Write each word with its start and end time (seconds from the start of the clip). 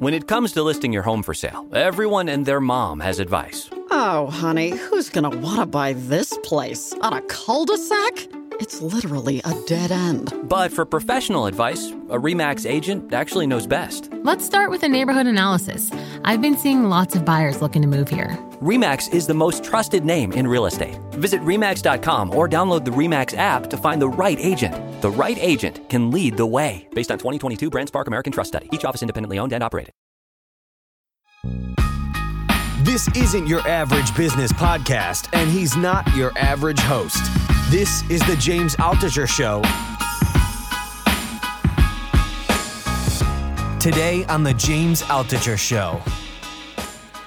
When 0.00 0.14
it 0.14 0.26
comes 0.26 0.52
to 0.52 0.62
listing 0.62 0.94
your 0.94 1.02
home 1.02 1.22
for 1.22 1.34
sale, 1.34 1.66
everyone 1.74 2.30
and 2.30 2.46
their 2.46 2.58
mom 2.58 3.00
has 3.00 3.18
advice. 3.18 3.68
Oh, 3.90 4.30
honey, 4.30 4.70
who's 4.70 5.10
gonna 5.10 5.28
wanna 5.28 5.66
buy 5.66 5.92
this 5.92 6.38
place? 6.42 6.94
On 7.02 7.12
a 7.12 7.20
cul 7.20 7.66
de 7.66 7.76
sac? 7.76 8.26
It's 8.60 8.80
literally 8.82 9.40
a 9.44 9.54
dead 9.66 9.90
end. 9.90 10.32
But 10.44 10.70
for 10.70 10.84
professional 10.84 11.46
advice, 11.46 11.90
a 12.10 12.18
REMAX 12.18 12.68
agent 12.68 13.12
actually 13.14 13.46
knows 13.46 13.66
best. 13.66 14.10
Let's 14.22 14.44
start 14.44 14.70
with 14.70 14.82
a 14.82 14.88
neighborhood 14.88 15.26
analysis. 15.26 15.90
I've 16.24 16.42
been 16.42 16.58
seeing 16.58 16.84
lots 16.84 17.16
of 17.16 17.24
buyers 17.24 17.62
looking 17.62 17.80
to 17.80 17.88
move 17.88 18.10
here. 18.10 18.38
REMAX 18.60 19.14
is 19.14 19.26
the 19.26 19.34
most 19.34 19.64
trusted 19.64 20.04
name 20.04 20.32
in 20.32 20.46
real 20.46 20.66
estate. 20.66 20.98
Visit 21.12 21.40
REMAX.com 21.40 22.34
or 22.36 22.48
download 22.48 22.84
the 22.84 22.90
REMAX 22.90 23.34
app 23.36 23.70
to 23.70 23.78
find 23.78 24.00
the 24.00 24.08
right 24.08 24.38
agent. 24.38 24.74
The 25.00 25.10
right 25.10 25.38
agent 25.40 25.88
can 25.88 26.10
lead 26.10 26.36
the 26.36 26.44
way. 26.44 26.86
Based 26.94 27.10
on 27.10 27.16
2022 27.16 27.70
BrandSpark 27.70 28.08
American 28.08 28.32
Trust 28.32 28.48
Study. 28.48 28.68
Each 28.72 28.84
office 28.84 29.00
independently 29.00 29.38
owned 29.38 29.54
and 29.54 29.64
operated. 29.64 29.94
This 31.42 33.08
isn't 33.16 33.46
your 33.46 33.60
average 33.66 34.14
business 34.14 34.52
podcast, 34.52 35.28
and 35.32 35.50
he's 35.50 35.74
not 35.74 36.06
your 36.14 36.36
average 36.36 36.80
host. 36.80 37.18
This 37.70 38.02
is 38.10 38.20
the 38.26 38.36
James 38.36 38.76
Altucher 38.76 39.26
Show. 39.26 39.62
Today 43.78 44.26
on 44.26 44.42
the 44.42 44.52
James 44.52 45.00
Altucher 45.02 45.58
Show. 45.58 46.02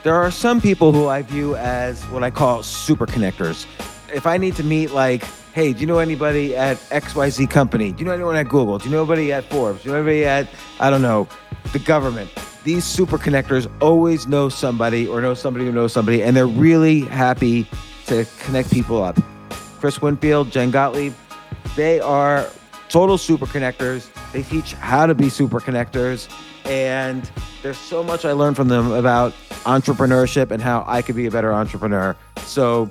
There 0.03 0.13
are 0.13 0.29
some 0.29 0.61
people 0.61 0.91
who 0.91 1.07
I 1.07 1.23
view 1.23 1.55
as 1.55 2.03
what 2.05 2.23
I 2.23 2.29
call 2.29 2.61
super 2.61 3.07
connectors. 3.07 3.65
If 4.13 4.27
I 4.27 4.37
need 4.37 4.55
to 4.57 4.63
meet, 4.63 4.91
like, 4.91 5.23
hey, 5.53 5.73
do 5.73 5.79
you 5.79 5.87
know 5.87 5.97
anybody 5.97 6.55
at 6.55 6.77
XYZ 6.91 7.49
company? 7.49 7.91
Do 7.91 7.99
you 7.99 8.05
know 8.05 8.13
anyone 8.13 8.35
at 8.35 8.47
Google? 8.47 8.77
Do 8.77 8.85
you 8.85 8.91
know 8.91 8.99
anybody 8.99 9.33
at 9.33 9.45
Forbes? 9.45 9.81
Do 9.81 9.89
you 9.89 9.93
know 9.93 10.01
anybody 10.01 10.25
at, 10.25 10.47
I 10.79 10.91
don't 10.91 11.01
know, 11.01 11.27
the 11.71 11.79
government? 11.79 12.29
These 12.63 12.85
super 12.85 13.17
connectors 13.17 13.69
always 13.81 14.25
know 14.27 14.47
somebody 14.49 15.07
or 15.07 15.21
know 15.21 15.33
somebody 15.33 15.65
who 15.65 15.71
knows 15.71 15.91
somebody, 15.91 16.23
and 16.23 16.35
they're 16.35 16.47
really 16.47 17.01
happy 17.01 17.67
to 18.05 18.25
connect 18.39 18.71
people 18.71 19.03
up. 19.03 19.19
Chris 19.79 20.01
Winfield, 20.01 20.49
Jen 20.49 20.71
Gottlieb, 20.71 21.13
they 21.75 21.99
are 21.99 22.47
total 22.87 23.17
super 23.17 23.45
connectors. 23.45 24.07
They 24.31 24.43
teach 24.43 24.73
how 24.73 25.05
to 25.05 25.15
be 25.15 25.29
super 25.29 25.59
connectors. 25.59 26.29
And 26.65 27.29
there's 27.61 27.77
so 27.77 28.03
much 28.03 28.23
I 28.23 28.31
learned 28.31 28.55
from 28.55 28.69
them 28.69 28.91
about 28.91 29.33
entrepreneurship 29.65 30.51
and 30.51 30.61
how 30.61 30.85
I 30.87 31.01
could 31.01 31.15
be 31.15 31.25
a 31.25 31.31
better 31.31 31.51
entrepreneur. 31.51 32.15
So 32.45 32.89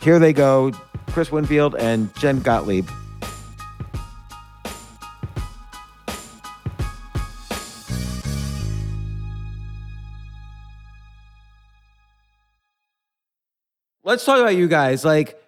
here 0.00 0.18
they 0.18 0.32
go 0.32 0.72
Chris 1.08 1.30
Winfield 1.30 1.74
and 1.74 2.14
Jen 2.16 2.40
Gottlieb. 2.40 2.88
Let's 14.10 14.24
talk 14.24 14.40
about 14.40 14.56
you 14.56 14.66
guys. 14.66 15.04
Like, 15.04 15.40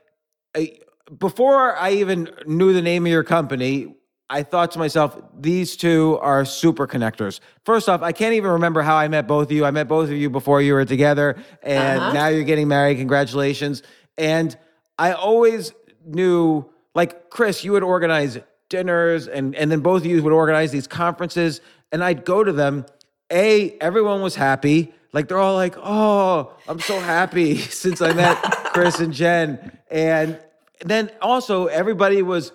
I- 0.56 0.78
before 1.18 1.76
I 1.76 1.94
even 1.94 2.30
knew 2.46 2.72
the 2.72 2.80
name 2.80 3.04
of 3.04 3.10
your 3.10 3.24
company, 3.24 3.96
I 4.30 4.44
thought 4.44 4.70
to 4.70 4.78
myself, 4.78 5.20
these 5.36 5.74
two 5.76 6.16
are 6.22 6.44
super 6.44 6.86
connectors. 6.86 7.40
First 7.64 7.88
off, 7.88 8.02
I 8.02 8.12
can't 8.12 8.34
even 8.34 8.52
remember 8.52 8.82
how 8.82 8.94
I 8.94 9.08
met 9.08 9.26
both 9.26 9.48
of 9.48 9.52
you. 9.52 9.64
I 9.64 9.72
met 9.72 9.88
both 9.88 10.10
of 10.10 10.14
you 10.14 10.30
before 10.30 10.62
you 10.62 10.74
were 10.74 10.84
together, 10.84 11.42
and 11.64 11.98
uh-huh. 11.98 12.12
now 12.12 12.28
you're 12.28 12.44
getting 12.44 12.68
married. 12.68 12.98
Congratulations. 12.98 13.82
And 14.16 14.56
I 14.96 15.10
always 15.10 15.72
knew, 16.06 16.64
like, 16.94 17.30
Chris, 17.30 17.64
you 17.64 17.72
would 17.72 17.82
organize 17.82 18.38
dinners, 18.68 19.26
and, 19.26 19.56
and 19.56 19.72
then 19.72 19.80
both 19.80 20.02
of 20.02 20.06
you 20.06 20.22
would 20.22 20.32
organize 20.32 20.70
these 20.70 20.86
conferences, 20.86 21.60
and 21.90 22.04
I'd 22.04 22.24
go 22.24 22.44
to 22.44 22.52
them. 22.52 22.86
A, 23.32 23.76
everyone 23.80 24.22
was 24.22 24.36
happy. 24.36 24.94
Like, 25.12 25.28
they're 25.28 25.38
all 25.38 25.54
like, 25.54 25.76
oh, 25.78 26.54
I'm 26.68 26.80
so 26.80 26.98
happy 26.98 27.56
since 27.82 28.00
I 28.00 28.12
met 28.12 28.36
Chris 28.72 29.00
and 29.00 29.12
Jen. 29.12 29.78
And 29.90 30.38
then 30.84 31.10
also, 31.20 31.66
everybody 31.66 32.22
was 32.22 32.52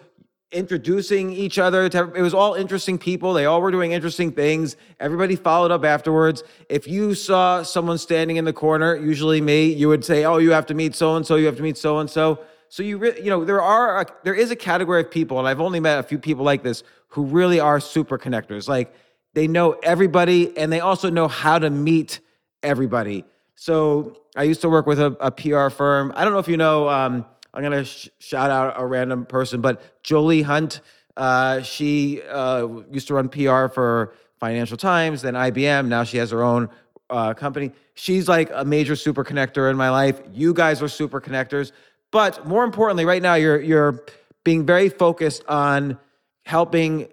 introducing 0.51 1.31
each 1.31 1.59
other 1.59 1.89
to 1.89 2.09
it 2.13 2.21
was 2.21 2.33
all 2.33 2.53
interesting 2.53 2.97
people. 2.97 3.33
They 3.33 3.45
all 3.45 3.61
were 3.61 3.69
doing 3.69 3.91
interesting 3.91 4.31
things. 4.31 4.77
Everybody 4.97 5.35
followed 5.35 5.71
up 5.71 5.83
afterwards. 5.83 6.41
If 6.69 6.87
you 6.87 7.15
saw 7.15 7.63
someone 7.63 7.97
standing 7.97 8.37
in 8.37 8.45
the 8.45 8.53
corner 8.53 8.95
usually 8.95 9.41
me 9.41 9.65
you 9.65 9.89
would 9.89 10.05
say 10.05 10.23
oh 10.23 10.37
you 10.37 10.51
have 10.51 10.65
to 10.67 10.73
meet 10.73 10.95
so 10.95 11.17
and 11.17 11.27
so 11.27 11.35
you 11.35 11.47
have 11.47 11.57
to 11.57 11.63
meet 11.63 11.77
so 11.77 11.99
and 11.99 12.09
so 12.09 12.39
so 12.69 12.81
you 12.81 12.97
re- 12.97 13.19
you 13.21 13.29
know 13.29 13.43
there 13.43 13.61
are 13.61 13.99
a, 13.99 14.05
there 14.23 14.33
is 14.33 14.49
a 14.49 14.55
category 14.55 15.01
of 15.01 15.11
people 15.11 15.37
and 15.37 15.49
i've 15.49 15.59
only 15.59 15.81
met 15.81 15.99
a 15.99 16.03
few 16.03 16.17
people 16.17 16.45
like 16.45 16.63
this 16.63 16.81
who 17.09 17.23
really 17.23 17.59
are 17.59 17.79
super 17.79 18.17
connectors. 18.17 18.67
Like 18.67 18.93
they 19.33 19.47
know 19.47 19.73
everybody 19.83 20.55
and 20.57 20.71
they 20.71 20.79
also 20.79 21.09
know 21.09 21.27
how 21.27 21.59
to 21.59 21.69
meet 21.69 22.19
everybody 22.63 23.23
so 23.55 24.17
i 24.35 24.43
used 24.43 24.61
to 24.61 24.69
work 24.69 24.85
with 24.85 24.99
a, 24.99 25.15
a 25.19 25.31
pr 25.31 25.69
firm 25.69 26.11
i 26.15 26.23
don't 26.23 26.33
know 26.33 26.39
if 26.39 26.47
you 26.47 26.57
know 26.57 26.87
um, 26.89 27.25
I'm 27.57 27.63
gonna 27.63 27.85
sh- 27.85 28.09
shout 28.19 28.51
out 28.51 28.75
a 28.77 28.85
random 28.85 29.25
person, 29.25 29.61
but 29.61 30.03
Jolie 30.03 30.43
Hunt. 30.43 30.81
Uh, 31.15 31.63
she 31.63 32.21
uh, 32.21 32.67
used 32.91 33.07
to 33.07 33.15
run 33.15 33.27
PR 33.29 33.67
for 33.67 34.13
Financial 34.39 34.77
Times, 34.77 35.23
then 35.23 35.33
IBM. 35.33 35.87
Now 35.87 36.03
she 36.03 36.17
has 36.17 36.29
her 36.29 36.43
own 36.43 36.69
uh, 37.09 37.33
company. 37.33 37.71
She's 37.95 38.27
like 38.27 38.51
a 38.53 38.63
major 38.63 38.95
super 38.95 39.23
connector 39.23 39.71
in 39.71 39.75
my 39.75 39.89
life. 39.89 40.21
You 40.31 40.53
guys 40.53 40.83
are 40.83 40.87
super 40.87 41.19
connectors, 41.19 41.71
but 42.11 42.45
more 42.45 42.63
importantly, 42.63 43.05
right 43.05 43.23
now 43.23 43.33
you're 43.33 43.59
you're 43.59 44.03
being 44.43 44.63
very 44.63 44.89
focused 44.89 45.43
on 45.47 45.97
helping 46.45 47.07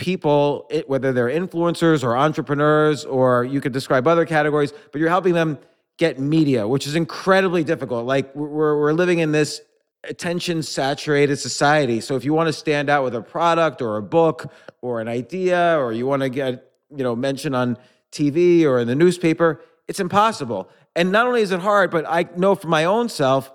people, 0.00 0.66
it- 0.70 0.88
whether 0.88 1.12
they're 1.12 1.28
influencers 1.28 2.02
or 2.02 2.16
entrepreneurs, 2.16 3.04
or 3.04 3.44
you 3.44 3.60
could 3.60 3.72
describe 3.72 4.08
other 4.08 4.26
categories, 4.26 4.72
but 4.90 5.00
you're 5.00 5.10
helping 5.10 5.34
them 5.34 5.58
get 5.98 6.18
media, 6.18 6.66
which 6.66 6.86
is 6.86 6.96
incredibly 6.96 7.62
difficult. 7.62 8.06
Like 8.06 8.34
we're, 8.34 8.78
we're 8.80 8.92
living 8.92 9.18
in 9.20 9.32
this 9.32 9.60
attention 10.08 10.62
saturated 10.62 11.36
society. 11.36 12.00
So 12.00 12.16
if 12.16 12.24
you 12.24 12.32
want 12.32 12.46
to 12.48 12.52
stand 12.54 12.88
out 12.88 13.04
with 13.04 13.14
a 13.14 13.20
product 13.20 13.82
or 13.82 13.98
a 13.98 14.02
book 14.02 14.50
or 14.80 15.00
an 15.00 15.08
idea, 15.08 15.78
or 15.78 15.92
you 15.92 16.06
want 16.06 16.22
to 16.22 16.30
get, 16.30 16.72
you 16.90 17.04
know, 17.04 17.14
mentioned 17.14 17.54
on 17.54 17.76
TV 18.10 18.64
or 18.64 18.78
in 18.80 18.88
the 18.88 18.94
newspaper, 18.94 19.60
it's 19.86 20.00
impossible. 20.00 20.70
And 20.96 21.12
not 21.12 21.26
only 21.26 21.42
is 21.42 21.52
it 21.52 21.60
hard, 21.60 21.90
but 21.90 22.06
I 22.08 22.26
know 22.36 22.54
for 22.54 22.68
my 22.68 22.84
own 22.84 23.08
self, 23.10 23.52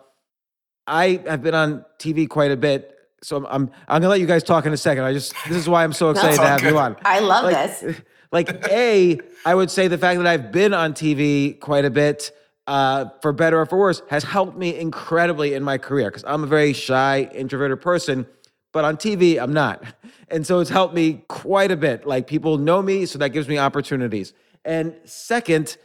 I 0.85 1.19
have 1.25 1.41
been 1.41 1.55
on 1.55 1.83
TV 1.97 2.29
quite 2.29 2.51
a 2.51 2.57
bit. 2.57 2.94
So 3.25 3.37
I'm, 3.37 3.45
I'm, 3.47 3.71
I'm 3.87 4.01
gonna 4.01 4.09
let 4.09 4.19
you 4.19 4.27
guys 4.27 4.43
talk 4.43 4.67
in 4.67 4.73
a 4.73 4.77
second. 4.77 5.03
I 5.03 5.11
just, 5.11 5.33
this 5.47 5.57
is 5.57 5.67
why 5.67 5.83
I'm 5.83 5.93
so 5.93 6.09
excited 6.11 6.37
to 6.37 6.47
have 6.47 6.61
you 6.61 6.77
on 6.77 6.95
I 7.03 7.19
love 7.19 7.45
like, 7.45 7.55
this. 7.55 8.01
Like, 8.31 8.49
A, 8.69 9.19
I 9.45 9.55
would 9.55 9.71
say 9.71 9.87
the 9.87 9.97
fact 9.97 10.17
that 10.17 10.27
I've 10.27 10.51
been 10.51 10.73
on 10.73 10.93
TV 10.93 11.57
quite 11.57 11.85
a 11.85 11.89
bit, 11.89 12.31
uh, 12.67 13.05
for 13.21 13.31
better 13.31 13.61
or 13.61 13.65
for 13.65 13.77
worse, 13.77 14.01
has 14.09 14.23
helped 14.23 14.57
me 14.57 14.77
incredibly 14.77 15.53
in 15.53 15.63
my 15.63 15.77
career 15.77 16.09
because 16.09 16.25
I'm 16.27 16.43
a 16.43 16.47
very 16.47 16.73
shy, 16.73 17.29
introverted 17.33 17.79
person. 17.81 18.27
But 18.73 18.83
on 18.83 18.97
TV, 18.97 19.41
I'm 19.41 19.53
not. 19.53 19.83
And 20.27 20.45
so 20.45 20.59
it's 20.59 20.71
helped 20.71 20.95
me 20.95 21.23
quite 21.27 21.69
a 21.69 21.77
bit. 21.77 22.07
Like, 22.07 22.25
people 22.25 22.57
know 22.57 22.81
me, 22.81 23.05
so 23.05 23.19
that 23.19 23.29
gives 23.29 23.47
me 23.47 23.59
opportunities. 23.59 24.33
And 24.65 24.95
second, 25.05 25.77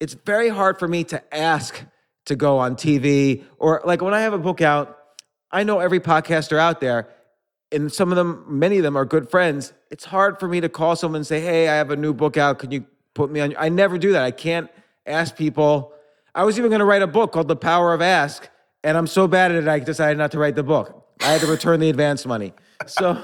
it's 0.00 0.14
very 0.14 0.48
hard 0.48 0.78
for 0.78 0.88
me 0.88 1.04
to 1.04 1.22
ask 1.34 1.84
to 2.24 2.34
go 2.34 2.58
on 2.58 2.74
TV 2.74 3.44
or 3.58 3.82
like 3.84 4.00
when 4.00 4.14
I 4.14 4.20
have 4.20 4.32
a 4.32 4.38
book 4.38 4.62
out, 4.62 5.01
I 5.52 5.64
know 5.64 5.78
every 5.80 6.00
podcaster 6.00 6.58
out 6.58 6.80
there, 6.80 7.08
and 7.70 7.92
some 7.92 8.10
of 8.10 8.16
them, 8.16 8.44
many 8.48 8.78
of 8.78 8.82
them 8.82 8.96
are 8.96 9.04
good 9.04 9.30
friends. 9.30 9.72
It's 9.90 10.04
hard 10.04 10.40
for 10.40 10.48
me 10.48 10.60
to 10.60 10.68
call 10.68 10.96
someone 10.96 11.20
and 11.20 11.26
say, 11.26 11.40
Hey, 11.40 11.68
I 11.68 11.74
have 11.74 11.90
a 11.90 11.96
new 11.96 12.14
book 12.14 12.36
out. 12.36 12.58
Can 12.58 12.70
you 12.70 12.84
put 13.14 13.30
me 13.30 13.40
on? 13.40 13.54
I 13.58 13.68
never 13.68 13.98
do 13.98 14.12
that. 14.12 14.22
I 14.22 14.30
can't 14.30 14.70
ask 15.06 15.36
people. 15.36 15.92
I 16.34 16.44
was 16.44 16.58
even 16.58 16.70
going 16.70 16.80
to 16.80 16.84
write 16.84 17.02
a 17.02 17.06
book 17.06 17.32
called 17.32 17.48
The 17.48 17.56
Power 17.56 17.92
of 17.92 18.00
Ask, 18.00 18.48
and 18.82 18.96
I'm 18.96 19.06
so 19.06 19.28
bad 19.28 19.50
at 19.52 19.62
it, 19.62 19.68
I 19.68 19.78
decided 19.78 20.18
not 20.18 20.32
to 20.32 20.38
write 20.38 20.54
the 20.54 20.62
book. 20.62 21.06
I 21.20 21.26
had 21.26 21.40
to 21.42 21.46
return 21.46 21.78
the 21.80 21.90
advance 21.90 22.26
money. 22.26 22.52
So, 22.86 23.22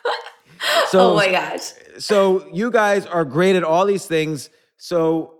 so 0.88 1.12
oh 1.12 1.16
my 1.16 1.30
gosh. 1.30 1.72
so 1.98 2.46
you 2.52 2.70
guys 2.70 3.06
are 3.06 3.24
great 3.24 3.56
at 3.56 3.64
all 3.64 3.86
these 3.86 4.06
things. 4.06 4.50
So 4.76 5.37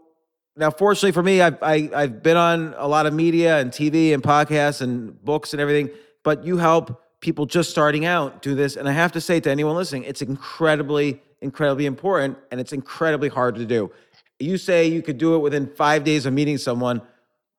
now, 0.59 0.71
fortunately 0.71 1.13
for 1.13 1.23
me, 1.23 1.41
I've 1.41 1.63
I, 1.63 1.89
I've 1.95 2.23
been 2.23 2.37
on 2.37 2.75
a 2.77 2.87
lot 2.87 3.07
of 3.07 3.15
media 3.15 3.59
and 3.59 3.71
TV 3.71 4.13
and 4.13 4.23
podcasts 4.23 4.81
and 4.81 5.23
books 5.25 5.53
and 5.55 5.61
everything. 5.61 5.91
But 6.25 6.45
you 6.45 6.59
help 6.59 7.03
people 7.21 7.47
just 7.47 7.71
starting 7.71 8.05
out 8.05 8.43
do 8.43 8.55
this, 8.55 8.77
and 8.77 8.89
I 8.89 8.93
have 8.93 9.13
to 9.13 9.21
say 9.21 9.41
to 9.41 9.51
anyone 9.51 9.77
listening, 9.77 10.05
it's 10.05 10.21
incredibly 10.21 11.23
incredibly 11.41 11.87
important 11.87 12.37
and 12.51 12.61
it's 12.61 12.73
incredibly 12.73 13.29
hard 13.29 13.55
to 13.55 13.65
do. 13.65 13.93
You 14.41 14.59
say 14.59 14.87
you 14.87 15.03
could 15.03 15.19
do 15.19 15.37
it 15.37 15.39
within 15.39 15.67
five 15.75 16.05
days 16.05 16.27
of 16.27 16.33
meeting 16.33 16.59
someone. 16.59 17.03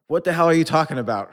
What 0.07 0.23
the 0.23 0.33
hell 0.33 0.47
are 0.47 0.53
you 0.53 0.63
talking 0.63 0.97
about? 0.97 1.31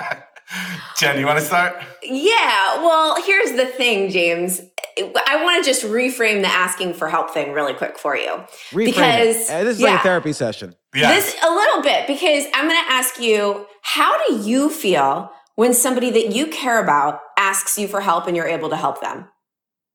Jen, 0.96 1.18
you 1.18 1.26
want 1.26 1.38
to 1.38 1.44
start? 1.44 1.82
Yeah. 2.02 2.76
Well, 2.80 3.20
here's 3.24 3.52
the 3.52 3.66
thing, 3.66 4.10
James. 4.10 4.60
I 4.98 5.40
want 5.42 5.62
to 5.64 5.70
just 5.70 5.84
reframe 5.84 6.42
the 6.42 6.48
asking 6.48 6.94
for 6.94 7.08
help 7.08 7.30
thing 7.30 7.52
really 7.52 7.74
quick 7.74 7.98
for 7.98 8.16
you. 8.16 8.30
Reframe 8.70 8.84
because 8.86 9.48
it. 9.48 9.52
Uh, 9.52 9.64
this 9.64 9.76
is 9.76 9.82
yeah, 9.82 9.90
like 9.92 10.00
a 10.00 10.02
therapy 10.02 10.32
session. 10.32 10.74
Yes. 10.94 11.32
This 11.32 11.42
a 11.42 11.50
little 11.50 11.82
bit 11.82 12.06
because 12.06 12.44
I'm 12.54 12.68
going 12.68 12.80
to 12.84 12.92
ask 12.92 13.18
you, 13.20 13.66
how 13.82 14.16
do 14.26 14.34
you 14.36 14.70
feel 14.70 15.30
when 15.56 15.74
somebody 15.74 16.10
that 16.10 16.34
you 16.34 16.46
care 16.46 16.82
about 16.82 17.20
asks 17.36 17.78
you 17.78 17.88
for 17.88 18.00
help 18.00 18.26
and 18.26 18.36
you're 18.36 18.46
able 18.46 18.70
to 18.70 18.76
help 18.76 19.00
them? 19.00 19.28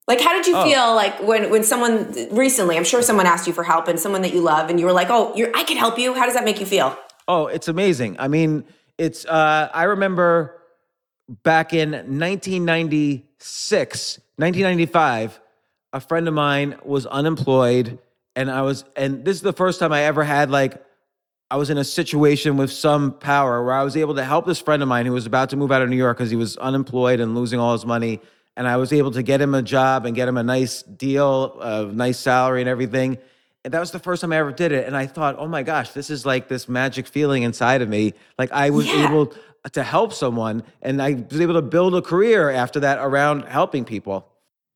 Like, 0.08 0.22
how 0.22 0.34
did 0.34 0.48
you 0.48 0.56
Oh. 0.58 0.64
feel 0.64 0.96
like 0.96 1.22
when 1.22 1.50
when 1.52 1.64
someone 1.64 2.12
recently? 2.32 2.78
I'm 2.78 2.84
sure 2.84 3.02
someone 3.04 3.28
asked 3.28 3.46
you 3.48 3.54
for 3.54 3.64
help 3.64 3.88
and 3.88 4.00
someone 4.00 4.24
that 4.24 4.34
you 4.34 4.42
love, 4.42 4.68
and 4.70 4.80
you 4.80 4.88
were 4.88 4.92
like, 4.92 5.10
"Oh, 5.12 5.32
you're, 5.36 5.52
I 5.56 5.64
can 5.64 5.78
help 5.78 6.00
you." 6.00 6.16
How 6.16 6.26
does 6.26 6.34
that 6.34 6.44
make 6.46 6.60
you 6.60 6.66
feel? 6.66 6.98
Oh, 7.28 7.46
it's 7.46 7.68
amazing. 7.68 8.16
I 8.20 8.28
mean, 8.28 8.64
it's 8.98 9.24
uh 9.26 9.70
I 9.72 9.84
remember 9.84 10.56
back 11.44 11.74
in 11.76 11.92
1996, 11.92 14.20
1995, 14.40 15.42
a 15.92 16.00
friend 16.00 16.28
of 16.30 16.34
mine 16.34 16.78
was 16.86 17.06
unemployed 17.06 18.00
and 18.38 18.50
I 18.50 18.62
was 18.62 18.86
and 18.96 19.26
this 19.26 19.36
is 19.36 19.42
the 19.42 19.52
first 19.52 19.82
time 19.82 19.92
I 19.92 20.04
ever 20.04 20.24
had 20.24 20.50
like 20.50 20.82
I 21.52 21.58
was 21.58 21.70
in 21.70 21.78
a 21.78 21.84
situation 21.84 22.56
with 22.56 22.72
some 22.72 23.12
power 23.20 23.62
where 23.66 23.74
I 23.74 23.84
was 23.84 23.98
able 23.98 24.16
to 24.16 24.24
help 24.24 24.46
this 24.46 24.60
friend 24.62 24.82
of 24.82 24.88
mine 24.88 25.06
who 25.06 25.12
was 25.12 25.26
about 25.26 25.50
to 25.50 25.58
move 25.58 25.74
out 25.74 25.82
of 25.82 25.90
New 25.90 25.98
York 25.98 26.18
because 26.18 26.30
he 26.30 26.38
was 26.38 26.56
unemployed 26.56 27.20
and 27.20 27.36
losing 27.36 27.60
all 27.60 27.74
his 27.74 27.86
money. 27.86 28.22
And 28.56 28.66
I 28.66 28.78
was 28.78 28.94
able 28.94 29.12
to 29.12 29.24
get 29.24 29.42
him 29.42 29.54
a 29.56 29.62
job 29.62 30.06
and 30.06 30.16
get 30.16 30.28
him 30.30 30.38
a 30.38 30.44
nice 30.44 30.84
deal, 30.84 31.60
a 31.60 31.86
nice 31.86 32.18
salary 32.18 32.62
and 32.62 32.70
everything. 32.70 33.18
And 33.66 33.74
that 33.74 33.80
was 33.82 33.92
the 33.92 34.00
first 34.00 34.22
time 34.22 34.32
I 34.32 34.38
ever 34.38 34.54
did 34.54 34.72
it. 34.72 34.88
And 34.88 34.96
I 34.96 35.06
thought, 35.06 35.36
oh 35.38 35.48
my 35.48 35.64
gosh, 35.64 35.92
this 35.92 36.10
is 36.10 36.26
like 36.26 36.48
this 36.48 36.70
magic 36.70 37.08
feeling 37.08 37.44
inside 37.44 37.82
of 37.82 37.90
me. 37.90 38.14
Like 38.38 38.54
I 38.54 38.70
was 38.70 38.86
Yeah. 38.86 39.06
able 39.10 39.34
to 39.74 39.84
help 39.84 40.14
someone 40.14 40.64
and 40.82 41.02
I 41.02 41.26
was 41.30 41.42
able 41.42 41.56
to 41.56 41.62
build 41.62 41.94
a 41.94 42.02
career 42.02 42.50
after 42.50 42.80
that 42.82 43.00
around 43.00 43.44
helping 43.44 43.84
people. 43.84 44.29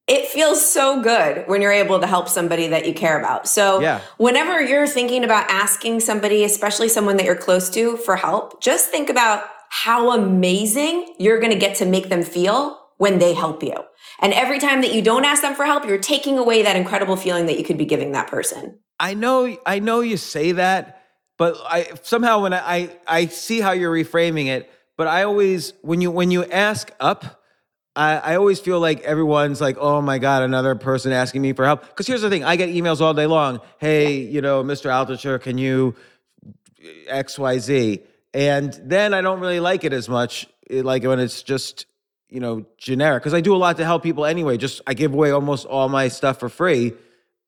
It 0.08 0.28
feels 0.28 0.70
so 0.70 1.02
good 1.02 1.46
when 1.48 1.62
you're 1.62 1.72
able 1.72 2.00
to 2.02 2.08
help 2.08 2.28
somebody 2.28 2.68
that 2.68 2.86
you 2.86 2.94
care 2.94 3.18
about. 3.18 3.48
So, 3.48 3.80
Yeah. 3.80 4.02
whenever 4.18 4.62
you're 4.62 4.88
thinking 4.88 5.24
about 5.24 5.50
asking 5.50 6.02
somebody, 6.02 6.44
especially 6.44 6.90
someone 6.90 7.16
that 7.18 7.26
you're 7.26 7.36
close 7.36 7.70
to, 7.72 7.96
for 7.98 8.18
help, 8.18 8.62
just 8.62 8.90
think 8.90 9.10
about 9.10 9.46
how 9.70 10.12
amazing 10.12 11.16
you're 11.20 11.40
going 11.40 11.54
to 11.54 11.58
get 11.58 11.76
to 11.78 11.86
make 11.86 12.10
them 12.10 12.22
feel 12.22 12.80
when 12.98 13.20
they 13.20 13.34
help 13.34 13.64
you. 13.64 13.74
And 14.20 14.34
every 14.34 14.60
time 14.60 14.82
that 14.82 14.94
you 14.94 15.02
don't 15.02 15.26
ask 15.26 15.42
them 15.42 15.56
for 15.56 15.66
help, 15.66 15.86
you're 15.88 15.98
taking 15.98 16.38
away 16.38 16.62
that 16.64 16.76
incredible 16.76 17.16
feeling 17.16 17.46
that 17.48 17.58
you 17.58 17.64
could 17.64 17.78
be 17.78 17.86
giving 17.86 18.12
that 18.12 18.28
person. 18.28 18.80
I 19.00 19.14
know, 19.16 19.58
I 19.66 19.80
know 19.80 20.02
you 20.02 20.18
say 20.18 20.52
that, 20.52 21.02
but 21.38 21.58
I 21.66 21.88
somehow 22.04 22.44
when 22.44 22.54
I, 22.54 22.60
I 22.76 22.90
I 23.08 23.26
see 23.26 23.60
how 23.60 23.72
you're 23.72 23.92
reframing 23.94 24.46
it, 24.48 24.70
but 24.98 25.08
I 25.08 25.24
always 25.24 25.74
when 25.82 26.00
you 26.02 26.12
when 26.12 26.30
you 26.30 26.46
ask 26.46 26.92
up, 27.00 27.42
I, 27.95 28.18
I 28.18 28.36
always 28.36 28.60
feel 28.60 28.80
like 28.80 29.01
everyone's 29.01 29.62
like, 29.62 29.78
oh 29.80 30.01
my 30.01 30.18
god, 30.18 30.44
another 30.44 30.75
person 30.75 31.12
asking 31.12 31.42
me 31.42 31.54
for 31.54 31.66
help. 31.66 31.81
Because 31.81 32.07
here's 32.07 32.22
the 32.22 32.30
thing, 32.30 32.44
I 32.44 32.56
get 32.56 32.69
emails 32.69 33.01
all 33.01 33.13
day 33.13 33.28
long. 33.28 33.62
Hey, 33.78 34.16
you 34.22 34.42
know, 34.42 34.63
Mr. 34.63 34.90
Altucher, 34.90 35.40
can 35.40 35.57
you 35.57 35.95
X 37.07 37.38
Y 37.38 37.60
Z? 37.60 38.04
And 38.34 38.74
then 38.84 39.13
I 39.13 39.22
don't 39.22 39.40
really 39.40 39.60
like 39.60 39.84
it 39.84 39.94
as 39.94 40.10
much, 40.10 40.48
eh, 40.69 40.81
like 40.84 41.04
when 41.04 41.19
it's 41.19 41.44
just 41.44 41.86
you 42.30 42.40
know 42.40 42.66
generic. 42.78 43.22
Because 43.22 43.36
I 43.36 43.42
do 43.42 43.56
a 43.56 43.57
lot 43.57 43.78
to 43.78 43.86
help 43.86 44.01
people 44.01 44.25
anyway. 44.25 44.57
Just 44.57 44.81
I 44.88 44.95
give 44.95 45.13
away 45.13 45.31
almost 45.31 45.68
all 45.68 45.88
my 45.90 46.07
stuff 46.07 46.40
for 46.40 46.50
free 46.50 46.94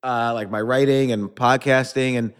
uh, 0.06 0.32
like 0.32 0.50
my 0.50 0.60
writing 0.60 1.10
and 1.10 1.28
podcasting 1.28 2.16
and 2.16 2.32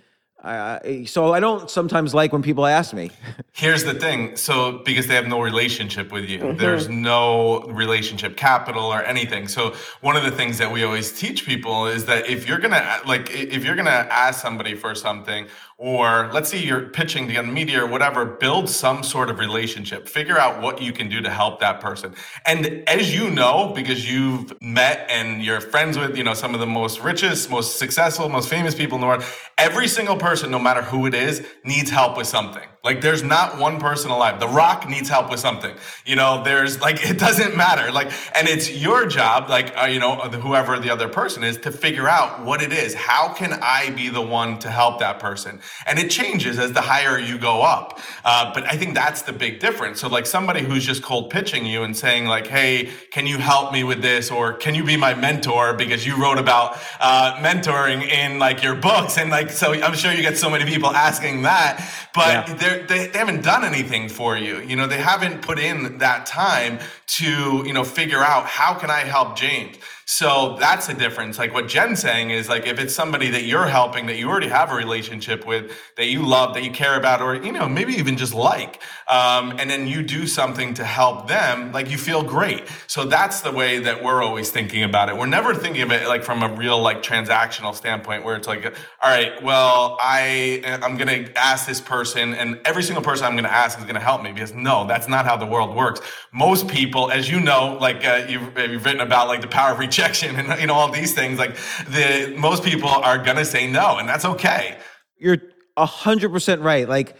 uh, 0.46 1.06
so 1.06 1.32
I 1.34 1.40
don't 1.40 1.69
sometimes 1.70 2.14
like 2.14 2.32
when 2.32 2.43
people 2.43 2.66
ask 2.66 2.94
me. 2.94 3.10
Here's 3.52 3.84
the 3.84 3.94
thing. 3.94 4.37
So, 4.37 4.81
because 4.84 5.06
they 5.06 5.14
have 5.14 5.26
no 5.26 5.40
relationship 5.40 6.12
with 6.12 6.28
you, 6.28 6.38
Mm-hmm. 6.38 6.58
there's 6.58 6.88
no 6.88 7.62
relationship 7.62 8.37
capital 8.37 8.84
or 8.84 9.02
anything. 9.02 9.48
So, 9.48 9.75
one 10.02 10.16
of 10.16 10.22
the 10.25 10.31
things 10.31 10.58
that 10.58 10.70
we 10.70 10.84
always 10.84 11.12
teach 11.19 11.44
people 11.46 11.87
is 11.87 12.04
that 12.06 12.28
if 12.28 12.46
you're 12.46 12.58
gonna 12.58 13.00
like, 13.06 13.31
if 13.31 13.64
you're 13.64 13.76
gonna 13.76 14.06
ask 14.10 14.40
somebody 14.40 14.75
for 14.75 14.94
something, 14.94 15.46
or 15.78 16.31
let's 16.32 16.50
say 16.50 16.58
you're 16.58 16.88
pitching 16.88 17.26
to 17.26 17.34
get 17.34 17.46
media 17.46 17.84
or 17.84 17.87
whatever, 17.87 18.25
build 18.25 18.69
some 18.69 19.02
sort 19.02 19.28
of 19.28 19.38
relationship. 19.38 20.08
Figure 20.08 20.38
out 20.38 20.62
what 20.62 20.81
you 20.81 20.90
can 20.90 21.11
do 21.11 21.20
to 21.20 21.28
help 21.28 21.61
that 21.61 21.81
person. 21.81 22.14
And 22.46 22.82
as 22.88 23.14
you 23.14 23.28
know, 23.28 23.73
because 23.75 24.11
you've 24.11 24.58
met 24.62 25.06
and 25.11 25.43
you're 25.43 25.61
friends 25.61 25.99
with, 25.99 26.17
you 26.17 26.25
know, 26.25 26.32
some 26.32 26.55
of 26.55 26.61
the 26.61 26.67
most 26.67 27.00
richest, 27.00 27.50
most 27.50 27.78
successful, 27.78 28.31
most 28.31 28.49
famous 28.49 28.75
people 28.75 28.96
in 28.96 29.02
the 29.02 29.06
world, 29.06 29.25
every 29.58 29.87
single 29.87 30.17
person, 30.17 30.50
no 30.50 30.58
matter 30.58 30.81
who 30.81 31.05
it 31.05 31.12
is, 31.12 31.46
needs 31.62 31.90
help 31.90 32.17
with 32.17 32.26
something. 32.26 32.67
Like 32.87 33.00
there's 33.00 33.25
not 33.25 33.58
one 33.58 33.81
person 33.81 34.12
alive. 34.12 34.38
The 34.38 34.46
Rock 34.46 34.88
needs 34.88 35.08
help 35.08 35.29
with 35.29 35.40
something. 35.40 35.75
You 36.06 36.14
know, 36.14 36.44
there's 36.44 36.81
like 36.81 37.05
it 37.11 37.19
doesn't 37.19 37.56
matter. 37.56 37.90
Like, 37.90 38.12
and 38.37 38.49
it's 38.49 38.70
your 38.70 39.06
job, 39.06 39.50
like 39.50 39.76
uh, 39.76 39.87
you 39.87 39.99
know, 39.99 40.14
whoever 40.14 40.79
the 40.79 40.90
other 40.90 41.08
person 41.08 41.43
is, 41.43 41.58
to 41.58 41.72
figure 41.72 42.08
out 42.08 42.44
what 42.44 42.62
it 42.62 42.72
is. 42.72 42.94
How 42.94 43.32
can 43.34 43.55
I 43.61 43.90
be 43.90 44.08
the 44.08 44.22
one 44.22 44.61
to 44.61 44.70
help 44.70 45.00
that 45.00 45.19
person? 45.19 45.61
And 45.87 45.99
it 45.99 46.11
changes 46.11 46.59
as 46.59 46.73
the 46.73 46.81
higher 46.83 47.19
you 47.19 47.39
go 47.39 47.63
up. 47.63 47.99
Uh, 48.25 48.53
but 48.55 48.65
I 48.65 48.77
think 48.77 48.95
that's 48.95 49.23
the 49.23 49.33
big 49.33 49.61
difference. 49.61 50.01
So 50.01 50.09
like 50.09 50.27
somebody 50.27 50.63
who's 50.63 50.85
just 50.85 51.03
cold 51.03 51.31
pitching 51.31 51.67
you 51.67 51.83
and 51.83 51.97
saying 51.97 52.27
like, 52.27 52.47
"Hey, 52.47 52.91
can 53.11 53.27
you 53.27 53.39
help 53.39 53.73
me 53.73 53.85
with 53.85 54.03
this?" 54.03 54.31
or 54.31 54.53
"Can 54.53 54.75
you 54.75 54.85
be 54.85 54.97
my 54.97 55.15
mentor?" 55.15 55.75
because 55.75 56.07
you 56.07 56.17
wrote 56.17 56.39
about 56.39 56.77
uh, 57.01 57.37
mentoring 57.41 58.03
in 58.09 58.39
like 58.39 58.63
your 58.63 58.75
books, 58.75 59.19
and 59.19 59.31
like 59.31 59.51
so, 59.51 59.73
I'm 59.75 59.95
sure 59.95 60.13
you 60.13 60.23
get 60.23 60.37
so 60.39 60.51
many 60.51 60.65
people 60.65 60.91
asking 60.91 61.43
that, 61.43 61.73
but 62.15 62.49
Yeah. 62.49 62.55
they 62.89 63.09
they 63.11 63.19
haven't 63.19 63.43
done 63.43 63.65
anything 63.65 64.09
for 64.09 64.37
you. 64.37 64.61
You 64.61 64.77
know, 64.77 64.87
they 64.87 65.01
haven't 65.01 65.43
put 65.43 65.59
in 65.59 65.99
that 65.99 66.27
time 66.27 66.79
to 67.19 67.63
you 67.67 67.73
know 67.73 67.85
figure 67.85 68.23
out 68.23 68.47
how 68.47 68.75
can 68.75 68.91
I 68.91 69.01
help 69.01 69.37
James. 69.37 69.77
So 70.08 70.56
that's 70.61 70.87
the 70.87 70.94
difference. 70.94 71.37
Like 71.37 71.53
what 71.53 71.67
Jen's 71.67 72.00
saying 72.00 72.31
is 72.31 72.49
like 72.49 72.64
if 72.64 72.79
it's 72.79 72.94
somebody 72.94 73.29
that 73.31 73.43
you're 73.43 73.67
helping 73.67 74.06
that 74.06 74.17
you 74.17 74.29
already 74.29 74.47
have 74.47 74.70
a 74.70 74.75
relationship 74.76 75.44
with, 75.44 75.73
that 75.97 76.06
you 76.06 76.25
love, 76.25 76.55
that 76.55 76.62
you 76.62 76.70
care 76.70 76.97
about, 76.97 77.20
or 77.20 77.35
you 77.35 77.50
know 77.50 77.69
maybe 77.69 77.93
even 77.94 78.17
just 78.17 78.32
like, 78.32 78.81
um, 79.08 79.58
and 79.58 79.69
then 79.69 79.88
you 79.88 80.05
do 80.05 80.29
something 80.29 80.75
to 80.75 80.85
help 80.85 81.26
them, 81.26 81.73
like 81.73 81.91
you 81.91 81.99
feel 81.99 82.23
great. 82.23 82.62
So 82.87 83.05
that's 83.05 83.41
the 83.41 83.50
way 83.50 83.81
that 83.81 84.05
we're 84.05 84.23
always 84.23 84.49
thinking 84.53 84.85
about 84.85 85.08
it. 85.08 85.17
We're 85.17 85.26
never 85.26 85.56
thinking 85.56 85.82
of 85.82 85.91
it 85.91 86.06
like 86.06 86.23
from 86.23 86.44
a 86.44 86.55
real 86.55 86.81
like 86.81 87.03
transactional 87.03 87.75
standpoint 87.75 88.25
where 88.25 88.37
it's 88.37 88.47
like, 88.47 88.64
all 89.03 89.11
right, 89.11 89.43
well 89.43 89.99
I 90.00 90.79
I'm 90.84 90.96
gonna 90.96 91.27
ask 91.34 91.67
this 91.67 91.81
person, 91.81 92.32
and 92.34 92.60
every 92.65 92.84
single 92.84 93.03
person 93.03 93.27
I'm 93.27 93.34
gonna 93.34 93.48
ask 93.48 93.77
is 93.77 93.84
gonna 93.84 93.98
help 93.98 94.22
me 94.22 94.31
because 94.32 94.55
no, 94.55 94.86
that's 94.86 95.08
not 95.08 95.27
how 95.27 95.36
the 95.36 95.46
world 95.46 95.75
works. 95.75 96.01
Most 96.31 96.69
people, 96.69 97.10
as 97.10 97.29
you 97.29 97.41
know, 97.41 97.77
like 97.81 98.05
uh, 98.05 98.25
you've, 98.29 98.56
you've 98.56 98.84
written 98.84 99.01
about 99.01 99.27
like 99.27 99.41
the 99.41 99.48
power 99.48 99.72
of 99.72 99.81
rejection 99.96 100.36
and 100.36 100.60
you 100.60 100.67
know 100.67 100.74
all 100.74 100.91
these 100.91 101.15
things, 101.15 101.38
like 101.38 101.56
the 101.88 102.34
most 102.38 102.62
people 102.62 102.88
are 102.88 103.19
gonna 103.19 103.44
say 103.44 103.67
no, 103.70 103.98
and 103.98 104.08
that's 104.08 104.24
okay. 104.24 104.76
You're 105.19 105.38
a 105.76 105.86
hundred 105.86 106.31
percent 106.31 106.62
right. 106.62 106.88
Like 106.88 107.17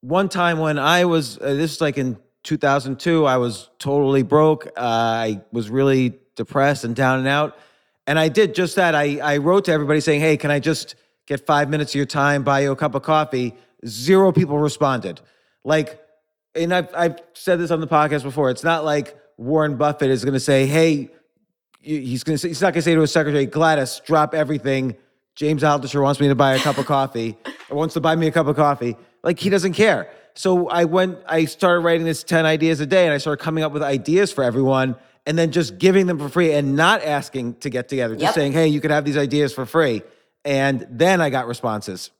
one 0.00 0.28
time 0.28 0.58
when 0.58 0.78
I 0.78 1.04
was, 1.04 1.38
uh, 1.38 1.54
this 1.54 1.74
is 1.74 1.80
like 1.80 1.96
in 1.96 2.18
2002, 2.44 3.24
I 3.24 3.36
was 3.36 3.70
totally 3.78 4.22
broke. 4.22 4.66
Uh, 4.66 4.80
I 4.80 5.40
was 5.52 5.70
really 5.70 6.18
depressed 6.36 6.84
and 6.84 6.94
down 6.94 7.20
and 7.20 7.28
out. 7.28 7.56
And 8.06 8.18
I 8.18 8.28
did 8.28 8.54
just 8.54 8.76
that. 8.76 8.94
I, 8.96 9.18
I 9.18 9.36
wrote 9.36 9.66
to 9.66 9.72
everybody 9.72 10.00
saying, 10.00 10.20
Hey, 10.20 10.36
can 10.36 10.50
I 10.50 10.58
just 10.58 10.96
get 11.26 11.46
five 11.46 11.70
minutes 11.70 11.92
of 11.92 11.96
your 11.96 12.06
time, 12.06 12.42
buy 12.42 12.60
you 12.60 12.72
a 12.72 12.76
cup 12.76 12.96
of 12.96 13.02
coffee? 13.02 13.54
Zero 13.86 14.32
people 14.32 14.58
responded. 14.58 15.20
Like, 15.64 16.00
and 16.54 16.74
I've, 16.74 16.92
I've 16.94 17.20
said 17.34 17.60
this 17.60 17.70
on 17.70 17.80
the 17.80 17.86
podcast 17.86 18.24
before. 18.24 18.50
It's 18.50 18.64
not 18.64 18.84
like 18.84 19.16
Warren 19.36 19.76
Buffett 19.76 20.10
is 20.10 20.24
going 20.24 20.34
to 20.34 20.40
say, 20.40 20.66
Hey, 20.66 21.10
he's 21.82 22.22
going 22.24 22.34
to 22.34 22.38
say, 22.38 22.48
he's 22.48 22.60
not 22.62 22.72
going 22.72 22.80
to 22.80 22.82
say 22.82 22.94
to 22.94 23.00
his 23.00 23.12
secretary, 23.12 23.46
Gladys, 23.46 24.00
drop 24.04 24.34
everything. 24.34 24.96
James 25.34 25.62
Altucher 25.62 26.02
wants 26.02 26.20
me 26.20 26.28
to 26.28 26.34
buy 26.34 26.54
a 26.54 26.58
cup 26.58 26.78
of 26.78 26.86
coffee 26.86 27.36
or 27.70 27.76
wants 27.76 27.94
to 27.94 28.00
buy 28.00 28.14
me 28.16 28.26
a 28.26 28.30
cup 28.30 28.46
of 28.46 28.56
coffee. 28.56 28.96
Like 29.22 29.38
he 29.38 29.50
doesn't 29.50 29.72
care. 29.72 30.10
So 30.34 30.68
I 30.68 30.84
went, 30.84 31.18
I 31.26 31.44
started 31.46 31.80
writing 31.80 32.04
this 32.06 32.22
10 32.24 32.44
ideas 32.46 32.80
a 32.80 32.86
day 32.86 33.04
and 33.04 33.14
I 33.14 33.18
started 33.18 33.42
coming 33.42 33.64
up 33.64 33.72
with 33.72 33.82
ideas 33.82 34.32
for 34.32 34.44
everyone 34.44 34.96
and 35.26 35.38
then 35.38 35.50
just 35.52 35.78
giving 35.78 36.06
them 36.06 36.18
for 36.18 36.28
free 36.28 36.52
and 36.52 36.74
not 36.76 37.02
asking 37.02 37.54
to 37.56 37.70
get 37.70 37.88
together, 37.88 38.14
just 38.14 38.22
Yep. 38.24 38.34
saying, 38.34 38.52
hey, 38.52 38.68
you 38.68 38.80
could 38.80 38.90
have 38.90 39.04
these 39.04 39.16
ideas 39.16 39.52
for 39.54 39.64
free. 39.66 40.02
And 40.44 40.86
then 40.90 41.20
I 41.20 41.30
got 41.30 41.46
responses. 41.46 42.10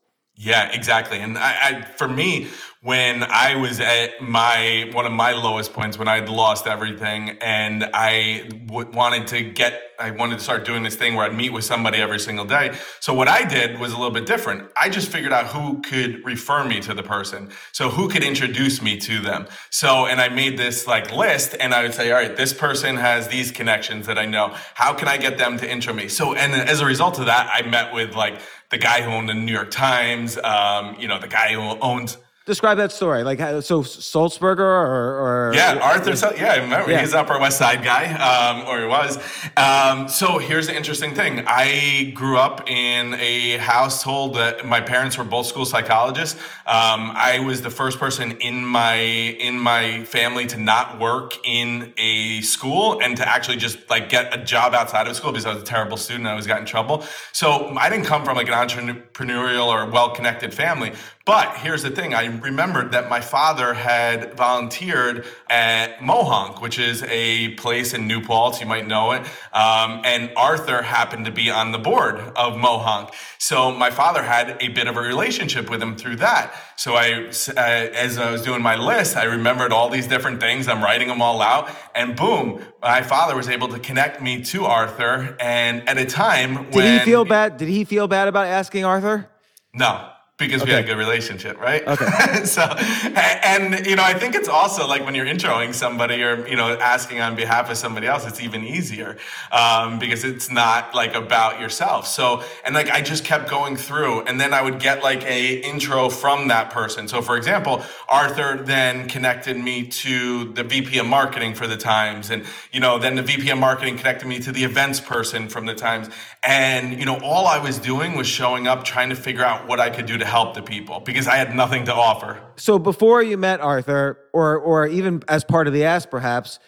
Yeah, 0.43 0.73
exactly. 0.73 1.21
And 1.21 1.39
I, 1.39 1.57
I, 1.63 1.83
for 1.83 2.09
me, 2.09 2.49
when 2.81 3.23
I 3.23 3.55
was 3.55 3.79
at 3.79 4.21
my 4.21 4.91
one 4.93 5.07
of 5.07 5.13
my 5.13 5.35
lowest 5.35 5.73
points, 5.73 5.97
when 5.97 6.09
I'd 6.09 6.29
lost 6.29 6.67
everything, 6.67 7.39
and 7.41 7.89
I 7.95 8.49
w- 8.67 8.91
wanted 8.91 9.29
to 9.29 9.45
get, 9.45 9.81
I 10.01 10.11
wanted 10.11 10.39
to 10.39 10.45
start 10.45 10.65
doing 10.65 10.83
this 10.83 10.97
thing 10.97 11.15
where 11.15 11.25
I'd 11.25 11.37
meet 11.37 11.53
with 11.53 11.63
somebody 11.63 11.99
every 11.99 12.19
single 12.19 12.45
day. 12.45 12.77
So 12.99 13.15
what 13.15 13.29
I 13.29 13.45
did 13.45 13.79
was 13.79 13.93
a 13.93 13.97
little 13.97 14.11
bit 14.11 14.27
different. 14.27 14.69
I 14.77 14.89
just 14.89 15.11
figured 15.13 15.33
out 15.33 15.47
who 15.47 15.81
could 15.83 16.25
refer 16.25 16.65
me 16.65 16.81
to 16.81 16.93
the 16.93 17.05
person, 17.05 17.51
so 17.71 17.89
who 17.89 18.09
could 18.09 18.25
introduce 18.25 18.83
me 18.83 18.97
to 18.99 19.21
them. 19.21 19.47
So, 19.71 20.07
and 20.07 20.21
I 20.21 20.29
made 20.29 20.59
this 20.59 20.89
like 20.89 21.13
list, 21.13 21.55
and 21.61 21.73
I 21.73 21.85
would 21.85 21.95
say, 21.95 22.11
all 22.11 22.19
right, 22.19 22.37
this 22.37 22.53
person 22.53 22.97
has 22.97 23.29
these 23.29 23.53
connections 23.53 24.07
that 24.09 24.19
I 24.19 24.27
know. 24.27 24.57
How 24.75 24.93
can 24.93 25.07
I 25.07 25.19
get 25.19 25.39
them 25.39 25.57
to 25.59 25.71
intro 25.71 25.95
me? 25.95 26.09
So, 26.09 26.35
and 26.35 26.53
as 26.53 26.81
a 26.81 26.85
result 26.85 27.21
of 27.21 27.27
that, 27.27 27.49
I 27.55 27.65
met 27.69 27.95
with 27.95 28.17
like 28.17 28.41
the 28.73 28.79
guy 28.79 29.03
who 29.03 29.11
owned 29.11 29.29
the 29.29 29.35
New 29.35 29.53
York 29.53 29.71
Times, 29.71 30.39
um, 30.39 30.97
you 30.99 31.07
know, 31.07 31.21
the 31.21 31.29
guy 31.29 31.53
who 31.53 31.61
owns 31.81 32.17
Describe 32.45 32.79
that 32.79 32.91
story. 32.91 33.23
Like, 33.23 33.39
so 33.39 33.83
Sulzberger 33.83 34.59
or, 34.59 35.51
or 35.51 35.55
yeah, 35.55 35.79
Arthur. 35.81 36.17
So, 36.17 36.33
yeah, 36.35 36.53
I 36.53 36.57
remember 36.57 36.91
yeah. 36.91 37.01
he's 37.01 37.15
Upper 37.15 37.39
West 37.39 37.57
Side 37.57 37.85
guy, 37.85 38.13
um, 38.15 38.67
or 38.67 38.81
he 38.81 38.87
was. 38.87 39.17
Um, 39.57 40.09
so 40.09 40.39
here's 40.39 40.67
the 40.67 40.77
interesting 40.77 41.15
thing. 41.15 41.45
I 41.47 42.11
grew 42.17 42.39
up 42.39 42.69
in 42.69 43.15
a 43.15 43.59
household 43.59 44.35
that 44.35 44.67
my 44.67 44.81
parents 44.81 45.17
were 45.17 45.25
both 45.25 45.47
school 45.47 45.65
psychologists. 45.65 46.37
Um, 46.67 47.13
I 47.15 47.39
was 47.47 47.63
the 47.63 47.71
first 47.71 48.01
person 48.01 48.33
in 48.41 48.65
my 48.65 48.97
in 48.97 49.57
my 49.59 50.05
family 50.05 50.47
to 50.47 50.57
not 50.57 50.99
work 50.99 51.35
in 51.47 51.93
a 51.97 52.41
school 52.41 53.01
and 53.01 53.17
to 53.19 53.29
actually 53.29 53.59
just 53.59 53.89
like 53.89 54.09
get 54.09 54.37
a 54.37 54.43
job 54.43 54.75
outside 54.75 55.07
of 55.07 55.15
school 55.15 55.31
because 55.31 55.47
I 55.47 55.55
was 55.55 55.63
a 55.63 55.67
terrible 55.67 55.97
student. 55.97 56.27
I 56.27 56.31
always 56.31 56.49
got 56.49 56.59
in 56.59 56.67
trouble. 56.67 57.05
So 57.33 57.69
I 57.77 57.89
didn't 57.89 58.07
come 58.07 58.25
from 58.25 58.37
like 58.37 58.49
an 58.49 58.55
entrepreneurial 58.55 59.67
or 59.67 59.89
well 59.89 60.11
connected 60.11 60.53
family. 60.53 60.93
But 61.25 61.59
here's 61.59 61.85
the 61.85 61.91
thing 61.91 62.15
I 62.15 62.25
remembered 62.25 62.93
that 62.93 63.09
my 63.09 63.21
father 63.21 63.75
had 63.75 64.35
volunteered 64.35 65.25
at 65.49 65.99
Mohonk, 65.99 66.61
which 66.61 66.81
is 66.81 67.05
a 67.05 67.51
place 67.55 67.95
in 67.95 68.09
New 68.09 68.21
Paltz, 68.21 68.61
you 68.61 68.67
might 68.67 68.89
know 68.89 69.13
it. 69.13 69.23
Um, 69.53 70.03
and 70.05 70.33
Arthur 70.37 70.83
happened 70.83 71.27
to 71.27 71.31
be 71.31 71.49
on 71.49 71.71
the 71.71 71.79
board 71.79 72.19
of 72.19 72.55
Mohonk. 72.55 73.13
So 73.39 73.71
my 73.71 73.91
father 73.91 74.21
had 74.21 74.57
a 74.61 74.69
bit 74.69 74.89
of 74.89 74.97
a 74.97 75.01
relationship 75.01 75.71
with 75.71 75.81
him 75.81 75.95
through 75.95 76.17
that. 76.17 76.55
So 76.77 76.95
I, 76.95 77.29
uh, 77.29 77.53
as 77.57 78.19
I 78.19 78.33
was 78.33 78.43
doing 78.43 78.61
my 78.61 78.75
list, 78.75 79.17
I 79.17 79.25
remembered 79.25 79.73
all 79.73 79.89
these 79.89 80.09
different 80.09 80.41
things. 80.41 80.67
I'm 80.67 80.83
writing 80.83 81.07
them 81.07 81.23
all 81.23 81.41
out. 81.41 81.71
And 81.95 82.17
boom, 82.17 82.65
my 82.83 83.03
father 83.03 83.37
was 83.37 83.49
able 83.49 83.69
to 83.69 83.79
connect 83.79 84.21
me 84.21 84.43
to 84.47 84.65
Arthur. 84.65 85.37
And 85.39 85.89
at 85.89 85.99
a 85.99 86.05
time 86.05 86.69
Did 86.73 86.99
he 87.01 87.05
feel 87.05 87.25
bad? 87.25 87.59
Did 87.59 87.69
he 87.69 87.85
feel 87.85 88.09
bad 88.09 88.27
about 88.27 88.49
asking 88.49 88.85
Arthur? 88.85 89.29
No, 89.73 90.12
because 90.47 90.63
okay. 90.63 90.71
we 90.71 90.75
had 90.75 90.85
a 90.85 90.87
good 90.87 90.99
relationship, 90.99 91.61
right? 91.61 91.87
Okay. 91.87 92.05
so, 92.45 92.63
and 92.63 93.87
you 93.87 93.97
know, 93.97 94.03
I 94.03 94.15
think 94.15 94.35
it's 94.35 94.49
also 94.49 94.87
like 94.87 95.05
when 95.05 95.15
you're 95.15 95.27
introing 95.27 95.75
somebody 95.75 96.23
or 96.23 96.47
you 96.47 96.57
know 96.57 96.77
asking 96.79 97.21
on 97.21 97.35
behalf 97.37 97.71
of 97.71 97.77
somebody 97.77 98.07
else, 98.07 98.27
it's 98.27 98.41
even 98.41 98.65
easier 98.65 99.17
um, 99.51 99.99
because 99.99 100.25
it's 100.25 100.51
not 100.51 100.95
like 100.95 101.15
about 101.15 101.61
yourself. 101.61 102.07
So, 102.07 102.43
and 102.65 102.75
like 102.75 102.91
I 102.91 103.01
just 103.01 103.25
kept 103.25 103.49
going 103.49 103.77
through, 103.77 104.23
and 104.23 104.41
then 104.41 104.53
I 104.53 104.63
would 104.63 104.81
get 104.81 105.03
like 105.03 105.23
a 105.25 105.57
intro 105.61 106.09
from 106.09 106.49
that 106.49 106.71
person. 106.71 107.09
So, 107.09 107.23
for 107.23 107.37
example, 107.37 107.83
Arthur 108.09 108.63
then 108.63 109.09
connected 109.09 109.57
me 109.57 109.87
to 109.87 110.53
the 110.53 110.65
VP 110.65 110.99
of 110.99 111.07
marketing 111.07 111.55
for 111.55 111.67
the 111.67 111.77
Times, 111.77 112.31
and 112.31 112.45
you 112.73 112.81
know, 112.81 112.99
then 112.99 113.15
the 113.15 113.23
VP 113.23 113.51
of 113.51 113.59
marketing 113.59 113.97
connected 113.97 114.27
me 114.27 114.39
to 114.41 114.53
the 114.53 114.65
events 114.65 115.01
person 115.01 115.49
from 115.49 115.67
the 115.67 115.75
Times, 115.75 116.09
and 116.43 116.99
you 116.99 117.05
know, 117.05 117.19
all 117.23 117.47
I 117.47 117.59
was 117.59 117.79
doing 117.79 118.17
was 118.17 118.27
showing 118.27 118.67
up, 118.67 118.85
trying 118.85 119.11
to 119.11 119.17
figure 119.17 119.45
out 119.45 119.69
what 119.69 119.81
I 119.81 119.91
could 119.91 120.07
do 120.07 120.19
to 120.19 120.25
help 120.33 120.55
the 120.55 120.63
people 120.63 121.01
because 121.01 121.29
I 121.29 121.37
had 121.37 121.55
nothing 121.55 121.85
to 121.85 121.95
offer. 121.95 122.41
So 122.57 122.79
before 122.79 123.23
you 123.23 123.37
met 123.37 123.61
Arthur, 123.61 124.19
or 124.33 124.57
or 124.59 124.87
even 124.87 125.23
as 125.29 125.45
part 125.45 125.67
of 125.67 125.75
the 125.75 125.85
ask, 125.85 126.11
perhaps, 126.11 126.59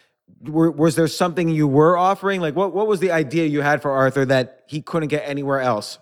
were, 0.43 0.71
was 0.71 0.97
there 0.97 1.09
something 1.09 1.49
you 1.49 1.67
were 1.67 1.97
offering? 1.97 2.41
Like 2.41 2.55
what 2.55 2.75
what 2.75 2.87
was 2.87 3.01
the 3.01 3.11
idea 3.11 3.47
you 3.47 3.63
had 3.63 3.83
for 3.83 3.91
Arthur 3.91 4.25
that 4.27 4.65
he 4.69 4.83
couldn't 4.83 5.09
get 5.09 5.23
anywhere 5.27 5.61
else? 5.61 5.99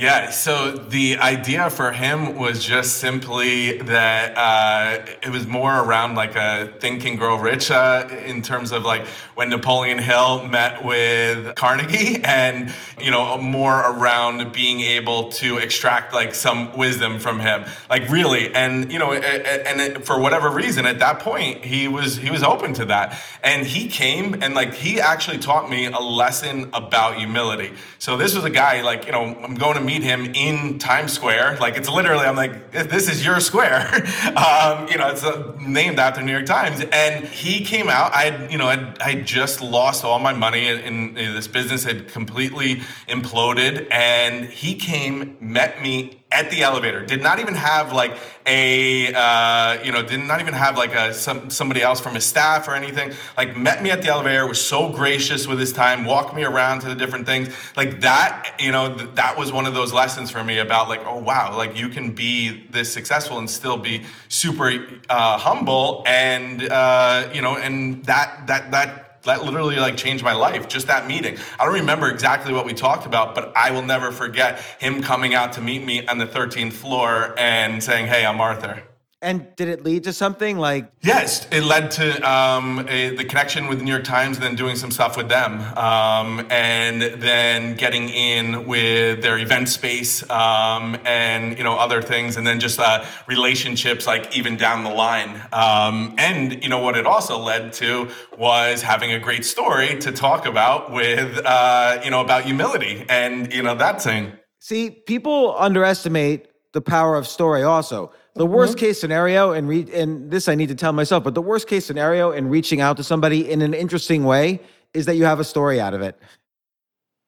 Yeah, 0.00 0.30
so 0.30 0.72
the 0.72 1.18
idea 1.18 1.68
for 1.68 1.92
him 1.92 2.36
was 2.36 2.64
just 2.64 3.00
simply 3.00 3.76
that 3.82 4.32
uh, 4.34 5.04
it 5.22 5.28
was 5.28 5.46
more 5.46 5.78
around 5.78 6.14
like 6.14 6.36
a 6.36 6.72
think 6.80 7.04
and 7.04 7.18
grow 7.18 7.38
rich 7.38 7.70
uh, 7.70 8.08
in 8.24 8.40
terms 8.40 8.72
of 8.72 8.82
like 8.82 9.06
when 9.34 9.50
Napoleon 9.50 9.98
Hill 9.98 10.48
met 10.48 10.82
with 10.86 11.54
Carnegie, 11.54 12.24
and 12.24 12.72
you 12.98 13.10
know 13.10 13.36
more 13.36 13.78
around 13.78 14.54
being 14.54 14.80
able 14.80 15.32
to 15.32 15.58
extract 15.58 16.14
like 16.14 16.34
some 16.34 16.74
wisdom 16.78 17.18
from 17.18 17.38
him, 17.38 17.66
like 17.90 18.08
really, 18.08 18.54
and 18.54 18.90
you 18.90 18.98
know, 18.98 19.12
and 19.12 20.02
for 20.02 20.18
whatever 20.18 20.48
reason, 20.48 20.86
at 20.86 20.98
that 21.00 21.18
point, 21.18 21.62
he 21.62 21.88
was 21.88 22.16
he 22.16 22.30
was 22.30 22.42
open 22.42 22.72
to 22.72 22.86
that, 22.86 23.20
and 23.44 23.66
he 23.66 23.86
came 23.86 24.42
and 24.42 24.54
like 24.54 24.72
he 24.72 24.98
actually 24.98 25.36
taught 25.36 25.68
me 25.68 25.84
a 25.84 26.00
lesson 26.00 26.70
about 26.72 27.16
humility. 27.16 27.74
So 27.98 28.16
this 28.16 28.34
was 28.34 28.44
a 28.44 28.50
guy 28.50 28.80
like 28.80 29.04
you 29.04 29.12
know 29.12 29.36
I'm 29.42 29.56
going 29.56 29.76
to 29.76 29.89
meet 29.90 30.02
him 30.04 30.32
in 30.36 30.78
Times 30.78 31.12
Square. 31.12 31.58
Like 31.60 31.76
it's 31.76 31.88
literally, 31.88 32.24
I'm 32.24 32.36
like, 32.36 32.70
this 32.70 33.08
is 33.08 33.24
your 33.24 33.40
square. 33.40 33.88
um, 34.36 34.86
you 34.88 34.96
know, 34.96 35.08
it's 35.10 35.24
uh, 35.24 35.52
named 35.60 35.98
after 35.98 36.22
New 36.22 36.30
York 36.30 36.46
Times. 36.46 36.84
And 36.92 37.24
he 37.24 37.64
came 37.64 37.88
out. 37.88 38.12
I, 38.14 38.46
you 38.48 38.56
know, 38.56 38.66
I, 38.66 38.94
I 39.00 39.14
just 39.16 39.60
lost 39.60 40.04
all 40.04 40.20
my 40.20 40.32
money, 40.32 40.68
and 40.68 41.16
this 41.16 41.48
business 41.48 41.82
had 41.82 42.08
completely 42.08 42.82
imploded. 43.08 43.88
And 43.90 44.44
he 44.44 44.76
came, 44.76 45.36
met 45.40 45.82
me 45.82 46.19
at 46.32 46.50
the 46.50 46.62
elevator. 46.62 47.04
Did 47.04 47.22
not 47.22 47.40
even 47.40 47.54
have 47.54 47.92
like 47.92 48.16
a 48.46 49.12
uh, 49.12 49.82
you 49.82 49.92
know 49.92 50.02
did 50.02 50.20
not 50.20 50.40
even 50.40 50.54
have 50.54 50.76
like 50.76 50.94
a 50.94 51.12
some, 51.12 51.50
somebody 51.50 51.82
else 51.82 52.00
from 52.00 52.14
his 52.14 52.24
staff 52.24 52.68
or 52.68 52.74
anything. 52.74 53.12
Like 53.36 53.56
met 53.56 53.82
me 53.82 53.90
at 53.90 54.02
the 54.02 54.08
elevator 54.08 54.46
was 54.46 54.60
so 54.60 54.90
gracious 54.90 55.46
with 55.46 55.58
his 55.58 55.72
time 55.72 56.04
walked 56.04 56.34
me 56.34 56.44
around 56.44 56.80
to 56.80 56.88
the 56.88 56.94
different 56.94 57.26
things. 57.26 57.54
Like 57.76 58.00
that 58.00 58.54
you 58.60 58.70
know 58.70 58.96
th- 58.96 59.10
that 59.14 59.36
was 59.36 59.52
one 59.52 59.66
of 59.66 59.74
those 59.74 59.92
lessons 59.92 60.30
for 60.30 60.44
me 60.44 60.58
about 60.58 60.88
like 60.88 61.02
oh 61.04 61.18
wow 61.18 61.56
like 61.56 61.76
you 61.76 61.88
can 61.88 62.12
be 62.12 62.66
this 62.70 62.92
successful 62.92 63.38
and 63.38 63.50
still 63.50 63.76
be 63.76 64.04
super 64.28 64.72
uh, 65.08 65.36
humble 65.36 66.04
and 66.06 66.68
uh, 66.70 67.28
you 67.32 67.42
know 67.42 67.56
and 67.56 68.04
that 68.04 68.46
that 68.46 68.70
that 68.70 69.09
that 69.24 69.44
literally 69.44 69.76
like 69.76 69.96
changed 69.96 70.24
my 70.24 70.32
life 70.32 70.68
just 70.68 70.86
that 70.86 71.06
meeting. 71.06 71.36
I 71.58 71.64
don't 71.64 71.74
remember 71.74 72.08
exactly 72.08 72.52
what 72.52 72.64
we 72.64 72.72
talked 72.72 73.06
about 73.06 73.34
but 73.34 73.52
i 73.56 73.70
will 73.70 73.82
never 73.82 74.10
forget 74.10 74.60
him 74.78 75.02
coming 75.02 75.34
out 75.34 75.52
to 75.54 75.60
meet 75.60 75.84
me 75.84 76.06
on 76.06 76.18
the 76.18 76.26
13th 76.26 76.72
floor 76.72 77.34
and 77.38 77.82
saying 77.82 78.06
hey 78.06 78.24
i'm 78.24 78.40
arthur 78.40 78.82
and 79.22 79.54
did 79.56 79.68
it 79.68 79.84
lead 79.84 80.04
to 80.04 80.12
something 80.12 80.58
like? 80.58 80.90
Yes, 81.02 81.46
it 81.52 81.62
led 81.62 81.90
to 81.92 82.30
um, 82.30 82.86
a, 82.88 83.14
the 83.14 83.24
connection 83.24 83.66
with 83.68 83.78
the 83.78 83.84
New 83.84 83.90
York 83.90 84.04
Times, 84.04 84.38
and 84.38 84.44
then 84.44 84.56
doing 84.56 84.76
some 84.76 84.90
stuff 84.90 85.16
with 85.16 85.28
them, 85.28 85.60
um, 85.76 86.46
and 86.50 87.02
then 87.20 87.74
getting 87.74 88.08
in 88.08 88.66
with 88.66 89.20
their 89.22 89.38
event 89.38 89.68
space 89.68 90.28
um, 90.30 90.96
and 91.04 91.58
you 91.58 91.64
know 91.64 91.76
other 91.76 92.00
things, 92.00 92.36
and 92.36 92.46
then 92.46 92.60
just 92.60 92.78
uh, 92.78 93.04
relationships 93.26 94.06
like 94.06 94.34
even 94.36 94.56
down 94.56 94.84
the 94.84 94.90
line. 94.90 95.40
Um, 95.52 96.14
and 96.16 96.62
you 96.62 96.70
know 96.70 96.78
what 96.78 96.96
it 96.96 97.06
also 97.06 97.38
led 97.38 97.74
to 97.74 98.08
was 98.38 98.80
having 98.80 99.12
a 99.12 99.18
great 99.18 99.44
story 99.44 99.98
to 99.98 100.12
talk 100.12 100.46
about 100.46 100.92
with 100.92 101.40
uh, 101.44 102.00
you 102.02 102.10
know 102.10 102.22
about 102.22 102.44
humility 102.44 103.04
and 103.08 103.52
you 103.52 103.62
know 103.62 103.74
that 103.74 104.02
thing. 104.02 104.32
See, 104.60 104.90
people 104.90 105.54
underestimate 105.58 106.46
the 106.72 106.80
power 106.80 107.16
of 107.16 107.26
story 107.26 107.62
also 107.62 108.12
the 108.34 108.46
worst 108.46 108.76
mm-hmm. 108.76 108.86
case 108.86 109.00
scenario, 109.00 109.52
and 109.52 109.68
re- 109.68 109.88
and 109.92 110.30
this 110.30 110.48
I 110.48 110.54
need 110.54 110.68
to 110.68 110.74
tell 110.74 110.92
myself, 110.92 111.24
but 111.24 111.34
the 111.34 111.42
worst 111.42 111.68
case 111.68 111.84
scenario 111.84 112.30
in 112.30 112.48
reaching 112.48 112.80
out 112.80 112.96
to 112.98 113.04
somebody 113.04 113.50
in 113.50 113.62
an 113.62 113.74
interesting 113.74 114.24
way 114.24 114.60
is 114.94 115.06
that 115.06 115.16
you 115.16 115.24
have 115.24 115.40
a 115.40 115.44
story 115.44 115.80
out 115.80 115.94
of 115.94 116.02
it. 116.02 116.18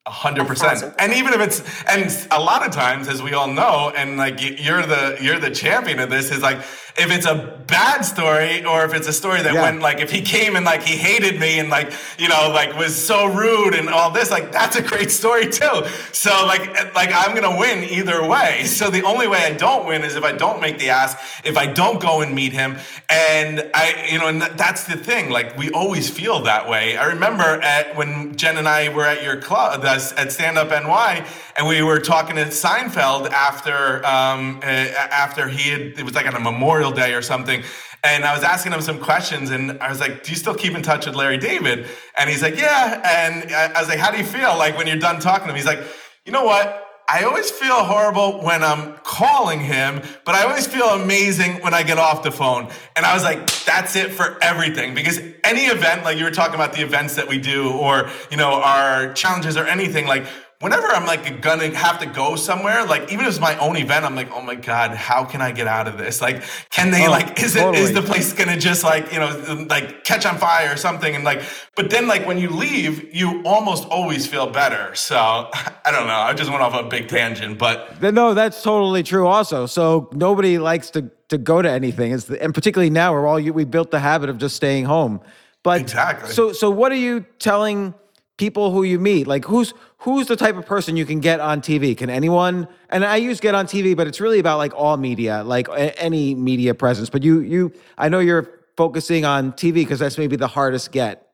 A 0.07 0.11
hundred 0.11 0.49
percent. 0.49 0.83
And 0.99 1.13
even 1.13 1.33
if 1.33 1.41
it's, 1.41 1.85
and 1.85 2.29
a 2.33 2.41
lot 2.41 2.67
of 2.67 2.73
times, 2.73 3.07
as 3.07 3.23
we 3.23 3.35
all 3.35 3.47
know, 3.47 3.93
and 3.97 4.17
like 4.17 4.41
you're 4.41 4.85
the 4.85 5.17
you're 5.21 5.39
the 5.39 5.51
champion 5.51 6.01
of 6.01 6.11
this, 6.11 6.33
is 6.33 6.43
like 6.43 6.61
if 6.97 7.11
it's 7.11 7.27
a 7.27 7.59
bad 7.67 8.03
story 8.03 8.65
or 8.65 8.85
if 8.85 8.93
it's 8.93 9.09
a 9.09 9.13
story 9.13 9.41
that 9.41 9.55
yeah. 9.55 9.63
went 9.63 9.81
like 9.81 10.01
if 10.01 10.11
he 10.11 10.21
came 10.21 10.57
and 10.57 10.65
like 10.65 10.83
he 10.83 10.97
hated 10.97 11.41
me 11.41 11.59
and 11.59 11.71
like 11.71 11.91
you 12.19 12.29
know 12.29 12.51
like 12.53 12.77
was 12.77 12.95
so 12.95 13.27
rude 13.27 13.75
and 13.75 13.89
all 13.89 14.11
this, 14.11 14.31
like 14.31 14.53
that's 14.53 14.77
a 14.77 14.83
great 14.83 15.11
story 15.11 15.47
too. 15.47 15.85
So 16.13 16.31
like 16.47 16.61
eh, 16.61 16.91
like 16.95 17.11
I'm 17.13 17.35
gonna 17.35 17.59
win 17.59 17.85
either 17.85 18.27
way. 18.27 18.65
So 18.83 18.91
the 18.91 19.05
only 19.05 19.29
way 19.29 19.39
I 19.39 19.53
don't 19.53 19.87
win 19.87 20.03
is 20.03 20.17
if 20.17 20.25
I 20.25 20.33
don't 20.33 20.61
make 20.61 20.79
the 20.79 20.89
ask, 20.89 21.17
if 21.45 21.57
I 21.57 21.67
don't 21.67 22.01
go 22.01 22.21
and 22.21 22.35
meet 22.35 22.53
him, 22.53 22.79
and 23.09 23.71
I 23.75 24.09
you 24.11 24.19
know, 24.19 24.27
and 24.27 24.43
that's 24.43 24.85
the 24.85 24.97
thing. 24.97 25.31
Like 25.31 25.57
we 25.57 25.71
always 25.71 26.11
feel 26.11 26.43
that 26.45 26.69
way. 26.69 26.97
I 26.97 27.05
remember 27.05 27.43
at 27.43 27.97
when 27.97 28.35
Jen 28.37 28.57
and 28.57 28.67
I 28.67 28.89
were 28.89 29.05
at 29.05 29.23
your 29.23 29.41
club 29.41 29.85
at 29.85 30.33
Stand 30.33 30.59
Up 30.59 30.71
NY, 30.71 31.27
and 31.57 31.67
we 31.67 31.83
were 31.83 31.99
talking 31.99 32.37
to 32.37 32.45
Seinfeld 32.47 33.31
after 33.31 34.05
um, 34.07 34.61
uh, 34.63 34.67
after 34.67 35.49
he 35.49 35.71
had 35.71 35.81
it 35.99 36.05
was 36.05 36.15
like 36.15 36.27
on 36.27 36.35
a 36.35 36.41
Memorial 36.41 36.91
Day 36.91 37.15
or 37.15 37.23
something, 37.23 37.63
and 38.05 38.25
I 38.25 38.35
was 38.35 38.43
asking 38.43 38.73
him 38.73 38.81
some 38.81 38.99
questions, 38.99 39.51
and 39.51 39.81
I 39.81 39.89
was 39.89 40.01
like, 40.01 40.23
"Do 40.23 40.31
you 40.31 40.37
still 40.37 40.55
keep 40.55 40.75
in 40.75 40.83
touch 40.83 41.07
with 41.07 41.15
Larry 41.15 41.39
David?" 41.39 41.87
And 42.19 42.29
he's 42.29 42.43
like, 42.43 42.57
"Yeah." 42.57 43.01
And 43.05 43.53
I 43.53 43.81
was 43.81 43.89
like, 43.89 43.99
"How 43.99 44.11
do 44.11 44.19
you 44.19 44.25
feel 44.25 44.57
like 44.57 44.77
when 44.77 44.87
you're 44.87 44.97
done 44.97 45.21
talking 45.21 45.47
to 45.47 45.53
him?" 45.53 45.57
He's 45.57 45.67
like, 45.67 45.83
"You 46.25 46.33
know 46.33 46.45
what? 46.45 46.83
I 47.09 47.25
always 47.25 47.51
feel 47.51 47.85
horrible 47.85 48.43
when 48.43 48.63
I'm 48.63 48.95
calling 49.05 49.61
him, 49.61 50.01
but 50.25 50.35
I 50.35 50.45
always 50.45 50.67
feel 50.67 50.89
amazing 50.89 51.61
when 51.63 51.75
I 51.75 51.83
get 51.83 51.99
off 51.99 52.23
the 52.23 52.31
phone. 52.31 52.71
And 52.97 53.05
I 53.05 53.13
was 53.13 53.23
like, 53.23 53.51
that's 53.65 53.97
it 53.97 54.13
for 54.13 54.39
everything. 54.43 54.95
Because 54.95 55.21
any 55.45 55.63
event, 55.63 56.05
like 56.05 56.17
you 56.17 56.25
were 56.25 56.31
talking 56.31 56.55
about 56.55 56.73
the 56.73 56.83
events 56.83 57.17
that 57.17 57.29
we 57.29 57.39
do, 57.39 57.71
or, 57.71 58.09
you 58.31 58.37
know, 58.37 58.53
our 58.63 59.13
challenges 59.13 59.57
or 59.57 59.67
anything, 59.67 60.07
like 60.07 60.25
whenever 60.63 60.87
I'm 60.87 61.05
like 61.05 61.41
gonna 61.41 61.75
have 61.77 61.99
to 61.99 62.07
go 62.07 62.37
somewhere, 62.37 62.87
like 62.87 63.13
even 63.13 63.25
if 63.25 63.33
it's 63.33 63.41
my 63.41 63.57
own 63.59 63.77
event, 63.77 64.05
I'm 64.05 64.15
like, 64.15 64.31
oh 64.33 64.41
my 64.41 64.55
god, 64.55 64.93
how 64.93 65.25
can 65.25 65.43
I 65.43 65.51
get 65.51 65.67
out 65.67 65.89
of 65.89 65.99
this? 65.99 66.23
Like, 66.23 66.43
can 66.71 66.91
they 66.91 67.07
oh, 67.07 67.11
like 67.11 67.43
is 67.43 67.55
totally. 67.55 67.79
it 67.79 67.83
is 67.83 67.93
the 67.93 68.03
place 68.03 68.33
gonna 68.33 68.57
just 68.57 68.85
like 68.85 69.13
you 69.13 69.19
know 69.19 69.67
like 69.69 70.05
catch 70.05 70.25
on 70.25 70.39
fire 70.39 70.73
or 70.73 70.77
something? 70.77 71.15
And 71.15 71.25
like, 71.25 71.43
but 71.75 71.91
then 71.91 72.07
like 72.07 72.27
when 72.27 72.39
you 72.39 72.49
leave, 72.49 73.15
you 73.15 73.43
almost 73.45 73.87
always 73.89 74.27
feel 74.27 74.49
better. 74.49 74.95
So 74.95 75.17
I 75.85 75.91
don't 75.91 76.07
know. 76.07 76.15
I 76.15 76.33
just 76.33 76.51
went 76.51 76.63
off 76.63 76.75
a 76.75 76.85
big 76.89 77.09
tangent, 77.09 77.59
but 77.59 78.01
no, 78.01 78.33
that's 78.33 78.63
totally 78.63 79.03
true. 79.03 79.27
Also, 79.27 79.67
so 79.67 80.09
nobody 80.13 80.59
likes 80.59 80.91
to 80.91 81.11
to 81.29 81.39
go 81.39 81.61
to 81.61 81.71
anything, 81.71 82.13
it's 82.13 82.25
the, 82.25 82.41
and 82.43 82.55
particularly 82.55 82.91
now 82.91 83.13
we're 83.13 83.27
all 83.27 83.41
we 83.41 83.65
built 83.65 83.91
the 83.91 83.99
habit 83.99 84.31
of 84.31 84.39
just 84.39 84.55
staying 84.55 84.85
home. 84.85 85.21
But 85.63 85.81
exactly. 85.81 86.31
So 86.31 86.53
so 86.53 86.71
what 86.71 86.93
are 86.93 86.97
you 86.97 87.27
telling? 87.39 87.95
People 88.37 88.71
who 88.71 88.83
you 88.83 88.99
meet. 88.99 89.27
Like 89.27 89.45
who's 89.45 89.75
who's 89.99 90.27
the 90.27 90.37
type 90.37 90.57
of 90.57 90.67
person 90.67 90.97
you 90.97 91.05
can 91.05 91.21
get 91.21 91.41
on 91.41 91.61
tv 91.61 91.97
can 91.97 92.11
anyone? 92.11 92.69
And 92.91 93.05
i 93.05 93.17
use 93.17 93.41
get 93.41 93.55
on 93.55 93.67
tv 93.67 93.97
but 93.97 94.07
it's 94.07 94.21
really 94.21 94.39
about 94.39 94.59
like 94.59 94.75
all 94.75 94.97
media 94.97 95.43
like 95.45 95.69
a, 95.69 95.99
any 96.01 96.35
media 96.35 96.75
presence. 96.75 97.11
But 97.11 97.23
you 97.23 97.41
you 97.41 97.73
i 97.99 98.09
know 98.09 98.19
you're 98.19 98.49
focusing 98.77 99.25
on 99.25 99.53
tv 99.53 99.75
because 99.75 99.99
that's 99.99 100.19
maybe 100.19 100.37
the 100.37 100.49
hardest 100.49 100.93
get 100.93 101.32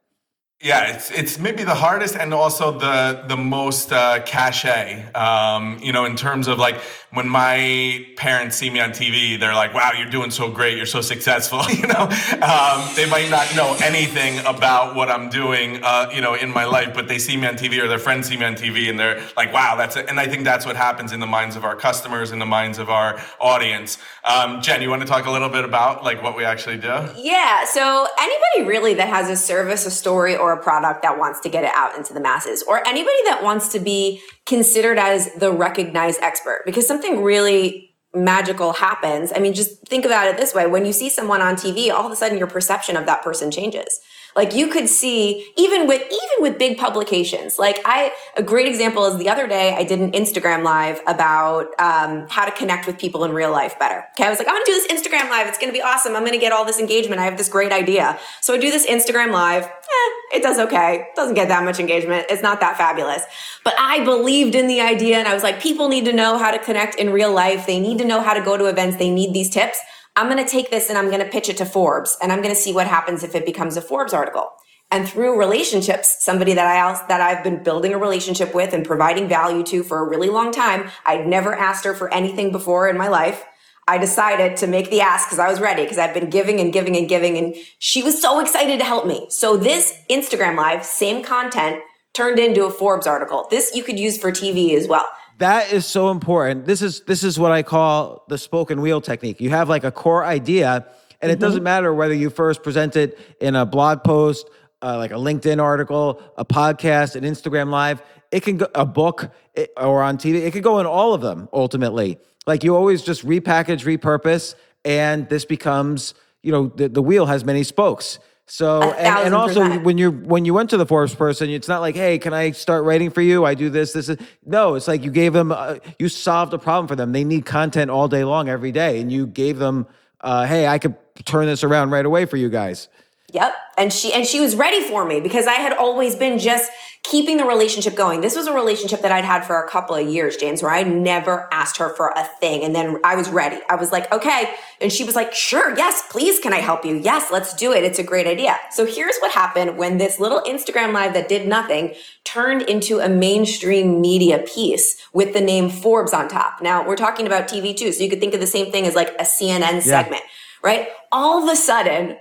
yeah, 0.60 0.96
it's 0.96 1.12
it's 1.12 1.38
maybe 1.38 1.62
the 1.62 1.74
hardest 1.74 2.16
and 2.16 2.34
also 2.34 2.76
the 2.76 3.22
the 3.28 3.36
most 3.36 3.92
uh, 3.92 4.20
cachet. 4.26 5.12
Um, 5.12 5.78
you 5.80 5.92
know, 5.92 6.04
in 6.04 6.16
terms 6.16 6.48
of 6.48 6.58
like 6.58 6.80
when 7.12 7.28
my 7.28 8.04
parents 8.16 8.56
see 8.56 8.68
me 8.68 8.80
on 8.80 8.90
TV, 8.90 9.38
they're 9.38 9.54
like, 9.54 9.72
"Wow, 9.72 9.92
you're 9.96 10.10
doing 10.10 10.32
so 10.32 10.50
great. 10.50 10.76
You're 10.76 10.84
so 10.86 11.00
successful." 11.00 11.62
you 11.70 11.86
know, 11.86 12.08
um, 12.42 12.88
they 12.96 13.08
might 13.08 13.28
not 13.30 13.54
know 13.54 13.76
anything 13.84 14.40
about 14.46 14.96
what 14.96 15.08
I'm 15.08 15.30
doing, 15.30 15.78
uh, 15.84 16.10
you 16.12 16.20
know, 16.20 16.34
in 16.34 16.52
my 16.52 16.64
life, 16.64 16.92
but 16.92 17.06
they 17.06 17.20
see 17.20 17.36
me 17.36 17.46
on 17.46 17.54
TV 17.54 17.80
or 17.80 17.86
their 17.86 18.00
friends 18.00 18.26
see 18.26 18.36
me 18.36 18.44
on 18.44 18.54
TV, 18.54 18.90
and 18.90 18.98
they're 18.98 19.22
like, 19.36 19.52
"Wow, 19.52 19.76
that's 19.76 19.94
it." 19.94 20.10
And 20.10 20.18
I 20.18 20.26
think 20.26 20.42
that's 20.42 20.66
what 20.66 20.74
happens 20.74 21.12
in 21.12 21.20
the 21.20 21.26
minds 21.26 21.54
of 21.54 21.64
our 21.64 21.76
customers, 21.76 22.32
in 22.32 22.40
the 22.40 22.46
minds 22.46 22.78
of 22.78 22.90
our 22.90 23.20
audience. 23.38 23.96
Um, 24.24 24.60
Jen, 24.60 24.82
you 24.82 24.90
want 24.90 25.02
to 25.02 25.08
talk 25.08 25.26
a 25.26 25.30
little 25.30 25.50
bit 25.50 25.64
about 25.64 26.02
like 26.02 26.20
what 26.20 26.36
we 26.36 26.44
actually 26.44 26.78
do? 26.78 27.08
Yeah. 27.16 27.64
So 27.64 28.08
anybody 28.18 28.68
really 28.68 28.94
that 28.94 29.08
has 29.08 29.30
a 29.30 29.36
service, 29.36 29.86
a 29.86 29.90
story, 29.92 30.36
or 30.36 30.47
a 30.52 30.62
product 30.62 31.02
that 31.02 31.18
wants 31.18 31.40
to 31.40 31.48
get 31.48 31.64
it 31.64 31.72
out 31.74 31.96
into 31.96 32.12
the 32.12 32.20
masses, 32.20 32.62
or 32.62 32.86
anybody 32.86 33.18
that 33.26 33.42
wants 33.42 33.68
to 33.68 33.80
be 33.80 34.20
considered 34.46 34.98
as 34.98 35.32
the 35.34 35.52
recognized 35.52 36.20
expert, 36.22 36.62
because 36.66 36.86
something 36.86 37.22
really 37.22 37.94
magical 38.14 38.72
happens. 38.72 39.32
I 39.34 39.38
mean, 39.38 39.54
just 39.54 39.86
think 39.86 40.04
about 40.04 40.28
it 40.28 40.36
this 40.36 40.54
way. 40.54 40.66
When 40.66 40.86
you 40.86 40.92
see 40.92 41.08
someone 41.08 41.42
on 41.42 41.56
TV, 41.56 41.92
all 41.92 42.06
of 42.06 42.12
a 42.12 42.16
sudden 42.16 42.38
your 42.38 42.46
perception 42.46 42.96
of 42.96 43.06
that 43.06 43.22
person 43.22 43.50
changes. 43.50 44.00
Like 44.38 44.54
you 44.54 44.68
could 44.68 44.88
see 44.88 45.50
even 45.56 45.88
with 45.88 46.00
even 46.00 46.36
with 46.38 46.58
big 46.58 46.78
publications. 46.78 47.58
Like 47.58 47.80
I 47.84 48.12
a 48.36 48.42
great 48.42 48.68
example 48.68 49.04
is 49.06 49.18
the 49.18 49.28
other 49.28 49.48
day 49.48 49.74
I 49.74 49.82
did 49.82 49.98
an 49.98 50.12
Instagram 50.12 50.62
live 50.62 51.00
about 51.08 51.74
um, 51.80 52.28
how 52.28 52.44
to 52.44 52.52
connect 52.52 52.86
with 52.86 53.00
people 53.00 53.24
in 53.24 53.32
real 53.32 53.50
life 53.50 53.76
better. 53.80 54.04
Okay, 54.12 54.26
I 54.26 54.30
was 54.30 54.38
like 54.38 54.46
I'm 54.46 54.54
gonna 54.54 54.64
do 54.64 54.74
this 54.74 54.86
Instagram 54.86 55.28
live. 55.28 55.48
It's 55.48 55.58
gonna 55.58 55.72
be 55.72 55.82
awesome. 55.82 56.14
I'm 56.14 56.24
gonna 56.24 56.38
get 56.38 56.52
all 56.52 56.64
this 56.64 56.78
engagement. 56.78 57.20
I 57.20 57.24
have 57.24 57.36
this 57.36 57.48
great 57.48 57.72
idea. 57.72 58.16
So 58.40 58.54
I 58.54 58.58
do 58.58 58.70
this 58.70 58.86
Instagram 58.86 59.32
live. 59.32 59.64
Eh, 59.64 60.36
it 60.36 60.42
does 60.44 60.60
okay. 60.60 61.08
Doesn't 61.16 61.34
get 61.34 61.48
that 61.48 61.64
much 61.64 61.80
engagement. 61.80 62.26
It's 62.30 62.40
not 62.40 62.60
that 62.60 62.76
fabulous. 62.76 63.24
But 63.64 63.74
I 63.76 64.04
believed 64.04 64.54
in 64.54 64.68
the 64.68 64.80
idea 64.80 65.16
and 65.16 65.26
I 65.26 65.34
was 65.34 65.42
like, 65.42 65.60
people 65.60 65.88
need 65.88 66.04
to 66.04 66.12
know 66.12 66.38
how 66.38 66.52
to 66.52 66.60
connect 66.60 66.94
in 66.94 67.10
real 67.10 67.32
life. 67.32 67.66
They 67.66 67.80
need 67.80 67.98
to 67.98 68.04
know 68.04 68.20
how 68.20 68.34
to 68.34 68.40
go 68.40 68.56
to 68.56 68.66
events. 68.66 68.98
They 68.98 69.10
need 69.10 69.34
these 69.34 69.50
tips. 69.50 69.80
I'm 70.18 70.28
going 70.28 70.44
to 70.44 70.50
take 70.50 70.70
this 70.70 70.88
and 70.88 70.98
I'm 70.98 71.10
going 71.10 71.20
to 71.20 71.30
pitch 71.30 71.48
it 71.48 71.58
to 71.58 71.64
Forbes 71.64 72.18
and 72.20 72.32
I'm 72.32 72.42
going 72.42 72.52
to 72.52 72.60
see 72.60 72.72
what 72.72 72.88
happens 72.88 73.22
if 73.22 73.36
it 73.36 73.46
becomes 73.46 73.76
a 73.76 73.80
Forbes 73.80 74.12
article. 74.12 74.50
And 74.90 75.08
through 75.08 75.38
relationships, 75.38 76.16
somebody 76.24 76.54
that 76.54 76.66
I 76.66 77.06
that 77.06 77.20
I've 77.20 77.44
been 77.44 77.62
building 77.62 77.94
a 77.94 77.98
relationship 77.98 78.52
with 78.52 78.72
and 78.72 78.84
providing 78.84 79.28
value 79.28 79.62
to 79.66 79.84
for 79.84 80.00
a 80.00 80.08
really 80.08 80.28
long 80.28 80.50
time, 80.50 80.90
I'd 81.06 81.28
never 81.28 81.54
asked 81.54 81.84
her 81.84 81.94
for 81.94 82.12
anything 82.12 82.50
before 82.50 82.88
in 82.88 82.98
my 82.98 83.06
life. 83.06 83.44
I 83.86 83.96
decided 83.98 84.56
to 84.56 84.66
make 84.66 84.90
the 84.90 85.02
ask 85.02 85.28
because 85.28 85.38
I 85.38 85.48
was 85.48 85.60
ready 85.60 85.84
because 85.84 85.98
I've 85.98 86.14
been 86.14 86.30
giving 86.30 86.58
and 86.58 86.72
giving 86.72 86.96
and 86.96 87.08
giving 87.08 87.38
and 87.38 87.54
she 87.78 88.02
was 88.02 88.20
so 88.20 88.40
excited 88.40 88.80
to 88.80 88.84
help 88.84 89.06
me. 89.06 89.28
So 89.30 89.56
this 89.56 89.96
Instagram 90.10 90.56
live, 90.56 90.84
same 90.84 91.22
content, 91.22 91.80
turned 92.12 92.40
into 92.40 92.64
a 92.64 92.70
Forbes 92.72 93.06
article. 93.06 93.46
This 93.52 93.72
you 93.72 93.84
could 93.84 94.00
use 94.00 94.18
for 94.18 94.32
TV 94.32 94.74
as 94.74 94.88
well. 94.88 95.06
That 95.38 95.72
is 95.72 95.86
so 95.86 96.10
important. 96.10 96.66
This 96.66 96.82
is 96.82 97.02
this 97.02 97.22
is 97.22 97.38
what 97.38 97.52
I 97.52 97.62
call 97.62 98.24
the 98.28 98.36
spoken 98.36 98.80
wheel 98.80 99.00
technique. 99.00 99.40
You 99.40 99.50
have 99.50 99.68
like 99.68 99.84
a 99.84 99.92
core 99.92 100.24
idea, 100.24 100.84
and 101.22 101.30
it 101.30 101.34
mm-hmm. 101.34 101.42
doesn't 101.42 101.62
matter 101.62 101.94
whether 101.94 102.14
you 102.14 102.28
first 102.28 102.64
present 102.64 102.96
it 102.96 103.16
in 103.40 103.54
a 103.54 103.64
blog 103.64 104.02
post, 104.02 104.50
uh, 104.82 104.96
like 104.96 105.12
a 105.12 105.14
LinkedIn 105.14 105.62
article, 105.62 106.20
a 106.36 106.44
podcast, 106.44 107.14
an 107.14 107.22
Instagram 107.22 107.70
live. 107.70 108.02
It 108.32 108.42
can 108.42 108.56
go 108.56 108.66
a 108.74 108.84
book 108.84 109.30
it, 109.54 109.70
or 109.76 110.02
on 110.02 110.18
TV. 110.18 110.44
It 110.44 110.52
could 110.52 110.64
go 110.64 110.80
in 110.80 110.86
all 110.86 111.14
of 111.14 111.20
them 111.20 111.48
ultimately. 111.52 112.18
Like 112.44 112.64
you 112.64 112.74
always 112.74 113.02
just 113.02 113.24
repackage, 113.24 113.84
repurpose, 113.84 114.56
and 114.84 115.28
this 115.28 115.44
becomes 115.44 116.14
you 116.42 116.50
know 116.50 116.66
the, 116.66 116.88
the 116.88 117.02
wheel 117.02 117.26
has 117.26 117.44
many 117.44 117.62
spokes. 117.62 118.18
So 118.50 118.82
and, 118.82 119.26
and, 119.26 119.34
also 119.34 119.62
percent. 119.62 119.84
when 119.84 119.98
you're 119.98 120.10
when 120.10 120.46
you 120.46 120.54
went 120.54 120.70
to 120.70 120.78
the 120.78 120.86
Forbes 120.86 121.14
person, 121.14 121.50
it's 121.50 121.68
not 121.68 121.82
like, 121.82 121.94
hey, 121.94 122.18
can 122.18 122.32
I 122.32 122.52
start 122.52 122.84
writing 122.84 123.10
for 123.10 123.20
you? 123.20 123.44
I 123.44 123.54
do 123.54 123.68
this, 123.68 123.92
this, 123.92 124.08
is 124.08 124.16
no. 124.46 124.74
It's 124.74 124.88
like 124.88 125.04
you 125.04 125.10
gave 125.10 125.34
them, 125.34 125.52
uh, 125.52 125.76
you 125.98 126.08
solved 126.08 126.54
a 126.54 126.58
problem 126.58 126.88
for 126.88 126.96
them. 126.96 127.12
They 127.12 127.24
need 127.24 127.44
content 127.44 127.90
all 127.90 128.08
day 128.08 128.24
long, 128.24 128.48
every 128.48 128.72
day, 128.72 129.00
and 129.00 129.12
you 129.12 129.26
gave 129.26 129.58
them, 129.58 129.86
uh, 130.22 130.46
hey, 130.46 130.66
I 130.66 130.78
could 130.78 130.96
turn 131.26 131.46
this 131.46 131.62
around 131.62 131.90
right 131.90 132.06
away 132.06 132.24
for 132.24 132.38
you 132.38 132.48
guys. 132.48 132.88
Yep. 133.32 133.52
And 133.76 133.92
she 133.92 134.12
and 134.12 134.26
she 134.26 134.40
was 134.40 134.56
ready 134.56 134.82
for 134.82 135.04
me 135.04 135.20
because 135.20 135.46
I 135.46 135.54
had 135.54 135.74
always 135.74 136.16
been 136.16 136.38
just 136.38 136.70
keeping 137.02 137.36
the 137.36 137.44
relationship 137.44 137.94
going. 137.94 138.20
This 138.20 138.36
was 138.36 138.46
a 138.46 138.52
relationship 138.52 139.02
that 139.02 139.12
I'd 139.12 139.24
had 139.24 139.44
for 139.44 139.62
a 139.62 139.68
couple 139.68 139.94
of 139.94 140.06
years, 140.08 140.36
James, 140.36 140.62
where 140.62 140.72
I 140.72 140.82
never 140.82 141.48
asked 141.52 141.76
her 141.78 141.94
for 141.94 142.12
a 142.16 142.24
thing. 142.40 142.64
And 142.64 142.74
then 142.74 142.98
I 143.04 143.16
was 143.16 143.28
ready. 143.30 143.58
I 143.68 143.76
was 143.76 143.92
like, 143.92 144.10
okay. 144.12 144.54
And 144.80 144.92
she 144.92 145.04
was 145.04 145.14
like, 145.14 145.32
sure, 145.32 145.76
yes, 145.76 146.02
please, 146.10 146.38
can 146.40 146.52
I 146.52 146.58
help 146.58 146.84
you? 146.84 146.96
Yes, 146.96 147.30
let's 147.30 147.54
do 147.54 147.72
it. 147.72 147.84
It's 147.84 147.98
a 147.98 148.02
great 148.02 148.26
idea. 148.26 148.58
So 148.72 148.84
here's 148.84 149.16
what 149.18 149.30
happened 149.32 149.78
when 149.78 149.98
this 149.98 150.18
little 150.18 150.40
Instagram 150.42 150.92
live 150.92 151.14
that 151.14 151.28
did 151.28 151.46
nothing 151.46 151.94
turned 152.24 152.62
into 152.62 152.98
a 152.98 153.08
mainstream 153.08 154.00
media 154.00 154.38
piece 154.40 154.96
with 155.12 155.32
the 155.32 155.40
name 155.40 155.70
Forbes 155.70 156.12
on 156.12 156.28
top. 156.28 156.60
Now 156.60 156.86
we're 156.86 156.96
talking 156.96 157.26
about 157.26 157.48
TV 157.48 157.76
too. 157.76 157.92
So 157.92 158.02
you 158.02 158.10
could 158.10 158.20
think 158.20 158.34
of 158.34 158.40
the 158.40 158.46
same 158.46 158.72
thing 158.72 158.86
as 158.86 158.94
like 158.94 159.10
a 159.18 159.24
CNN 159.24 159.60
yeah. 159.60 159.80
segment, 159.80 160.22
right? 160.62 160.88
All 161.12 161.42
of 161.42 161.50
a 161.50 161.56
sudden, 161.56 162.16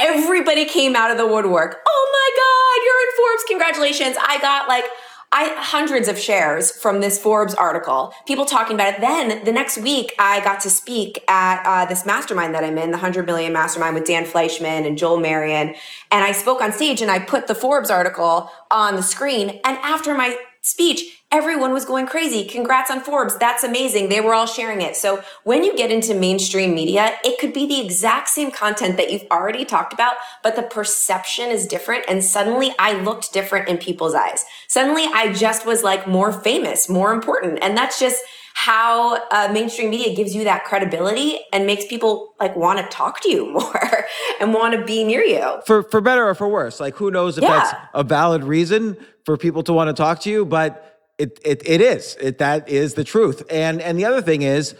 everybody 0.00 0.64
came 0.64 0.96
out 0.96 1.10
of 1.10 1.18
the 1.18 1.26
woodwork. 1.26 1.80
Oh 1.86 2.10
my 2.12 2.30
God, 2.36 2.84
you're 2.84 3.00
in 3.02 3.16
Forbes. 3.16 3.44
Congratulations. 3.48 4.16
I 4.26 4.40
got 4.40 4.68
like, 4.68 4.84
I 5.32 5.54
hundreds 5.58 6.08
of 6.08 6.18
shares 6.18 6.72
from 6.72 7.00
this 7.00 7.16
Forbes 7.16 7.54
article, 7.54 8.12
people 8.26 8.46
talking 8.46 8.74
about 8.74 8.94
it. 8.94 9.00
Then 9.00 9.44
the 9.44 9.52
next 9.52 9.78
week, 9.78 10.12
I 10.18 10.42
got 10.42 10.60
to 10.62 10.70
speak 10.70 11.22
at 11.28 11.62
uh, 11.64 11.84
this 11.86 12.04
mastermind 12.04 12.52
that 12.54 12.64
I'm 12.64 12.76
in, 12.78 12.90
the 12.90 12.96
100 12.96 13.26
Million 13.26 13.52
Mastermind 13.52 13.94
with 13.94 14.06
Dan 14.06 14.24
Fleyshman 14.24 14.86
and 14.86 14.98
Joel 14.98 15.20
Marion. 15.20 15.74
And 16.10 16.24
I 16.24 16.32
spoke 16.32 16.60
on 16.60 16.72
stage 16.72 17.00
and 17.00 17.12
I 17.12 17.20
put 17.20 17.46
the 17.46 17.54
Forbes 17.54 17.90
article 17.90 18.50
on 18.72 18.96
the 18.96 19.02
screen. 19.02 19.60
And 19.64 19.78
after 19.78 20.14
my 20.14 20.36
speech, 20.62 21.19
everyone 21.32 21.72
was 21.72 21.84
going 21.84 22.06
crazy. 22.06 22.44
Congrats 22.44 22.90
on 22.90 23.00
Forbes. 23.00 23.36
That's 23.38 23.62
amazing. 23.62 24.08
They 24.08 24.20
were 24.20 24.34
all 24.34 24.46
sharing 24.46 24.82
it. 24.82 24.96
So 24.96 25.22
when 25.44 25.62
you 25.62 25.76
get 25.76 25.92
into 25.92 26.14
mainstream 26.14 26.74
media, 26.74 27.12
it 27.24 27.38
could 27.38 27.52
be 27.52 27.66
the 27.66 27.80
exact 27.80 28.28
same 28.28 28.50
content 28.50 28.96
that 28.96 29.12
you've 29.12 29.26
already 29.30 29.64
talked 29.64 29.92
about, 29.92 30.14
but 30.42 30.56
the 30.56 30.62
perception 30.62 31.50
is 31.50 31.66
different. 31.66 32.04
And 32.08 32.24
suddenly 32.24 32.74
I 32.80 33.00
looked 33.02 33.32
different 33.32 33.68
in 33.68 33.78
people's 33.78 34.14
eyes. 34.14 34.44
Suddenly 34.66 35.04
I 35.12 35.32
just 35.32 35.64
was 35.64 35.84
like 35.84 36.08
more 36.08 36.32
famous, 36.32 36.88
more 36.88 37.12
important. 37.12 37.60
And 37.62 37.76
that's 37.76 38.00
just, 38.00 38.22
how 38.54 39.16
uh, 39.30 39.48
mainstream 39.52 39.88
media 39.88 40.14
gives 40.14 40.34
you 40.34 40.44
that 40.44 40.64
credibility 40.64 41.38
and 41.52 41.66
makes 41.66 41.86
people 41.86 42.34
like 42.40 42.54
want 42.56 42.78
to 42.78 42.84
talk 42.94 43.20
to 43.20 43.30
you 43.30 43.46
more 43.52 44.04
and 44.40 44.52
want 44.52 44.74
to 44.74 44.84
be 44.84 45.04
near 45.04 45.22
you 45.22 45.62
for 45.64 45.82
for 45.84 46.00
better 46.00 46.28
or 46.28 46.34
for 46.34 46.48
worse 46.48 46.80
like 46.80 46.94
who 46.96 47.10
knows 47.10 47.38
if 47.38 47.42
yeah. 47.42 47.58
that's 47.60 47.74
a 47.94 48.02
valid 48.02 48.44
reason 48.44 48.96
for 49.24 49.36
people 49.36 49.62
to 49.62 49.72
want 49.72 49.88
to 49.88 49.94
talk 49.94 50.20
to 50.20 50.28
you 50.28 50.44
but 50.44 50.99
it, 51.20 51.40
it, 51.44 51.62
it 51.66 51.80
is. 51.80 52.16
It, 52.20 52.38
that 52.38 52.68
is 52.68 52.94
the 52.94 53.04
truth. 53.04 53.42
And, 53.50 53.80
and 53.80 53.98
the 53.98 54.06
other 54.06 54.22
thing 54.22 54.42
is, 54.42 54.74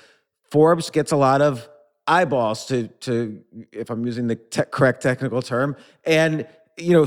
Forbes 0.50 0.90
gets 0.90 1.12
a 1.12 1.16
lot 1.16 1.42
of 1.42 1.68
eyeballs 2.06 2.66
to, 2.66 2.88
to 2.88 3.40
if 3.72 3.90
I'm 3.90 4.04
using 4.04 4.26
the 4.26 4.36
te- 4.36 4.62
correct 4.70 5.02
technical 5.02 5.42
term. 5.42 5.76
And, 6.04 6.46
you 6.76 6.92
know, 6.92 7.06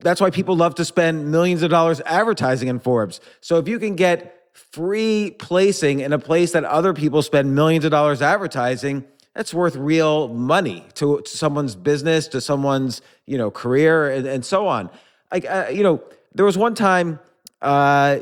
that's 0.00 0.20
why 0.20 0.30
people 0.30 0.56
love 0.56 0.74
to 0.74 0.84
spend 0.84 1.30
millions 1.30 1.62
of 1.62 1.70
dollars 1.70 2.00
advertising 2.04 2.68
in 2.68 2.78
Forbes. 2.80 3.20
So 3.40 3.58
if 3.58 3.68
you 3.68 3.78
can 3.78 3.96
get 3.96 4.34
free 4.52 5.34
placing 5.38 6.00
in 6.00 6.12
a 6.12 6.18
place 6.18 6.52
that 6.52 6.64
other 6.64 6.92
people 6.92 7.22
spend 7.22 7.54
millions 7.54 7.84
of 7.84 7.90
dollars 7.92 8.20
advertising, 8.20 9.04
that's 9.34 9.54
worth 9.54 9.76
real 9.76 10.28
money 10.28 10.84
to, 10.94 11.20
to 11.20 11.36
someone's 11.36 11.76
business, 11.76 12.28
to 12.28 12.40
someone's, 12.40 13.02
you 13.26 13.38
know, 13.38 13.50
career 13.50 14.10
and, 14.10 14.26
and 14.26 14.44
so 14.44 14.66
on. 14.66 14.90
Like, 15.30 15.44
uh, 15.48 15.66
you 15.70 15.82
know, 15.82 16.02
there 16.34 16.44
was 16.44 16.58
one 16.58 16.74
time 16.74 17.20
uh, 17.62 18.18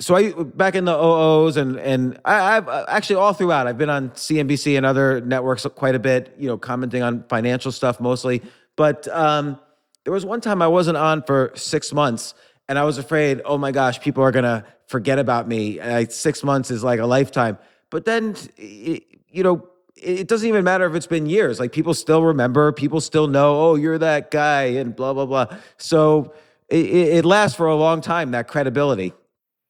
so 0.00 0.14
I 0.14 0.32
back 0.32 0.74
in 0.74 0.84
the 0.86 0.96
OOs 0.96 1.56
and 1.56 1.78
and 1.78 2.18
I, 2.24 2.56
I've 2.56 2.68
uh, 2.68 2.86
actually 2.88 3.16
all 3.16 3.32
throughout. 3.32 3.66
I've 3.66 3.78
been 3.78 3.90
on 3.90 4.10
CNBC 4.10 4.76
and 4.76 4.86
other 4.86 5.20
networks 5.20 5.66
quite 5.74 5.94
a 5.94 5.98
bit. 5.98 6.34
You 6.38 6.48
know, 6.48 6.58
commenting 6.58 7.02
on 7.02 7.24
financial 7.28 7.70
stuff 7.70 8.00
mostly. 8.00 8.42
But 8.76 9.06
um, 9.08 9.58
there 10.04 10.12
was 10.12 10.24
one 10.24 10.40
time 10.40 10.62
I 10.62 10.68
wasn't 10.68 10.96
on 10.96 11.22
for 11.22 11.52
six 11.54 11.92
months, 11.92 12.34
and 12.68 12.78
I 12.78 12.84
was 12.84 12.96
afraid. 12.96 13.42
Oh 13.44 13.58
my 13.58 13.72
gosh, 13.72 14.00
people 14.00 14.22
are 14.22 14.32
gonna 14.32 14.64
forget 14.86 15.18
about 15.18 15.46
me. 15.46 15.80
I, 15.80 16.04
six 16.04 16.42
months 16.42 16.70
is 16.70 16.82
like 16.82 16.98
a 16.98 17.06
lifetime. 17.06 17.58
But 17.90 18.06
then, 18.06 18.36
you 18.56 19.42
know, 19.42 19.68
it 19.96 20.28
doesn't 20.28 20.48
even 20.48 20.64
matter 20.64 20.86
if 20.86 20.94
it's 20.94 21.06
been 21.06 21.26
years. 21.26 21.60
Like 21.60 21.72
people 21.72 21.92
still 21.92 22.22
remember. 22.22 22.72
People 22.72 23.00
still 23.00 23.26
know. 23.26 23.60
Oh, 23.60 23.74
you're 23.74 23.98
that 23.98 24.30
guy, 24.30 24.62
and 24.62 24.96
blah 24.96 25.12
blah 25.12 25.26
blah. 25.26 25.58
So 25.76 26.32
it, 26.68 26.86
it 27.18 27.24
lasts 27.24 27.56
for 27.56 27.66
a 27.66 27.76
long 27.76 28.00
time. 28.00 28.32
That 28.32 28.48
credibility. 28.48 29.14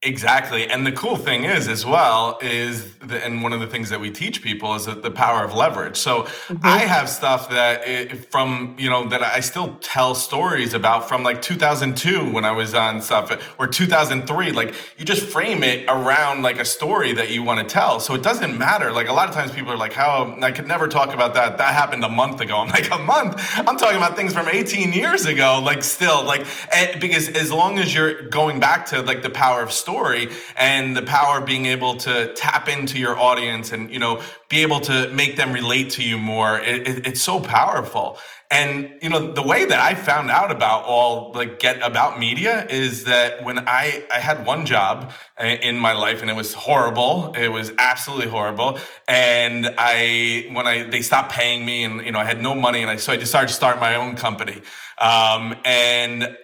Exactly. 0.03 0.71
And 0.71 0.87
the 0.87 0.93
cool 0.93 1.17
thing 1.17 1.43
is, 1.43 1.67
as 1.67 1.85
well, 1.85 2.39
is, 2.41 2.95
the, 2.99 3.25
and 3.25 3.43
one 3.43 3.53
of 3.53 3.59
the 3.59 3.67
things 3.67 3.91
that 3.91 3.99
we 3.99 4.13
teach 4.13 4.43
people 4.43 4.77
is 4.77 4.87
that 4.87 5.03
the 5.03 5.11
power 5.11 5.43
of 5.43 5.55
leverage. 5.55 5.97
So 5.97 6.23
mm-hmm. 6.23 6.59
I 6.63 6.79
have 6.79 7.09
stuff 7.09 7.51
that 7.51 7.85
it, 7.85 8.31
from, 8.31 8.77
you 8.79 8.89
know, 8.89 9.09
that 9.09 9.23
I 9.23 9.41
still 9.41 9.77
tell 9.81 10.15
stories 10.15 10.73
about 10.73 11.09
from 11.09 11.25
like 11.25 11.43
2002 11.43 12.31
when 12.31 12.45
I 12.45 12.53
was 12.53 12.75
on 12.75 13.03
stuff 13.03 13.57
or 13.59 13.67
2003. 13.67 14.53
Like 14.53 14.73
you 14.99 15.05
just 15.05 15.25
frame 15.25 15.65
it 15.65 15.85
around 15.89 16.43
like 16.43 16.61
a 16.61 16.65
story 16.65 17.13
that 17.15 17.33
you 17.33 17.43
want 17.43 17.67
to 17.69 17.75
tell. 17.75 17.99
So 17.99 18.15
it 18.15 18.23
doesn't 18.23 18.57
matter. 18.57 18.93
Like 18.93 19.09
a 19.09 19.13
lot 19.13 19.29
of 19.29 19.35
times 19.35 19.51
people 19.51 19.73
are 19.73 19.77
like, 19.77 19.95
how 19.95 20.39
I 20.41 20.53
could 20.53 20.69
never 20.69 20.87
talk 20.87 21.13
about 21.13 21.35
that. 21.35 21.59
That 21.59 21.75
happened 21.75 22.05
a 22.05 22.09
month 22.09 22.41
ago. 22.41 22.59
I'm 22.59 22.69
like, 22.69 22.89
a 22.93 22.99
month? 22.99 23.43
I'm 23.57 23.77
talking 23.77 23.97
about 23.97 24.15
things 24.15 24.33
from 24.33 24.47
18 24.47 24.93
years 24.93 25.27
ago. 25.27 25.61
Like 25.61 25.83
still, 25.83 26.23
like, 26.23 26.47
eh, 26.71 26.97
because 27.01 27.29
as 27.31 27.51
long 27.51 27.81
as 27.81 27.93
you're 27.93 28.23
going 28.29 28.61
back 28.61 28.87
to 28.87 29.03
like 29.03 29.25
the 29.25 29.31
power 29.31 29.61
of 29.61 29.73
story, 29.73 29.88
story 29.89 30.29
and 30.59 30.95
the 30.95 31.03
power 31.03 31.39
of 31.39 31.47
being 31.47 31.65
able 31.65 31.97
to 31.97 32.33
tap 32.35 32.69
into 32.69 32.99
your 32.99 33.19
audience 33.19 33.73
and 33.73 33.91
you 33.91 33.99
know 33.99 34.21
be 34.51 34.59
able 34.61 34.81
to 34.81 35.09
make 35.13 35.37
them 35.37 35.51
relate 35.53 35.89
to 35.89 36.03
you 36.03 36.19
more 36.19 36.59
it, 36.61 36.87
it, 36.87 37.07
it's 37.07 37.23
so 37.23 37.41
powerful. 37.41 38.19
And 38.51 38.73
you 39.03 39.11
know 39.13 39.33
the 39.41 39.47
way 39.53 39.67
that 39.71 39.81
i 39.91 39.93
found 39.95 40.31
out 40.31 40.51
about 40.59 40.81
all 40.85 41.33
like 41.41 41.59
get 41.59 41.77
about 41.91 42.19
media 42.19 42.67
is 42.83 43.05
that 43.05 43.45
when 43.47 43.59
i 43.81 43.85
i 44.11 44.21
had 44.29 44.47
one 44.47 44.63
job 44.75 45.13
uh, 45.39 45.45
in 45.69 45.77
my 45.79 45.93
life 45.93 46.19
and 46.23 46.31
it 46.31 46.37
was 46.45 46.51
horrible 46.67 47.35
it 47.45 47.53
was 47.59 47.73
absolutely 47.91 48.31
horrible. 48.37 48.71
And 49.07 49.59
i 49.77 50.49
when 50.57 50.67
i 50.73 50.77
they 50.95 51.03
stopped 51.11 51.31
paying 51.41 51.61
me 51.71 51.77
and 51.87 51.95
you 52.07 52.13
know 52.13 52.21
i 52.25 52.29
had 52.33 52.41
no 52.49 52.55
money 52.55 52.81
and 52.85 52.91
i 52.91 52.97
so 52.97 53.13
i 53.13 53.19
decided 53.27 53.49
to 53.49 53.59
start 53.63 53.81
my 53.89 53.95
own 54.03 54.17
company. 54.17 54.59
Um, 54.99 55.43
and 55.65 56.37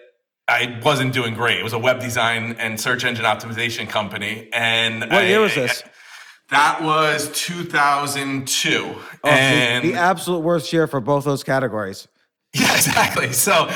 I 0.47 0.79
wasn't 0.83 1.13
doing 1.13 1.33
great. 1.33 1.59
It 1.59 1.63
was 1.63 1.73
a 1.73 1.79
web 1.79 1.99
design 1.99 2.55
and 2.59 2.79
search 2.79 3.03
engine 3.03 3.25
optimization 3.25 3.89
company. 3.89 4.49
And 4.53 5.01
what 5.01 5.11
I, 5.11 5.25
year 5.25 5.39
was 5.39 5.55
this? 5.55 5.83
That 6.49 6.83
was 6.83 7.31
2002. 7.31 8.95
Oh, 9.23 9.29
and 9.29 9.83
the, 9.83 9.93
the 9.93 9.97
absolute 9.97 10.41
worst 10.41 10.71
year 10.71 10.85
for 10.85 10.99
both 10.99 11.25
those 11.25 11.43
categories. 11.43 12.07
Yeah, 12.57 12.73
exactly. 12.73 13.33
So, 13.33 13.67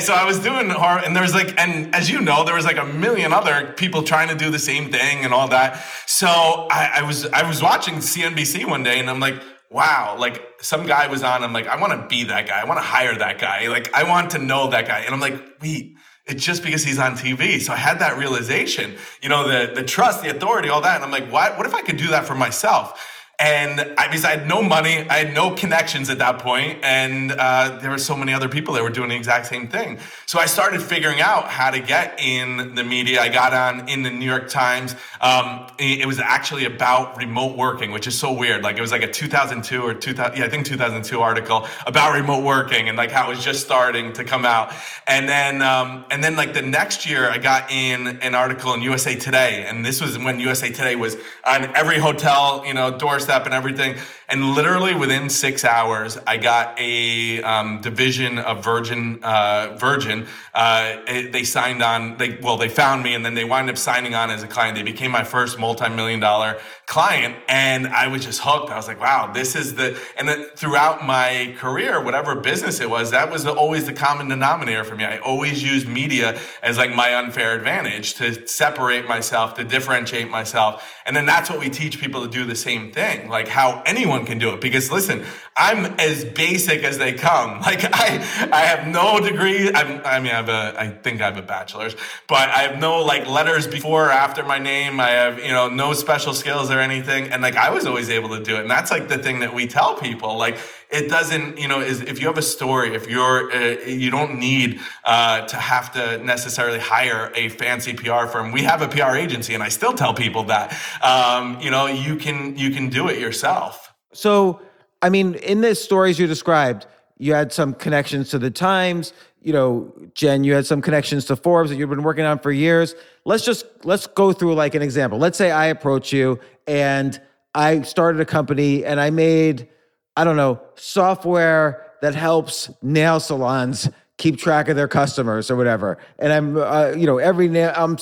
so 0.00 0.12
I 0.12 0.24
was 0.26 0.38
doing 0.38 0.68
horror, 0.68 1.00
and 1.02 1.16
there 1.16 1.22
was 1.22 1.32
like, 1.32 1.58
and 1.58 1.94
as 1.94 2.10
you 2.10 2.20
know, 2.20 2.44
there 2.44 2.54
was 2.54 2.66
like 2.66 2.76
a 2.76 2.84
million 2.84 3.32
other 3.32 3.72
people 3.72 4.02
trying 4.02 4.28
to 4.28 4.34
do 4.34 4.50
the 4.50 4.58
same 4.58 4.92
thing 4.92 5.24
and 5.24 5.32
all 5.32 5.48
that. 5.48 5.82
So 6.04 6.26
I, 6.28 6.96
I 6.96 7.02
was, 7.04 7.24
I 7.24 7.48
was 7.48 7.62
watching 7.62 7.94
CNBC 7.94 8.68
one 8.68 8.82
day, 8.82 8.98
and 8.98 9.08
I'm 9.08 9.18
like, 9.18 9.40
wow, 9.70 10.16
like 10.18 10.42
some 10.60 10.86
guy 10.86 11.06
was 11.06 11.22
on. 11.22 11.42
I'm 11.42 11.54
like, 11.54 11.68
I 11.68 11.80
want 11.80 11.98
to 11.98 12.06
be 12.06 12.24
that 12.24 12.46
guy. 12.46 12.60
I 12.60 12.64
want 12.64 12.78
to 12.78 12.84
hire 12.84 13.16
that 13.16 13.38
guy. 13.38 13.68
Like, 13.68 13.94
I 13.94 14.02
want 14.02 14.32
to 14.32 14.38
know 14.38 14.68
that 14.68 14.86
guy. 14.86 15.00
And 15.00 15.14
I'm 15.14 15.20
like, 15.20 15.42
wait, 15.62 15.96
it's 16.28 16.44
just 16.44 16.62
because 16.62 16.84
he's 16.84 16.98
on 16.98 17.12
TV. 17.12 17.60
So 17.60 17.72
I 17.72 17.76
had 17.76 18.00
that 18.00 18.18
realization, 18.18 18.96
you 19.22 19.28
know, 19.28 19.48
the 19.48 19.72
the 19.74 19.82
trust, 19.82 20.22
the 20.22 20.30
authority, 20.30 20.68
all 20.68 20.82
that. 20.82 20.96
And 20.96 21.04
I'm 21.04 21.10
like, 21.10 21.30
what? 21.32 21.56
What 21.56 21.66
if 21.66 21.74
I 21.74 21.82
could 21.82 21.96
do 21.96 22.08
that 22.08 22.26
for 22.26 22.34
myself? 22.34 23.17
And 23.40 23.80
I, 23.96 24.08
because 24.08 24.24
I 24.24 24.30
had 24.30 24.48
no 24.48 24.62
money, 24.62 25.08
I 25.08 25.18
had 25.18 25.32
no 25.32 25.54
connections 25.54 26.10
at 26.10 26.18
that 26.18 26.40
point, 26.40 26.80
and 26.82 27.30
uh, 27.30 27.78
there 27.80 27.88
were 27.88 27.98
so 27.98 28.16
many 28.16 28.32
other 28.32 28.48
people 28.48 28.74
that 28.74 28.82
were 28.82 28.90
doing 28.90 29.10
the 29.10 29.14
exact 29.14 29.46
same 29.46 29.68
thing. 29.68 30.00
So 30.26 30.40
I 30.40 30.46
started 30.46 30.82
figuring 30.82 31.20
out 31.20 31.44
how 31.44 31.70
to 31.70 31.78
get 31.78 32.18
in 32.18 32.74
the 32.74 32.82
media. 32.82 33.20
I 33.20 33.28
got 33.28 33.54
on 33.54 33.88
in 33.88 34.02
the 34.02 34.10
New 34.10 34.26
York 34.26 34.48
Times. 34.48 34.96
Um, 35.20 35.68
it, 35.78 36.04
was 36.04 36.18
actually 36.18 36.64
about 36.64 37.16
remote 37.16 37.56
working, 37.56 37.92
which 37.92 38.08
is 38.08 38.18
so 38.18 38.32
weird. 38.32 38.64
Like 38.64 38.76
it 38.76 38.80
was 38.80 38.90
like 38.90 39.02
a 39.04 39.10
2002 39.10 39.82
or 39.82 39.94
2000, 39.94 40.36
yeah, 40.36 40.44
I 40.44 40.48
think 40.48 40.66
2002 40.66 41.20
article 41.20 41.68
about 41.86 42.14
remote 42.14 42.42
working 42.42 42.88
and 42.88 42.98
like 42.98 43.12
how 43.12 43.26
it 43.26 43.36
was 43.36 43.44
just 43.44 43.64
starting 43.64 44.12
to 44.14 44.24
come 44.24 44.44
out. 44.44 44.72
And 45.06 45.28
then, 45.28 45.62
um, 45.62 46.04
and 46.10 46.24
then 46.24 46.34
like 46.34 46.54
the 46.54 46.62
next 46.62 47.08
year, 47.08 47.30
I 47.30 47.38
got 47.38 47.70
in 47.70 48.18
an 48.20 48.34
article 48.34 48.74
in 48.74 48.82
USA 48.82 49.14
Today, 49.14 49.64
and 49.68 49.84
this 49.84 50.00
was 50.00 50.18
when 50.18 50.40
USA 50.40 50.70
Today 50.70 50.96
was 50.96 51.16
on 51.46 51.76
every 51.76 51.98
hotel, 51.98 52.64
you 52.66 52.74
know, 52.74 52.96
doors 52.98 53.27
and 53.28 53.54
everything. 53.54 53.96
And 54.30 54.50
literally 54.54 54.94
within 54.94 55.30
six 55.30 55.64
hours, 55.64 56.18
I 56.26 56.36
got 56.36 56.78
a 56.78 57.42
um, 57.42 57.80
division 57.80 58.38
of 58.38 58.62
Virgin. 58.62 59.20
Uh, 59.22 59.74
Virgin. 59.78 60.26
Uh, 60.52 60.96
they 61.06 61.44
signed 61.44 61.82
on. 61.82 62.18
They 62.18 62.36
well, 62.42 62.58
they 62.58 62.68
found 62.68 63.02
me, 63.02 63.14
and 63.14 63.24
then 63.24 63.32
they 63.32 63.44
wound 63.44 63.70
up 63.70 63.78
signing 63.78 64.14
on 64.14 64.30
as 64.30 64.42
a 64.42 64.46
client. 64.46 64.76
They 64.76 64.82
became 64.82 65.10
my 65.10 65.24
first 65.24 65.58
multi-million 65.58 66.20
dollar 66.20 66.58
client, 66.84 67.36
and 67.48 67.86
I 67.86 68.08
was 68.08 68.22
just 68.22 68.42
hooked. 68.42 68.70
I 68.70 68.76
was 68.76 68.86
like, 68.86 69.00
wow, 69.00 69.32
this 69.32 69.56
is 69.56 69.76
the. 69.76 69.98
And 70.18 70.28
then 70.28 70.44
throughout 70.56 71.06
my 71.06 71.54
career, 71.56 72.02
whatever 72.02 72.34
business 72.34 72.80
it 72.80 72.90
was, 72.90 73.10
that 73.12 73.30
was 73.30 73.46
always 73.46 73.86
the 73.86 73.94
common 73.94 74.28
denominator 74.28 74.84
for 74.84 74.94
me. 74.94 75.04
I 75.04 75.18
always 75.18 75.62
used 75.62 75.88
media 75.88 76.38
as 76.62 76.76
like 76.76 76.94
my 76.94 77.14
unfair 77.14 77.56
advantage 77.56 78.14
to 78.14 78.46
separate 78.46 79.08
myself, 79.08 79.54
to 79.54 79.64
differentiate 79.64 80.28
myself, 80.28 80.84
and 81.06 81.16
then 81.16 81.24
that's 81.24 81.48
what 81.48 81.60
we 81.60 81.70
teach 81.70 81.98
people 81.98 82.20
to 82.22 82.28
do 82.28 82.44
the 82.44 82.56
same 82.56 82.92
thing, 82.92 83.30
like 83.30 83.48
how 83.48 83.82
anyone 83.86 84.17
can 84.26 84.38
do 84.38 84.50
it. 84.50 84.60
Because 84.60 84.90
listen, 84.90 85.24
I'm 85.56 85.86
as 85.98 86.24
basic 86.24 86.84
as 86.84 86.98
they 86.98 87.12
come. 87.12 87.62
Like 87.68 87.84
I, 87.84 88.16
I 88.50 88.60
have 88.62 88.88
no 88.88 89.20
degree. 89.20 89.70
I'm, 89.70 90.00
I 90.02 90.20
mean, 90.20 90.32
I 90.32 90.36
have 90.36 90.48
a, 90.48 90.74
I 90.78 90.88
think 90.88 91.20
I 91.20 91.26
have 91.26 91.36
a 91.36 91.42
bachelor's, 91.42 91.94
but 92.26 92.48
I 92.48 92.62
have 92.62 92.78
no 92.78 93.02
like 93.04 93.26
letters 93.26 93.66
before 93.66 94.06
or 94.06 94.10
after 94.10 94.42
my 94.42 94.58
name. 94.58 95.00
I 95.00 95.10
have, 95.10 95.38
you 95.38 95.52
know, 95.52 95.68
no 95.68 95.92
special 95.92 96.32
skills 96.32 96.70
or 96.70 96.80
anything. 96.80 97.28
And 97.30 97.42
like 97.42 97.56
I 97.56 97.68
was 97.68 97.84
always 97.84 98.08
able 98.08 98.30
to 98.30 98.42
do 98.42 98.56
it. 98.56 98.60
And 98.60 98.70
that's 98.70 98.90
like 98.90 99.08
the 99.08 99.18
thing 99.18 99.40
that 99.40 99.52
we 99.52 99.66
tell 99.66 99.96
people. 99.96 100.38
Like 100.38 100.56
it 100.90 101.10
doesn't, 101.10 101.58
you 101.58 101.68
know, 101.68 101.80
is 101.80 102.00
if 102.00 102.20
you 102.20 102.26
have 102.28 102.38
a 102.38 102.42
story, 102.42 102.94
if 102.94 103.08
you're, 103.08 103.52
uh, 103.52 103.80
you 103.86 104.10
don't 104.10 104.38
need 104.38 104.80
uh, 105.04 105.46
to 105.46 105.56
have 105.56 105.92
to 105.92 106.18
necessarily 106.24 106.78
hire 106.78 107.30
a 107.34 107.50
fancy 107.50 107.92
PR 107.92 108.26
firm. 108.26 108.52
We 108.52 108.62
have 108.62 108.80
a 108.80 108.88
PR 108.88 109.16
agency, 109.16 109.52
and 109.54 109.62
I 109.62 109.68
still 109.68 109.92
tell 109.92 110.14
people 110.14 110.44
that, 110.44 110.74
um, 111.02 111.60
you 111.60 111.70
know, 111.70 111.86
you 111.86 112.16
can 112.16 112.56
you 112.56 112.70
can 112.70 112.88
do 112.88 113.08
it 113.08 113.18
yourself. 113.18 113.87
So, 114.18 114.60
I 115.00 115.10
mean, 115.10 115.36
in 115.36 115.60
the 115.60 115.76
stories 115.76 116.18
you 116.18 116.26
described, 116.26 116.86
you 117.18 117.34
had 117.34 117.52
some 117.52 117.72
connections 117.72 118.30
to 118.30 118.38
the 118.40 118.50
Times. 118.50 119.12
You 119.42 119.52
know, 119.52 119.94
Jen, 120.14 120.42
you 120.42 120.54
had 120.54 120.66
some 120.66 120.82
connections 120.82 121.24
to 121.26 121.36
Forbes 121.36 121.70
that 121.70 121.76
you've 121.76 121.88
been 121.88 122.02
working 122.02 122.24
on 122.24 122.40
for 122.40 122.50
years. 122.50 122.96
Let's 123.24 123.44
just 123.44 123.64
let's 123.84 124.08
go 124.08 124.32
through 124.32 124.56
like 124.56 124.74
an 124.74 124.82
example. 124.82 125.20
Let's 125.20 125.38
say 125.38 125.52
I 125.52 125.66
approach 125.66 126.12
you 126.12 126.40
and 126.66 127.20
I 127.54 127.82
started 127.82 128.20
a 128.20 128.24
company 128.24 128.84
and 128.84 129.00
I 129.00 129.10
made 129.10 129.68
I 130.16 130.24
don't 130.24 130.36
know, 130.36 130.60
software 130.74 131.86
that 132.02 132.16
helps 132.16 132.70
nail 132.82 133.20
salons 133.20 133.88
keep 134.18 134.36
track 134.36 134.68
of 134.68 134.76
their 134.76 134.88
customers 134.88 135.50
or 135.50 135.56
whatever. 135.56 135.96
And 136.18 136.32
I'm, 136.32 136.56
uh, 136.56 136.90
you 136.90 137.06
know, 137.06 137.18
every 137.18 137.48
nail, 137.48 137.72
I'm 137.74 137.96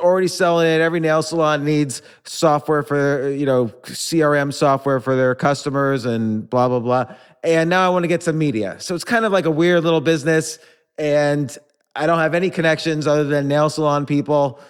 already 0.00 0.28
selling 0.28 0.66
it. 0.66 0.80
Every 0.80 0.98
nail 0.98 1.22
salon 1.22 1.64
needs 1.64 2.02
software 2.24 2.82
for, 2.82 3.30
you 3.30 3.46
know, 3.46 3.66
CRM 3.82 4.52
software 4.52 4.98
for 4.98 5.14
their 5.14 5.34
customers 5.34 6.06
and 6.06 6.48
blah, 6.48 6.68
blah, 6.68 6.80
blah. 6.80 7.14
And 7.44 7.70
now 7.70 7.86
I 7.86 7.90
want 7.90 8.04
to 8.04 8.08
get 8.08 8.22
some 8.22 8.38
media. 8.38 8.76
So 8.80 8.94
it's 8.94 9.04
kind 9.04 9.24
of 9.24 9.32
like 9.32 9.44
a 9.44 9.50
weird 9.50 9.84
little 9.84 10.00
business. 10.00 10.58
And 10.96 11.56
I 11.94 12.06
don't 12.06 12.18
have 12.18 12.34
any 12.34 12.50
connections 12.50 13.06
other 13.06 13.24
than 13.24 13.46
nail 13.46 13.68
salon 13.68 14.06
people 14.06 14.60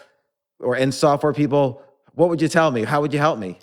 or 0.59 0.77
in 0.77 0.91
software 0.91 1.33
people. 1.33 1.81
What 2.15 2.29
would 2.29 2.43
you 2.43 2.49
tell 2.49 2.73
me? 2.73 2.83
How 2.83 3.01
would 3.01 3.13
you 3.13 3.21
help 3.21 3.39
me? 3.39 3.59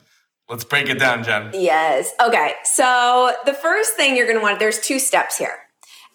Let's 0.47 0.63
break 0.63 0.87
it 0.87 0.99
down, 0.99 1.23
Jen. 1.23 1.49
Yes. 1.53 2.13
Okay. 2.21 2.53
So 2.63 3.33
the 3.45 3.53
first 3.53 3.95
thing 3.95 4.15
you're 4.15 4.27
going 4.27 4.37
to 4.37 4.43
want, 4.43 4.59
there's 4.59 4.79
two 4.79 4.99
steps 4.99 5.37
here. 5.37 5.64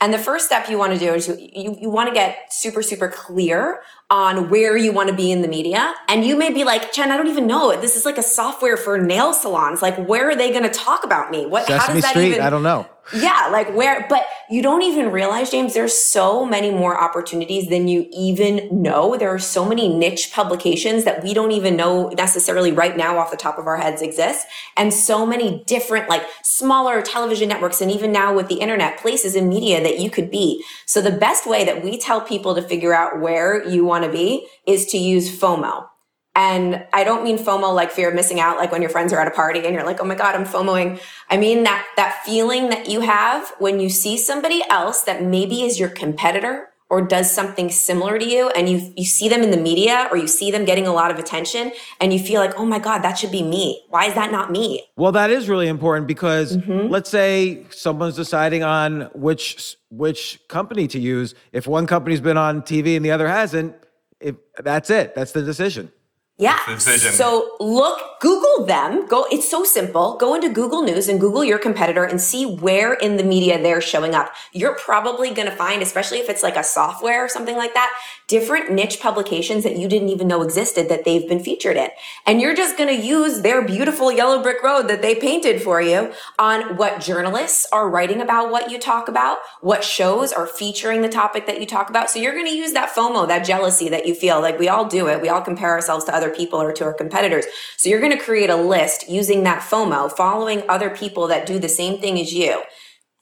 And 0.02 0.14
the 0.14 0.18
first 0.18 0.46
step 0.46 0.70
you 0.70 0.78
want 0.78 0.94
to 0.94 0.98
do 0.98 1.12
is 1.12 1.28
you, 1.28 1.36
you, 1.38 1.78
you 1.82 1.90
want 1.90 2.08
to 2.08 2.14
get 2.14 2.50
super, 2.50 2.80
super 2.80 3.08
clear 3.08 3.82
on 4.08 4.48
where 4.48 4.74
you 4.74 4.92
want 4.92 5.10
to 5.10 5.14
be 5.14 5.30
in 5.30 5.42
the 5.42 5.48
media. 5.48 5.94
And 6.08 6.24
you 6.24 6.36
may 6.36 6.50
be 6.50 6.64
like, 6.64 6.92
Jen, 6.92 7.12
I 7.12 7.18
don't 7.18 7.28
even 7.28 7.46
know. 7.46 7.78
This 7.78 7.96
is 7.96 8.06
like 8.06 8.16
a 8.16 8.22
software 8.22 8.78
for 8.78 8.96
nail 8.96 9.34
salons. 9.34 9.82
Like, 9.82 9.96
where 10.08 10.30
are 10.30 10.34
they 10.34 10.50
going 10.50 10.62
to 10.62 10.70
talk 10.70 11.04
about 11.04 11.30
me? 11.30 11.44
What, 11.44 11.66
Sesame 11.66 11.78
how 11.78 11.92
does 11.92 12.02
that 12.02 12.10
Street, 12.10 12.28
even, 12.28 12.40
I 12.40 12.48
don't 12.48 12.62
know. 12.62 12.88
Yeah, 13.12 13.48
like 13.50 13.74
where, 13.74 14.06
but 14.08 14.24
you 14.48 14.62
don't 14.62 14.82
even 14.82 15.10
realize, 15.10 15.50
James, 15.50 15.74
there's 15.74 15.96
so 15.96 16.46
many 16.46 16.70
more 16.70 17.00
opportunities 17.00 17.68
than 17.68 17.88
you 17.88 18.08
even 18.12 18.68
know. 18.70 19.16
There 19.16 19.34
are 19.34 19.38
so 19.38 19.64
many 19.64 19.88
niche 19.88 20.32
publications 20.32 21.04
that 21.04 21.22
we 21.22 21.34
don't 21.34 21.50
even 21.50 21.76
know 21.76 22.08
necessarily 22.10 22.70
right 22.70 22.96
now 22.96 23.18
off 23.18 23.30
the 23.30 23.36
top 23.36 23.58
of 23.58 23.66
our 23.66 23.76
heads 23.76 24.00
exist. 24.00 24.46
And 24.76 24.94
so 24.94 25.26
many 25.26 25.64
different, 25.66 26.08
like 26.08 26.22
smaller 26.44 27.02
television 27.02 27.48
networks, 27.48 27.80
and 27.80 27.90
even 27.90 28.12
now 28.12 28.34
with 28.34 28.48
the 28.48 28.60
internet, 28.60 28.98
places 28.98 29.34
in 29.34 29.48
media 29.48 29.82
that 29.82 29.98
you 29.98 30.08
could 30.08 30.30
be. 30.30 30.64
So 30.86 31.00
the 31.00 31.10
best 31.10 31.46
way 31.46 31.64
that 31.64 31.82
we 31.82 31.98
tell 31.98 32.20
people 32.20 32.54
to 32.54 32.62
figure 32.62 32.94
out 32.94 33.20
where 33.20 33.68
you 33.68 33.84
want 33.84 34.04
to 34.04 34.10
be 34.10 34.46
is 34.66 34.86
to 34.86 34.98
use 34.98 35.36
FOMO. 35.36 35.89
And 36.36 36.86
I 36.92 37.02
don't 37.02 37.24
mean 37.24 37.38
FOMO 37.38 37.74
like 37.74 37.90
fear 37.90 38.08
of 38.08 38.14
missing 38.14 38.38
out, 38.38 38.56
like 38.56 38.70
when 38.70 38.82
your 38.82 38.90
friends 38.90 39.12
are 39.12 39.20
at 39.20 39.26
a 39.26 39.32
party 39.32 39.64
and 39.64 39.74
you're 39.74 39.84
like, 39.84 40.00
oh 40.00 40.04
my 40.04 40.14
God, 40.14 40.34
I'm 40.34 40.44
FOMOing. 40.44 41.00
I 41.28 41.36
mean 41.36 41.64
that, 41.64 41.86
that 41.96 42.22
feeling 42.24 42.68
that 42.70 42.88
you 42.88 43.00
have 43.00 43.52
when 43.58 43.80
you 43.80 43.88
see 43.88 44.16
somebody 44.16 44.62
else 44.70 45.02
that 45.02 45.22
maybe 45.22 45.62
is 45.62 45.80
your 45.80 45.88
competitor 45.88 46.70
or 46.90 47.00
does 47.00 47.30
something 47.30 47.70
similar 47.70 48.18
to 48.18 48.28
you 48.28 48.50
and 48.50 48.68
you 48.68 48.92
you 48.96 49.04
see 49.04 49.28
them 49.28 49.42
in 49.42 49.52
the 49.52 49.56
media 49.56 50.08
or 50.10 50.16
you 50.16 50.26
see 50.26 50.50
them 50.50 50.64
getting 50.64 50.86
a 50.86 50.92
lot 50.92 51.10
of 51.10 51.18
attention 51.18 51.72
and 52.00 52.12
you 52.12 52.18
feel 52.18 52.40
like, 52.40 52.58
"Oh 52.58 52.66
my 52.66 52.80
god, 52.80 52.98
that 53.02 53.16
should 53.16 53.30
be 53.30 53.42
me. 53.42 53.84
Why 53.88 54.06
is 54.06 54.14
that 54.14 54.32
not 54.32 54.50
me?" 54.50 54.82
Well, 54.96 55.12
that 55.12 55.30
is 55.30 55.48
really 55.48 55.68
important 55.68 56.08
because 56.08 56.56
mm-hmm. 56.56 56.88
let's 56.88 57.08
say 57.08 57.64
someone's 57.70 58.16
deciding 58.16 58.64
on 58.64 59.02
which 59.14 59.76
which 59.90 60.40
company 60.48 60.88
to 60.88 60.98
use. 60.98 61.34
If 61.52 61.66
one 61.66 61.86
company's 61.86 62.20
been 62.20 62.36
on 62.36 62.62
TV 62.62 62.96
and 62.96 63.04
the 63.04 63.12
other 63.12 63.28
hasn't, 63.28 63.76
if 64.18 64.34
that's 64.58 64.90
it. 64.90 65.14
That's 65.14 65.32
the 65.32 65.42
decision. 65.42 65.92
Yeah. 66.40 66.78
So 66.78 67.56
look, 67.60 68.18
Google 68.20 68.64
them. 68.64 69.06
Go. 69.06 69.26
It's 69.30 69.48
so 69.48 69.62
simple. 69.62 70.16
Go 70.16 70.34
into 70.34 70.48
Google 70.48 70.82
News 70.82 71.06
and 71.08 71.20
Google 71.20 71.44
your 71.44 71.58
competitor 71.58 72.02
and 72.04 72.20
see 72.20 72.46
where 72.46 72.94
in 72.94 73.18
the 73.18 73.24
media 73.24 73.62
they're 73.62 73.82
showing 73.82 74.14
up. 74.14 74.32
You're 74.52 74.74
probably 74.76 75.32
going 75.32 75.48
to 75.48 75.54
find, 75.54 75.82
especially 75.82 76.18
if 76.18 76.30
it's 76.30 76.42
like 76.42 76.56
a 76.56 76.64
software 76.64 77.24
or 77.24 77.28
something 77.28 77.56
like 77.56 77.74
that, 77.74 77.92
different 78.30 78.70
niche 78.70 79.00
publications 79.00 79.64
that 79.64 79.76
you 79.76 79.88
didn't 79.88 80.08
even 80.08 80.28
know 80.28 80.40
existed 80.42 80.88
that 80.88 81.04
they've 81.04 81.28
been 81.28 81.42
featured 81.42 81.76
in. 81.76 81.88
And 82.24 82.40
you're 82.40 82.54
just 82.54 82.78
going 82.78 82.88
to 82.88 83.06
use 83.06 83.40
their 83.40 83.60
beautiful 83.60 84.12
yellow 84.12 84.40
brick 84.40 84.62
road 84.62 84.86
that 84.86 85.02
they 85.02 85.16
painted 85.16 85.60
for 85.60 85.82
you 85.82 86.12
on 86.38 86.76
what 86.76 87.00
journalists 87.00 87.66
are 87.72 87.90
writing 87.90 88.20
about 88.20 88.52
what 88.52 88.70
you 88.70 88.78
talk 88.78 89.08
about, 89.08 89.38
what 89.62 89.82
shows 89.82 90.32
are 90.32 90.46
featuring 90.46 91.02
the 91.02 91.08
topic 91.08 91.46
that 91.46 91.58
you 91.58 91.66
talk 91.66 91.90
about. 91.90 92.08
So 92.08 92.20
you're 92.20 92.32
going 92.32 92.46
to 92.46 92.56
use 92.56 92.72
that 92.72 92.94
FOMO, 92.94 93.26
that 93.26 93.44
jealousy 93.44 93.88
that 93.88 94.06
you 94.06 94.14
feel 94.14 94.40
like 94.40 94.60
we 94.60 94.68
all 94.68 94.86
do 94.86 95.08
it. 95.08 95.20
We 95.20 95.28
all 95.28 95.42
compare 95.42 95.70
ourselves 95.70 96.04
to 96.04 96.14
other 96.14 96.30
people 96.30 96.62
or 96.62 96.72
to 96.74 96.84
our 96.84 96.94
competitors. 96.94 97.46
So 97.78 97.88
you're 97.88 98.00
going 98.00 98.16
to 98.16 98.24
create 98.24 98.48
a 98.48 98.54
list 98.54 99.08
using 99.08 99.42
that 99.42 99.62
FOMO, 99.62 100.12
following 100.12 100.62
other 100.68 100.90
people 100.90 101.26
that 101.26 101.46
do 101.46 101.58
the 101.58 101.68
same 101.68 102.00
thing 102.00 102.20
as 102.20 102.32
you. 102.32 102.62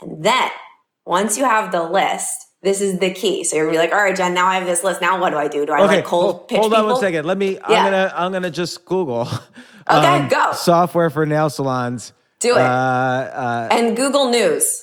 And 0.03 0.23
then 0.23 0.51
once 1.07 1.39
you 1.39 1.45
have 1.45 1.73
the 1.73 1.83
list, 1.83 2.48
this 2.63 2.81
is 2.81 2.99
the 2.99 3.11
key. 3.13 3.45
So 3.45 3.57
you're 3.57 3.67
gonna 3.67 3.77
be 3.77 3.79
like, 3.79 3.93
all 3.93 4.03
right, 4.03 4.17
Jen, 4.17 4.35
now 4.35 4.47
I 4.47 4.57
have 4.57 4.67
this 4.67 4.83
list. 4.83 5.01
Now 5.01 5.21
what 5.21 5.31
do 5.31 5.37
I 5.37 5.49
do? 5.49 5.65
Do 5.65 5.73
I 5.73 5.85
okay, 5.85 5.97
like 5.97 6.05
cold 6.05 6.49
pitch 6.49 6.59
Hold 6.59 6.73
on 6.73 6.81
people? 6.81 6.93
one 6.93 7.01
second. 7.01 7.25
Let 7.25 7.39
me, 7.39 7.53
yeah. 7.53 7.61
I'm 7.65 7.93
going 7.93 7.93
to, 7.93 8.21
I'm 8.21 8.31
going 8.33 8.43
to 8.43 8.51
just 8.51 8.85
Google. 8.85 9.29
Okay, 9.91 10.07
um, 10.07 10.29
go. 10.29 10.53
Software 10.53 11.09
for 11.09 11.25
nail 11.25 11.49
salons. 11.49 12.13
Do 12.41 12.51
it. 12.51 12.59
Uh, 12.59 12.61
uh, 12.63 13.69
and 13.71 13.97
Google 13.97 14.29
News. 14.31 14.83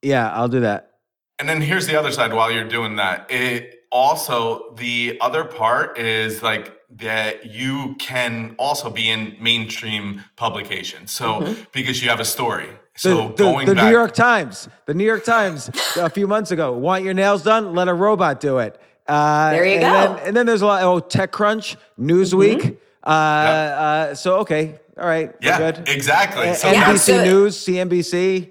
Yeah, 0.00 0.32
I'll 0.32 0.48
do 0.48 0.60
that. 0.60 0.92
And 1.38 1.46
then 1.46 1.60
here's 1.60 1.86
the 1.86 1.98
other 1.98 2.10
side 2.10 2.32
while 2.32 2.50
you're 2.50 2.64
doing 2.64 2.96
that. 2.96 3.30
It 3.30 3.80
also, 3.92 4.74
the 4.76 5.18
other 5.20 5.44
part 5.44 5.98
is 5.98 6.42
like 6.42 6.74
that 6.96 7.52
you 7.52 7.96
can 7.98 8.54
also 8.58 8.88
be 8.88 9.10
in 9.10 9.36
mainstream 9.40 10.24
publications. 10.36 11.12
So 11.12 11.40
mm-hmm. 11.40 11.62
because 11.72 12.02
you 12.02 12.08
have 12.08 12.20
a 12.20 12.24
story. 12.24 12.70
So 12.98 13.28
the, 13.28 13.28
the, 13.28 13.34
going 13.34 13.66
the 13.66 13.74
back, 13.76 13.84
New 13.84 13.90
York 13.92 14.12
Times, 14.12 14.68
the 14.86 14.94
New 14.94 15.04
York 15.04 15.24
Times 15.24 15.70
a 15.96 16.10
few 16.10 16.26
months 16.26 16.50
ago, 16.50 16.72
want 16.72 17.04
your 17.04 17.14
nails 17.14 17.44
done? 17.44 17.74
Let 17.74 17.86
a 17.86 17.94
robot 17.94 18.40
do 18.40 18.58
it. 18.58 18.80
Uh, 19.06 19.50
there 19.52 19.64
you 19.64 19.74
and 19.74 19.82
go. 19.82 20.14
Then, 20.16 20.26
and 20.26 20.36
then 20.36 20.46
there's 20.46 20.62
a 20.62 20.66
lot. 20.66 20.82
Oh, 20.82 21.00
TechCrunch, 21.00 21.76
Newsweek. 21.98 22.60
Mm-hmm. 22.60 23.10
Uh, 23.10 23.44
yep. 23.44 23.78
uh, 23.78 24.14
so 24.14 24.38
okay, 24.38 24.80
all 24.98 25.06
right, 25.06 25.34
yeah, 25.40 25.58
good. 25.58 25.88
exactly. 25.88 26.52
So 26.54 26.72
NBC 26.72 27.24
News, 27.24 27.56
CNBC. 27.56 28.50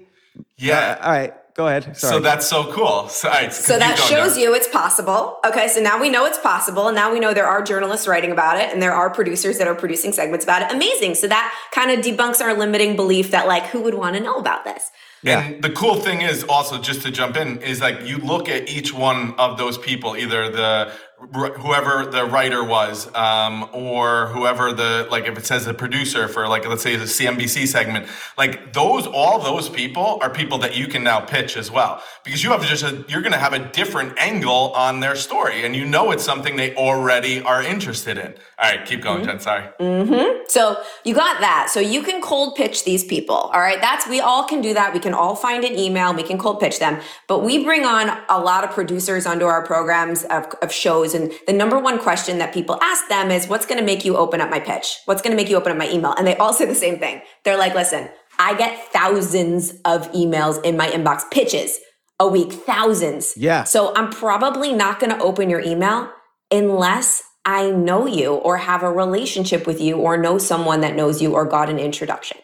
Yeah, 0.56 0.98
uh, 1.00 1.04
all 1.04 1.12
right. 1.12 1.34
Go 1.58 1.66
ahead. 1.66 1.96
Sorry. 1.96 2.12
So 2.12 2.20
that's 2.20 2.46
so 2.46 2.72
cool. 2.72 3.08
So, 3.08 3.28
right, 3.28 3.52
so 3.52 3.80
that 3.80 3.98
shows 3.98 4.38
you 4.38 4.54
it's 4.54 4.68
possible. 4.68 5.40
Okay, 5.44 5.66
so 5.66 5.80
now 5.80 6.00
we 6.00 6.08
know 6.08 6.24
it's 6.24 6.38
possible, 6.38 6.86
and 6.86 6.94
now 6.94 7.12
we 7.12 7.18
know 7.18 7.34
there 7.34 7.48
are 7.48 7.62
journalists 7.62 8.06
writing 8.06 8.30
about 8.30 8.60
it, 8.60 8.72
and 8.72 8.80
there 8.80 8.92
are 8.92 9.10
producers 9.10 9.58
that 9.58 9.66
are 9.66 9.74
producing 9.74 10.12
segments 10.12 10.44
about 10.44 10.62
it. 10.62 10.72
Amazing. 10.72 11.16
So 11.16 11.26
that 11.26 11.52
kind 11.72 11.90
of 11.90 12.04
debunks 12.04 12.40
our 12.40 12.54
limiting 12.54 12.94
belief 12.94 13.32
that 13.32 13.48
like 13.48 13.64
who 13.66 13.80
would 13.80 13.94
want 13.94 14.14
to 14.14 14.22
know 14.22 14.36
about 14.36 14.62
this. 14.62 14.92
Yeah. 15.24 15.40
And 15.40 15.60
the 15.60 15.70
cool 15.70 15.96
thing 15.96 16.20
is 16.22 16.44
also 16.44 16.80
just 16.80 17.02
to 17.02 17.10
jump 17.10 17.36
in 17.36 17.60
is 17.60 17.80
like 17.80 18.06
you 18.06 18.18
look 18.18 18.48
at 18.48 18.68
each 18.68 18.94
one 18.94 19.34
of 19.34 19.58
those 19.58 19.76
people, 19.78 20.16
either 20.16 20.48
the 20.52 20.92
whoever 21.32 22.06
the 22.06 22.24
writer 22.24 22.62
was, 22.62 23.12
um, 23.14 23.68
or 23.72 24.28
whoever 24.28 24.72
the 24.72 25.08
like 25.10 25.26
if 25.26 25.36
it 25.36 25.44
says 25.44 25.64
the 25.64 25.74
producer 25.74 26.28
for 26.28 26.46
like 26.46 26.66
let's 26.66 26.82
say 26.82 26.96
the 26.96 27.04
CNBC 27.04 27.66
segment, 27.66 28.06
like 28.36 28.72
those 28.72 29.06
all 29.06 29.40
those 29.40 29.68
people 29.68 30.18
are 30.22 30.30
people 30.30 30.58
that 30.58 30.76
you 30.76 30.86
can 30.86 31.02
now 31.02 31.20
pitch 31.20 31.56
as 31.56 31.70
well 31.70 32.02
because 32.24 32.44
you 32.44 32.50
have 32.50 32.64
just 32.64 32.84
a, 32.84 33.04
you're 33.08 33.20
going 33.20 33.32
to 33.32 33.38
have 33.38 33.52
a 33.52 33.58
different 33.72 34.18
angle 34.18 34.72
on 34.74 35.00
their 35.00 35.16
story, 35.16 35.64
and 35.64 35.74
you 35.74 35.84
know 35.84 36.12
it's 36.12 36.24
something 36.24 36.56
they 36.56 36.74
already 36.76 37.42
are 37.42 37.62
interested 37.62 38.16
in. 38.16 38.34
All 38.58 38.70
right, 38.70 38.86
keep 38.86 39.02
going, 39.02 39.18
mm-hmm. 39.18 39.30
Jen. 39.30 39.40
Sorry. 39.40 39.64
Mm-hmm. 39.80 40.44
So 40.48 40.80
you 41.04 41.14
got 41.14 41.40
that. 41.40 41.68
So 41.70 41.80
you 41.80 42.02
can 42.02 42.22
cold 42.22 42.54
pitch 42.54 42.84
these 42.84 43.04
people. 43.04 43.34
All 43.34 43.60
right, 43.60 43.80
that's 43.80 44.06
we 44.06 44.20
all 44.20 44.44
can 44.44 44.60
do 44.60 44.72
that. 44.74 44.94
We 44.94 45.00
can 45.00 45.14
all 45.14 45.34
find 45.34 45.64
an 45.64 45.76
email. 45.76 46.14
We 46.14 46.22
can 46.22 46.38
cold 46.38 46.60
pitch 46.60 46.78
them, 46.78 47.00
but 47.26 47.40
we 47.40 47.64
bring 47.64 47.84
on 47.84 48.16
a 48.28 48.38
lot 48.38 48.62
of 48.62 48.70
producers 48.70 49.26
onto 49.26 49.44
our 49.44 49.66
programs 49.66 50.22
of, 50.24 50.46
of 50.62 50.72
shows 50.72 51.07
and 51.14 51.32
the 51.46 51.52
number 51.52 51.78
one 51.78 51.98
question 51.98 52.38
that 52.38 52.52
people 52.54 52.78
ask 52.82 53.08
them 53.08 53.30
is, 53.30 53.48
what's 53.48 53.66
going 53.66 53.78
to 53.78 53.84
make 53.84 54.04
you 54.04 54.16
open 54.16 54.40
up 54.40 54.50
my 54.50 54.60
pitch? 54.60 54.98
What's 55.04 55.22
going 55.22 55.36
to 55.36 55.36
make 55.36 55.50
you 55.50 55.56
open 55.56 55.72
up 55.72 55.78
my 55.78 55.90
email? 55.90 56.14
And 56.16 56.26
they 56.26 56.36
all 56.36 56.52
say 56.54 56.64
the 56.66 56.74
same 56.74 56.98
thing. 56.98 57.22
They're 57.44 57.58
like, 57.58 57.74
listen, 57.74 58.08
I 58.38 58.56
get 58.56 58.92
thousands 58.92 59.72
of 59.84 60.10
emails 60.12 60.62
in 60.64 60.76
my 60.76 60.88
inbox, 60.88 61.28
pitches 61.30 61.78
a 62.20 62.28
week, 62.28 62.52
thousands. 62.52 63.34
Yeah. 63.36 63.64
So 63.64 63.94
I'm 63.94 64.10
probably 64.10 64.72
not 64.72 65.00
going 65.00 65.16
to 65.16 65.22
open 65.22 65.48
your 65.50 65.60
email 65.60 66.10
unless 66.50 67.22
I 67.44 67.70
know 67.70 68.06
you 68.06 68.34
or 68.34 68.58
have 68.58 68.82
a 68.82 68.92
relationship 68.92 69.66
with 69.66 69.80
you 69.80 69.96
or 69.96 70.16
know 70.16 70.38
someone 70.38 70.80
that 70.82 70.94
knows 70.94 71.22
you 71.22 71.34
or 71.34 71.46
got 71.46 71.70
an 71.70 71.78
introduction. 71.78 72.38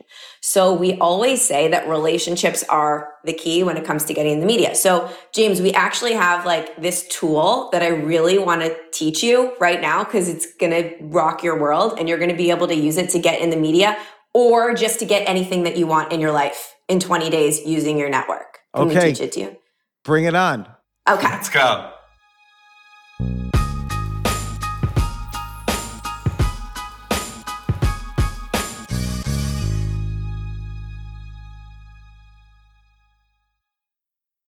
So 0.46 0.74
we 0.74 0.98
always 0.98 1.40
say 1.40 1.68
that 1.68 1.88
relationships 1.88 2.62
are 2.64 3.14
the 3.24 3.33
key 3.33 3.62
when 3.62 3.78
it 3.78 3.87
comes 3.87 4.04
to 4.04 4.12
getting 4.12 4.35
in 4.35 4.40
the 4.40 4.46
media. 4.46 4.74
So 4.74 5.11
James, 5.33 5.62
we 5.62 5.72
actually 5.72 6.12
have 6.12 6.44
like 6.44 6.76
this 6.76 7.09
tool 7.09 7.70
that 7.72 7.83
I 7.83 7.88
really 7.88 8.37
want 8.37 8.61
to 8.61 8.76
teach 8.92 9.22
you 9.22 9.57
right 9.59 9.80
now 9.80 10.04
because 10.04 10.28
it's 10.28 10.46
going 10.61 10.72
to 10.72 10.96
rock 11.00 11.42
your 11.42 11.59
world 11.59 11.98
and 11.98 12.11
you're 12.11 12.18
going 12.18 12.28
to 12.30 12.37
be 12.37 12.50
able 12.50 12.66
to 12.66 12.74
use 12.74 12.98
it 12.98 13.09
to 13.11 13.18
get 13.18 13.40
in 13.40 13.48
the 13.48 13.57
media 13.57 13.96
or 14.35 14.74
just 14.74 14.98
to 14.98 15.07
get 15.07 15.26
anything 15.26 15.62
that 15.62 15.78
you 15.78 15.87
want 15.87 16.12
in 16.12 16.20
your 16.20 16.33
life 16.33 16.74
in 16.88 17.00
20 17.00 17.30
days 17.30 17.64
using 17.64 17.96
your 17.96 18.11
network. 18.11 18.59
Can 18.76 18.88
okay. 18.88 19.07
we 19.07 19.12
teach 19.12 19.22
it 19.22 19.33
to 19.33 19.40
you? 19.40 19.57
Bring 20.04 20.24
it 20.26 20.35
on. 20.35 20.68
Okay. 21.09 21.26
Let's 21.26 21.48
go. 21.48 21.90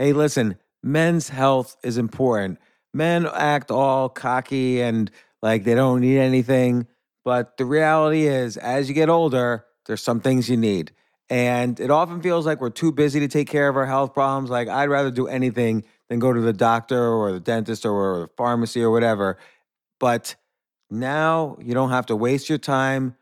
Hey, 0.00 0.14
listen, 0.14 0.56
men's 0.82 1.28
health 1.28 1.76
is 1.82 1.98
important. 1.98 2.58
Men 2.94 3.26
act 3.26 3.70
all 3.70 4.08
cocky 4.08 4.80
and 4.80 5.10
like 5.42 5.64
they 5.64 5.74
don't 5.74 6.00
need 6.00 6.16
anything. 6.16 6.86
But 7.22 7.58
the 7.58 7.66
reality 7.66 8.26
is, 8.26 8.56
as 8.56 8.88
you 8.88 8.94
get 8.94 9.10
older, 9.10 9.66
there's 9.84 10.02
some 10.02 10.20
things 10.20 10.48
you 10.48 10.56
need. 10.56 10.92
And 11.28 11.78
it 11.78 11.90
often 11.90 12.22
feels 12.22 12.46
like 12.46 12.62
we're 12.62 12.70
too 12.70 12.92
busy 12.92 13.20
to 13.20 13.28
take 13.28 13.48
care 13.48 13.68
of 13.68 13.76
our 13.76 13.84
health 13.84 14.14
problems. 14.14 14.48
Like, 14.48 14.68
I'd 14.68 14.88
rather 14.88 15.10
do 15.10 15.28
anything 15.28 15.84
than 16.08 16.18
go 16.18 16.32
to 16.32 16.40
the 16.40 16.54
doctor 16.54 17.12
or 17.12 17.32
the 17.32 17.40
dentist 17.40 17.84
or 17.84 18.20
the 18.20 18.28
pharmacy 18.38 18.82
or 18.82 18.90
whatever. 18.90 19.36
But 19.98 20.34
now 20.90 21.58
you 21.60 21.74
don't 21.74 21.90
have 21.90 22.06
to 22.06 22.16
waste 22.16 22.48
your 22.48 22.56
time 22.56 23.16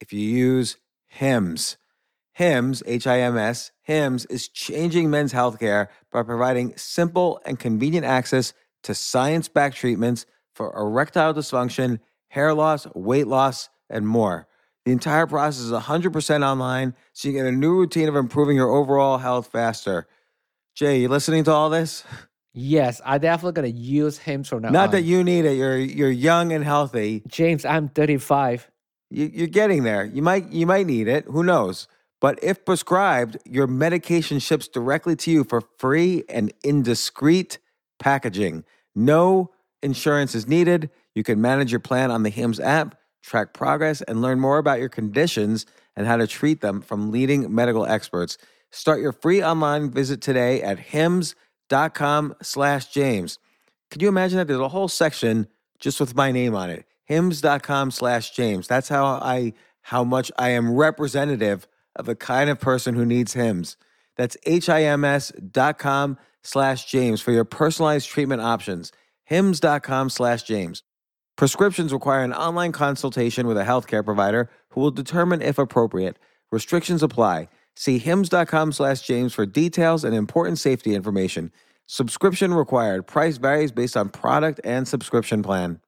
if 0.00 0.12
you 0.12 0.20
use 0.20 0.76
HIMS. 1.06 1.76
HIMS, 2.32 2.82
H 2.86 3.06
I 3.06 3.20
M 3.20 3.38
S, 3.38 3.70
HIMS 3.82 4.26
is 4.26 4.48
changing 4.48 5.08
men's 5.08 5.32
healthcare 5.32 5.86
by 6.10 6.22
providing 6.24 6.76
simple 6.76 7.40
and 7.46 7.58
convenient 7.60 8.04
access 8.04 8.52
to 8.82 8.94
science 8.94 9.48
backed 9.48 9.76
treatments 9.76 10.26
for 10.54 10.76
erectile 10.76 11.32
dysfunction, 11.32 12.00
hair 12.28 12.52
loss, 12.52 12.86
weight 12.94 13.28
loss, 13.28 13.68
and 13.88 14.06
more. 14.06 14.48
The 14.84 14.92
entire 14.92 15.26
process 15.26 15.62
is 15.62 15.72
100% 15.72 16.44
online, 16.44 16.94
so 17.12 17.28
you 17.28 17.34
get 17.34 17.46
a 17.46 17.52
new 17.52 17.72
routine 17.74 18.08
of 18.08 18.16
improving 18.16 18.56
your 18.56 18.68
overall 18.70 19.18
health 19.18 19.46
faster. 19.46 20.06
Jay, 20.74 21.00
you 21.00 21.08
listening 21.08 21.44
to 21.44 21.52
all 21.52 21.70
this? 21.70 22.04
Yes, 22.56 23.00
I 23.04 23.18
definitely 23.18 23.54
gonna 23.60 23.76
use 23.76 24.16
HIMS 24.16 24.48
from 24.48 24.62
now 24.62 24.68
Not 24.68 24.84
on. 24.84 24.90
that 24.92 25.02
you 25.02 25.24
need 25.24 25.44
it. 25.44 25.54
You're 25.56 25.76
you're 25.76 26.08
young 26.08 26.52
and 26.52 26.62
healthy. 26.64 27.24
James, 27.26 27.64
I'm 27.64 27.88
35. 27.88 28.70
You, 29.14 29.30
you're 29.32 29.46
getting 29.46 29.84
there. 29.84 30.04
You 30.04 30.22
might 30.22 30.50
you 30.50 30.66
might 30.66 30.86
need 30.86 31.08
it. 31.08 31.24
Who 31.26 31.42
knows? 31.42 31.88
But 32.20 32.42
if 32.42 32.64
prescribed, 32.64 33.36
your 33.44 33.66
medication 33.66 34.38
ships 34.38 34.66
directly 34.66 35.14
to 35.16 35.30
you 35.30 35.44
for 35.44 35.62
free 35.78 36.24
and 36.28 36.52
indiscreet 36.62 37.58
packaging. 37.98 38.64
No 38.94 39.50
insurance 39.82 40.34
is 40.34 40.48
needed. 40.48 40.90
You 41.14 41.22
can 41.22 41.40
manage 41.40 41.70
your 41.70 41.80
plan 41.80 42.10
on 42.10 42.22
the 42.22 42.30
HIMS 42.30 42.58
app, 42.60 42.96
track 43.22 43.52
progress, 43.52 44.00
and 44.02 44.22
learn 44.22 44.40
more 44.40 44.58
about 44.58 44.80
your 44.80 44.88
conditions 44.88 45.66
and 45.96 46.06
how 46.06 46.16
to 46.16 46.26
treat 46.26 46.60
them 46.60 46.80
from 46.80 47.10
leading 47.10 47.54
medical 47.54 47.84
experts. 47.86 48.38
Start 48.72 49.00
your 49.00 49.12
free 49.12 49.42
online 49.42 49.90
visit 49.90 50.20
today 50.20 50.62
at 50.62 50.78
hims.com 50.78 52.34
slash 52.42 52.86
James. 52.86 53.38
Could 53.90 54.02
you 54.02 54.08
imagine 54.08 54.38
that? 54.38 54.48
There's 54.48 54.58
a 54.58 54.68
whole 54.68 54.88
section 54.88 55.46
just 55.78 56.00
with 56.00 56.16
my 56.16 56.32
name 56.32 56.54
on 56.54 56.70
it. 56.70 56.86
Hims.com 57.04 57.90
slash 57.90 58.30
James. 58.30 58.66
That's 58.66 58.88
how 58.88 59.04
I 59.04 59.52
how 59.82 60.02
much 60.02 60.32
I 60.38 60.50
am 60.50 60.74
representative 60.74 61.66
of 61.94 62.06
the 62.06 62.16
kind 62.16 62.48
of 62.48 62.58
person 62.58 62.94
who 62.94 63.04
needs 63.04 63.34
HIMS. 63.34 63.76
That's 64.16 64.36
H-I-M-S 64.46 65.32
dot 65.50 65.78
com 65.78 66.16
slash 66.42 66.86
James 66.86 67.20
for 67.20 67.32
your 67.32 67.44
personalized 67.44 68.08
treatment 68.08 68.40
options. 68.40 68.92
HIMS.com 69.24 70.10
slash 70.10 70.42
James. 70.42 70.82
Prescriptions 71.36 71.92
require 71.92 72.22
an 72.22 72.32
online 72.32 72.72
consultation 72.72 73.46
with 73.46 73.58
a 73.58 73.64
healthcare 73.64 74.04
provider 74.04 74.48
who 74.70 74.80
will 74.80 74.90
determine 74.90 75.42
if 75.42 75.58
appropriate. 75.58 76.18
Restrictions 76.52 77.02
apply. 77.02 77.48
See 77.74 77.98
HIMS.com 77.98 78.72
slash 78.72 79.02
James 79.02 79.34
for 79.34 79.44
details 79.44 80.04
and 80.04 80.14
important 80.14 80.58
safety 80.58 80.94
information. 80.94 81.50
Subscription 81.86 82.54
required. 82.54 83.06
Price 83.06 83.36
varies 83.36 83.72
based 83.72 83.96
on 83.96 84.08
product 84.08 84.60
and 84.62 84.86
subscription 84.86 85.42
plan. 85.42 85.80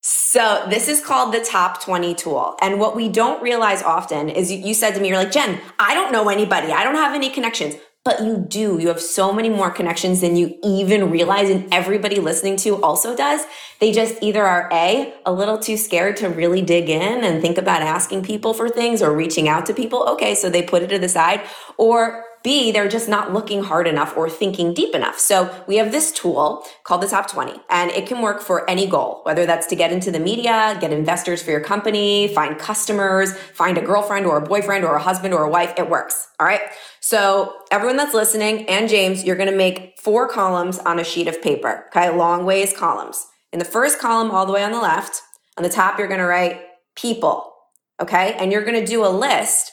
So 0.00 0.66
this 0.70 0.88
is 0.88 1.04
called 1.04 1.34
the 1.34 1.44
top 1.44 1.82
20 1.82 2.14
tool. 2.14 2.56
And 2.62 2.80
what 2.80 2.96
we 2.96 3.10
don't 3.10 3.42
realize 3.42 3.82
often 3.82 4.30
is 4.30 4.50
you, 4.50 4.58
you 4.58 4.72
said 4.72 4.94
to 4.94 5.00
me, 5.00 5.08
you're 5.08 5.18
like, 5.18 5.30
Jen, 5.30 5.60
I 5.78 5.92
don't 5.92 6.10
know 6.10 6.30
anybody. 6.30 6.72
I 6.72 6.84
don't 6.84 6.94
have 6.94 7.14
any 7.14 7.28
connections 7.28 7.74
but 8.04 8.22
you 8.22 8.36
do. 8.36 8.78
You 8.80 8.88
have 8.88 9.00
so 9.00 9.32
many 9.32 9.48
more 9.48 9.70
connections 9.70 10.20
than 10.20 10.34
you 10.34 10.58
even 10.64 11.10
realize. 11.10 11.48
And 11.48 11.72
everybody 11.72 12.16
listening 12.16 12.56
to 12.58 12.82
also 12.82 13.16
does. 13.16 13.42
They 13.78 13.92
just 13.92 14.20
either 14.22 14.44
are 14.44 14.68
A, 14.72 15.14
a 15.24 15.32
little 15.32 15.58
too 15.58 15.76
scared 15.76 16.16
to 16.18 16.28
really 16.28 16.62
dig 16.62 16.88
in 16.90 17.22
and 17.22 17.40
think 17.40 17.58
about 17.58 17.82
asking 17.82 18.24
people 18.24 18.54
for 18.54 18.68
things 18.68 19.02
or 19.02 19.14
reaching 19.14 19.48
out 19.48 19.66
to 19.66 19.74
people. 19.74 20.02
Okay. 20.08 20.34
So 20.34 20.50
they 20.50 20.62
put 20.62 20.82
it 20.82 20.88
to 20.88 20.98
the 20.98 21.08
side 21.08 21.42
or 21.76 22.24
B, 22.42 22.72
they're 22.72 22.88
just 22.88 23.08
not 23.08 23.32
looking 23.32 23.62
hard 23.62 23.86
enough 23.86 24.16
or 24.16 24.28
thinking 24.28 24.74
deep 24.74 24.94
enough. 24.94 25.18
So 25.18 25.64
we 25.66 25.76
have 25.76 25.92
this 25.92 26.12
tool 26.12 26.64
called 26.84 27.02
the 27.02 27.08
top 27.08 27.30
20 27.30 27.60
and 27.70 27.90
it 27.90 28.06
can 28.06 28.20
work 28.20 28.40
for 28.40 28.68
any 28.68 28.86
goal, 28.86 29.20
whether 29.24 29.46
that's 29.46 29.66
to 29.68 29.76
get 29.76 29.92
into 29.92 30.10
the 30.10 30.18
media, 30.18 30.76
get 30.80 30.92
investors 30.92 31.42
for 31.42 31.50
your 31.50 31.60
company, 31.60 32.28
find 32.28 32.58
customers, 32.58 33.36
find 33.54 33.78
a 33.78 33.82
girlfriend 33.82 34.26
or 34.26 34.36
a 34.38 34.40
boyfriend 34.40 34.84
or 34.84 34.96
a 34.96 35.02
husband 35.02 35.32
or 35.32 35.44
a 35.44 35.48
wife. 35.48 35.72
It 35.78 35.88
works. 35.88 36.28
All 36.40 36.46
right. 36.46 36.62
So 37.00 37.54
everyone 37.70 37.96
that's 37.96 38.14
listening 38.14 38.68
and 38.68 38.88
James, 38.88 39.24
you're 39.24 39.36
going 39.36 39.50
to 39.50 39.56
make 39.56 39.98
four 39.98 40.28
columns 40.28 40.78
on 40.80 40.98
a 40.98 41.04
sheet 41.04 41.28
of 41.28 41.40
paper. 41.42 41.86
Okay. 41.88 42.10
Long 42.10 42.44
ways 42.44 42.72
columns. 42.76 43.26
In 43.52 43.58
the 43.58 43.64
first 43.64 43.98
column, 44.00 44.30
all 44.30 44.46
the 44.46 44.52
way 44.52 44.64
on 44.64 44.72
the 44.72 44.80
left, 44.80 45.20
on 45.56 45.62
the 45.62 45.68
top, 45.68 45.98
you're 45.98 46.08
going 46.08 46.20
to 46.20 46.26
write 46.26 46.60
people. 46.96 47.52
Okay. 48.00 48.34
And 48.34 48.50
you're 48.50 48.64
going 48.64 48.80
to 48.80 48.86
do 48.86 49.04
a 49.04 49.08
list 49.08 49.72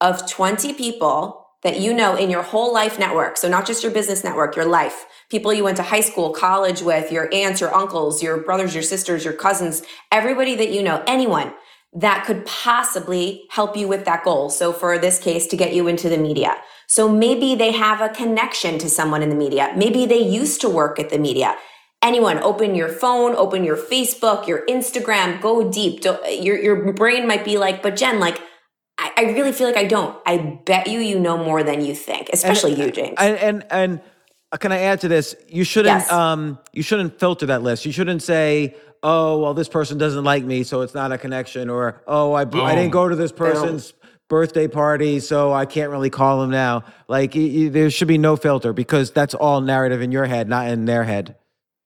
of 0.00 0.28
20 0.28 0.74
people 0.74 1.39
that 1.62 1.78
you 1.80 1.92
know 1.92 2.16
in 2.16 2.30
your 2.30 2.42
whole 2.42 2.72
life 2.72 2.98
network. 2.98 3.36
So 3.36 3.48
not 3.48 3.66
just 3.66 3.82
your 3.82 3.92
business 3.92 4.24
network, 4.24 4.56
your 4.56 4.64
life, 4.64 5.06
people 5.28 5.52
you 5.52 5.64
went 5.64 5.76
to 5.76 5.82
high 5.82 6.00
school, 6.00 6.30
college 6.30 6.80
with, 6.82 7.12
your 7.12 7.32
aunts, 7.32 7.60
your 7.60 7.74
uncles, 7.74 8.22
your 8.22 8.38
brothers, 8.38 8.74
your 8.74 8.82
sisters, 8.82 9.24
your 9.24 9.34
cousins, 9.34 9.82
everybody 10.10 10.54
that 10.56 10.70
you 10.70 10.82
know, 10.82 11.02
anyone 11.06 11.52
that 11.92 12.24
could 12.24 12.46
possibly 12.46 13.44
help 13.50 13.76
you 13.76 13.88
with 13.88 14.04
that 14.04 14.24
goal. 14.24 14.48
So 14.48 14.72
for 14.72 14.98
this 14.98 15.18
case, 15.18 15.46
to 15.48 15.56
get 15.56 15.74
you 15.74 15.88
into 15.88 16.08
the 16.08 16.18
media. 16.18 16.56
So 16.86 17.08
maybe 17.08 17.54
they 17.54 17.72
have 17.72 18.00
a 18.00 18.08
connection 18.08 18.78
to 18.78 18.88
someone 18.88 19.22
in 19.22 19.28
the 19.28 19.34
media. 19.34 19.72
Maybe 19.76 20.06
they 20.06 20.20
used 20.20 20.60
to 20.60 20.68
work 20.68 20.98
at 20.98 21.10
the 21.10 21.18
media. 21.18 21.56
Anyone, 22.02 22.38
open 22.38 22.74
your 22.74 22.88
phone, 22.88 23.34
open 23.34 23.64
your 23.64 23.76
Facebook, 23.76 24.46
your 24.46 24.64
Instagram, 24.66 25.40
go 25.40 25.70
deep. 25.70 26.02
Your, 26.04 26.58
your 26.58 26.92
brain 26.92 27.26
might 27.26 27.44
be 27.44 27.58
like, 27.58 27.82
but 27.82 27.96
Jen, 27.96 28.18
like, 28.18 28.40
I, 29.02 29.12
I 29.16 29.22
really 29.32 29.52
feel 29.52 29.66
like 29.66 29.76
I 29.78 29.84
don't. 29.84 30.14
I 30.26 30.36
bet 30.66 30.86
you 30.88 31.00
you 31.00 31.18
know 31.18 31.36
more 31.38 31.62
than 31.62 31.84
you 31.84 31.94
think, 31.94 32.28
especially 32.32 32.72
and, 32.74 32.80
you, 32.82 32.90
James. 32.92 33.14
And 33.18 33.36
and 33.38 33.66
and 33.70 34.00
uh, 34.52 34.56
can 34.58 34.72
I 34.72 34.80
add 34.80 35.00
to 35.00 35.08
this? 35.08 35.34
You 35.48 35.64
shouldn't 35.64 36.00
Yes. 36.00 36.12
um 36.12 36.58
you 36.72 36.82
shouldn't 36.82 37.18
filter 37.18 37.46
that 37.46 37.62
list. 37.62 37.86
You 37.86 37.92
shouldn't 37.92 38.22
say, 38.22 38.74
"Oh, 39.02 39.38
well 39.40 39.54
this 39.54 39.68
person 39.68 39.96
doesn't 39.98 40.24
like 40.24 40.44
me, 40.44 40.62
so 40.64 40.82
it's 40.82 40.94
not 40.94 41.12
a 41.12 41.18
connection," 41.18 41.70
or 41.70 42.02
"Oh, 42.06 42.32
I 42.34 42.42
I 42.42 42.74
didn't 42.74 42.90
go 42.90 43.08
to 43.08 43.16
this 43.16 43.32
person's 43.32 43.94
birthday 44.28 44.68
party, 44.68 45.18
so 45.20 45.52
I 45.52 45.64
can't 45.66 45.90
really 45.90 46.10
call 46.10 46.42
him 46.42 46.50
now." 46.50 46.84
Like 47.08 47.34
y- 47.34 47.50
y- 47.54 47.68
there 47.68 47.88
should 47.90 48.08
be 48.08 48.18
no 48.18 48.36
filter 48.36 48.72
because 48.74 49.10
that's 49.12 49.34
all 49.34 49.60
narrative 49.62 50.02
in 50.02 50.12
your 50.12 50.26
head, 50.26 50.48
not 50.48 50.68
in 50.68 50.84
their 50.84 51.04
head. 51.04 51.36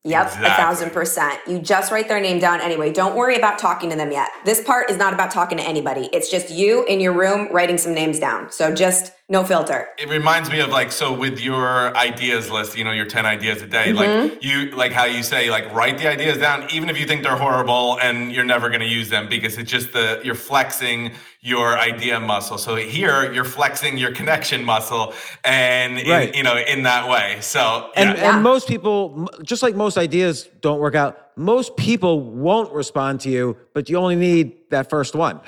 Yep, 0.07 0.27
Exactly. 0.27 0.47
a 0.49 0.55
thousand 0.55 0.91
percent. 0.91 1.41
You 1.47 1.59
just 1.61 1.91
write 1.91 2.09
their 2.09 2.21
name 2.21 2.39
down 2.39 2.61
anyway. 2.61 2.93
Don't 2.93 3.17
worry 3.17 3.37
about 3.37 3.59
talking 3.59 3.89
to 3.89 3.97
them 3.97 4.13
yet. 4.13 4.29
This 4.45 4.63
part 4.63 4.91
is 4.91 4.99
not 4.99 5.15
about 5.15 5.31
talking 5.31 5.57
to 5.57 5.65
anybody. 5.65 6.11
It's 6.13 6.31
just 6.31 6.51
you 6.51 6.85
in 6.85 7.01
your 7.01 7.15
room 7.15 7.49
writing 7.51 7.79
some 7.79 7.95
names 7.95 8.19
down. 8.19 8.53
So 8.53 8.75
just 8.75 9.13
no 9.29 9.43
filter. 9.43 9.89
it 9.99 10.09
reminds 10.11 10.51
me 10.51 10.61
of 10.61 10.69
like 10.69 10.93
so 10.93 11.11
with 11.11 11.41
your 11.41 11.97
ideas 11.97 12.51
list 12.51 12.77
you 12.77 12.85
know 12.85 12.93
your 12.93 13.07
10 13.07 13.25
ideas 13.25 13.63
a 13.63 13.67
day 13.67 13.87
Mm-hmm. 13.87 13.97
like 14.35 14.45
you 14.45 14.71
like 14.73 14.93
how 14.93 15.05
you 15.07 15.23
say 15.23 15.51
like 15.51 15.73
write 15.73 15.97
the 15.99 16.07
ideas 16.09 16.37
down 16.39 16.67
even 16.71 16.91
if 16.91 17.01
you 17.01 17.07
think 17.07 17.23
they're 17.23 17.37
horrible 17.37 17.99
and 18.03 18.33
you're 18.33 18.45
never 18.45 18.69
going 18.69 18.81
to 18.81 18.87
use 18.87 19.09
them 19.09 19.29
because 19.29 19.57
it's 19.57 19.71
just 19.71 19.95
the 19.95 20.21
you're 20.23 20.35
flexing 20.35 21.13
your 21.41 21.79
idea 21.79 22.21
muscle 22.21 22.59
so 22.59 22.77
here 22.77 23.33
you're 23.33 23.45
flexing 23.47 23.97
your 23.97 24.13
connection 24.13 24.63
muscle 24.63 25.15
and 25.45 25.99
in, 25.99 26.09
Right. 26.11 26.35
you 26.37 26.43
know 26.43 26.57
in 26.59 26.83
that 26.83 27.09
way 27.09 27.39
so 27.41 27.91
And 27.97 28.19
yeah. 28.19 28.35
and 28.35 28.43
most 28.43 28.69
people, 28.69 29.29
just 29.43 29.63
like 29.63 29.75
most 29.75 29.97
ideas 29.97 30.49
don't 30.61 30.81
work 30.81 30.95
out, 30.95 31.13
most 31.37 31.77
people 31.77 32.21
won't 32.21 32.73
respond 32.73 33.21
to 33.21 33.31
you, 33.31 33.57
but 33.73 33.89
you 33.89 33.97
only 33.97 34.17
need 34.17 34.53
that 34.71 34.89
first 34.91 35.15
one. 35.15 35.41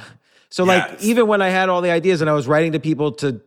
So 0.51 0.64
like 0.64 1.03
even 1.03 1.27
when 1.27 1.43
I 1.43 1.49
had 1.51 1.68
all 1.68 1.81
the 1.83 1.91
ideas 1.91 2.20
and 2.22 2.31
I 2.31 2.33
was 2.33 2.47
writing 2.49 2.72
to 2.72 2.81
people 2.81 3.12
to 3.22 3.41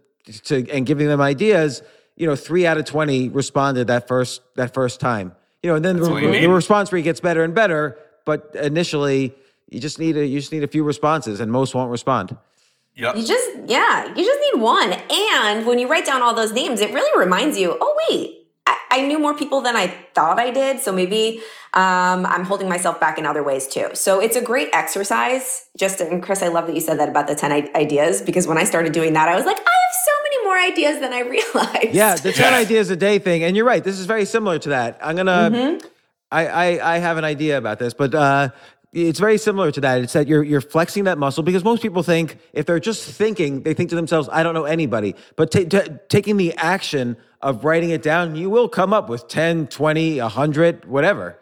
to 0.46 0.70
and 0.70 0.86
giving 0.86 1.08
them 1.08 1.22
ideas, 1.22 1.82
you 2.16 2.28
know, 2.28 2.36
three 2.36 2.66
out 2.66 2.78
of 2.78 2.86
twenty 2.86 3.30
responded 3.30 3.88
that 3.88 4.08
first 4.08 4.42
that 4.56 4.74
first 4.74 5.00
time. 5.00 5.36
You 5.64 5.72
know, 5.72 5.76
and 5.76 5.84
then 5.84 5.98
the, 5.98 6.10
what 6.10 6.22
the 6.22 6.48
response 6.48 6.92
rate 6.94 7.04
gets 7.04 7.20
better 7.20 7.44
and 7.44 7.54
better, 7.54 7.98
but 8.26 8.56
initially 8.56 9.34
you 9.70 9.80
just 9.80 10.00
need 10.00 10.16
a 10.18 10.26
you 10.26 10.40
just 10.40 10.52
need 10.52 10.64
a 10.64 10.68
few 10.68 10.84
responses 10.84 11.40
and 11.40 11.52
most 11.52 11.76
won't 11.76 11.92
respond. 11.92 12.38
Yep. 12.96 13.16
You 13.16 13.26
just, 13.26 13.50
yeah, 13.68 14.08
you 14.14 14.26
just 14.26 14.40
need 14.52 14.62
one. 14.62 14.92
And 14.92 15.66
when 15.66 15.80
you 15.80 15.88
write 15.88 16.06
down 16.06 16.22
all 16.22 16.34
those 16.34 16.52
names, 16.52 16.82
it 16.82 16.94
really 16.94 17.18
reminds 17.18 17.58
you, 17.58 17.78
oh, 17.80 17.98
wait, 18.10 18.46
I, 18.68 18.78
I 18.92 19.08
knew 19.08 19.18
more 19.18 19.34
people 19.34 19.62
than 19.62 19.78
I 19.78 19.88
thought 20.14 20.38
I 20.38 20.52
did. 20.52 20.82
So 20.82 20.92
maybe 20.92 21.40
um, 21.74 22.26
I'm 22.26 22.44
holding 22.44 22.68
myself 22.68 23.00
back 23.00 23.18
in 23.18 23.26
other 23.26 23.42
ways 23.42 23.68
too. 23.70 23.88
So 23.94 24.20
it's 24.20 24.36
a 24.36 24.42
great 24.42 24.68
exercise. 24.74 25.68
Just, 25.78 26.02
and 26.02 26.22
Chris, 26.22 26.42
I 26.44 26.50
love 26.50 26.68
that 26.68 26.76
you 26.76 26.82
said 26.82 27.00
that 27.00 27.08
about 27.08 27.28
the 27.28 27.36
10 27.36 27.52
i- 27.54 27.72
ideas 27.74 28.22
because 28.22 28.48
when 28.48 28.58
I 28.58 28.66
started 28.66 28.92
doing 28.92 29.14
that, 29.14 29.30
I 29.30 29.36
was 29.36 29.46
like, 29.46 29.58
I 29.58 29.60
have 29.60 29.96
so 30.06 30.12
many 30.19 30.19
more 30.50 30.58
ideas 30.72 31.00
than 31.00 31.12
I 31.14 31.20
realized. 31.36 31.94
Yeah, 32.02 32.16
the 32.16 32.32
10 32.32 32.52
Yeah. 32.54 32.58
ideas 32.66 32.90
a 32.90 32.96
day 32.96 33.20
thing. 33.20 33.44
And 33.46 33.56
you're 33.56 33.66
right. 33.74 33.84
This 33.84 34.00
is 34.00 34.06
very 34.06 34.26
similar 34.26 34.58
to 34.66 34.70
that. 34.70 34.98
I'm 35.02 35.16
going 35.16 35.28
to, 35.28 35.32
Mm-hmm. 35.58 35.88
I, 36.32 36.44
I, 36.64 36.96
I 36.96 36.98
have 37.00 37.18
an 37.18 37.26
idea 37.36 37.58
about 37.58 37.80
this, 37.80 37.94
but 37.96 38.14
uh, 38.14 38.50
it's 38.94 39.20
very 39.20 39.38
similar 39.40 39.72
to 39.72 39.82
that. 39.82 40.02
It's 40.04 40.14
that 40.14 40.28
you're, 40.28 40.44
you're 40.44 40.62
flexing 40.76 41.04
that 41.06 41.18
muscle 41.18 41.44
because 41.44 41.64
most 41.64 41.82
people 41.82 42.04
think 42.04 42.38
if 42.54 42.66
they're 42.68 42.80
just 42.92 43.02
thinking, 43.22 43.64
they 43.64 43.74
think 43.74 43.90
to 43.92 43.96
themselves, 43.96 44.30
I 44.32 44.44
don't 44.44 44.54
know 44.54 44.66
anybody. 44.66 45.16
But 45.36 45.52
ta- 45.52 45.66
ta- 45.74 45.94
taking 46.08 46.38
the 46.38 46.54
action 46.56 47.18
of 47.42 47.64
writing 47.66 47.90
it 47.92 48.04
down, 48.04 48.36
you 48.36 48.50
will 48.50 48.70
come 48.70 48.92
up 48.94 49.10
with 49.10 49.28
10, 49.28 49.68
20, 49.68 50.20
100, 50.22 50.86
whatever. 50.86 51.38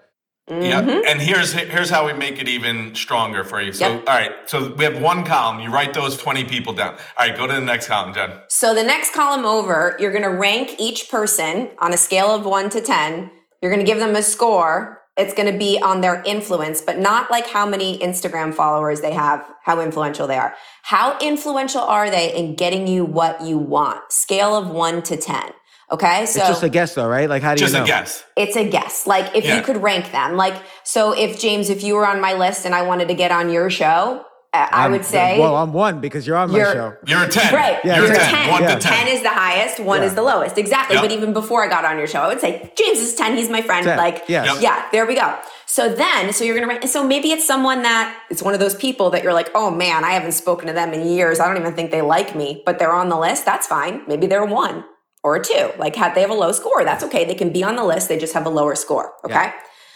Yeah, 0.49 0.81
Mm-hmm. 0.81 1.01
and 1.07 1.21
here's 1.21 1.51
here's 1.51 1.89
how 1.89 2.05
we 2.05 2.13
make 2.13 2.39
it 2.41 2.47
even 2.47 2.95
stronger 2.95 3.43
for 3.43 3.61
you. 3.61 3.73
So, 3.73 3.85
Yep. 3.89 4.03
all 4.07 4.15
right, 4.15 4.31
so 4.45 4.73
we 4.75 4.85
have 4.85 5.01
one 5.01 5.25
column. 5.25 5.59
You 5.59 5.69
write 5.69 5.93
those 5.93 6.15
twenty 6.17 6.45
people 6.45 6.71
down. 6.71 6.93
All 7.17 7.27
right, 7.27 7.35
go 7.35 7.47
to 7.47 7.53
the 7.53 7.59
next 7.59 7.87
column, 7.87 8.13
Jen. 8.13 8.31
So 8.47 8.73
the 8.73 8.83
next 8.83 9.13
column 9.13 9.45
over, 9.45 9.97
you're 9.99 10.11
going 10.11 10.23
to 10.23 10.29
rank 10.29 10.75
each 10.79 11.09
person 11.09 11.69
on 11.79 11.93
a 11.93 11.97
scale 11.97 12.27
of 12.33 12.45
one 12.45 12.69
to 12.69 12.79
10. 12.79 13.29
You're 13.61 13.71
going 13.71 13.85
to 13.85 13.91
give 13.91 13.99
them 13.99 14.15
a 14.15 14.21
score. 14.23 15.01
It's 15.17 15.33
going 15.33 15.51
to 15.51 15.57
be 15.57 15.81
on 15.81 15.99
their 16.01 16.21
influence, 16.25 16.79
but 16.79 16.97
not 16.99 17.29
like 17.31 17.47
how 17.47 17.65
many 17.65 17.97
Instagram 17.99 18.53
followers 18.53 19.01
they 19.01 19.13
have, 19.13 19.45
how 19.63 19.81
influential 19.81 20.27
they 20.27 20.37
are. 20.37 20.53
How 20.83 21.17
influential 21.19 21.81
are 21.81 22.09
they 22.09 22.33
in 22.33 22.55
getting 22.55 22.87
you 22.87 23.03
what 23.03 23.41
you 23.41 23.57
want? 23.57 24.11
Scale 24.13 24.55
of 24.55 24.69
one 24.69 25.01
to 25.03 25.17
10. 25.17 25.51
Okay. 25.91 26.25
So 26.25 26.39
It's 26.39 26.49
just 26.49 26.63
a 26.63 26.69
guess, 26.69 26.95
though, 26.95 27.07
right? 27.07 27.29
Like, 27.29 27.41
how 27.41 27.53
do 27.55 27.59
Just 27.59 27.73
you 27.73 27.79
know? 27.79 27.85
a 27.85 27.87
guess. 27.87 28.23
it's 28.35 28.55
a 28.57 28.67
guess. 28.69 29.07
Like 29.07 29.35
if 29.35 29.45
Yeah. 29.45 29.55
you 29.57 29.61
could 29.61 29.81
rank 29.81 30.11
them, 30.11 30.35
like, 30.35 30.55
so 30.83 31.13
if 31.13 31.39
James, 31.39 31.69
if 31.69 31.81
you 31.83 31.95
were 31.95 32.05
on 32.05 32.19
my 32.19 32.33
list 32.33 32.65
and 32.65 32.75
I 32.75 32.81
wanted 32.81 33.07
to 33.07 33.13
get 33.13 33.31
on 33.31 33.49
your 33.49 33.69
show, 33.69 34.25
uh, 34.53 34.67
I 34.71 34.81
I'm- 34.83 34.91
would 34.91 35.05
say, 35.05 35.39
Well, 35.39 35.55
I'm 35.55 35.71
one 35.71 35.99
because 36.01 36.25
you're 36.27 36.35
on 36.35 36.51
my 36.51 36.57
You're- 36.57 36.73
show. 36.73 36.93
You're 37.05 37.23
a 37.23 37.27
ten. 37.29 37.53
Right. 37.53 37.79
Yeah, 37.85 37.97
You're 37.97 38.05
You're 38.07 38.15
a 38.15 38.19
10. 38.19 38.29
10. 38.29 38.51
One 38.51 38.63
Yeah. 38.63 38.75
to 38.75 38.79
ten. 38.81 38.93
10 39.05 39.07
is 39.15 39.21
the 39.21 39.29
highest, 39.29 39.79
one 39.79 40.03
is 40.03 40.13
the 40.13 40.21
lowest. 40.23 40.57
Exactly. 40.57 40.95
Yep. 40.95 41.03
But 41.03 41.11
even 41.13 41.31
before 41.33 41.63
I 41.63 41.67
got 41.69 41.85
on 41.85 41.97
your 41.97 42.07
show, 42.07 42.19
I 42.21 42.27
would 42.27 42.41
say, 42.41 42.69
James 42.75 42.99
is 42.99 43.15
10, 43.15 43.37
he's 43.37 43.49
my 43.49 43.61
friend. 43.61 43.85
10, 43.85 43.97
Like, 43.97 44.23
yes. 44.27 44.45
Yep. 44.45 44.55
yeah, 44.61 44.81
there 44.91 45.05
we 45.05 45.15
go. 45.15 45.33
So 45.67 45.89
then, 45.89 46.31
so 46.33 46.43
you're 46.43 46.55
going 46.55 46.67
to 46.67 46.73
rank, 46.75 46.87
so 46.87 47.03
maybe 47.03 47.31
it's 47.31 47.45
someone 47.45 47.83
that, 47.83 48.13
it's 48.29 48.41
one 48.41 48.53
of 48.53 48.59
those 48.59 48.73
people 48.75 49.09
that 49.11 49.21
you're 49.23 49.33
like, 49.33 49.49
oh 49.53 49.69
man, 49.69 50.03
I 50.05 50.11
haven't 50.11 50.31
spoken 50.33 50.67
to 50.67 50.73
them 50.73 50.93
in 50.93 51.07
years. 51.07 51.39
I 51.39 51.47
don't 51.47 51.57
even 51.57 51.73
think 51.73 51.91
they 51.91 52.01
like 52.01 52.35
me, 52.35 52.63
but 52.65 52.77
they're 52.79 52.93
on 52.93 53.07
the 53.09 53.17
list. 53.17 53.45
That's 53.45 53.67
fine. 53.67 54.01
Maybe 54.07 54.27
they're 54.27 54.45
one 54.45 54.83
or 55.23 55.35
a 55.35 55.43
two. 55.43 55.71
Like, 55.77 55.95
had 55.95 56.15
they 56.15 56.21
have 56.21 56.29
a 56.29 56.35
low 56.35 56.51
score, 56.51 56.83
that's 56.83 57.03
okay. 57.03 57.25
They 57.25 57.35
can 57.35 57.51
be 57.51 57.63
on 57.63 57.75
the 57.75 57.83
list. 57.83 58.07
They 58.07 58.17
just 58.17 58.33
have 58.33 58.45
a 58.45 58.49
lower 58.49 58.75
score. 58.75 59.13
Okay. 59.25 59.33
Yeah. 59.33 59.53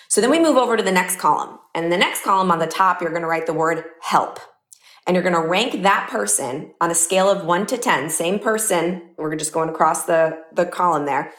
So 0.10 0.20
then 0.20 0.30
we 0.30 0.40
move 0.40 0.58
over 0.58 0.76
to 0.76 0.84
the 0.84 0.92
next 0.92 1.20
column. 1.20 1.60
And 1.74 1.92
the 1.92 1.98
next 1.98 2.24
column 2.24 2.52
on 2.52 2.60
the 2.60 2.68
top, 2.68 3.02
you're 3.02 3.12
going 3.12 3.22
to 3.22 3.28
write 3.28 3.46
the 3.46 3.54
word 3.54 3.86
help 4.02 4.40
and 5.08 5.16
you're 5.16 5.24
going 5.24 5.42
to 5.42 5.48
rank 5.48 5.82
that 5.84 6.10
person 6.10 6.74
on 6.80 6.92
a 6.92 6.96
scale 6.96 7.30
of 7.30 7.46
1 7.46 7.66
to 7.68 7.78
10 7.78 8.10
same 8.10 8.40
person 8.40 9.10
we're 9.18 9.36
just 9.36 9.54
going 9.54 9.70
across 9.70 10.06
the 10.06 10.38
the 10.54 10.66
column 10.66 11.06
there 11.06 11.32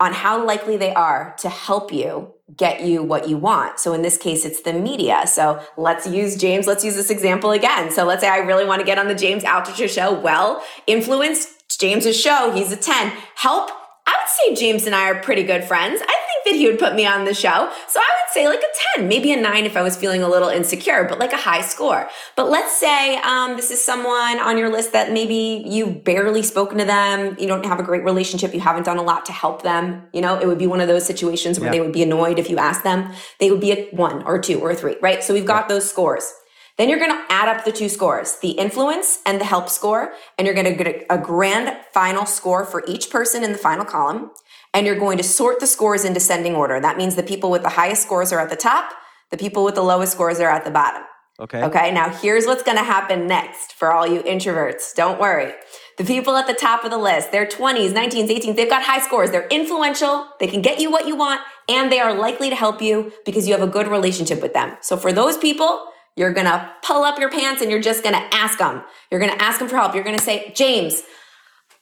on 0.00 0.12
how 0.12 0.44
likely 0.44 0.76
they 0.76 0.94
are 0.94 1.34
to 1.38 1.48
help 1.48 1.92
you 1.92 2.32
get 2.56 2.82
you 2.82 3.02
what 3.02 3.28
you 3.28 3.36
want 3.36 3.78
so 3.78 3.92
in 3.92 4.02
this 4.02 4.16
case 4.16 4.44
it's 4.44 4.62
the 4.62 4.72
media 4.72 5.26
so 5.26 5.60
let's 5.76 6.06
use 6.06 6.36
james 6.36 6.66
let's 6.66 6.84
use 6.84 6.94
this 6.94 7.10
example 7.10 7.50
again 7.50 7.90
so 7.90 8.04
let's 8.04 8.22
say 8.22 8.28
i 8.28 8.38
really 8.38 8.64
want 8.64 8.80
to 8.80 8.86
get 8.86 8.98
on 8.98 9.06
the 9.06 9.14
james 9.14 9.44
altucher 9.44 9.88
show 9.88 10.18
well 10.18 10.62
influence 10.86 11.54
james's 11.80 12.18
show 12.18 12.52
he's 12.52 12.72
a 12.72 12.76
10 12.76 13.12
help 13.36 13.70
I 14.08 14.12
would 14.12 14.56
say 14.56 14.66
James 14.66 14.86
and 14.86 14.94
I 14.94 15.10
are 15.10 15.20
pretty 15.20 15.42
good 15.42 15.64
friends. 15.64 16.00
I 16.00 16.06
think 16.06 16.44
that 16.46 16.54
he 16.54 16.66
would 16.66 16.78
put 16.78 16.94
me 16.94 17.04
on 17.04 17.26
the 17.26 17.34
show. 17.34 17.70
So 17.88 18.00
I 18.00 18.08
would 18.16 18.32
say 18.32 18.48
like 18.48 18.60
a 18.60 18.98
10, 19.00 19.06
maybe 19.06 19.32
a 19.32 19.36
9 19.36 19.66
if 19.66 19.76
I 19.76 19.82
was 19.82 19.96
feeling 19.96 20.22
a 20.22 20.28
little 20.28 20.48
insecure, 20.48 21.04
but 21.06 21.18
like 21.18 21.34
a 21.34 21.36
high 21.36 21.60
score. 21.60 22.08
But 22.34 22.48
let's 22.48 22.74
say 22.74 23.18
um, 23.18 23.56
this 23.56 23.70
is 23.70 23.84
someone 23.84 24.38
on 24.40 24.56
your 24.56 24.70
list 24.70 24.94
that 24.94 25.12
maybe 25.12 25.62
you've 25.66 26.04
barely 26.04 26.42
spoken 26.42 26.78
to 26.78 26.86
them, 26.86 27.36
you 27.38 27.46
don't 27.46 27.66
have 27.66 27.80
a 27.80 27.82
great 27.82 28.02
relationship, 28.02 28.54
you 28.54 28.60
haven't 28.60 28.84
done 28.84 28.96
a 28.96 29.02
lot 29.02 29.26
to 29.26 29.32
help 29.32 29.60
them. 29.62 30.04
You 30.14 30.22
know, 30.22 30.38
it 30.40 30.46
would 30.46 30.58
be 30.58 30.66
one 30.66 30.80
of 30.80 30.88
those 30.88 31.04
situations 31.04 31.60
where 31.60 31.66
Yeah. 31.66 31.72
they 31.72 31.80
would 31.82 31.92
be 31.92 32.02
annoyed 32.02 32.38
if 32.38 32.48
you 32.48 32.56
asked 32.56 32.84
them. 32.84 33.12
They 33.40 33.50
would 33.50 33.60
be 33.60 33.72
a 33.72 33.90
1 33.90 34.22
or 34.22 34.38
2 34.38 34.58
or 34.58 34.70
a 34.70 34.74
3, 34.74 34.96
right? 35.02 35.22
So 35.22 35.34
we've 35.34 35.44
got 35.44 35.68
those 35.68 35.86
scores. 35.88 36.32
Then 36.78 36.88
you're 36.88 37.00
going 37.00 37.10
to 37.10 37.24
add 37.28 37.48
up 37.48 37.64
the 37.64 37.72
two 37.72 37.88
scores, 37.88 38.36
the 38.36 38.52
influence 38.52 39.18
and 39.26 39.40
the 39.40 39.44
help 39.44 39.68
score, 39.68 40.12
and 40.38 40.46
you're 40.46 40.54
going 40.54 40.76
to 40.76 40.84
get 40.84 41.06
a, 41.10 41.18
grand 41.18 41.76
final 41.92 42.24
score 42.24 42.64
for 42.64 42.84
each 42.86 43.10
person 43.10 43.42
in 43.42 43.50
the 43.50 43.58
final 43.58 43.84
column. 43.84 44.30
And 44.72 44.86
you're 44.86 44.98
going 44.98 45.18
to 45.18 45.24
sort 45.24 45.58
the 45.58 45.66
scores 45.66 46.04
in 46.04 46.12
descending 46.12 46.54
order. 46.54 46.78
That 46.78 46.96
means 46.96 47.16
the 47.16 47.22
people 47.24 47.50
with 47.50 47.62
the 47.62 47.70
highest 47.70 48.02
scores 48.02 48.32
are 48.32 48.38
at 48.38 48.48
the 48.48 48.56
top, 48.56 48.92
the 49.30 49.36
people 49.36 49.64
with 49.64 49.74
the 49.74 49.82
lowest 49.82 50.12
scores 50.12 50.38
are 50.38 50.50
at 50.50 50.64
the 50.64 50.70
bottom. 50.70 51.02
Okay. 51.40 51.62
Okay, 51.62 51.92
now 51.92 52.10
here's 52.10 52.46
what's 52.46 52.62
going 52.62 52.78
to 52.78 52.84
happen 52.84 53.26
next 53.26 53.72
for 53.72 53.92
all 53.92 54.06
you 54.06 54.22
introverts. 54.22 54.94
Don't 54.94 55.20
worry. 55.20 55.52
The 55.96 56.04
people 56.04 56.36
at 56.36 56.46
the 56.46 56.54
top 56.54 56.84
of 56.84 56.90
the 56.90 56.98
list, 56.98 57.32
they're 57.32 57.46
20s, 57.46 57.90
19s, 57.90 58.28
18s, 58.28 58.56
they've 58.56 58.70
got 58.70 58.82
high 58.82 59.00
scores. 59.00 59.30
They're 59.30 59.46
influential. 59.48 60.28
They 60.40 60.48
can 60.48 60.62
get 60.62 60.80
you 60.80 60.90
what 60.90 61.06
you 61.06 61.16
want 61.16 61.40
and 61.68 61.92
they 61.92 62.00
are 62.00 62.14
likely 62.14 62.50
to 62.50 62.56
help 62.56 62.80
you 62.82 63.12
because 63.24 63.46
you 63.46 63.54
have 63.54 63.62
a 63.62 63.70
good 63.70 63.88
relationship 63.88 64.42
with 64.42 64.52
them. 64.52 64.76
So 64.80 64.96
for 64.96 65.12
those 65.12 65.36
people, 65.36 65.86
you're 66.18 66.32
going 66.32 66.46
to 66.46 66.70
pull 66.82 67.04
up 67.04 67.18
your 67.18 67.30
pants 67.30 67.62
and 67.62 67.70
you're 67.70 67.80
just 67.80 68.02
going 68.02 68.14
to 68.14 68.34
ask 68.34 68.58
them. 68.58 68.82
You're 69.10 69.20
going 69.20 69.32
to 69.32 69.42
ask 69.42 69.60
them 69.60 69.68
for 69.68 69.76
help. 69.76 69.94
You're 69.94 70.02
going 70.04 70.18
to 70.18 70.22
say, 70.22 70.52
James, 70.54 71.02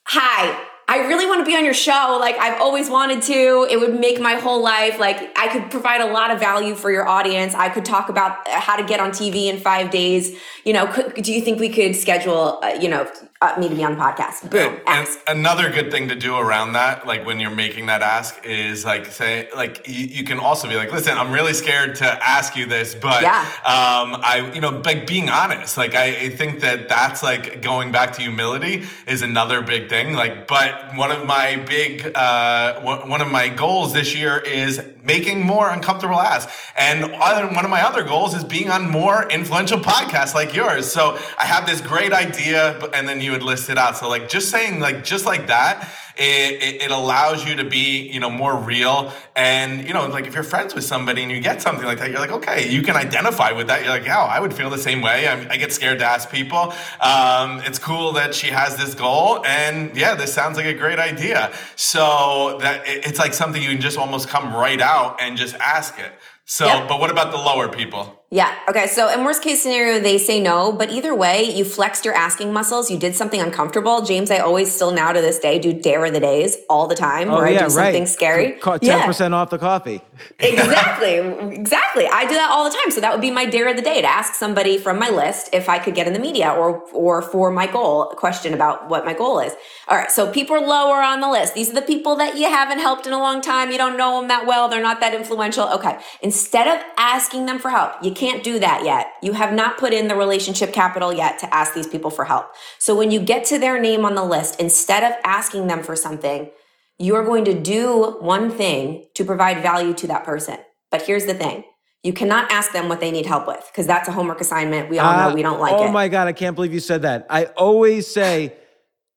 hi, 0.04 0.62
I 0.96 1.06
really 1.08 1.26
want 1.26 1.40
to 1.40 1.44
be 1.44 1.56
on 1.56 1.64
your 1.64 1.74
show. 1.74 2.16
Like 2.20 2.36
I've 2.38 2.60
always 2.60 2.88
wanted 2.88 3.22
to. 3.22 3.66
It 3.70 3.78
would 3.78 3.98
make 3.98 4.20
my 4.20 4.34
whole 4.34 4.62
life. 4.62 4.98
Like 4.98 5.36
I 5.38 5.48
could 5.48 5.70
provide 5.70 6.00
a 6.00 6.10
lot 6.10 6.30
of 6.30 6.40
value 6.40 6.74
for 6.74 6.90
your 6.90 7.06
audience. 7.06 7.54
I 7.54 7.68
could 7.68 7.84
talk 7.84 8.08
about 8.08 8.46
how 8.48 8.76
to 8.76 8.84
get 8.84 9.00
on 9.00 9.10
TV 9.10 9.46
in 9.46 9.58
five 9.58 9.90
days. 9.90 10.38
You 10.64 10.72
know, 10.72 10.86
could, 10.86 11.14
do 11.14 11.32
you 11.32 11.40
think 11.42 11.60
we 11.60 11.68
could 11.68 11.94
schedule, 11.94 12.58
uh, 12.62 12.78
you 12.80 12.88
know, 12.88 13.08
uh, 13.42 13.54
me 13.58 13.68
to 13.68 13.74
be 13.74 13.84
on 13.84 13.92
the 13.96 14.00
podcast? 14.02 14.50
Boom, 14.50 14.80
ask. 14.86 15.18
And 15.28 15.38
another 15.38 15.70
good 15.70 15.90
thing 15.90 16.08
to 16.08 16.16
do 16.16 16.36
around 16.36 16.72
that, 16.72 17.06
like 17.06 17.24
when 17.26 17.38
you're 17.38 17.50
making 17.54 17.86
that 17.86 18.02
ask, 18.02 18.44
is 18.44 18.84
like 18.84 19.06
say, 19.06 19.48
like 19.54 19.86
you, 19.86 20.06
you 20.06 20.24
can 20.24 20.38
also 20.40 20.68
be 20.68 20.74
like, 20.74 20.90
listen, 20.90 21.16
I'm 21.16 21.30
really 21.32 21.52
scared 21.52 21.94
to 21.96 22.06
ask 22.26 22.56
you 22.56 22.66
this, 22.66 22.94
but 22.94 23.22
Yeah. 23.22 23.40
um, 23.64 24.18
I, 24.24 24.50
you 24.54 24.60
know, 24.60 24.80
like 24.84 25.06
being 25.06 25.28
honest. 25.28 25.76
Like 25.76 25.94
I, 25.94 26.06
I 26.06 26.28
think 26.30 26.60
that 26.60 26.88
that's 26.88 27.22
like 27.22 27.60
going 27.62 27.92
back 27.92 28.12
to 28.14 28.22
humility 28.22 28.84
is 29.06 29.22
another 29.22 29.60
big 29.62 29.88
thing. 29.88 30.14
Like, 30.14 30.48
but 30.48 30.85
one 30.94 31.10
of 31.10 31.26
my 31.26 31.56
big, 31.56 32.12
uh, 32.14 32.80
one 32.80 33.20
of 33.20 33.30
my 33.30 33.48
goals 33.48 33.92
this 33.92 34.14
year 34.14 34.38
is 34.38 34.80
making 35.02 35.44
more 35.44 35.70
uncomfortable 35.70 36.20
ass, 36.20 36.46
and 36.76 37.10
one 37.12 37.64
of 37.64 37.70
my 37.70 37.82
other 37.82 38.02
goals 38.02 38.34
is 38.34 38.44
being 38.44 38.70
on 38.70 38.90
more 38.90 39.28
influential 39.30 39.78
podcasts 39.78 40.34
like 40.34 40.54
yours. 40.54 40.90
So 40.90 41.18
I 41.38 41.44
have 41.44 41.66
this 41.66 41.80
great 41.80 42.12
idea, 42.12 42.78
and 42.94 43.08
then 43.08 43.20
you 43.20 43.32
would 43.32 43.42
list 43.42 43.70
it 43.70 43.78
out. 43.78 43.96
So 43.96 44.08
like 44.08 44.28
just 44.28 44.50
saying 44.50 44.80
like 44.80 45.04
just 45.04 45.26
like 45.26 45.46
that. 45.48 45.88
It, 46.18 46.62
it, 46.62 46.82
it 46.82 46.90
allows 46.90 47.44
you 47.46 47.56
to 47.56 47.64
be, 47.64 48.08
you 48.10 48.20
know, 48.20 48.30
more 48.30 48.56
real. 48.56 49.12
And, 49.34 49.86
you 49.86 49.92
know, 49.92 50.06
like 50.06 50.26
if 50.26 50.34
you're 50.34 50.42
friends 50.42 50.74
with 50.74 50.84
somebody 50.84 51.22
and 51.22 51.30
you 51.30 51.40
get 51.40 51.60
something 51.60 51.84
like 51.84 51.98
that, 51.98 52.10
you're 52.10 52.20
like, 52.20 52.30
okay, 52.32 52.70
you 52.70 52.80
can 52.80 52.96
identify 52.96 53.52
with 53.52 53.66
that. 53.66 53.80
You're 53.82 53.90
like, 53.90 54.06
yeah, 54.06 54.20
I 54.22 54.40
would 54.40 54.54
feel 54.54 54.70
the 54.70 54.78
same 54.78 55.02
way. 55.02 55.28
I, 55.28 55.46
I 55.50 55.56
get 55.58 55.72
scared 55.74 55.98
to 55.98 56.06
ask 56.06 56.30
people. 56.30 56.72
Um, 57.00 57.60
it's 57.66 57.78
cool 57.78 58.12
that 58.12 58.34
she 58.34 58.46
has 58.46 58.76
this 58.76 58.94
goal. 58.94 59.44
And 59.44 59.94
yeah, 59.94 60.14
this 60.14 60.32
sounds 60.32 60.56
like 60.56 60.66
a 60.66 60.74
great 60.74 60.98
idea. 60.98 61.52
So 61.76 62.58
that 62.62 62.86
it, 62.88 63.06
it's 63.06 63.18
like 63.18 63.34
something 63.34 63.62
you 63.62 63.68
can 63.70 63.80
just 63.80 63.98
almost 63.98 64.28
come 64.28 64.54
right 64.54 64.80
out 64.80 65.20
and 65.20 65.36
just 65.36 65.54
ask 65.56 65.98
it. 65.98 66.12
So, 66.48 66.64
Yep. 66.66 66.88
but 66.88 67.00
what 67.00 67.10
about 67.10 67.32
the 67.32 67.38
lower 67.38 67.68
people? 67.68 68.22
Yeah. 68.28 68.52
Okay. 68.68 68.88
So 68.88 69.08
in 69.08 69.24
worst 69.24 69.40
case 69.40 69.62
scenario, 69.62 70.00
they 70.00 70.18
say 70.18 70.40
no, 70.40 70.72
but 70.72 70.90
either 70.90 71.14
way, 71.14 71.44
you 71.44 71.64
flexed 71.64 72.04
your 72.04 72.12
asking 72.14 72.52
muscles. 72.52 72.90
You 72.90 72.98
did 72.98 73.14
something 73.14 73.40
uncomfortable. 73.40 74.02
James, 74.02 74.32
I 74.32 74.38
always 74.38 74.72
still 74.74 74.90
now 74.90 75.12
to 75.12 75.20
this 75.20 75.38
day 75.38 75.60
do 75.60 75.72
dare 75.72 76.04
of 76.04 76.12
the 76.12 76.18
days 76.18 76.56
all 76.68 76.88
the 76.88 76.96
time 76.96 77.30
Oh 77.30 77.36
where 77.36 77.48
yeah, 77.48 77.60
I 77.60 77.64
do 77.64 77.70
something 77.70 78.02
right. 78.02 78.08
scary. 78.08 78.58
Ten 78.60 78.78
Yeah. 78.82 79.06
percent 79.06 79.32
off 79.32 79.50
the 79.50 79.58
coffee. 79.58 80.00
exactly 80.40 81.16
exactly 81.54 82.06
i 82.06 82.24
do 82.26 82.34
that 82.34 82.48
all 82.50 82.64
the 82.64 82.70
time 82.74 82.90
so 82.90 83.02
that 83.02 83.12
would 83.12 83.20
be 83.20 83.30
my 83.30 83.44
dare 83.44 83.68
of 83.68 83.76
the 83.76 83.82
day 83.82 84.00
to 84.00 84.06
ask 84.06 84.32
somebody 84.34 84.78
from 84.78 84.98
my 84.98 85.10
list 85.10 85.50
if 85.52 85.68
i 85.68 85.78
could 85.78 85.94
get 85.94 86.06
in 86.06 86.14
the 86.14 86.18
media 86.18 86.50
or 86.50 86.78
or 86.94 87.20
for 87.20 87.50
my 87.50 87.66
goal 87.66 88.10
a 88.10 88.16
question 88.16 88.54
about 88.54 88.88
what 88.88 89.04
my 89.04 89.12
goal 89.12 89.38
is 89.40 89.52
all 89.88 89.96
right 89.98 90.10
so 90.10 90.30
people 90.32 90.56
are 90.56 90.66
lower 90.66 91.02
on 91.02 91.20
the 91.20 91.28
list 91.28 91.54
these 91.54 91.68
are 91.70 91.74
the 91.74 91.82
people 91.82 92.16
that 92.16 92.34
you 92.38 92.44
haven't 92.48 92.78
helped 92.78 93.06
in 93.06 93.12
a 93.12 93.18
long 93.18 93.42
time 93.42 93.70
you 93.70 93.76
don't 93.76 93.98
know 93.98 94.18
them 94.18 94.28
that 94.28 94.46
well 94.46 94.68
they're 94.70 94.82
not 94.82 95.00
that 95.00 95.12
influential 95.14 95.68
okay 95.68 95.98
instead 96.22 96.66
of 96.66 96.82
asking 96.96 97.44
them 97.44 97.58
for 97.58 97.68
help 97.70 97.92
you 98.02 98.10
can't 98.16 98.42
do 98.42 98.58
that 98.58 98.84
yet 98.84 99.12
you 99.22 99.32
have 99.32 99.52
not 99.52 99.78
put 99.78 99.92
in 99.92 100.08
the 100.08 100.16
relationship 100.16 100.72
capital 100.72 101.12
yet 101.12 101.38
to 101.38 101.54
ask 101.54 101.74
these 101.74 101.86
people 101.86 102.10
for 102.10 102.24
help 102.24 102.46
so 102.78 102.96
when 102.96 103.10
you 103.10 103.20
get 103.20 103.44
to 103.44 103.58
their 103.58 103.80
name 103.80 104.04
on 104.04 104.14
the 104.14 104.24
list 104.24 104.58
instead 104.58 105.04
of 105.04 105.12
asking 105.24 105.66
them 105.66 105.82
for 105.82 105.94
something 105.94 106.50
you 106.98 107.14
are 107.14 107.24
going 107.24 107.44
to 107.44 107.58
do 107.58 108.16
one 108.20 108.50
thing 108.50 109.06
to 109.14 109.24
provide 109.24 109.62
value 109.62 109.92
to 109.94 110.06
that 110.08 110.24
person. 110.24 110.56
But 110.90 111.02
here's 111.02 111.26
the 111.26 111.34
thing 111.34 111.64
you 112.02 112.12
cannot 112.12 112.50
ask 112.52 112.72
them 112.72 112.88
what 112.88 113.00
they 113.00 113.10
need 113.10 113.26
help 113.26 113.46
with 113.46 113.64
because 113.70 113.86
that's 113.86 114.08
a 114.08 114.12
homework 114.12 114.40
assignment. 114.40 114.88
We 114.88 114.98
all 114.98 115.16
know 115.16 115.30
Uh, 115.30 115.34
we 115.34 115.42
don't 115.42 115.60
like 115.60 115.74
oh 115.74 115.84
it. 115.84 115.88
Oh 115.88 115.92
my 115.92 116.08
god, 116.08 116.28
I 116.28 116.32
can't 116.32 116.54
believe 116.54 116.72
you 116.72 116.80
said 116.80 117.02
that. 117.02 117.26
I 117.28 117.46
always 117.46 118.06
say, 118.06 118.54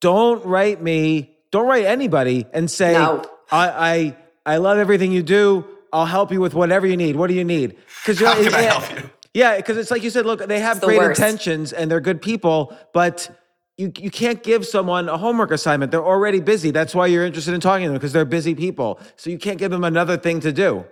don't 0.02 0.44
write 0.44 0.82
me, 0.82 1.38
don't 1.52 1.68
write 1.68 1.86
anybody, 1.86 2.46
and 2.54 2.70
say, 2.70 2.94
No. 2.94 3.24
I, 3.52 4.16
I, 4.46 4.54
I 4.54 4.58
love 4.58 4.78
everything 4.78 5.12
you 5.12 5.24
do. 5.24 5.66
I'll 5.94 6.06
help 6.06 6.32
you 6.32 6.40
with 6.42 6.54
whatever 6.54 6.86
you 6.88 6.98
need. 6.98 7.16
What 7.16 7.28
do 7.28 7.34
you 7.34 7.44
need? 7.44 7.76
Because 8.02 8.20
How 8.20 8.36
can 8.36 8.54
I 8.54 8.62
help 8.62 8.90
you? 8.92 9.10
Yeah, 9.34 9.58
because 9.58 9.78
it's 9.78 9.92
like 9.92 10.04
you 10.04 10.10
said. 10.10 10.26
Look, 10.26 10.46
they 10.48 10.60
have 10.60 10.80
the 10.82 10.88
great 10.88 10.98
worst. 11.00 11.20
intentions 11.20 11.72
and 11.74 11.90
they're 11.90 12.02
good 12.02 12.22
people, 12.22 12.76
but. 12.94 13.30
You, 13.78 13.94
you 13.98 14.12
can't 14.12 14.44
give 14.44 14.66
someone 14.66 15.08
a 15.08 15.18
homework 15.18 15.52
assignment. 15.52 15.94
They're 15.94 16.04
already 16.04 16.42
busy. 16.42 16.72
That's 16.72 16.94
why 16.94 17.06
you're 17.08 17.24
interested 17.26 17.54
in 17.54 17.62
talking 17.62 17.84
to 17.86 17.88
them 17.92 17.96
because 17.98 18.12
they're 18.12 18.26
busy 18.26 18.54
people. 18.54 19.00
So 19.16 19.30
you 19.30 19.38
can't 19.38 19.58
give 19.58 19.72
them 19.72 19.86
another 19.86 20.18
thing 20.18 20.42
to 20.42 20.52
do. 20.52 20.84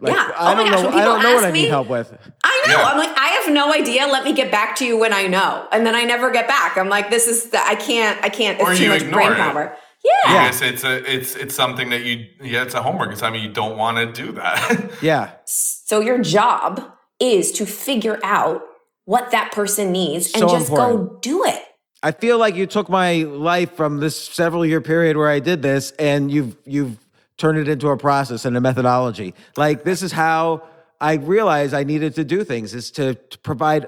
Like, 0.00 0.14
Yeah. 0.14 0.30
I 0.36 0.52
Oh 0.52 0.54
my 0.54 0.62
don't 0.62 0.70
gosh, 0.70 0.82
know. 0.84 0.88
when 0.90 0.98
I 1.00 1.04
don't 1.04 1.16
people 1.18 1.22
know 1.30 1.34
what 1.34 1.42
ask 1.42 1.48
I 1.48 1.50
need 1.50 1.62
me- 1.64 1.68
help 1.68 1.88
with. 1.88 2.12
I 2.44 2.64
know. 2.68 2.74
Yeah. 2.76 2.84
I'm 2.84 2.96
like, 2.96 3.18
I 3.18 3.26
have 3.42 3.52
no 3.52 3.72
idea. 3.72 4.06
Let 4.06 4.22
me 4.22 4.32
get 4.34 4.52
back 4.52 4.76
to 4.76 4.84
you 4.86 4.96
when 4.96 5.12
I 5.12 5.26
know. 5.26 5.66
And 5.72 5.84
then 5.84 5.96
I 5.96 6.04
never 6.04 6.30
get 6.30 6.46
back. 6.46 6.78
I'm 6.78 6.88
like, 6.88 7.10
this 7.10 7.26
is 7.26 7.50
the, 7.50 7.58
I 7.58 7.74
can't, 7.74 8.16
I 8.24 8.28
can't, 8.28 8.60
it's 8.60 8.68
Or 8.70 8.72
too 8.72 8.84
you 8.84 8.90
much 8.90 9.02
ignore 9.02 9.14
brain 9.18 9.32
it. 9.32 9.36
power. 9.36 9.72
Yeah. 9.72 9.80
Yeah. 10.04 10.32
Yes, 10.32 10.62
it's 10.62 10.84
a, 10.84 11.12
it's, 11.12 11.34
it's 11.34 11.54
something 11.54 11.90
that 11.90 12.04
you, 12.04 12.26
yeah, 12.40 12.62
it's 12.62 12.74
a 12.74 12.82
homework 12.82 13.12
assignment. 13.12 13.42
You 13.42 13.52
don't 13.52 13.76
want 13.76 13.96
to 13.98 14.24
do 14.24 14.32
that. 14.32 14.90
Yeah. 15.02 15.32
So 15.44 16.00
your 16.00 16.18
job 16.18 16.82
is 17.20 17.52
to 17.52 17.66
figure 17.66 18.18
out 18.22 18.62
what 19.04 19.30
that 19.30 19.52
person 19.52 19.92
needs 19.92 20.32
and 20.32 20.42
So 20.42 20.48
just 20.48 20.68
go 20.70 21.18
do 21.22 21.44
it. 21.44 21.62
I 22.02 22.12
feel 22.12 22.38
like 22.38 22.54
you 22.54 22.66
took 22.66 22.88
my 22.88 23.22
life 23.22 23.74
from 23.74 24.00
this 24.00 24.16
several 24.16 24.64
year 24.64 24.80
period 24.80 25.16
where 25.16 25.28
I 25.28 25.40
did 25.40 25.62
this 25.62 25.92
and 25.92 26.30
you've 26.30 26.56
you've 26.64 26.98
turned 27.38 27.58
it 27.58 27.68
into 27.68 27.88
a 27.88 27.96
process 27.96 28.44
and 28.44 28.56
a 28.56 28.60
methodology. 28.60 29.34
Like 29.56 29.84
this 29.84 30.02
is 30.02 30.12
how 30.12 30.62
I 31.00 31.14
realized 31.14 31.74
I 31.74 31.84
needed 31.84 32.14
to 32.16 32.24
do 32.24 32.44
things 32.44 32.74
is 32.74 32.90
to, 32.92 33.14
to 33.14 33.38
provide 33.38 33.86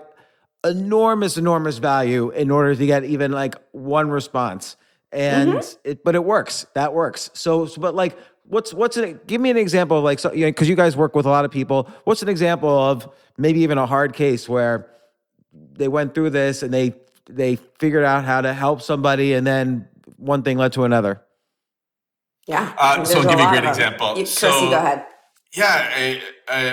enormous 0.64 1.36
enormous 1.36 1.78
value 1.78 2.30
in 2.30 2.50
order 2.50 2.74
to 2.74 2.86
get 2.86 3.04
even 3.04 3.32
like 3.32 3.54
one 3.72 4.10
response. 4.10 4.76
And 5.12 5.62
it 5.84 6.04
but 6.04 6.14
it 6.14 6.24
works. 6.24 6.66
That 6.74 6.94
works. 6.94 7.30
So, 7.34 7.66
so 7.66 7.80
but 7.80 7.94
like 7.94 8.16
what's 8.44 8.72
what's 8.72 8.96
an 8.96 9.20
give 9.26 9.40
me 9.40 9.50
an 9.50 9.56
example 9.56 9.98
of 9.98 10.04
like 10.04 10.18
so 10.18 10.32
you 10.32 10.46
know, 10.46 10.52
cuz 10.52 10.68
you 10.68 10.76
guys 10.76 10.96
work 10.96 11.14
with 11.16 11.26
a 11.26 11.30
lot 11.30 11.44
of 11.44 11.50
people. 11.50 11.88
What's 12.04 12.22
an 12.22 12.28
example 12.28 12.68
of 12.70 13.08
maybe 13.36 13.60
even 13.60 13.78
a 13.78 13.86
hard 13.86 14.12
case 14.14 14.48
where 14.48 14.88
they 15.52 15.88
went 15.88 16.14
through 16.14 16.30
this 16.30 16.62
and 16.62 16.72
they 16.72 16.94
they 17.28 17.56
figured 17.78 18.04
out 18.04 18.24
how 18.24 18.40
to 18.40 18.52
help 18.52 18.82
somebody 18.82 19.34
and 19.34 19.46
then 19.46 19.88
one 20.16 20.42
thing 20.42 20.58
led 20.58 20.72
to 20.72 20.84
another 20.84 21.20
Yeah. 22.46 22.72
Uh, 22.78 23.04
so 23.04 23.18
I'll 23.20 23.28
give 23.28 23.38
you 23.40 23.46
a 23.46 23.50
great 23.50 23.64
example. 23.64 24.08
You, 24.10 24.24
Chrissy, 24.24 24.34
So- 24.34 24.70
go 24.70 24.76
ahead. 24.76 25.06
Yeah, 25.56 25.66
I, 25.96 26.22
I 26.48 26.70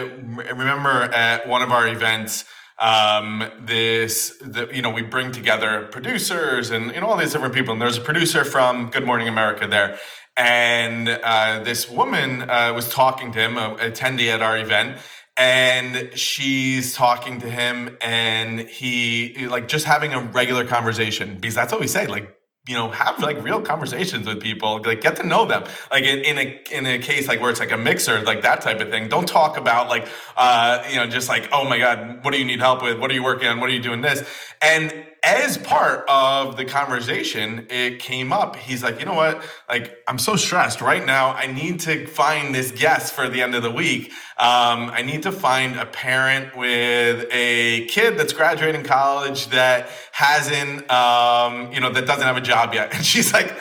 remember 0.51 0.89
at 0.89 1.47
one 1.47 1.63
of 1.63 1.71
our 1.71 1.87
events, 1.87 2.45
um, 2.79 3.49
this, 3.59 4.37
the, 4.41 4.69
you 4.73 4.81
know, 4.81 4.89
we 4.91 5.01
bring 5.01 5.31
together 5.31 5.87
producers 5.91 6.69
and, 6.69 6.93
you 6.93 7.01
know, 7.01 7.07
all 7.07 7.17
these 7.17 7.33
different 7.33 7.53
people. 7.53 7.73
And 7.73 7.81
there's 7.81 7.97
a 7.97 8.01
producer 8.01 8.43
from 8.43 8.89
Good 8.89 9.05
Morning 9.05 9.27
America 9.27 9.67
there. 9.67 9.97
And 10.35 11.09
uh, 11.09 11.63
this 11.63 11.89
woman 11.89 12.49
uh, 12.49 12.73
was 12.73 12.89
talking 12.89 13.31
to 13.31 13.39
him, 13.39 13.57
a 13.57 13.75
attendee 13.75 14.33
at 14.33 14.41
our 14.41 14.57
event. 14.57 14.99
And 15.39 16.17
she's 16.17 16.95
talking 16.95 17.39
to 17.41 17.49
him, 17.49 17.95
and 18.01 18.59
he, 18.59 19.47
like, 19.47 19.67
just 19.67 19.85
having 19.85 20.13
a 20.13 20.19
regular 20.19 20.65
conversation, 20.65 21.37
because 21.39 21.53
that's 21.53 21.71
what 21.71 21.79
we 21.79 21.85
say, 21.85 22.07
like, 22.07 22.35
you 22.67 22.75
know 22.75 22.89
have 22.89 23.19
like 23.19 23.43
real 23.43 23.61
conversations 23.61 24.27
with 24.27 24.41
people 24.41 24.81
like 24.83 25.01
get 25.01 25.15
to 25.17 25.25
know 25.25 25.45
them. 25.45 25.63
Like 25.91 26.03
in, 26.03 26.19
in 26.19 26.37
a 26.37 26.61
in 26.71 26.85
a 26.85 26.99
case 26.99 27.27
like 27.27 27.41
where 27.41 27.49
it's 27.49 27.59
like 27.59 27.71
a 27.71 27.77
mixer 27.77 28.21
like 28.21 28.41
that 28.43 28.61
type 28.61 28.79
of 28.81 28.89
thing 28.89 29.09
don't 29.09 29.27
talk 29.27 29.57
about 29.57 29.89
like 29.89 30.07
uh 30.35 30.83
you 30.89 30.97
know 30.97 31.07
just 31.07 31.29
like 31.29 31.49
oh 31.51 31.67
my 31.67 31.79
god 31.79 32.23
what 32.23 32.31
do 32.31 32.39
you 32.39 32.45
need 32.45 32.59
help 32.59 32.83
with? 32.83 32.99
What 32.99 33.11
are 33.11 33.13
you 33.13 33.23
working 33.23 33.47
on? 33.47 33.59
What 33.59 33.69
are 33.69 33.73
you 33.73 33.81
doing 33.81 34.01
this? 34.01 34.27
And 34.61 34.93
as 35.27 35.57
part 35.57 36.05
of 36.07 36.55
the 36.55 36.63
conversation 36.63 37.67
it 37.69 37.99
came 37.99 38.31
up. 38.31 38.55
He's 38.55 38.81
like 38.81 38.99
you 38.99 39.05
know 39.05 39.13
what? 39.13 39.43
Like 39.67 39.97
i'm 40.07 40.17
so 40.17 40.35
stressed 40.35 40.79
right 40.81 41.05
now. 41.05 41.31
I 41.33 41.47
need 41.47 41.81
to 41.81 42.07
find 42.07 42.55
this 42.55 42.71
guest 42.71 43.13
for 43.13 43.27
the 43.27 43.41
end 43.41 43.53
of 43.53 43.63
the 43.63 43.71
week. 43.71 44.11
Um, 44.37 44.89
i 44.99 45.01
need 45.01 45.23
to 45.23 45.31
find 45.31 45.77
a 45.77 45.85
parent 45.85 46.55
with 46.55 47.27
a 47.31 47.85
kid 47.87 48.17
that's 48.17 48.33
graduating 48.33 48.83
college 48.83 49.47
that 49.49 49.89
hasn't 50.11 50.89
um, 50.89 51.73
you 51.73 51.81
know 51.81 51.91
that 51.91 52.05
doesn't 52.05 52.23
have 52.25 52.37
a 52.37 52.47
job 52.53 52.73
yet. 52.73 52.87
And 52.95 53.05
she's 53.05 53.33
like 53.33 53.53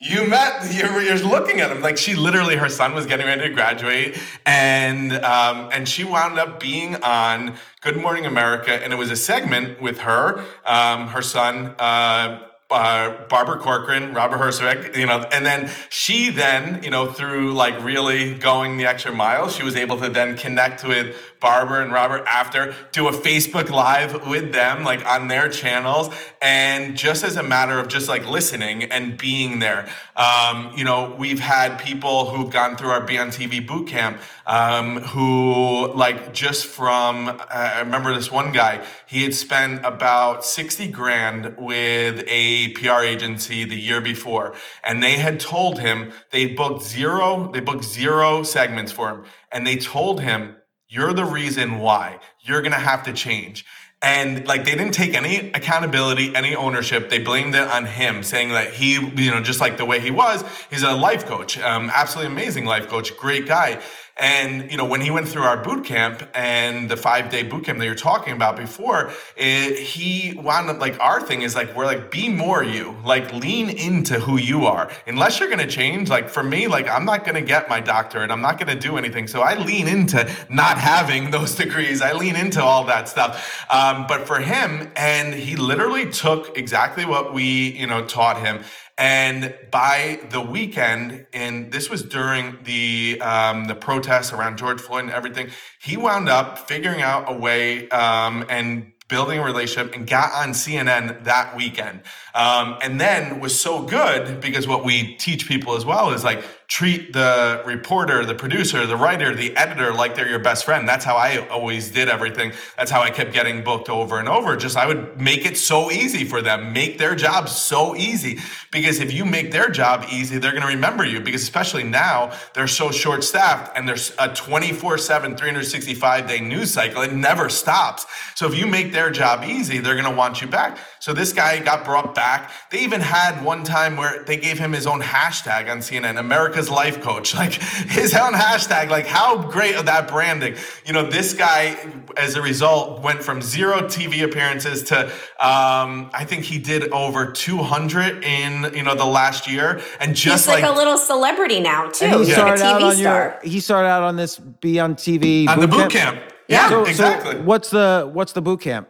you 0.00 0.26
met 0.26 0.72
you're, 0.72 1.02
you're 1.02 1.18
looking 1.18 1.60
at 1.60 1.70
him. 1.70 1.82
Like 1.82 1.98
she 1.98 2.14
literally 2.14 2.56
her 2.56 2.70
son 2.70 2.94
was 2.94 3.04
getting 3.04 3.26
ready 3.26 3.42
to 3.42 3.50
graduate 3.50 4.18
and 4.46 5.12
um, 5.12 5.68
and 5.72 5.86
she 5.86 6.04
wound 6.04 6.38
up 6.38 6.58
being 6.58 6.96
on 6.96 7.54
good 7.82 7.96
morning 7.96 8.24
america 8.24 8.72
and 8.82 8.92
it 8.92 8.96
was 8.96 9.10
a 9.10 9.16
segment 9.16 9.80
with 9.80 9.98
her 9.98 10.42
um, 10.64 11.08
her 11.08 11.22
son 11.22 11.74
uh, 11.78 12.40
uh, 12.70 13.26
Barbara 13.28 13.58
Corcoran, 13.58 14.14
Robert 14.14 14.38
Herjavec, 14.38 14.96
you 14.96 15.06
know, 15.06 15.26
and 15.32 15.44
then 15.44 15.68
she 15.88 16.30
then, 16.30 16.80
you 16.84 16.90
know, 16.90 17.10
through 17.10 17.52
like 17.52 17.82
really 17.82 18.34
going 18.34 18.76
the 18.76 18.86
extra 18.86 19.12
mile, 19.12 19.48
she 19.48 19.64
was 19.64 19.74
able 19.74 19.98
to 19.98 20.08
then 20.08 20.36
connect 20.36 20.84
with 20.84 21.16
Barbara 21.40 21.82
and 21.82 21.92
Robert 21.92 22.24
after, 22.26 22.74
do 22.92 23.08
a 23.08 23.12
Facebook 23.12 23.70
Live 23.70 24.28
with 24.28 24.52
them, 24.52 24.84
like 24.84 25.04
on 25.06 25.28
their 25.28 25.48
channels, 25.48 26.14
and 26.40 26.96
just 26.96 27.24
as 27.24 27.36
a 27.36 27.42
matter 27.42 27.78
of 27.78 27.88
just 27.88 28.08
like 28.08 28.28
listening 28.28 28.84
and 28.84 29.16
being 29.16 29.58
there. 29.58 29.88
Um, 30.16 30.72
you 30.76 30.84
know, 30.84 31.16
we've 31.18 31.40
had 31.40 31.78
people 31.78 32.26
who've 32.26 32.50
gone 32.50 32.76
through 32.76 32.90
our 32.90 33.00
Be 33.00 33.18
on 33.18 33.28
TV 33.28 33.66
boot 33.66 33.88
camp 33.88 34.20
um, 34.46 35.00
who, 35.00 35.92
like, 35.94 36.34
just 36.34 36.66
from, 36.66 37.28
uh, 37.28 37.46
I 37.50 37.80
remember 37.80 38.12
this 38.14 38.30
one 38.30 38.52
guy, 38.52 38.84
he 39.06 39.22
had 39.22 39.34
spent 39.34 39.84
about 39.84 40.44
60 40.44 40.88
grand 40.88 41.56
with 41.56 42.24
a 42.26 42.68
PR 42.72 43.02
agency 43.02 43.64
the 43.64 43.80
year 43.80 44.00
before, 44.00 44.54
and 44.84 45.02
they 45.02 45.12
had 45.12 45.40
told 45.40 45.78
him 45.78 46.12
they 46.30 46.46
booked 46.46 46.82
zero, 46.82 47.50
they 47.52 47.60
booked 47.60 47.84
zero 47.84 48.42
segments 48.42 48.92
for 48.92 49.08
him, 49.08 49.24
and 49.52 49.66
they 49.66 49.76
told 49.76 50.20
him, 50.20 50.56
you're 50.90 51.12
the 51.12 51.24
reason 51.24 51.78
why. 51.78 52.18
You're 52.40 52.60
going 52.60 52.72
to 52.72 52.78
have 52.78 53.04
to 53.04 53.12
change. 53.12 53.64
And 54.02 54.46
like 54.46 54.64
they 54.64 54.72
didn't 54.72 54.92
take 54.92 55.14
any 55.14 55.50
accountability, 55.52 56.34
any 56.34 56.56
ownership. 56.56 57.10
They 57.10 57.18
blamed 57.18 57.54
it 57.54 57.68
on 57.68 57.86
him, 57.86 58.22
saying 58.22 58.48
that 58.50 58.72
he, 58.72 58.94
you 58.94 59.30
know, 59.30 59.40
just 59.40 59.60
like 59.60 59.76
the 59.76 59.84
way 59.84 60.00
he 60.00 60.10
was, 60.10 60.42
he's 60.70 60.82
a 60.82 60.92
life 60.92 61.26
coach, 61.26 61.58
um, 61.58 61.90
absolutely 61.94 62.32
amazing 62.32 62.64
life 62.64 62.88
coach, 62.88 63.16
great 63.16 63.46
guy. 63.46 63.80
And 64.20 64.70
you 64.70 64.76
know, 64.76 64.84
when 64.84 65.00
he 65.00 65.10
went 65.10 65.28
through 65.28 65.44
our 65.44 65.56
boot 65.56 65.84
camp 65.84 66.28
and 66.34 66.90
the 66.90 66.96
five 66.96 67.30
day 67.30 67.42
boot 67.42 67.64
camp 67.64 67.78
that 67.78 67.86
you're 67.86 67.94
talking 67.94 68.34
about 68.34 68.56
before, 68.56 69.10
it, 69.34 69.78
he 69.78 70.34
wound 70.34 70.68
up 70.68 70.78
like 70.78 71.00
our 71.00 71.22
thing 71.22 71.40
is 71.40 71.54
like 71.54 71.74
we're 71.74 71.86
like 71.86 72.10
be 72.10 72.28
more 72.28 72.62
you, 72.62 72.96
like 73.02 73.32
lean 73.32 73.70
into 73.70 74.20
who 74.20 74.36
you 74.36 74.66
are. 74.66 74.90
Unless 75.06 75.40
you're 75.40 75.48
gonna 75.48 75.66
change, 75.66 76.10
like 76.10 76.28
for 76.28 76.42
me, 76.42 76.68
like 76.68 76.86
I'm 76.86 77.06
not 77.06 77.24
gonna 77.24 77.40
get 77.40 77.70
my 77.70 77.80
doctorate, 77.80 78.30
I'm 78.30 78.42
not 78.42 78.58
gonna 78.58 78.78
do 78.78 78.98
anything. 78.98 79.26
So 79.26 79.40
I 79.40 79.54
lean 79.54 79.88
into 79.88 80.30
not 80.50 80.76
having 80.76 81.30
those 81.40 81.54
degrees. 81.54 82.02
I 82.02 82.12
lean 82.12 82.36
into 82.36 82.62
all 82.62 82.84
that 82.84 83.08
stuff. 83.08 83.66
Um, 83.70 84.06
but 84.06 84.26
for 84.26 84.38
him, 84.38 84.92
and 84.96 85.32
he 85.32 85.56
literally 85.56 86.10
took 86.10 86.58
exactly 86.58 87.06
what 87.06 87.32
we 87.32 87.70
you 87.70 87.86
know 87.86 88.04
taught 88.04 88.44
him 88.44 88.62
and 89.00 89.54
by 89.70 90.20
the 90.28 90.42
weekend, 90.42 91.26
and 91.32 91.72
this 91.72 91.88
was 91.88 92.02
during 92.02 92.58
the 92.64 93.18
um, 93.22 93.64
the 93.64 93.74
protests 93.74 94.30
around 94.30 94.58
George 94.58 94.78
Floyd 94.78 95.04
and 95.04 95.12
everything, 95.12 95.48
he 95.80 95.96
wound 95.96 96.28
up 96.28 96.68
figuring 96.68 97.00
out 97.00 97.24
a 97.26 97.34
way 97.34 97.88
um, 97.88 98.44
and 98.50 98.92
building 99.08 99.38
a 99.38 99.44
relationship 99.44 99.94
and 99.94 100.06
got 100.06 100.32
on 100.34 100.50
CNN 100.50 101.24
that 101.24 101.56
weekend. 101.56 102.02
Um, 102.34 102.76
and 102.82 103.00
then 103.00 103.40
was 103.40 103.58
so 103.58 103.82
good 103.82 104.40
because 104.40 104.68
what 104.68 104.84
we 104.84 105.16
teach 105.16 105.48
people 105.48 105.74
as 105.74 105.84
well 105.84 106.12
is 106.12 106.22
like 106.22 106.44
treat 106.70 107.12
the 107.12 107.60
reporter, 107.66 108.24
the 108.24 108.34
producer, 108.34 108.86
the 108.86 108.96
writer, 108.96 109.34
the 109.34 109.54
editor 109.56 109.92
like 109.92 110.14
they're 110.14 110.28
your 110.28 110.38
best 110.38 110.64
friend. 110.64 110.88
That's 110.88 111.04
how 111.04 111.16
I 111.16 111.38
always 111.48 111.90
did 111.90 112.08
everything. 112.08 112.52
That's 112.76 112.92
how 112.92 113.02
I 113.02 113.10
kept 113.10 113.32
getting 113.32 113.64
booked 113.64 113.88
over 113.90 114.20
and 114.20 114.28
over. 114.28 114.56
Just 114.56 114.76
I 114.76 114.86
would 114.86 115.20
make 115.20 115.44
it 115.44 115.58
so 115.58 115.90
easy 115.90 116.24
for 116.24 116.40
them, 116.40 116.72
make 116.72 116.96
their 116.96 117.16
job 117.16 117.48
so 117.48 117.96
easy. 117.96 118.38
Because 118.70 119.00
if 119.00 119.12
you 119.12 119.24
make 119.24 119.50
their 119.50 119.68
job 119.68 120.06
easy, 120.12 120.38
they're 120.38 120.52
going 120.52 120.62
to 120.62 120.68
remember 120.68 121.04
you. 121.04 121.20
Because 121.20 121.42
especially 121.42 121.82
now, 121.82 122.38
they're 122.54 122.68
so 122.68 122.92
short 122.92 123.24
staffed 123.24 123.76
and 123.76 123.88
there's 123.88 124.14
a 124.20 124.32
24 124.32 124.96
7, 124.96 125.36
365 125.36 126.28
day 126.28 126.38
news 126.38 126.70
cycle. 126.70 127.02
It 127.02 127.12
never 127.12 127.48
stops. 127.48 128.06
So 128.36 128.46
if 128.46 128.56
you 128.56 128.68
make 128.68 128.92
their 128.92 129.10
job 129.10 129.42
easy, 129.42 129.80
they're 129.80 129.96
going 129.96 130.08
to 130.08 130.16
want 130.16 130.40
you 130.40 130.46
back. 130.46 130.78
So 131.00 131.12
this 131.14 131.32
guy 131.32 131.58
got 131.60 131.84
brought 131.84 132.14
back. 132.14 132.52
They 132.70 132.80
even 132.80 133.00
had 133.00 133.42
one 133.42 133.64
time 133.64 133.96
where 133.96 134.22
they 134.24 134.36
gave 134.36 134.58
him 134.58 134.72
his 134.72 134.86
own 134.86 135.00
hashtag 135.00 135.70
on 135.70 135.78
CNN, 135.78 136.18
America's 136.18 136.70
Life 136.70 137.00
Coach. 137.02 137.34
Like 137.40 137.54
his 137.54 138.14
own 138.14 138.34
hashtag. 138.34 138.90
Like 138.90 139.06
how 139.06 139.42
great 139.50 139.74
of 139.76 139.86
that 139.86 140.08
branding. 140.08 140.56
You 140.84 140.92
know, 140.92 141.08
this 141.08 141.32
guy, 141.32 141.74
as 142.18 142.36
a 142.36 142.42
result, 142.42 143.00
went 143.02 143.22
from 143.22 143.40
zero 143.40 143.80
TV 143.82 144.22
appearances 144.22 144.82
to 144.84 145.06
um, 145.40 146.10
I 146.12 146.24
think 146.26 146.44
he 146.44 146.58
did 146.58 146.90
over 146.92 147.32
200 147.32 148.22
in 148.24 148.74
you 148.74 148.82
know 148.82 148.94
the 148.94 149.06
last 149.06 149.50
year, 149.50 149.80
and 150.00 150.14
just 150.14 150.44
He's 150.46 150.54
like, 150.54 150.64
a 150.64 150.70
little 150.72 150.98
celebrity 150.98 151.60
now 151.60 151.88
too. 151.88 152.04
And 152.04 152.14
he 152.16 152.24
He's 152.26 152.34
started 152.34 152.60
like 152.60 152.60
a 152.60 152.64
out 152.74 152.80
TV 152.80 152.84
on 152.84 152.94
star. 152.96 153.38
your. 153.42 153.50
He 153.52 153.60
started 153.60 153.88
out 153.88 154.02
on 154.02 154.16
this 154.16 154.38
be 154.38 154.78
on 154.78 154.94
TV 154.96 155.48
on 155.48 155.60
the 155.60 155.68
boot 155.68 155.90
camp. 155.90 156.20
Yeah, 156.48 156.68
So- 156.68 156.84
exactly. 156.84 157.36
So 157.36 157.42
what's 157.42 157.70
the 157.70 158.10
what's 158.12 158.32
the 158.32 158.42
boot 158.42 158.60
camp? 158.60 158.88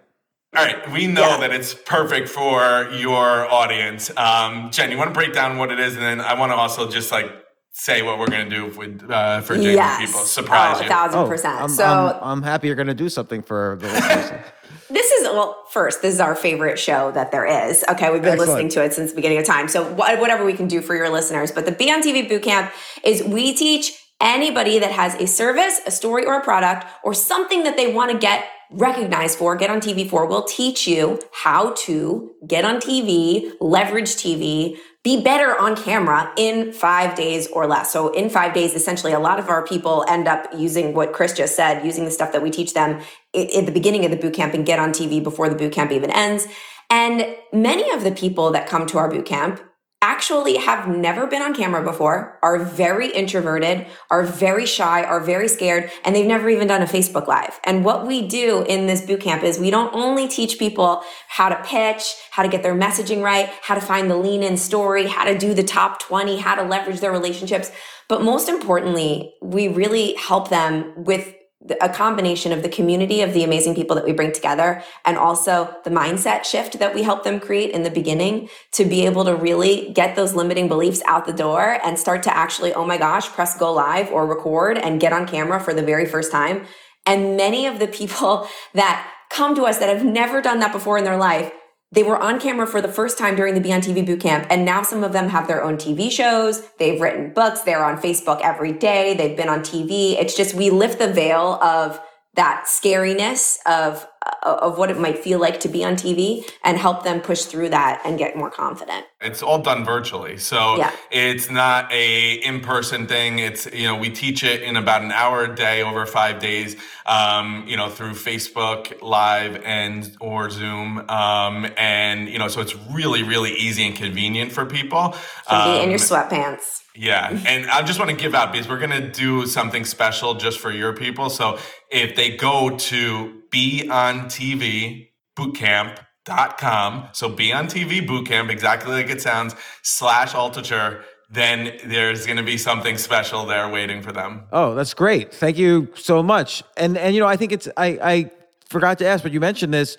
All 0.57 0.65
right, 0.65 0.91
we 0.91 1.07
know 1.07 1.23
Yeah. 1.29 1.37
that 1.41 1.53
it's 1.53 1.75
perfect 1.75 2.29
for 2.29 2.89
your 2.93 3.47
audience. 3.51 4.11
Um, 4.17 4.71
Jen, 4.73 4.91
you 4.91 4.99
want 4.99 5.09
to 5.11 5.15
break 5.15 5.33
down 5.33 5.59
what 5.59 5.71
it 5.71 5.79
is, 5.79 5.95
and 5.95 6.03
then 6.03 6.21
I 6.21 6.35
want 6.35 6.51
to 6.51 6.57
also 6.57 6.89
just 6.91 7.13
like 7.13 7.31
say 7.73 8.03
what 8.03 8.19
we're 8.19 8.27
going 8.27 8.51
to 8.51 8.57
do 8.57 8.67
with 8.77 9.09
uh, 9.11 9.43
for 9.43 9.55
Jamie 9.55 9.75
yes. 9.75 10.01
people, 10.05 10.21
surprise 10.23 10.79
oh, 10.79 10.81
a 10.81 10.83
you. 10.85 10.89
thousand 10.89 11.21
Oh, 11.21 11.27
percent. 11.29 11.61
I'm, 11.61 11.69
so 11.69 11.85
I'm, 11.85 12.39
I'm 12.39 12.43
happy 12.43 12.67
you're 12.67 12.75
going 12.77 12.89
to 12.89 12.95
do 12.95 13.09
something 13.09 13.43
for 13.43 13.79
the 13.81 13.89
listeners. 13.89 14.41
This 14.93 15.09
is 15.13 15.23
well, 15.29 15.67
first, 15.71 16.03
this 16.03 16.13
is 16.15 16.21
our 16.21 16.35
favorite 16.35 16.77
show 16.77 17.13
that 17.13 17.31
there 17.31 17.47
is. 17.47 17.85
Okay, 17.89 18.11
we've 18.11 18.21
been 18.23 18.33
Excellent. 18.33 18.49
listening 18.51 18.69
to 18.71 18.85
it 18.85 18.93
since 18.93 19.11
the 19.11 19.15
beginning 19.17 19.39
of 19.39 19.45
time. 19.45 19.69
So 19.69 19.85
wha- 19.93 20.17
whatever 20.17 20.45
we 20.45 20.53
can 20.53 20.67
do 20.67 20.81
for 20.83 20.97
your 20.97 21.09
listeners, 21.09 21.53
but 21.53 21.65
the 21.65 21.71
Be 21.71 21.93
on 21.93 22.03
TV 22.03 22.29
Bootcamp 22.29 22.73
is 23.05 23.23
we 23.23 23.55
teach 23.55 23.93
anybody 24.21 24.81
that 24.81 24.91
has 24.91 25.15
a 25.15 25.29
service, 25.29 25.81
a 25.87 25.93
story, 25.93 26.27
or 26.27 26.39
a 26.41 26.43
product, 26.43 26.87
or 27.05 27.15
something 27.15 27.63
that 27.63 27.77
they 27.77 27.93
want 27.93 28.11
to 28.11 28.19
get 28.19 28.45
recognized 28.73 29.39
for, 29.39 29.57
get 29.57 29.71
on 29.71 29.81
TV 29.81 30.09
for. 30.09 30.27
We'll 30.27 30.45
teach 30.45 30.87
you 30.87 31.21
how 31.33 31.73
to 31.85 32.31
get 32.47 32.65
on 32.65 32.77
TV, 32.77 33.53
leverage 33.61 34.11
TV, 34.11 34.77
be 35.03 35.23
better 35.23 35.59
on 35.59 35.77
camera 35.77 36.33
in 36.37 36.73
five 36.73 37.17
days 37.17 37.47
or 37.49 37.67
less. 37.67 37.93
So 37.93 38.13
in 38.13 38.29
five 38.29 38.53
days, 38.53 38.75
essentially, 38.75 39.13
a 39.13 39.19
lot 39.19 39.39
of 39.39 39.49
our 39.49 39.65
people 39.65 40.05
end 40.09 40.29
up 40.29 40.47
using 40.57 40.95
what 40.95 41.13
Chris 41.13 41.33
just 41.33 41.57
said, 41.57 41.85
using 41.85 42.05
the 42.05 42.11
stuff 42.11 42.33
that 42.33 42.43
we 42.43 42.51
teach 42.51 42.75
them 42.75 43.01
at 43.35 43.67
the 43.67 43.73
beginning 43.73 44.05
of 44.05 44.11
the 44.11 44.17
boot 44.17 44.35
camp 44.35 44.55
and 44.55 44.67
get 44.67 44.79
on 44.79 44.91
TV 44.91 45.23
before 45.23 45.49
the 45.49 45.55
boot 45.55 45.73
camp 45.73 45.91
even 45.91 46.11
ends. 46.11 46.47
And 46.91 47.35
many 47.53 47.91
of 47.93 48.05
the 48.05 48.13
people 48.13 48.51
that 48.51 48.69
come 48.69 48.87
to 48.89 48.99
our 48.99 49.09
boot 49.09 49.25
camp 49.25 49.63
actually 50.03 50.57
have 50.57 50.89
never 50.89 51.27
been 51.27 51.43
on 51.43 51.55
camera 51.55 51.83
before, 51.85 52.39
are 52.43 52.59
very 52.59 53.11
introverted, 53.11 53.87
are 54.11 54.23
very 54.23 54.65
shy, 54.65 55.03
are 55.03 55.21
very 55.21 55.47
scared, 55.47 55.91
and 56.05 56.17
they've 56.17 56.27
never 56.27 56.49
even 56.49 56.67
done 56.67 56.81
a 56.81 56.87
Facebook 56.87 57.27
Live. 57.27 57.61
And 57.65 57.85
what 57.85 58.07
we 58.07 58.27
do 58.27 58.65
in 58.67 58.87
this 58.87 59.03
boot 59.03 59.21
camp 59.21 59.43
is 59.43 59.59
we 59.59 59.71
don't 59.71 59.95
only 59.95 60.27
teach 60.27 60.59
people 60.59 61.03
how 61.29 61.51
to 61.51 61.63
pitch, 61.65 62.15
how 62.31 62.43
to 62.43 62.49
get 62.49 62.63
their 62.63 62.75
messaging 62.75 63.23
right, 63.23 63.51
how 63.63 63.75
to 63.75 63.81
find 63.81 64.11
the 64.11 64.17
lean 64.17 64.43
in 64.43 64.57
story, 64.57 65.07
how 65.07 65.25
to 65.25 65.37
do 65.37 65.53
the 65.53 65.63
top 65.63 66.01
20, 66.01 66.39
how 66.39 66.55
to 66.55 66.63
leverage 66.63 67.01
their 67.01 67.13
relationships, 67.13 67.71
but 68.09 68.23
most 68.23 68.49
importantly, 68.49 69.35
we 69.41 69.69
really 69.69 70.15
help 70.15 70.49
them 70.49 70.93
with 70.97 71.33
a 71.81 71.89
combination 71.91 72.53
of 72.53 72.63
the 72.63 72.69
community 72.69 73.21
of 73.21 73.35
the 73.35 73.45
amazing 73.45 73.75
people 73.75 73.95
that 73.95 74.05
we 74.05 74.13
bring 74.13 74.33
together 74.33 74.83
and 75.05 75.19
also 75.19 75.77
the 75.85 75.91
mindset 75.91 76.43
shift 76.43 76.79
that 76.79 76.95
we 76.95 77.03
help 77.03 77.23
them 77.23 77.39
create 77.39 77.71
in 77.71 77.83
the 77.83 77.91
beginning 77.91 78.49
to 78.73 78.85
be 78.85 79.05
able 79.05 79.25
to 79.27 79.37
really 79.37 79.93
get 79.93 80.17
those 80.17 80.35
limiting 80.35 80.69
beliefs 80.69 81.03
out 81.05 81.27
the 81.27 81.33
door 81.35 81.79
and 81.85 81.99
start 81.99 82.23
to 82.23 82.35
actually, 82.35 82.73
oh 82.73 82.87
my 82.87 82.97
gosh, 82.97 83.29
press 83.29 83.59
go 83.59 83.73
live 83.73 84.11
or 84.11 84.27
record 84.27 84.79
and 84.79 85.01
get 85.01 85.13
on 85.13 85.27
camera 85.27 85.61
for 85.61 85.75
the 85.75 85.83
very 85.83 86.07
first 86.07 86.33
time. 86.33 86.65
And 87.05 87.37
many 87.37 87.67
of 87.67 87.79
the 87.79 87.89
people 87.89 88.49
that 88.75 89.07
come 89.29 89.55
to 89.55 89.65
us 89.65 89.79
that 89.79 89.95
have 89.95 90.05
never 90.05 90.41
done 90.41 90.61
that 90.61 90.73
before 90.73 90.97
in 90.97 91.05
their 91.05 91.19
life, 91.19 91.53
they 91.93 92.03
were 92.03 92.17
on 92.17 92.39
camera 92.39 92.67
for 92.67 92.81
the 92.81 92.89
first 92.89 93.19
time 93.19 93.35
during 93.35 93.55
the 93.55 93.61
Be 93.61 93.73
on 93.73 93.81
TV 93.81 94.07
bootcamp, 94.07 94.47
and 94.49 94.65
now 94.65 94.83
some 94.83 95.03
of 95.03 95.13
them 95.13 95.29
have 95.29 95.49
their 95.49 95.63
own 95.63 95.77
TV 95.77 96.11
shows. 96.11 96.63
They've 96.79 97.01
written 97.01 97.33
books. 97.33 97.63
They're 97.63 97.85
on 97.85 98.01
Facebook 98.01 98.41
every 98.43 98.73
day. 98.73 99.15
They've 99.15 99.37
been 99.37 99.49
on 99.49 99.61
TV. 99.61 100.13
It's 100.13 100.37
just 100.37 100.55
we 100.55 100.71
lift 100.71 100.99
the 100.99 101.13
veil 101.13 101.59
of 101.63 102.01
that 102.35 102.67
scariness 102.67 103.59
of 103.67 104.07
of 104.43 104.79
what 104.79 104.91
it 104.91 104.99
might 104.99 105.19
feel 105.19 105.39
like 105.39 105.61
to 105.61 105.69
be 105.69 105.85
on 105.85 105.95
TV 105.95 106.45
and 106.63 106.79
help 106.79 107.05
them 107.05 107.21
push 107.21 107.43
through 107.45 107.69
that 107.71 108.01
and 108.05 108.19
get 108.19 108.37
more 108.37 108.51
confident. 108.51 109.07
It's 109.21 109.43
all 109.43 109.61
done 109.63 109.85
virtually. 109.85 110.37
So 110.39 110.77
Yeah. 110.77 110.91
it's 111.11 111.51
not 111.51 111.91
a 111.93 112.33
in-person 112.35 113.07
thing. 113.07 113.39
It's, 113.39 113.67
you 113.73 113.85
know, 113.85 113.97
we 113.97 114.11
teach 114.11 114.43
it 114.45 114.63
in 114.63 114.77
about 114.77 115.03
an 115.03 115.13
hour 115.13 115.45
a 115.45 115.55
day 115.55 115.83
over 115.83 116.05
five 116.07 116.39
days, 116.39 116.77
um, 117.07 117.65
you 117.67 117.77
know, 117.77 117.89
through 117.89 118.13
Facebook 118.13 119.01
live 119.03 119.61
and 119.65 120.15
or 120.21 120.51
Zoom. 120.51 120.99
Um, 121.11 121.67
and, 121.77 122.29
you 122.29 122.39
know, 122.39 122.49
so 122.49 122.61
it's 122.61 122.77
really, 122.93 123.23
really 123.23 123.53
easy 123.53 123.87
and 123.87 123.97
convenient 123.97 124.53
for 124.53 124.65
people. 124.67 125.15
Be 125.49 125.55
in 125.57 125.83
Um, 125.85 125.91
your 125.91 125.99
sweatpants. 125.99 126.83
Yeah, 126.95 127.39
and 127.47 127.71
I 127.71 127.83
just 127.83 127.99
want 128.01 128.11
to 128.11 128.17
give 128.17 128.35
out 128.35 128.53
because 128.53 128.69
we're 128.69 128.79
going 128.79 128.91
to 128.91 129.09
do 129.09 129.47
something 129.47 129.85
special 129.85 130.35
just 130.35 130.59
for 130.59 130.73
your 130.73 130.93
people. 130.93 131.31
So 131.31 131.57
if 131.89 132.17
they 132.17 132.37
go 132.37 132.77
to 132.77 133.40
Be 133.51 133.89
on 133.89 134.27
TV 134.27 135.09
Bootcamp.com, 135.37 137.09
so 137.13 137.29
Be 137.29 137.53
on 137.53 137.67
TV 137.67 138.07
Bootcamp, 138.07 138.51
exactly 138.51 138.93
like 138.93 139.11
it 139.11 139.21
sounds, 139.21 139.55
slash 139.83 140.33
Altucher, 140.33 141.03
then 141.31 141.79
there's 141.85 142.27
going 142.27 142.37
to 142.39 142.43
be 142.43 142.59
something 142.59 142.99
special 142.99 143.47
there 143.47 143.69
waiting 143.69 144.03
for 144.03 144.13
them. 144.13 144.43
Oh, 144.53 144.75
that's 144.75 144.95
great. 144.95 145.33
Thank 145.33 145.57
you 145.59 145.89
so 145.95 146.23
much. 146.23 146.63
And 146.77 146.99
and 146.99 147.15
you 147.15 147.21
know, 147.21 147.29
I 147.29 147.37
think 147.37 147.53
it's 147.53 147.69
I 147.77 147.87
I 148.03 148.31
forgot 148.69 148.99
to 148.99 149.07
ask, 149.07 149.23
but 149.23 149.33
you 149.33 149.41
mentioned 149.41 149.73
this. 149.73 149.97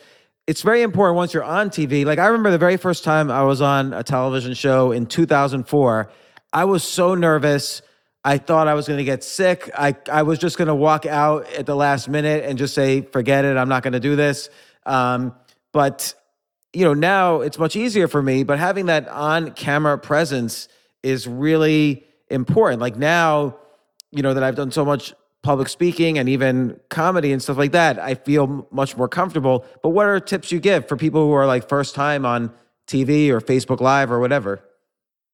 it's 0.48 0.62
very 0.62 0.82
important 0.82 1.16
once 1.16 1.34
you're 1.34 1.44
on 1.44 1.70
TV. 1.70 2.04
Like 2.06 2.20
I 2.20 2.26
remember 2.28 2.52
the 2.52 2.58
very 2.58 2.76
first 2.78 3.04
time 3.04 3.32
I 3.32 3.44
was 3.44 3.62
on 3.62 3.94
a 3.94 4.04
television 4.04 4.54
show 4.54 4.92
in 4.92 5.06
2004, 5.06 6.12
I 6.54 6.66
was 6.66 6.84
so 6.84 7.16
nervous. 7.16 7.82
I 8.24 8.38
thought 8.38 8.68
I 8.68 8.76
was 8.76 8.88
going 8.88 9.00
to 9.00 9.04
get 9.04 9.24
sick. 9.24 9.70
I, 9.76 9.96
I 10.12 10.24
was 10.24 10.38
just 10.38 10.58
going 10.58 10.68
to 10.68 10.76
walk 10.76 11.06
out 11.06 11.52
at 11.54 11.66
the 11.66 11.76
last 11.76 12.08
minute 12.08 12.44
and 12.46 12.58
just 12.58 12.76
say, 12.76 13.02
forget 13.02 13.46
it. 13.46 13.58
I'm 13.58 13.70
not 13.70 13.82
going 13.82 13.94
to 13.94 14.00
do 14.00 14.16
this. 14.16 14.50
Um, 14.86 15.34
but, 15.72 16.14
you 16.72 16.86
know, 16.86 16.94
now 16.94 17.42
it's 17.42 17.58
much 17.58 17.76
easier 17.76 18.08
for 18.08 18.22
me. 18.22 18.44
But 18.44 18.60
having 18.60 18.86
that 18.88 19.08
on 19.08 19.52
camera 19.52 19.98
presence 19.98 20.68
is 21.02 21.28
really 21.28 22.06
important. 22.30 22.80
Like 22.80 22.96
now, 22.96 23.58
you 24.12 24.22
know, 24.22 24.36
that 24.36 24.44
I've 24.44 24.56
done 24.56 24.72
so 24.72 24.86
much 24.86 25.14
public 25.42 25.70
speaking 25.70 26.20
and 26.20 26.30
even 26.30 26.80
comedy 26.90 27.32
and 27.32 27.42
stuff 27.42 27.58
like 27.58 27.72
that, 27.72 27.98
I 27.98 28.14
feel 28.14 28.68
much 28.70 28.96
more 28.96 29.08
comfortable. 29.08 29.66
But 29.82 29.90
what 29.90 30.06
are 30.06 30.20
tips 30.20 30.52
you 30.52 30.60
give 30.60 30.88
for 30.88 30.96
people 30.96 31.26
who 31.26 31.34
are 31.34 31.48
like 31.48 31.68
first 31.68 31.96
time 31.96 32.26
on 32.26 32.54
TV 32.86 33.30
or 33.30 33.42
Facebook 33.42 33.80
Live 33.80 34.12
or 34.12 34.20
whatever? 34.20 34.64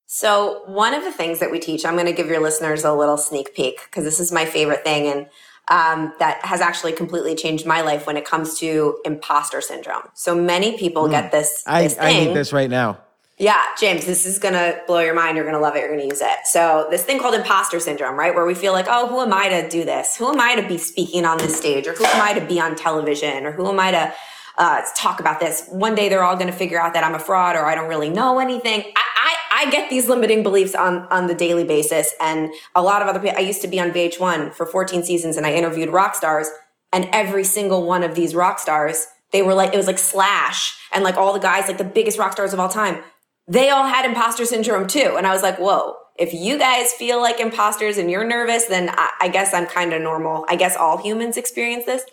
So, 0.10 0.64
one 0.66 0.94
of 0.94 1.04
the 1.04 1.12
things 1.12 1.40
that 1.40 1.52
we 1.52 1.60
teach, 1.60 1.86
I'm 1.86 1.96
going 1.96 2.06
to 2.06 2.14
give 2.14 2.28
your 2.28 2.42
listeners 2.42 2.86
a 2.86 2.94
little 2.94 3.18
sneak 3.18 3.54
peek 3.54 3.82
because 3.86 4.06
this 4.06 4.22
is 4.22 4.32
my 4.32 4.46
favorite 4.46 4.86
thing. 4.86 5.08
And 5.08 5.28
um, 5.68 6.14
that 6.20 6.46
has 6.46 6.62
actually 6.62 6.94
completely 6.94 7.36
changed 7.36 7.66
my 7.66 7.82
life 7.82 8.08
when 8.08 8.16
it 8.16 8.24
comes 8.24 8.58
to 8.60 9.00
imposter 9.04 9.60
syndrome. 9.60 10.04
So 10.14 10.34
many 10.34 10.78
people 10.78 11.08
mm. 11.08 11.12
get 11.12 11.34
this. 11.34 11.64
this 11.64 11.98
I, 12.00 12.10
I 12.10 12.14
need 12.14 12.34
this 12.34 12.54
right 12.54 12.70
now. 12.70 13.00
Yeah, 13.38 13.62
James, 13.80 14.06
this 14.06 14.26
is 14.26 14.40
gonna 14.40 14.80
blow 14.88 15.00
your 15.00 15.14
mind. 15.14 15.36
You're 15.36 15.46
gonna 15.46 15.60
love 15.60 15.76
it. 15.76 15.80
You're 15.80 15.92
gonna 15.92 16.08
use 16.08 16.22
it. 16.22 16.46
So, 16.46 16.88
this 16.90 17.04
thing 17.04 17.20
called 17.20 17.36
imposter 17.36 17.80
syndrome, 17.80 18.18
right? 18.18 18.34
Where 18.34 18.46
we 18.46 18.56
feel 18.56 18.74
like, 18.74 18.88
oh, 18.90 19.08
who 19.08 19.20
am 19.20 19.32
I 19.32 19.50
to 19.50 19.70
do 19.70 19.84
this? 19.84 20.16
Who 20.16 20.28
am 20.30 20.40
I 20.40 20.56
to 20.56 20.68
be 20.68 20.78
speaking 20.80 21.24
on 21.24 21.38
this 21.38 21.56
stage? 21.56 21.86
Or 21.86 21.94
who 21.94 22.06
am 22.06 22.20
I 22.20 22.34
to 22.40 22.44
be 22.44 22.60
on 22.60 22.76
television? 22.76 23.46
Or 23.46 23.52
who 23.52 23.68
am 23.68 23.80
I 23.80 23.92
to 23.92 24.14
uh, 24.58 24.82
talk 24.96 25.20
about 25.20 25.40
this? 25.40 25.68
One 25.70 25.96
day 25.96 26.10
they're 26.10 26.24
all 26.24 26.36
gonna 26.36 26.52
figure 26.52 26.80
out 26.80 26.94
that 26.94 27.04
I'm 27.04 27.16
a 27.16 27.20
fraud 27.20 27.56
or 27.56 27.66
I 27.66 27.76
don't 27.76 27.90
really 27.90 28.10
know 28.10 28.40
anything. 28.40 28.82
I, 28.96 29.04
I, 29.16 29.36
I 29.52 29.70
get 29.72 29.90
these 29.90 30.10
limiting 30.10 30.44
beliefs 30.44 30.76
on, 30.76 31.08
on 31.10 31.28
the 31.28 31.36
daily 31.36 31.64
basis. 31.64 32.14
And 32.20 32.52
a 32.76 32.82
lot 32.82 33.02
of 33.02 33.08
other 33.08 33.20
people, 33.20 33.38
I 33.38 33.42
used 33.42 33.62
to 33.62 33.68
be 33.68 33.80
on 33.80 33.92
VH1 33.92 34.54
for 34.54 34.66
14 34.66 35.04
seasons 35.04 35.38
and 35.38 35.46
I 35.46 35.54
interviewed 35.54 35.90
rock 35.90 36.16
stars. 36.16 36.48
And 36.94 37.10
every 37.12 37.44
single 37.44 37.86
one 37.86 38.04
of 38.04 38.16
these 38.16 38.34
rock 38.34 38.60
stars, 38.60 39.06
they 39.32 39.42
were 39.42 39.54
like, 39.54 39.74
it 39.74 39.78
was 39.78 39.88
like 39.88 39.98
Slash 39.98 40.78
and 40.94 41.04
like 41.04 41.18
all 41.18 41.34
the 41.34 41.40
guys, 41.40 41.68
like 41.68 41.78
the 41.78 41.84
biggest 41.84 42.18
rock 42.18 42.32
stars 42.32 42.54
of 42.54 42.60
all 42.60 42.70
time 42.70 43.04
they 43.48 43.70
all 43.70 43.88
had 43.88 44.06
imposter 44.06 44.46
syndrome 44.46 44.88
too. 44.88 45.16
And 45.18 45.26
I 45.26 45.34
was 45.34 45.42
like, 45.42 45.58
whoa, 45.58 45.96
if 46.18 46.34
you 46.34 46.58
guys 46.58 46.94
feel 46.94 47.22
like 47.22 47.40
imposters 47.40 47.98
and 47.98 48.12
you're 48.12 48.26
nervous, 48.26 48.66
then 48.66 48.90
I, 48.90 49.12
I 49.22 49.28
guess 49.30 49.54
I'm 49.54 49.68
kind 49.68 49.94
of 49.94 50.02
normal. 50.02 50.46
I 50.50 50.56
guess 50.56 50.76
all 50.76 50.98
humans 50.98 51.38
experience 51.38 51.86
this. 51.86 52.04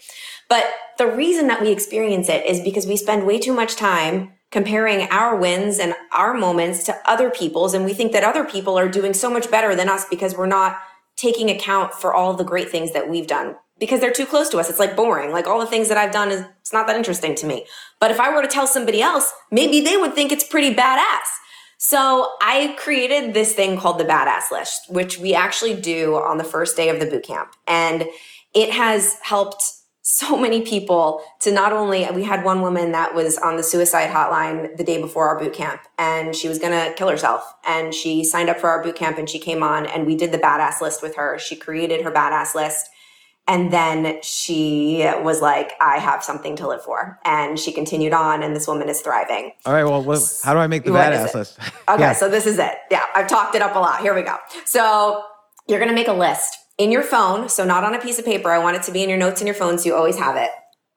But 0.49 0.65
the 0.99 1.07
reason 1.07 1.47
that 1.49 1.61
we 1.61 1.71
experience 1.71 2.29
it 2.29 2.47
is 2.47 2.61
because 2.61 2.87
we 2.87 2.97
spend 2.97 3.27
way 3.27 3.39
too 3.39 3.53
much 3.53 3.77
time 3.77 4.33
comparing 4.51 5.09
our 5.11 5.35
wins 5.35 5.79
and 5.79 5.95
our 6.13 6.33
moments 6.33 6.85
to 6.85 6.97
other 7.05 7.29
people's. 7.29 7.75
And 7.75 7.85
we 7.85 7.93
think 7.93 8.13
that 8.13 8.23
other 8.23 8.45
people 8.45 8.79
are 8.79 8.89
doing 8.89 9.13
so 9.13 9.29
much 9.29 9.51
better 9.51 9.75
than 9.75 9.89
us 9.89 10.05
because 10.09 10.37
we're 10.37 10.47
not 10.47 10.79
taking 11.17 11.51
account 11.51 11.93
for 11.93 12.15
all 12.15 12.35
the 12.35 12.45
great 12.45 12.71
things 12.71 12.93
that 12.93 13.09
we've 13.09 13.27
done 13.27 13.57
because 13.79 14.01
they're 14.01 14.13
too 14.13 14.27
close 14.27 14.49
to 14.51 14.59
us. 14.59 14.71
It's 14.71 14.79
like 14.79 14.95
boring. 14.95 15.33
Like 15.33 15.47
all 15.47 15.59
the 15.59 15.67
things 15.67 15.89
that 15.89 15.99
I've 15.99 16.13
done 16.13 16.31
is 16.31 16.45
it's 16.61 16.73
not 16.73 16.87
that 16.87 16.97
interesting 16.97 17.35
to 17.37 17.47
me. 17.47 17.67
But 17.99 18.11
if 18.11 18.21
I 18.21 18.33
were 18.33 18.43
to 18.43 18.49
tell 18.49 18.67
somebody 18.67 19.03
else, 19.03 19.33
maybe 19.51 19.81
they 19.81 19.97
would 19.97 20.15
think 20.15 20.31
it's 20.31 20.47
pretty 20.47 20.75
badass. 20.75 21.27
So 21.79 22.31
I 22.41 22.77
created 22.79 23.35
this 23.35 23.55
thing 23.55 23.77
called 23.77 23.99
the 23.99 24.05
badass 24.05 24.51
list, 24.51 24.83
which 24.89 25.19
we 25.19 25.35
actually 25.35 25.75
do 25.75 26.15
on 26.15 26.39
the 26.39 26.45
first 26.45 26.77
day 26.77 26.89
of 26.89 27.01
the 27.01 27.07
boot 27.07 27.25
camp. 27.25 27.55
And 27.67 28.07
it 28.55 28.71
has 28.71 29.17
helped 29.23 29.63
so 30.07 30.37
many 30.37 30.61
people 30.61 31.23
to 31.41 31.51
not 31.51 31.73
only 31.73 32.07
we 32.15 32.23
had 32.23 32.45
one 32.45 32.61
woman 32.61 32.93
that 32.93 33.15
was 33.15 33.39
on 33.39 33.57
the 33.57 33.63
suicide 33.63 34.11
hotline 34.11 34.77
the 34.77 34.85
day 34.85 35.01
before 35.01 35.29
our 35.29 35.39
boot 35.39 35.55
camp 35.55 35.81
and 35.99 36.37
she 36.37 36.47
was 36.47 36.59
going 36.59 36.73
to 36.73 36.95
kill 36.95 37.09
herself 37.09 37.43
and 37.67 37.95
she 37.95 38.23
signed 38.23 38.51
up 38.51 38.59
for 38.59 38.69
our 38.69 38.83
boot 38.83 38.97
camp 38.97 39.17
and 39.17 39.31
she 39.31 39.39
came 39.39 39.63
on 39.63 39.87
and 39.87 40.07
we 40.07 40.15
did 40.15 40.31
the 40.31 40.37
badass 40.37 40.83
list 40.83 41.03
with 41.03 41.17
her 41.17 41.39
she 41.39 41.57
created 41.57 42.03
her 42.03 42.11
badass 42.11 42.55
list 42.55 42.91
and 43.47 43.73
then 43.73 44.23
she 44.23 45.05
was 45.23 45.43
like, 45.43 45.73
I 45.79 45.99
have 45.99 46.25
something 46.25 46.57
to 46.57 46.67
live 46.67 46.83
for. 46.83 47.19
And 47.27 47.59
she 47.59 47.73
continued 47.73 48.15
on, 48.15 48.43
and 48.43 48.57
this 48.57 48.67
woman 48.67 48.89
is 48.89 49.03
thriving. 49.03 49.53
All 49.67 49.75
right. 49.75 49.85
Well, 49.85 50.03
what, 50.03 50.23
how 50.43 50.55
do 50.55 50.61
I 50.61 50.67
make 50.67 50.85
the 50.85 50.93
what 50.93 51.13
badass 51.13 51.35
list? 51.35 51.59
Okay. 51.91 52.01
yeah. 52.01 52.15
So 52.15 52.31
this 52.31 52.47
is 52.47 52.59
it. 52.59 52.73
Yeah. 52.91 53.05
I've 53.15 53.29
talked 53.29 53.55
it 53.55 53.61
up 53.61 53.77
a 53.77 53.79
lot. 53.79 54.01
Here 54.01 54.15
we 54.15 54.23
go. 54.23 54.39
So 54.65 55.23
you're 55.69 55.79
going 55.79 55.91
to 55.91 55.95
make 55.95 56.09
a 56.09 56.15
list 56.15 56.57
in 56.79 56.91
your 56.91 57.03
phone. 57.03 57.49
So 57.49 57.65
not 57.65 57.85
on 57.85 57.95
a 57.95 58.01
piece 58.01 58.19
of 58.19 58.25
paper. 58.25 58.51
I 58.51 58.59
want 58.59 58.77
it 58.77 58.83
to 58.85 58.93
be 58.93 59.03
in 59.03 59.09
your 59.09 59.19
notes 59.19 59.41
in 59.41 59.47
your 59.47 59.55
phone 59.55 59.79
so 59.79 59.87
you 59.87 59.95
always 59.95 60.19
have 60.19 60.37
it 60.37 60.51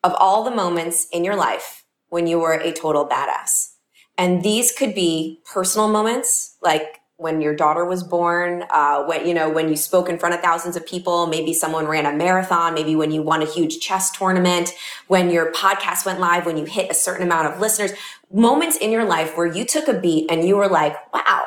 of 0.04 0.14
all 0.20 0.44
the 0.44 0.52
moments 0.52 1.08
in 1.12 1.24
your 1.24 1.36
life 1.36 1.84
when 2.10 2.28
you 2.28 2.40
were 2.40 2.54
a 2.54 2.72
total 2.72 3.08
badass. 3.08 3.74
And 4.18 4.44
these 4.44 4.72
could 4.72 4.96
be 4.96 5.42
personal 5.46 5.88
moments 5.88 6.58
like 6.62 7.00
when 7.18 7.42
your 7.42 7.56
daughter 7.56 7.84
was 7.84 8.04
born, 8.04 8.64
uh, 8.70 9.04
when 9.06 9.28
you 9.28 9.34
know 9.34 9.50
when 9.50 9.70
you 9.70 9.76
spoke 9.76 10.08
in 10.08 10.20
front 10.20 10.36
of 10.36 10.42
thousands 10.42 10.76
of 10.76 10.86
people, 10.86 11.26
maybe 11.26 11.52
someone 11.52 11.88
ran 11.88 12.06
a 12.06 12.16
marathon, 12.16 12.76
maybe 12.76 12.96
when 12.96 13.12
you 13.12 13.24
won 13.24 13.42
a 13.42 13.46
huge 13.46 13.80
chess 13.80 14.12
tournament, 14.12 14.74
when 15.08 15.32
your 15.32 15.52
podcast 15.52 16.06
went 16.06 16.20
live, 16.20 16.46
when 16.46 16.58
you 16.58 16.66
hit 16.66 16.92
a 16.92 16.94
certain 16.94 17.26
amount 17.26 17.52
of 17.52 17.60
listeners, 17.60 17.92
moments 18.32 18.78
in 18.78 18.92
your 18.92 19.04
life 19.04 19.36
where 19.36 19.48
you 19.48 19.66
took 19.66 19.88
a 19.88 19.94
beat 19.94 20.30
and 20.30 20.48
you 20.48 20.56
were 20.58 20.68
like, 20.68 20.96
"Wow, 21.12 21.47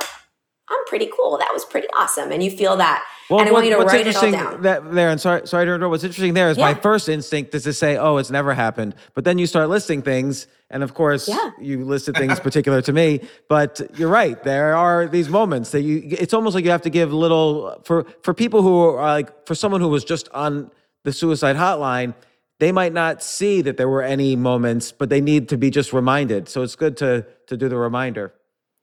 I'm 0.70 0.84
pretty 0.86 1.10
cool. 1.16 1.38
That 1.38 1.52
was 1.52 1.64
pretty 1.64 1.88
awesome," 1.96 2.32
and 2.32 2.42
you 2.42 2.50
feel 2.50 2.76
that. 2.76 3.04
Well, 3.28 3.40
and 3.40 3.48
I 3.48 3.52
want 3.52 3.66
you 3.66 3.72
to 3.72 3.78
write 3.78 4.06
it 4.06 4.16
all 4.16 4.30
down. 4.30 4.62
That, 4.62 4.92
there, 4.92 5.10
and 5.10 5.20
sorry, 5.20 5.46
sorry 5.46 5.66
to 5.66 5.74
interrupt. 5.74 5.90
What's 5.90 6.04
interesting 6.04 6.34
there 6.34 6.50
is 6.50 6.58
yeah. 6.58 6.72
my 6.72 6.74
first 6.74 7.08
instinct 7.08 7.54
is 7.54 7.64
to 7.64 7.72
say, 7.72 7.96
"Oh, 7.96 8.16
it's 8.16 8.30
never 8.30 8.54
happened," 8.54 8.94
but 9.14 9.24
then 9.24 9.38
you 9.38 9.46
start 9.46 9.68
listing 9.68 10.02
things 10.02 10.46
and 10.70 10.84
of 10.84 10.94
course, 10.94 11.28
yeah. 11.28 11.50
you 11.60 11.84
listed 11.84 12.16
things 12.16 12.38
particular 12.48 12.80
to 12.82 12.92
me, 12.92 13.20
but 13.48 13.80
you're 13.98 14.08
right. 14.08 14.42
There 14.44 14.76
are 14.76 15.08
these 15.08 15.28
moments 15.28 15.72
that 15.72 15.82
you, 15.82 16.02
it's 16.04 16.32
almost 16.32 16.54
like 16.54 16.64
you 16.64 16.70
have 16.70 16.82
to 16.82 16.90
give 16.90 17.12
little, 17.12 17.80
for, 17.84 18.04
for 18.22 18.32
people 18.32 18.62
who 18.62 18.78
are 18.78 18.94
like, 18.94 19.46
for 19.46 19.54
someone 19.56 19.80
who 19.80 19.88
was 19.88 20.04
just 20.04 20.28
on 20.28 20.70
the 21.02 21.12
suicide 21.12 21.56
hotline, 21.56 22.14
they 22.60 22.70
might 22.72 22.92
not 22.92 23.22
see 23.22 23.62
that 23.62 23.78
there 23.78 23.88
were 23.88 24.02
any 24.02 24.36
moments, 24.36 24.92
but 24.92 25.08
they 25.08 25.20
need 25.20 25.48
to 25.48 25.56
be 25.56 25.70
just 25.70 25.92
reminded. 25.92 26.48
So 26.48 26.62
it's 26.62 26.76
good 26.76 26.96
to, 26.98 27.26
to 27.46 27.56
do 27.56 27.68
the 27.68 27.76
reminder. 27.76 28.32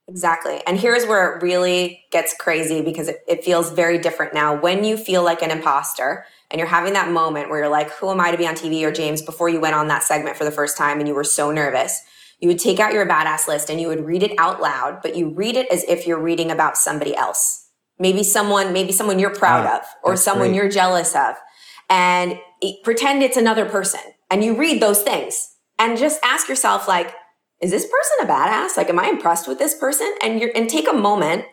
Exactly. 0.07 0.61
And 0.65 0.79
here's 0.79 1.05
where 1.05 1.35
it 1.35 1.43
really 1.43 2.03
gets 2.11 2.33
crazy 2.39 2.81
because 2.81 3.09
it, 3.09 3.19
it 3.27 3.43
feels 3.43 3.71
very 3.71 3.97
different 3.97 4.33
now. 4.33 4.55
When 4.55 4.83
you 4.83 4.95
feel 4.95 5.23
like 5.23 5.41
an 5.41 5.51
imposter, 5.51 6.25
and 6.49 6.59
you're 6.59 6.67
having 6.67 6.93
that 6.93 7.11
moment 7.11 7.49
where 7.49 7.59
you're 7.59 7.69
like, 7.69 7.91
who 7.91 8.09
am 8.09 8.21
I 8.21 8.31
to 8.31 8.37
be 8.37 8.47
on 8.47 8.55
TV 8.55 8.83
or 8.83 8.91
James 8.91 9.21
before 9.21 9.49
you 9.49 9.59
went 9.59 9.75
on 9.75 9.87
that 9.89 10.03
segment 10.03 10.37
for 10.37 10.45
the 10.45 10.51
first 10.51 10.77
time 10.77 10.99
and 10.99 11.07
you 11.07 11.13
were 11.13 11.23
so 11.23 11.51
nervous, 11.51 11.99
you 12.39 12.47
would 12.47 12.59
take 12.59 12.79
out 12.79 12.93
your 12.93 13.05
badass 13.05 13.47
list 13.47 13.69
and 13.69 13.81
you 13.81 13.87
would 13.87 14.05
read 14.05 14.23
it 14.23 14.31
out 14.37 14.61
loud, 14.61 15.01
but 15.01 15.15
you 15.15 15.29
read 15.29 15.57
it 15.57 15.67
as 15.71 15.83
if 15.85 16.07
you're 16.07 16.21
reading 16.21 16.51
about 16.51 16.77
somebody 16.77 17.15
else. 17.15 17.67
Maybe 17.99 18.23
someone, 18.23 18.73
maybe 18.73 18.91
someone 18.91 19.19
you're 19.19 19.33
proud 19.33 19.65
of 19.65 19.85
or 20.03 20.15
someone 20.15 20.49
great. 20.49 20.57
you're 20.57 20.69
jealous 20.69 21.15
of. 21.15 21.35
And 21.89 22.39
pretend 22.83 23.23
it's 23.23 23.37
another 23.37 23.65
person 23.65 24.01
and 24.29 24.43
you 24.43 24.55
read 24.55 24.81
those 24.81 25.01
things 25.01 25.55
and 25.79 25.97
just 25.97 26.19
ask 26.23 26.47
yourself 26.47 26.87
like, 26.87 27.13
is 27.61 27.71
this 27.71 27.85
person 27.85 28.27
a 28.27 28.31
badass? 28.31 28.77
Like, 28.77 28.89
am 28.89 28.99
I 28.99 29.07
impressed 29.07 29.47
with 29.47 29.59
this 29.59 29.75
person? 29.75 30.13
And 30.21 30.39
you're, 30.39 30.51
and 30.55 30.69
take 30.69 30.87
a 30.87 30.93
moment 30.93 31.45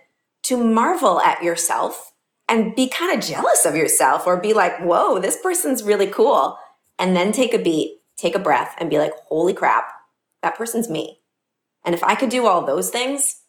to 0.45 0.57
marvel 0.57 1.21
at 1.21 1.43
yourself 1.43 2.13
and 2.49 2.75
be 2.75 2.89
kind 2.89 3.17
of 3.17 3.25
jealous 3.25 3.65
of 3.65 3.75
yourself 3.75 4.27
or 4.27 4.39
be 4.39 4.53
like, 4.53 4.79
whoa, 4.81 5.19
this 5.19 5.41
person's 5.41 5.83
really 5.83 6.07
cool. 6.07 6.59
And 6.99 7.17
then 7.17 7.33
take 7.33 7.55
a 7.55 7.59
beat, 7.59 8.01
take 8.19 8.35
a 8.35 8.39
breath, 8.39 8.75
and 8.79 8.91
be 8.91 8.99
like, 8.99 9.13
holy 9.29 9.55
crap, 9.55 9.89
that 10.43 10.57
person's 10.57 10.91
me. 10.91 11.21
And 11.85 11.95
if 11.95 12.05
I 12.05 12.15
could 12.15 12.29
do 12.29 12.47
all 12.47 12.65
those 12.65 12.91
things, 12.91 13.41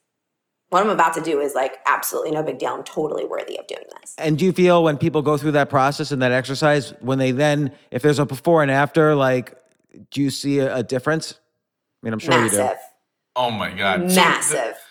what 0.69 0.81
I'm 0.81 0.89
about 0.89 1.13
to 1.15 1.21
do 1.21 1.39
is 1.41 1.53
like 1.53 1.77
absolutely 1.85 2.31
no 2.31 2.41
big 2.41 2.57
deal. 2.57 2.73
I'm 2.73 2.83
totally 2.83 3.25
worthy 3.25 3.57
of 3.59 3.67
doing 3.67 3.85
this. 4.01 4.15
And 4.17 4.37
do 4.37 4.45
you 4.45 4.51
feel 4.51 4.83
when 4.83 4.97
people 4.97 5.21
go 5.21 5.37
through 5.37 5.51
that 5.51 5.69
process 5.69 6.11
and 6.11 6.21
that 6.21 6.31
exercise, 6.31 6.93
when 7.01 7.19
they 7.19 7.31
then, 7.31 7.71
if 7.91 8.01
there's 8.01 8.19
a 8.19 8.25
before 8.25 8.61
and 8.61 8.71
after, 8.71 9.15
like, 9.15 9.55
do 10.11 10.21
you 10.21 10.29
see 10.29 10.59
a, 10.59 10.77
a 10.77 10.83
difference? 10.83 11.39
I 12.03 12.05
mean, 12.05 12.13
I'm 12.13 12.19
sure 12.19 12.31
Massive. 12.31 12.59
you 12.59 12.67
do. 12.67 12.73
Oh 13.35 13.51
my 13.51 13.71
God. 13.71 14.01
Massive. 14.13 14.75
So 14.75 14.84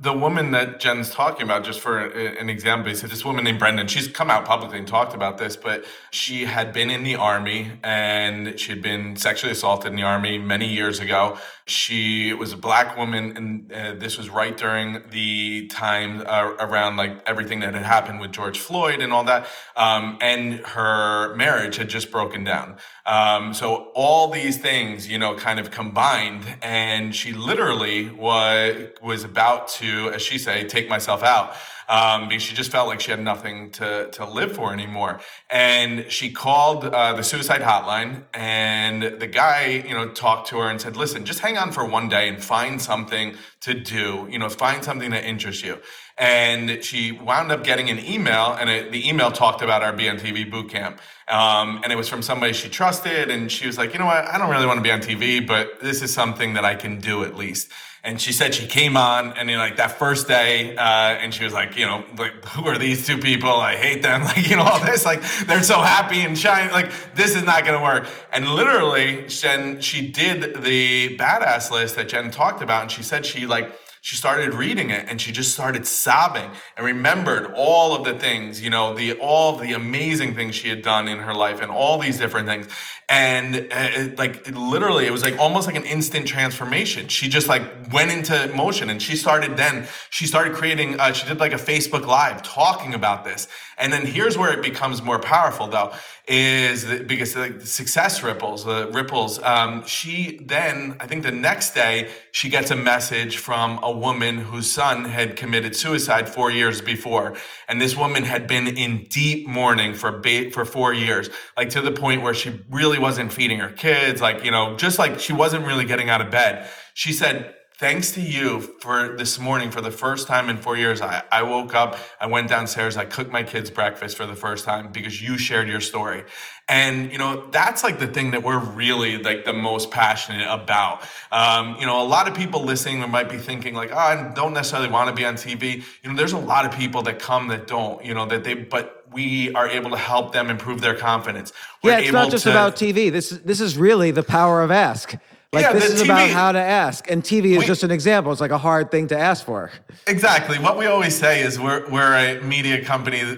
the 0.00 0.12
woman 0.12 0.52
that 0.52 0.78
Jen's 0.78 1.10
talking 1.10 1.42
about, 1.42 1.64
just 1.64 1.80
for 1.80 1.98
an 1.98 2.48
example, 2.48 2.92
is 2.92 3.02
this 3.02 3.24
woman 3.24 3.42
named 3.42 3.58
Brendan. 3.58 3.88
She's 3.88 4.06
come 4.06 4.30
out 4.30 4.44
publicly 4.44 4.78
and 4.78 4.86
talked 4.86 5.12
about 5.12 5.38
this, 5.38 5.56
but 5.56 5.84
she 6.12 6.44
had 6.44 6.72
been 6.72 6.88
in 6.88 7.02
the 7.02 7.16
army 7.16 7.72
and 7.82 8.60
she 8.60 8.70
had 8.70 8.80
been 8.80 9.16
sexually 9.16 9.50
assaulted 9.50 9.90
in 9.90 9.96
the 9.96 10.04
army 10.04 10.38
many 10.38 10.68
years 10.68 11.00
ago. 11.00 11.36
She 11.66 12.32
was 12.32 12.52
a 12.52 12.56
black 12.56 12.96
woman, 12.96 13.36
and 13.36 13.72
uh, 13.72 13.94
this 13.94 14.16
was 14.16 14.30
right 14.30 14.56
during 14.56 15.02
the 15.10 15.66
time 15.66 16.22
uh, 16.24 16.54
around 16.60 16.96
like 16.96 17.20
everything 17.26 17.60
that 17.60 17.74
had 17.74 17.84
happened 17.84 18.20
with 18.20 18.32
George 18.32 18.58
Floyd 18.58 19.00
and 19.00 19.12
all 19.12 19.24
that. 19.24 19.46
Um, 19.76 20.16
and 20.20 20.60
her 20.60 21.34
marriage 21.34 21.76
had 21.76 21.88
just 21.88 22.10
broken 22.10 22.44
down. 22.44 22.76
Um, 23.04 23.54
so 23.54 23.90
all 23.94 24.30
these 24.30 24.58
things, 24.58 25.08
you 25.08 25.18
know, 25.18 25.34
kind 25.34 25.58
of 25.58 25.70
combined, 25.70 26.44
and 26.62 27.14
she 27.14 27.32
literally 27.32 28.10
was 28.10 28.88
was 29.02 29.24
about 29.24 29.68
to, 29.68 29.87
as 30.14 30.22
she 30.22 30.38
say, 30.38 30.64
take 30.64 30.88
myself 30.88 31.22
out 31.22 31.54
um, 31.88 32.28
because 32.28 32.42
she 32.42 32.54
just 32.54 32.70
felt 32.70 32.86
like 32.86 33.00
she 33.00 33.10
had 33.10 33.20
nothing 33.20 33.70
to, 33.70 34.10
to 34.10 34.24
live 34.26 34.52
for 34.52 34.72
anymore. 34.72 35.20
And 35.50 36.10
she 36.10 36.30
called 36.30 36.84
uh, 36.84 37.14
the 37.14 37.22
suicide 37.22 37.62
hotline, 37.62 38.24
and 38.34 39.02
the 39.02 39.26
guy, 39.26 39.84
you 39.86 39.94
know, 39.94 40.08
talked 40.08 40.48
to 40.48 40.58
her 40.58 40.68
and 40.68 40.80
said, 40.80 40.96
"Listen, 40.96 41.24
just 41.24 41.40
hang 41.40 41.56
on 41.56 41.72
for 41.72 41.84
one 41.84 42.08
day 42.08 42.28
and 42.28 42.42
find 42.42 42.80
something 42.80 43.36
to 43.60 43.74
do. 43.74 44.28
You 44.30 44.38
know, 44.38 44.48
find 44.48 44.84
something 44.84 45.10
that 45.10 45.24
interests 45.24 45.62
you." 45.62 45.78
And 46.18 46.82
she 46.82 47.12
wound 47.12 47.52
up 47.52 47.64
getting 47.64 47.90
an 47.90 48.04
email, 48.04 48.56
and 48.60 48.68
it, 48.68 48.92
the 48.92 49.08
email 49.08 49.30
talked 49.30 49.62
about 49.62 49.82
our 49.82 49.92
Be 49.92 50.08
on 50.08 50.18
TV 50.18 50.48
boot 50.50 50.68
camp. 50.68 51.00
Um, 51.28 51.80
and 51.84 51.92
it 51.92 51.96
was 51.96 52.08
from 52.08 52.22
somebody 52.22 52.52
she 52.52 52.68
trusted, 52.68 53.30
and 53.30 53.50
she 53.50 53.66
was 53.66 53.78
like, 53.78 53.92
"You 53.94 53.98
know 53.98 54.06
what? 54.06 54.26
I 54.26 54.36
don't 54.36 54.50
really 54.50 54.66
want 54.66 54.78
to 54.78 54.82
be 54.82 54.92
on 54.92 55.00
TV, 55.00 55.46
but 55.46 55.80
this 55.80 56.02
is 56.02 56.12
something 56.12 56.54
that 56.54 56.64
I 56.66 56.74
can 56.74 57.00
do 57.00 57.24
at 57.24 57.34
least." 57.34 57.72
And 58.08 58.18
she 58.18 58.32
said 58.32 58.54
she 58.54 58.66
came 58.66 58.96
on 58.96 59.34
and 59.34 59.50
you 59.50 59.56
know, 59.56 59.62
like 59.62 59.76
that 59.76 59.98
first 59.98 60.28
day 60.28 60.74
uh, 60.76 60.80
and 60.80 61.34
she 61.34 61.44
was 61.44 61.52
like 61.52 61.76
you 61.76 61.84
know 61.84 62.02
like 62.16 62.42
who 62.46 62.66
are 62.66 62.78
these 62.78 63.06
two 63.06 63.18
people? 63.18 63.50
I 63.50 63.76
hate 63.76 64.02
them. 64.02 64.22
Like 64.28 64.48
you 64.48 64.56
know 64.56 64.62
all 64.62 64.80
this 64.84 65.04
like 65.04 65.22
they're 65.46 65.62
so 65.62 65.80
happy 65.80 66.20
and 66.20 66.36
shiny. 66.36 66.72
Like 66.72 66.90
this 67.14 67.36
is 67.36 67.44
not 67.44 67.64
to 67.64 67.78
work. 67.80 68.08
And 68.32 68.48
literally 68.48 69.26
jen 69.28 69.80
she 69.80 70.10
did 70.10 70.62
the 70.62 71.16
badass 71.18 71.70
list 71.70 71.96
that 71.96 72.08
jen 72.08 72.30
talked 72.30 72.62
about 72.62 72.82
and 72.82 72.90
she 72.90 73.02
said 73.02 73.26
she 73.26 73.46
like 73.46 73.72
she 74.00 74.16
started 74.16 74.54
reading 74.54 74.90
it 74.90 75.06
and 75.08 75.20
she 75.20 75.32
just 75.32 75.52
started 75.52 75.86
sobbing 75.86 76.50
and 76.76 76.86
remembered 76.86 77.52
all 77.54 77.94
of 77.94 78.04
the 78.04 78.14
things 78.18 78.62
you 78.62 78.70
know 78.70 78.94
the 78.94 79.12
all 79.14 79.56
the 79.56 79.72
amazing 79.72 80.34
things 80.34 80.54
she 80.54 80.68
had 80.68 80.82
done 80.82 81.08
in 81.08 81.18
her 81.18 81.34
life 81.34 81.60
and 81.60 81.70
all 81.70 81.98
these 81.98 82.18
different 82.18 82.46
things 82.46 82.68
and 83.08 83.68
uh, 83.72 84.08
like 84.18 84.50
literally 84.50 85.06
it 85.06 85.12
was 85.12 85.22
like 85.22 85.38
almost 85.38 85.66
like 85.66 85.76
an 85.76 85.84
instant 85.84 86.26
transformation. 86.26 87.08
She 87.08 87.28
just 87.28 87.48
like 87.48 87.62
went 87.92 88.10
into 88.10 88.52
motion 88.54 88.90
and 88.90 89.00
she 89.00 89.16
started 89.16 89.56
then 89.56 89.88
she 90.10 90.26
started 90.26 90.54
creating 90.54 91.00
uh, 91.00 91.12
she 91.12 91.26
did 91.26 91.40
like 91.40 91.52
a 91.52 91.56
facebook 91.56 92.06
live 92.06 92.42
talking 92.42 92.94
about 92.94 93.24
this. 93.24 93.48
And 93.78 93.92
then 93.92 94.04
here's 94.04 94.36
where 94.36 94.52
it 94.52 94.62
becomes 94.62 95.02
more 95.02 95.18
powerful 95.18 95.68
though 95.68 95.92
is 96.26 96.86
that 96.86 97.06
because 97.06 97.32
the 97.32 97.64
success 97.64 98.22
ripples 98.22 98.62
the 98.66 98.90
ripples 98.92 99.42
um, 99.42 99.82
she 99.86 100.38
then 100.44 100.94
i 101.00 101.06
think 101.06 101.22
the 101.22 101.32
next 101.32 101.72
day 101.74 102.10
she 102.32 102.50
gets 102.50 102.70
a 102.70 102.76
message 102.76 103.38
from 103.38 103.78
a 103.82 103.90
woman 103.90 104.36
whose 104.38 104.70
son 104.70 105.06
had 105.06 105.36
committed 105.36 105.74
suicide 105.74 106.28
four 106.28 106.50
years 106.50 106.80
before. 106.80 107.34
And 107.68 107.80
this 107.80 107.96
woman 107.96 108.24
had 108.24 108.46
been 108.46 108.66
in 108.66 109.04
deep 109.04 109.48
mourning 109.48 109.94
for 109.94 110.12
ba- 110.12 110.50
for 110.50 110.64
four 110.64 110.92
years 110.92 111.30
like 111.56 111.70
to 111.70 111.80
the 111.80 111.92
point 111.92 112.22
where 112.22 112.34
she 112.34 112.60
really 112.70 112.97
really 112.98 113.08
wasn't 113.08 113.32
feeding 113.32 113.60
her 113.60 113.70
kids, 113.70 114.20
like, 114.20 114.44
you 114.44 114.50
know, 114.50 114.76
just 114.76 114.98
like 114.98 115.20
she 115.20 115.32
wasn't 115.32 115.66
really 115.66 115.84
getting 115.84 116.10
out 116.10 116.20
of 116.20 116.30
bed. 116.30 116.68
She 116.94 117.12
said, 117.12 117.54
Thanks 117.78 118.10
to 118.14 118.20
you 118.20 118.58
for 118.80 119.16
this 119.16 119.38
morning, 119.38 119.70
for 119.70 119.80
the 119.80 119.92
first 119.92 120.26
time 120.26 120.48
in 120.48 120.56
four 120.56 120.76
years, 120.76 121.00
I, 121.00 121.22
I 121.30 121.44
woke 121.44 121.76
up, 121.76 121.96
I 122.20 122.26
went 122.26 122.48
downstairs, 122.48 122.96
I 122.96 123.04
cooked 123.04 123.30
my 123.30 123.44
kids 123.44 123.70
breakfast 123.70 124.16
for 124.16 124.26
the 124.26 124.34
first 124.34 124.64
time 124.64 124.90
because 124.90 125.22
you 125.22 125.38
shared 125.38 125.68
your 125.68 125.80
story. 125.80 126.24
And, 126.68 127.12
you 127.12 127.18
know, 127.18 127.46
that's 127.52 127.84
like 127.84 128.00
the 128.00 128.08
thing 128.08 128.32
that 128.32 128.42
we're 128.42 128.58
really 128.58 129.22
like 129.22 129.44
the 129.44 129.52
most 129.52 129.92
passionate 129.92 130.48
about. 130.50 131.02
Um, 131.30 131.76
you 131.78 131.86
know, 131.86 132.02
a 132.02 132.08
lot 132.08 132.26
of 132.26 132.34
people 132.34 132.64
listening 132.64 133.08
might 133.12 133.30
be 133.30 133.38
thinking 133.38 133.74
like, 133.74 133.92
oh, 133.92 133.96
I 133.96 134.32
don't 134.34 134.54
necessarily 134.54 134.90
want 134.90 135.08
to 135.10 135.14
be 135.14 135.24
on 135.24 135.34
TV. 135.34 135.84
You 136.02 136.10
know, 136.10 136.16
there's 136.16 136.32
a 136.32 136.38
lot 136.38 136.66
of 136.66 136.72
people 136.72 137.02
that 137.02 137.20
come 137.20 137.46
that 137.46 137.68
don't, 137.68 138.04
you 138.04 138.12
know, 138.12 138.26
that 138.26 138.42
they, 138.42 138.54
but 138.54 138.97
we 139.12 139.52
are 139.54 139.68
able 139.68 139.90
to 139.90 139.96
help 139.96 140.32
them 140.32 140.50
improve 140.50 140.80
their 140.80 140.94
confidence. 140.94 141.52
We're 141.82 141.92
yeah, 141.92 141.98
it's 142.00 142.12
not 142.12 142.30
just 142.30 142.44
to, 142.44 142.50
about 142.50 142.76
TV. 142.76 143.10
This 143.10 143.32
is 143.32 143.40
this 143.42 143.60
is 143.60 143.76
really 143.76 144.10
the 144.10 144.22
power 144.22 144.62
of 144.62 144.70
ask. 144.70 145.16
Like 145.50 145.62
yeah, 145.62 145.72
this 145.72 145.86
is 145.86 146.02
TV, 146.02 146.04
about 146.04 146.28
how 146.28 146.52
to 146.52 146.58
ask, 146.58 147.10
and 147.10 147.22
TV 147.22 147.52
is 147.52 147.60
we, 147.60 147.64
just 147.64 147.82
an 147.82 147.90
example. 147.90 148.30
It's 148.32 148.40
like 148.40 148.50
a 148.50 148.58
hard 148.58 148.90
thing 148.90 149.06
to 149.06 149.18
ask 149.18 149.46
for. 149.46 149.70
Exactly. 150.06 150.58
What 150.58 150.76
we 150.76 150.84
always 150.84 151.16
say 151.16 151.40
is 151.40 151.58
we're 151.58 151.88
we're 151.88 152.12
a 152.12 152.42
media 152.42 152.84
company 152.84 153.22
uh, 153.22 153.36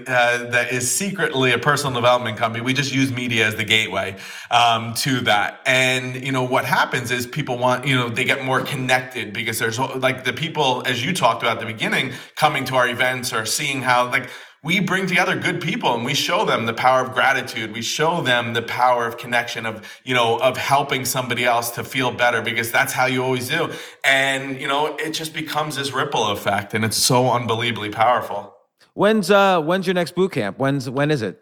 that 0.51 0.73
is 0.73 0.91
secretly 0.91 1.53
a 1.53 1.59
personal 1.59 1.95
development 1.95 2.37
company. 2.37 2.65
We 2.65 2.73
just 2.73 2.93
use 2.93 3.13
media 3.13 3.47
as 3.47 3.55
the 3.55 3.63
gateway 3.63 4.17
um, 4.51 4.93
to 4.95 5.21
that. 5.21 5.61
And 5.67 6.25
you 6.25 6.33
know 6.33 6.43
what 6.43 6.65
happens 6.65 7.13
is 7.13 7.29
people 7.29 7.59
want 7.59 7.87
you 7.87 7.95
know 7.95 8.09
they 8.09 8.25
get 8.25 8.45
more 8.45 8.63
connected 8.63 9.33
because 9.33 9.61
there's 9.61 9.79
like 9.79 10.25
the 10.25 10.33
people 10.33 10.83
as 10.87 11.05
you 11.05 11.15
talked 11.15 11.45
about 11.45 11.59
at 11.59 11.61
the 11.61 11.73
beginning 11.73 12.13
coming 12.35 12.65
to 12.65 12.75
our 12.75 12.89
events 12.89 13.33
or 13.33 13.47
seeing 13.47 13.83
how 13.83 14.11
like 14.11 14.31
we 14.63 14.81
bring 14.81 15.07
together 15.07 15.37
good 15.37 15.61
people 15.61 15.95
and 15.95 16.05
we 16.05 16.15
show 16.15 16.45
them 16.45 16.67
the 16.67 16.75
power 16.75 17.03
of 17.03 17.13
gratitude. 17.13 17.73
We 17.73 17.81
show 17.81 18.21
them 18.21 18.53
the 18.53 18.63
power 18.63 19.07
of 19.07 19.17
connection 19.17 19.65
of 19.65 20.01
you 20.05 20.15
know 20.15 20.39
of 20.39 20.57
helping 20.57 21.05
somebody 21.05 21.45
else 21.45 21.71
to 21.73 21.85
feel 21.85 22.13
better 22.13 22.43
because 22.43 22.71
that's 22.71 22.93
how 22.93 23.07
you 23.07 23.23
always 23.23 23.49
do. 23.49 23.73
And 24.05 24.61
you 24.61 24.69
know 24.69 24.97
it 24.97 25.13
just 25.13 25.33
becomes 25.33 25.77
this 25.77 25.93
ripple 25.93 26.29
effect 26.29 26.75
and 26.75 26.85
it's 26.85 26.99
so 26.99 27.31
unbelievably 27.31 27.91
powerful. 27.91 28.55
When's 28.95 29.31
uh 29.31 29.63
when's 29.63 29.87
your 29.87 29.95
next 29.95 30.15
boot 30.15 30.33
camp? 30.33 30.59
When's 30.59 30.91
when 30.91 31.11
is 31.11 31.23
it? 31.23 31.41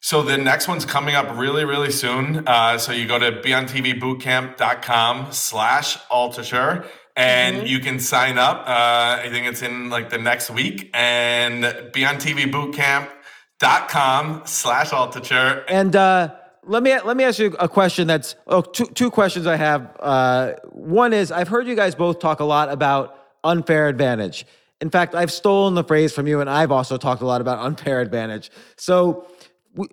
So 0.00 0.22
the 0.22 0.38
next 0.38 0.68
one's 0.68 0.84
coming 0.84 1.16
up 1.16 1.36
really, 1.36 1.64
really 1.64 1.90
soon. 1.90 2.46
Uh, 2.46 2.78
so 2.78 2.92
you 2.92 3.08
go 3.08 3.18
to 3.18 3.32
beontvbootcamp.com 3.32 5.32
slash 5.32 5.98
Altucher 6.06 6.86
and 7.18 7.56
mm-hmm. 7.56 7.66
you 7.66 7.80
can 7.80 7.98
sign 7.98 8.38
up. 8.38 8.60
Uh, 8.60 9.22
I 9.24 9.28
think 9.30 9.48
it's 9.48 9.60
in 9.60 9.90
like 9.90 10.08
the 10.08 10.18
next 10.18 10.50
week 10.50 10.88
and 10.94 11.64
beontvbootcamp.com 11.64 14.42
slash 14.46 14.90
Altucher. 14.90 15.64
And, 15.68 15.96
uh, 15.96 16.36
let 16.64 16.82
me 16.82 17.00
let 17.00 17.16
me 17.16 17.22
ask 17.24 17.38
you 17.38 17.56
a 17.58 17.66
question. 17.66 18.06
That's 18.06 18.36
oh, 18.46 18.60
two, 18.60 18.84
two 18.86 19.10
questions 19.10 19.46
I 19.46 19.56
have. 19.56 19.96
Uh, 19.98 20.52
one 20.72 21.14
is 21.14 21.32
I've 21.32 21.48
heard 21.48 21.66
you 21.66 21.74
guys 21.74 21.94
both 21.94 22.18
talk 22.18 22.40
a 22.40 22.44
lot 22.44 22.70
about 22.70 23.18
unfair 23.42 23.88
advantage. 23.88 24.44
In 24.82 24.90
fact, 24.90 25.14
I've 25.14 25.32
stolen 25.32 25.74
the 25.74 25.82
phrase 25.82 26.12
from 26.12 26.26
you, 26.26 26.42
and 26.42 26.50
I've 26.50 26.70
also 26.70 26.98
talked 26.98 27.22
a 27.22 27.26
lot 27.26 27.40
about 27.40 27.60
unfair 27.60 28.02
advantage. 28.02 28.50
So 28.76 29.26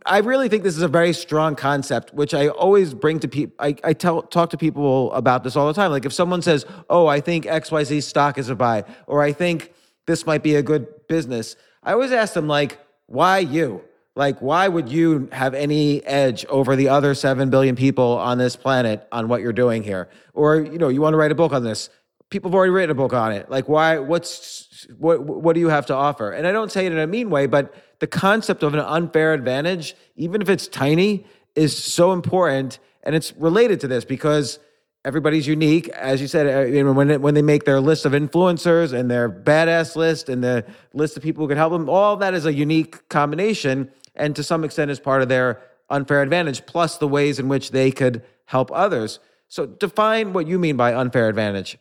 I 0.05 0.19
really 0.19 0.49
think 0.49 0.63
this 0.63 0.75
is 0.75 0.81
a 0.81 0.87
very 0.87 1.13
strong 1.13 1.55
concept, 1.55 2.13
which 2.13 2.33
I 2.33 2.47
always 2.47 2.93
bring 2.93 3.19
to 3.19 3.27
people. 3.27 3.55
I, 3.59 3.75
I 3.83 3.93
tell 3.93 4.21
talk 4.23 4.49
to 4.51 4.57
people 4.57 5.11
about 5.13 5.43
this 5.43 5.55
all 5.55 5.67
the 5.67 5.73
time. 5.73 5.91
Like 5.91 6.05
if 6.05 6.13
someone 6.13 6.41
says, 6.41 6.65
"Oh, 6.89 7.07
I 7.07 7.19
think 7.19 7.45
X 7.45 7.71
Y 7.71 7.83
Z 7.83 8.01
stock 8.01 8.37
is 8.37 8.49
a 8.49 8.55
buy," 8.55 8.83
or 9.05 9.21
"I 9.21 9.31
think 9.31 9.73
this 10.07 10.25
might 10.25 10.43
be 10.43 10.55
a 10.55 10.63
good 10.63 10.87
business," 11.07 11.55
I 11.83 11.93
always 11.93 12.11
ask 12.11 12.33
them 12.33 12.47
like, 12.47 12.79
"Why 13.07 13.39
you? 13.39 13.81
Like, 14.15 14.39
why 14.39 14.69
would 14.69 14.87
you 14.89 15.27
have 15.33 15.53
any 15.53 16.03
edge 16.05 16.45
over 16.45 16.77
the 16.77 16.87
other 16.87 17.13
seven 17.13 17.49
billion 17.49 17.75
people 17.75 18.17
on 18.17 18.37
this 18.37 18.55
planet 18.55 19.05
on 19.11 19.27
what 19.27 19.41
you're 19.41 19.53
doing 19.53 19.83
here? 19.83 20.09
Or 20.33 20.55
you 20.55 20.77
know, 20.77 20.87
you 20.87 21.01
want 21.01 21.13
to 21.13 21.17
write 21.17 21.31
a 21.31 21.35
book 21.35 21.51
on 21.51 21.63
this? 21.63 21.89
People 22.29 22.49
have 22.49 22.55
already 22.55 22.71
written 22.71 22.91
a 22.91 22.95
book 22.95 23.13
on 23.13 23.33
it. 23.33 23.51
Like, 23.51 23.69
why? 23.69 23.99
What's 23.99 24.87
what? 24.97 25.21
What 25.21 25.53
do 25.53 25.59
you 25.59 25.69
have 25.69 25.85
to 25.87 25.93
offer?" 25.93 26.31
And 26.31 26.47
I 26.47 26.51
don't 26.51 26.71
say 26.71 26.85
it 26.85 26.91
in 26.91 26.97
a 26.97 27.07
mean 27.07 27.29
way, 27.29 27.45
but 27.45 27.73
the 27.99 28.07
concept 28.07 28.63
of 28.63 28.73
an 28.73 28.79
unfair 28.79 29.33
advantage, 29.33 29.95
even 30.15 30.41
if 30.41 30.49
it's 30.49 30.67
tiny, 30.67 31.25
is 31.55 31.77
so 31.77 32.11
important. 32.11 32.79
And 33.03 33.15
it's 33.15 33.33
related 33.37 33.79
to 33.81 33.87
this 33.87 34.05
because 34.05 34.59
everybody's 35.05 35.47
unique. 35.47 35.87
As 35.89 36.19
you 36.19 36.27
said, 36.27 36.47
uh, 36.47 36.93
when, 36.93 37.21
when 37.21 37.33
they 37.33 37.41
make 37.41 37.63
their 37.63 37.79
list 37.79 38.05
of 38.05 38.11
influencers 38.13 38.91
and 38.91 39.09
their 39.09 39.29
badass 39.29 39.95
list 39.95 40.29
and 40.29 40.43
the 40.43 40.65
list 40.93 41.15
of 41.15 41.23
people 41.23 41.43
who 41.43 41.47
can 41.47 41.57
help 41.57 41.71
them, 41.71 41.89
all 41.89 42.17
that 42.17 42.33
is 42.33 42.45
a 42.45 42.53
unique 42.53 43.07
combination. 43.09 43.91
And 44.15 44.35
to 44.35 44.43
some 44.43 44.63
extent 44.63 44.91
is 44.91 44.99
part 44.99 45.21
of 45.21 45.29
their 45.29 45.61
unfair 45.89 46.21
advantage, 46.21 46.65
plus 46.65 46.97
the 46.97 47.07
ways 47.07 47.39
in 47.39 47.47
which 47.47 47.71
they 47.71 47.91
could 47.91 48.23
help 48.45 48.71
others. 48.71 49.19
So 49.47 49.65
define 49.65 50.33
what 50.33 50.47
you 50.47 50.57
mean 50.57 50.75
by 50.75 50.93
unfair 50.93 51.29
advantage. 51.29 51.77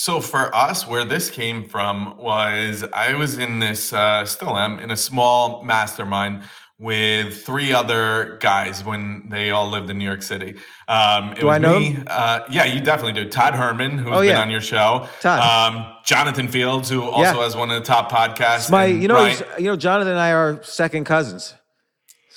So 0.00 0.20
for 0.20 0.54
us, 0.54 0.86
where 0.86 1.04
this 1.04 1.28
came 1.28 1.68
from 1.68 2.16
was 2.18 2.84
I 2.92 3.14
was 3.14 3.36
in 3.36 3.58
this, 3.58 3.92
uh, 3.92 4.24
still 4.26 4.56
am, 4.56 4.78
in 4.78 4.92
a 4.92 4.96
small 4.96 5.64
mastermind 5.64 6.44
with 6.78 7.44
three 7.44 7.72
other 7.72 8.38
guys 8.40 8.84
when 8.84 9.28
they 9.28 9.50
all 9.50 9.68
lived 9.68 9.90
in 9.90 9.98
New 9.98 10.04
York 10.04 10.22
City. 10.22 10.54
Um, 10.86 11.34
do 11.34 11.48
I 11.48 11.58
know? 11.58 11.80
Me, 11.80 11.98
uh, 12.06 12.42
yeah, 12.48 12.64
you 12.64 12.80
definitely 12.80 13.24
do. 13.24 13.28
Todd 13.28 13.54
Herman, 13.54 13.98
who's 13.98 14.12
oh, 14.12 14.20
yeah. 14.20 14.34
been 14.34 14.42
on 14.42 14.50
your 14.52 14.60
show. 14.60 15.08
Todd. 15.20 15.74
Um, 15.74 15.96
Jonathan 16.04 16.46
Fields, 16.46 16.88
who 16.88 17.02
also 17.02 17.20
yeah. 17.20 17.42
has 17.42 17.56
one 17.56 17.72
of 17.72 17.82
the 17.82 17.84
top 17.84 18.08
podcasts. 18.08 18.70
My, 18.70 18.84
you 18.84 19.08
know, 19.08 19.26
you 19.58 19.64
know, 19.64 19.74
Jonathan 19.74 20.12
and 20.12 20.20
I 20.20 20.30
are 20.30 20.62
second 20.62 21.06
cousins. 21.06 21.54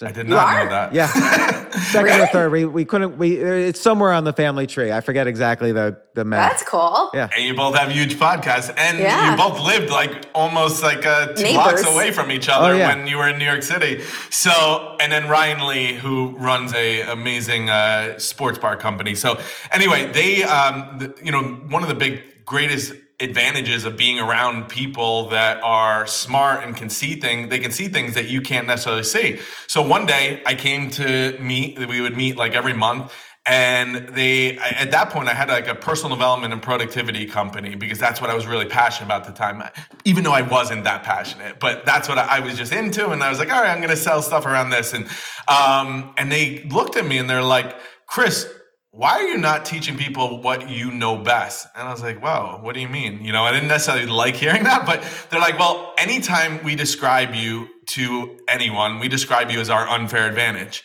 So, 0.01 0.07
I 0.07 0.11
did 0.11 0.27
not 0.27 0.63
know 0.63 0.69
that. 0.71 0.95
Yeah, 0.95 1.05
second 1.91 2.05
really? 2.05 2.21
or 2.23 2.25
third. 2.25 2.51
We 2.51 2.65
we 2.65 2.85
couldn't. 2.85 3.19
We 3.19 3.35
it's 3.35 3.79
somewhere 3.79 4.13
on 4.13 4.23
the 4.23 4.33
family 4.33 4.65
tree. 4.65 4.91
I 4.91 4.99
forget 4.99 5.27
exactly 5.27 5.73
the 5.73 6.01
the 6.15 6.25
math. 6.25 6.53
That's 6.53 6.63
cool. 6.63 7.11
Yeah, 7.13 7.29
and 7.37 7.45
you 7.45 7.53
both 7.53 7.75
have 7.75 7.91
huge 7.91 8.15
podcasts, 8.15 8.73
and 8.75 8.97
yeah. 8.97 9.29
you 9.29 9.37
both 9.37 9.59
lived 9.59 9.91
like 9.91 10.25
almost 10.33 10.81
like 10.81 11.05
uh, 11.05 11.33
two 11.33 11.43
Neighbors. 11.43 11.53
blocks 11.53 11.85
away 11.85 12.09
from 12.09 12.31
each 12.31 12.49
other 12.49 12.73
oh, 12.73 12.75
yeah. 12.75 12.95
when 12.95 13.05
you 13.05 13.19
were 13.19 13.27
in 13.27 13.37
New 13.37 13.45
York 13.45 13.61
City. 13.61 14.01
So, 14.31 14.97
and 14.99 15.11
then 15.11 15.29
Ryan 15.29 15.67
Lee, 15.67 15.93
who 15.93 16.35
runs 16.35 16.73
a 16.73 17.01
amazing 17.01 17.69
uh, 17.69 18.17
sports 18.17 18.57
bar 18.57 18.77
company. 18.77 19.13
So, 19.13 19.39
anyway, 19.71 20.11
they, 20.11 20.41
um, 20.41 20.97
the, 20.97 21.15
you 21.23 21.31
know, 21.31 21.43
one 21.69 21.83
of 21.83 21.89
the 21.89 21.95
big 21.95 22.43
greatest 22.43 22.93
advantages 23.21 23.85
of 23.85 23.95
being 23.95 24.19
around 24.19 24.67
people 24.67 25.29
that 25.29 25.61
are 25.63 26.07
smart 26.07 26.63
and 26.63 26.75
can 26.75 26.89
see 26.89 27.15
things 27.15 27.49
they 27.49 27.59
can 27.59 27.71
see 27.71 27.87
things 27.87 28.13
that 28.15 28.27
you 28.27 28.41
can't 28.41 28.67
necessarily 28.67 29.03
see 29.03 29.39
so 29.67 29.81
one 29.81 30.05
day 30.05 30.41
i 30.45 30.53
came 30.53 30.89
to 30.89 31.37
meet 31.39 31.77
we 31.87 32.01
would 32.01 32.17
meet 32.17 32.35
like 32.37 32.53
every 32.53 32.73
month 32.73 33.13
And 33.47 34.09
they, 34.09 34.57
at 34.59 34.91
that 34.91 35.09
point, 35.09 35.27
I 35.27 35.33
had 35.33 35.49
like 35.49 35.67
a 35.67 35.73
personal 35.73 36.15
development 36.15 36.53
and 36.53 36.61
productivity 36.61 37.25
company 37.25 37.73
because 37.73 37.97
that's 37.97 38.21
what 38.21 38.29
I 38.29 38.35
was 38.35 38.45
really 38.45 38.67
passionate 38.67 39.07
about 39.07 39.21
at 39.21 39.27
the 39.29 39.33
time, 39.33 39.63
even 40.05 40.23
though 40.23 40.31
I 40.31 40.43
wasn't 40.43 40.83
that 40.83 41.01
passionate. 41.03 41.59
But 41.59 41.83
that's 41.83 42.07
what 42.07 42.19
I 42.19 42.39
was 42.39 42.55
just 42.55 42.71
into. 42.71 43.09
And 43.09 43.23
I 43.23 43.29
was 43.29 43.39
like, 43.39 43.51
all 43.51 43.59
right, 43.63 43.71
I'm 43.71 43.79
going 43.79 43.89
to 43.89 43.97
sell 43.97 44.21
stuff 44.21 44.45
around 44.45 44.69
this. 44.69 44.93
And, 44.93 45.07
um, 45.47 46.13
and 46.17 46.31
they 46.31 46.63
looked 46.65 46.95
at 46.97 47.05
me 47.07 47.17
and 47.17 47.27
they're 47.27 47.41
like, 47.41 47.75
Chris, 48.05 48.47
why 48.91 49.11
are 49.11 49.23
you 49.23 49.37
not 49.37 49.63
teaching 49.63 49.97
people 49.97 50.41
what 50.41 50.69
you 50.69 50.91
know 50.91 51.15
best? 51.17 51.65
And 51.75 51.87
I 51.87 51.91
was 51.91 52.01
like, 52.01 52.21
"Well, 52.21 52.59
what 52.61 52.75
do 52.75 52.81
you 52.81 52.89
mean? 52.89 53.23
You 53.23 53.31
know, 53.31 53.43
I 53.43 53.51
didn't 53.53 53.69
necessarily 53.69 54.05
like 54.05 54.35
hearing 54.35 54.63
that, 54.65 54.85
but 54.85 55.01
they're 55.29 55.39
like, 55.39 55.57
well, 55.57 55.93
anytime 55.97 56.61
we 56.63 56.75
describe 56.75 57.33
you 57.33 57.69
to 57.87 58.37
anyone, 58.49 58.99
we 58.99 59.07
describe 59.07 59.49
you 59.49 59.61
as 59.61 59.69
our 59.69 59.87
unfair 59.87 60.27
advantage. 60.27 60.83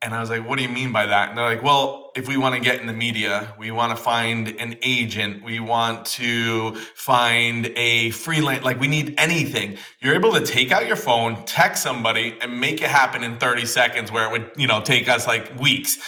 And 0.00 0.14
I 0.14 0.20
was 0.20 0.30
like, 0.30 0.48
what 0.48 0.56
do 0.56 0.62
you 0.62 0.68
mean 0.68 0.92
by 0.92 1.06
that? 1.06 1.28
And 1.28 1.36
they're 1.36 1.44
like, 1.44 1.64
well, 1.64 2.12
if 2.14 2.28
we 2.28 2.36
want 2.36 2.54
to 2.54 2.60
get 2.60 2.80
in 2.80 2.86
the 2.86 2.92
media, 2.92 3.52
we 3.58 3.72
want 3.72 3.96
to 3.96 4.00
find 4.00 4.46
an 4.46 4.76
agent, 4.82 5.42
we 5.42 5.58
want 5.58 6.06
to 6.06 6.76
find 6.94 7.66
a 7.74 8.10
freelance, 8.10 8.64
like 8.64 8.78
we 8.78 8.86
need 8.86 9.16
anything. 9.18 9.76
You're 9.98 10.14
able 10.14 10.32
to 10.34 10.46
take 10.46 10.70
out 10.70 10.86
your 10.86 10.94
phone, 10.94 11.44
text 11.46 11.82
somebody, 11.82 12.38
and 12.40 12.60
make 12.60 12.80
it 12.80 12.88
happen 12.88 13.24
in 13.24 13.38
30 13.38 13.66
seconds 13.66 14.12
where 14.12 14.26
it 14.26 14.30
would, 14.30 14.52
you 14.56 14.68
know, 14.68 14.80
take 14.80 15.08
us 15.08 15.26
like 15.26 15.58
weeks. 15.58 15.98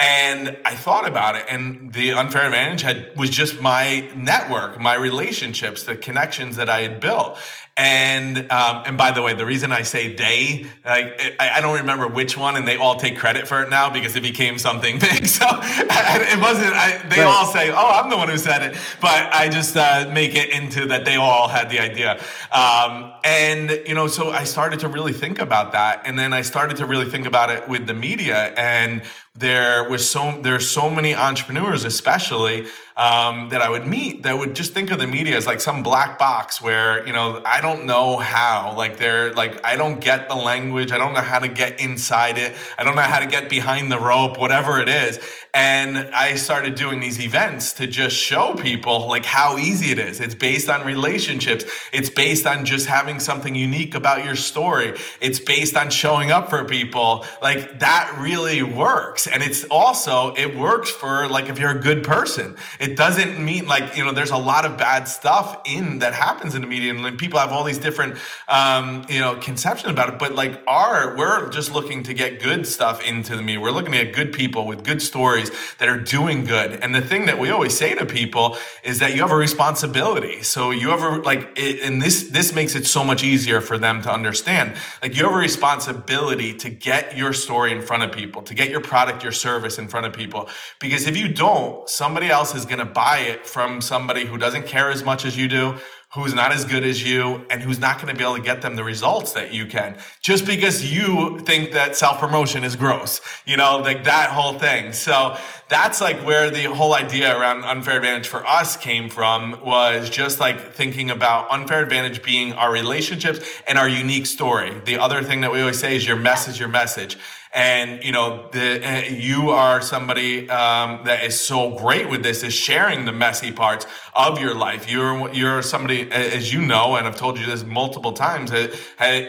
And 0.00 0.56
I 0.64 0.74
thought 0.76 1.06
about 1.06 1.36
it, 1.36 1.44
and 1.50 1.92
the 1.92 2.12
unfair 2.12 2.46
advantage 2.46 2.80
had 2.80 3.14
was 3.18 3.28
just 3.28 3.60
my 3.60 4.08
network, 4.16 4.80
my 4.80 4.94
relationships, 4.94 5.82
the 5.82 5.94
connections 5.94 6.56
that 6.56 6.70
I 6.70 6.80
had 6.80 7.00
built. 7.00 7.38
And 7.76 8.50
um, 8.50 8.82
and 8.86 8.96
by 8.96 9.10
the 9.10 9.20
way, 9.20 9.34
the 9.34 9.44
reason 9.44 9.72
I 9.72 9.82
say 9.82 10.14
they, 10.14 10.66
like 10.84 11.36
I, 11.38 11.56
I, 11.56 11.60
don't 11.60 11.78
remember 11.78 12.08
which 12.08 12.36
one, 12.36 12.56
and 12.56 12.66
they 12.66 12.76
all 12.76 12.96
take 12.96 13.16
credit 13.16 13.46
for 13.46 13.62
it 13.62 13.70
now 13.70 13.88
because 13.88 14.16
it 14.16 14.22
became 14.22 14.58
something 14.58 14.98
big. 14.98 15.26
So 15.26 15.46
it 15.48 16.40
wasn't. 16.40 16.74
I, 16.74 17.00
they 17.08 17.20
right. 17.20 17.26
all 17.26 17.46
say, 17.46 17.70
"Oh, 17.70 18.00
I'm 18.02 18.10
the 18.10 18.16
one 18.16 18.28
who 18.28 18.38
said 18.38 18.62
it," 18.62 18.78
but 19.00 19.32
I 19.32 19.48
just 19.48 19.76
uh, 19.76 20.10
make 20.12 20.34
it 20.34 20.50
into 20.50 20.86
that 20.86 21.04
they 21.04 21.16
all 21.16 21.48
had 21.48 21.70
the 21.70 21.78
idea. 21.78 22.20
Um, 22.52 23.12
and 23.24 23.70
you 23.86 23.94
know, 23.94 24.08
so 24.08 24.30
I 24.30 24.44
started 24.44 24.80
to 24.80 24.88
really 24.88 25.12
think 25.12 25.38
about 25.38 25.72
that, 25.72 26.02
and 26.04 26.18
then 26.18 26.32
I 26.32 26.42
started 26.42 26.76
to 26.78 26.86
really 26.86 27.08
think 27.08 27.26
about 27.26 27.50
it 27.50 27.68
with 27.68 27.86
the 27.86 27.94
media 27.94 28.52
and 28.56 29.02
there 29.34 29.88
was 29.88 30.08
so 30.08 30.40
there's 30.42 30.68
so 30.68 30.90
many 30.90 31.14
entrepreneurs 31.14 31.84
especially 31.84 32.66
um, 33.00 33.48
that 33.48 33.62
I 33.62 33.70
would 33.70 33.86
meet 33.86 34.24
that 34.24 34.36
would 34.36 34.54
just 34.54 34.74
think 34.74 34.90
of 34.90 34.98
the 34.98 35.06
media 35.06 35.34
as 35.34 35.46
like 35.46 35.60
some 35.60 35.82
black 35.82 36.18
box 36.18 36.60
where, 36.60 37.06
you 37.06 37.14
know, 37.14 37.40
I 37.46 37.62
don't 37.62 37.86
know 37.86 38.18
how. 38.18 38.74
Like 38.76 38.98
they're 38.98 39.32
like, 39.32 39.64
I 39.64 39.76
don't 39.76 40.00
get 40.02 40.28
the 40.28 40.34
language. 40.34 40.92
I 40.92 40.98
don't 40.98 41.14
know 41.14 41.22
how 41.22 41.38
to 41.38 41.48
get 41.48 41.80
inside 41.80 42.36
it. 42.36 42.54
I 42.78 42.84
don't 42.84 42.96
know 42.96 43.02
how 43.02 43.18
to 43.20 43.26
get 43.26 43.48
behind 43.48 43.90
the 43.90 43.98
rope, 43.98 44.38
whatever 44.38 44.80
it 44.80 44.90
is. 44.90 45.18
And 45.52 45.96
I 46.14 46.36
started 46.36 46.76
doing 46.76 47.00
these 47.00 47.20
events 47.20 47.72
to 47.74 47.86
just 47.86 48.14
show 48.14 48.54
people 48.54 49.08
like 49.08 49.24
how 49.24 49.56
easy 49.56 49.90
it 49.90 49.98
is. 49.98 50.20
It's 50.20 50.34
based 50.34 50.68
on 50.68 50.86
relationships. 50.86 51.64
It's 51.92 52.10
based 52.10 52.46
on 52.46 52.66
just 52.66 52.86
having 52.86 53.18
something 53.18 53.54
unique 53.54 53.94
about 53.94 54.24
your 54.24 54.36
story. 54.36 54.96
It's 55.20 55.40
based 55.40 55.76
on 55.76 55.90
showing 55.90 56.30
up 56.30 56.50
for 56.50 56.64
people. 56.64 57.24
Like 57.42 57.80
that 57.80 58.14
really 58.20 58.62
works. 58.62 59.26
And 59.26 59.42
it's 59.42 59.64
also, 59.64 60.34
it 60.34 60.56
works 60.56 60.90
for 60.90 61.26
like 61.28 61.48
if 61.48 61.58
you're 61.58 61.76
a 61.76 61.80
good 61.80 62.04
person. 62.04 62.56
It 62.78 62.89
it 62.90 62.96
doesn't 62.96 63.38
mean 63.38 63.66
like 63.66 63.96
you 63.96 64.04
know 64.04 64.12
there's 64.12 64.30
a 64.30 64.36
lot 64.36 64.64
of 64.64 64.76
bad 64.76 65.06
stuff 65.06 65.60
in 65.64 66.00
that 66.00 66.12
happens 66.12 66.54
in 66.54 66.60
the 66.62 66.66
media 66.66 66.92
and 66.92 67.18
people 67.18 67.38
have 67.38 67.52
all 67.52 67.62
these 67.62 67.78
different 67.78 68.16
um, 68.48 69.04
you 69.08 69.20
know 69.20 69.36
conceptions 69.36 69.90
about 69.90 70.08
it 70.08 70.18
but 70.18 70.34
like 70.34 70.60
our 70.66 71.16
we're 71.16 71.48
just 71.50 71.72
looking 71.72 72.02
to 72.02 72.14
get 72.14 72.42
good 72.42 72.66
stuff 72.66 73.04
into 73.04 73.36
the 73.36 73.42
media. 73.42 73.60
We're 73.60 73.70
looking 73.70 73.94
at 73.94 74.12
good 74.12 74.32
people 74.32 74.66
with 74.66 74.84
good 74.84 75.00
stories 75.00 75.50
that 75.78 75.88
are 75.88 76.00
doing 76.00 76.44
good 76.44 76.80
and 76.82 76.94
the 76.94 77.00
thing 77.00 77.26
that 77.26 77.38
we 77.38 77.50
always 77.50 77.76
say 77.76 77.94
to 77.94 78.04
people 78.06 78.56
is 78.82 78.98
that 78.98 79.14
you 79.14 79.20
have 79.22 79.30
a 79.30 79.36
responsibility. 79.36 80.42
So 80.42 80.70
you 80.70 80.90
ever 80.90 81.22
like 81.22 81.52
it, 81.56 81.82
and 81.82 82.02
this 82.02 82.28
this 82.30 82.52
makes 82.52 82.74
it 82.74 82.86
so 82.86 83.04
much 83.04 83.22
easier 83.22 83.60
for 83.60 83.78
them 83.78 84.02
to 84.02 84.12
understand. 84.12 84.74
Like 85.02 85.16
you 85.16 85.24
have 85.24 85.32
a 85.32 85.36
responsibility 85.36 86.54
to 86.54 86.70
get 86.70 87.16
your 87.16 87.32
story 87.32 87.72
in 87.72 87.82
front 87.82 88.02
of 88.02 88.12
people 88.12 88.42
to 88.42 88.54
get 88.54 88.70
your 88.70 88.80
product 88.80 89.22
your 89.22 89.32
service 89.32 89.78
in 89.78 89.86
front 89.86 90.06
of 90.06 90.12
people 90.12 90.48
because 90.80 91.06
if 91.06 91.16
you 91.16 91.28
don't 91.28 91.88
somebody 91.88 92.28
else 92.28 92.54
is 92.54 92.64
going 92.64 92.78
to 92.78 92.79
buy 92.84 93.18
it 93.18 93.46
from 93.46 93.80
somebody 93.80 94.24
who 94.24 94.38
doesn't 94.38 94.66
care 94.66 94.90
as 94.90 95.04
much 95.04 95.24
as 95.24 95.36
you 95.36 95.48
do, 95.48 95.76
who's 96.14 96.34
not 96.34 96.50
as 96.50 96.64
good 96.64 96.82
as 96.82 97.06
you, 97.08 97.46
and 97.50 97.62
who's 97.62 97.78
not 97.78 97.96
going 98.00 98.08
to 98.08 98.18
be 98.18 98.24
able 98.24 98.34
to 98.34 98.42
get 98.42 98.62
them 98.62 98.74
the 98.74 98.82
results 98.82 99.32
that 99.32 99.54
you 99.54 99.64
can 99.64 99.96
just 100.20 100.44
because 100.44 100.92
you 100.92 101.38
think 101.40 101.72
that 101.72 101.96
self 101.96 102.18
promotion 102.18 102.64
is 102.64 102.74
gross, 102.74 103.20
you 103.46 103.56
know, 103.56 103.78
like 103.78 104.04
that 104.04 104.30
whole 104.30 104.58
thing. 104.58 104.92
So 104.92 105.36
that's 105.68 106.00
like 106.00 106.18
where 106.26 106.50
the 106.50 106.64
whole 106.64 106.94
idea 106.94 107.38
around 107.38 107.62
unfair 107.64 107.98
advantage 107.98 108.26
for 108.26 108.44
us 108.44 108.76
came 108.76 109.08
from 109.08 109.60
was 109.64 110.10
just 110.10 110.40
like 110.40 110.72
thinking 110.72 111.10
about 111.10 111.48
unfair 111.50 111.82
advantage 111.82 112.22
being 112.24 112.52
our 112.54 112.72
relationships 112.72 113.38
and 113.68 113.78
our 113.78 113.88
unique 113.88 114.26
story. 114.26 114.72
The 114.84 114.98
other 114.98 115.22
thing 115.22 115.42
that 115.42 115.52
we 115.52 115.60
always 115.60 115.78
say 115.78 115.94
is 115.94 116.06
your 116.06 116.16
message, 116.16 116.58
your 116.58 116.68
message 116.68 117.16
and 117.52 118.02
you 118.04 118.12
know 118.12 118.48
the 118.52 118.86
uh, 118.86 119.00
you 119.08 119.50
are 119.50 119.80
somebody 119.80 120.48
um, 120.48 121.04
that 121.04 121.24
is 121.24 121.40
so 121.40 121.76
great 121.76 122.08
with 122.08 122.22
this 122.22 122.42
is 122.42 122.54
sharing 122.54 123.04
the 123.04 123.12
messy 123.12 123.50
parts 123.50 123.86
of 124.14 124.40
your 124.40 124.54
life. 124.54 124.90
You're 124.90 125.32
you're 125.32 125.62
somebody 125.62 126.10
as 126.12 126.52
you 126.52 126.60
know 126.60 126.96
and 126.96 127.06
i've 127.06 127.16
told 127.16 127.38
you 127.38 127.46
this 127.46 127.64
multiple 127.64 128.12
times 128.12 128.50
that 128.50 128.72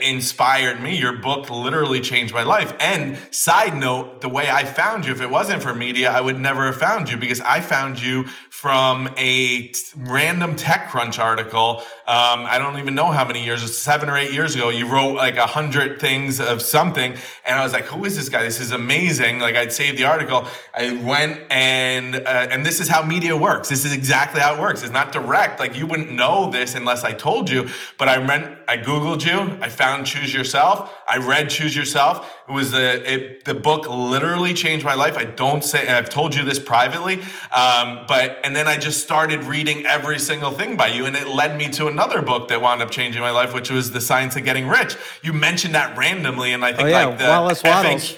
inspired 0.03 0.82
me. 0.82 0.97
Your 0.97 1.17
book 1.17 1.49
literally 1.49 2.01
changed 2.01 2.34
my 2.34 2.43
life. 2.43 2.76
And 2.80 3.17
side 3.32 3.76
note 3.76 4.22
the 4.22 4.30
way 4.30 4.49
i 4.49 4.63
found 4.63 5.05
you 5.05 5.11
if 5.11 5.22
it 5.22 5.30
wasn't 5.30 5.61
for 5.61 5.74
media 5.74 6.11
i 6.11 6.22
would 6.22 6.39
never 6.39 6.65
have 6.65 6.78
found 6.78 7.09
you 7.09 7.17
because 7.17 7.41
i 7.41 7.59
found 7.59 8.01
you 8.01 8.26
from 8.62 9.09
a 9.18 9.70
t- 9.70 9.84
random 9.97 10.55
TechCrunch 10.55 11.18
article. 11.18 11.80
Um, 12.05 12.45
I 12.45 12.59
don't 12.59 12.78
even 12.78 12.93
know 12.93 13.07
how 13.07 13.26
many 13.26 13.43
years, 13.43 13.76
seven 13.76 14.07
or 14.07 14.16
eight 14.16 14.34
years 14.34 14.53
ago. 14.53 14.70
You 14.70 14.86
wrote 14.86 15.16
like 15.16 15.38
a 15.38 15.47
hundred 15.47 15.99
things 15.99 16.39
of 16.39 16.62
something, 16.62 17.16
and 17.43 17.59
I 17.59 17.64
was 17.64 17.74
like, 17.74 17.86
"Who 17.86 18.05
is 18.05 18.16
this 18.16 18.30
guy? 18.30 18.43
This 18.43 18.59
is 18.59 18.72
amazing!" 18.72 19.39
Like 19.39 19.55
I'd 19.55 19.74
saved 19.74 19.97
the 19.97 20.03
article. 20.03 20.45
I 20.76 20.93
went 21.03 21.41
and 21.49 22.18
uh, 22.18 22.49
and 22.51 22.64
this 22.64 22.80
is 22.80 22.88
how 22.88 23.01
media 23.01 23.36
works. 23.36 23.68
This 23.68 23.84
is 23.84 23.93
exactly 23.93 24.39
how 24.39 24.53
it 24.53 24.62
works. 24.62 24.84
It's 24.84 24.93
not 24.93 25.12
direct. 25.12 25.59
Like 25.59 25.76
you 25.76 25.88
wouldn't 25.88 26.12
know 26.12 26.51
this 26.51 26.76
unless 26.76 27.03
I 27.03 27.14
told 27.14 27.49
you. 27.49 27.68
But 27.97 28.09
I 28.09 28.20
went, 28.20 28.59
I 28.68 28.78
googled 28.78 29.26
you. 29.26 29.57
I 29.59 29.70
found 29.70 30.05
Choose 30.05 30.36
Yourself. 30.36 30.93
I 31.09 31.18
read 31.18 31.49
Choose 31.49 31.76
Yourself. 31.76 32.32
It 32.51 32.53
was 32.53 32.71
the 32.71 33.13
it, 33.13 33.45
the 33.45 33.53
book 33.53 33.87
literally 33.89 34.53
changed 34.53 34.85
my 34.85 34.95
life. 34.95 35.17
I 35.17 35.23
don't 35.23 35.63
say 35.63 35.87
I've 35.87 36.09
told 36.09 36.35
you 36.35 36.43
this 36.43 36.59
privately, 36.59 37.21
um, 37.55 38.05
but. 38.07 38.39
And 38.43 38.55
then 38.55 38.67
I 38.67 38.75
just 38.75 39.01
started 39.01 39.45
reading 39.45 39.85
every 39.85 40.19
single 40.19 40.51
thing 40.51 40.75
by 40.75 40.87
you. 40.87 41.05
And 41.05 41.15
it 41.15 41.27
led 41.27 41.57
me 41.57 41.69
to 41.69 41.87
another 41.87 42.21
book 42.21 42.49
that 42.49 42.61
wound 42.61 42.81
up 42.81 42.91
changing 42.91 43.21
my 43.21 43.31
life, 43.31 43.53
which 43.53 43.71
was 43.71 43.91
The 43.91 44.01
Science 44.01 44.35
of 44.35 44.43
Getting 44.43 44.67
Rich. 44.67 44.97
You 45.21 45.31
mentioned 45.31 45.73
that 45.75 45.97
randomly. 45.97 46.51
And 46.51 46.65
I 46.65 46.73
think 46.73 46.87
oh, 46.87 46.87
yeah. 46.87 47.05
like 47.05 47.17
the 47.17 47.27
Wallace. 47.63 48.17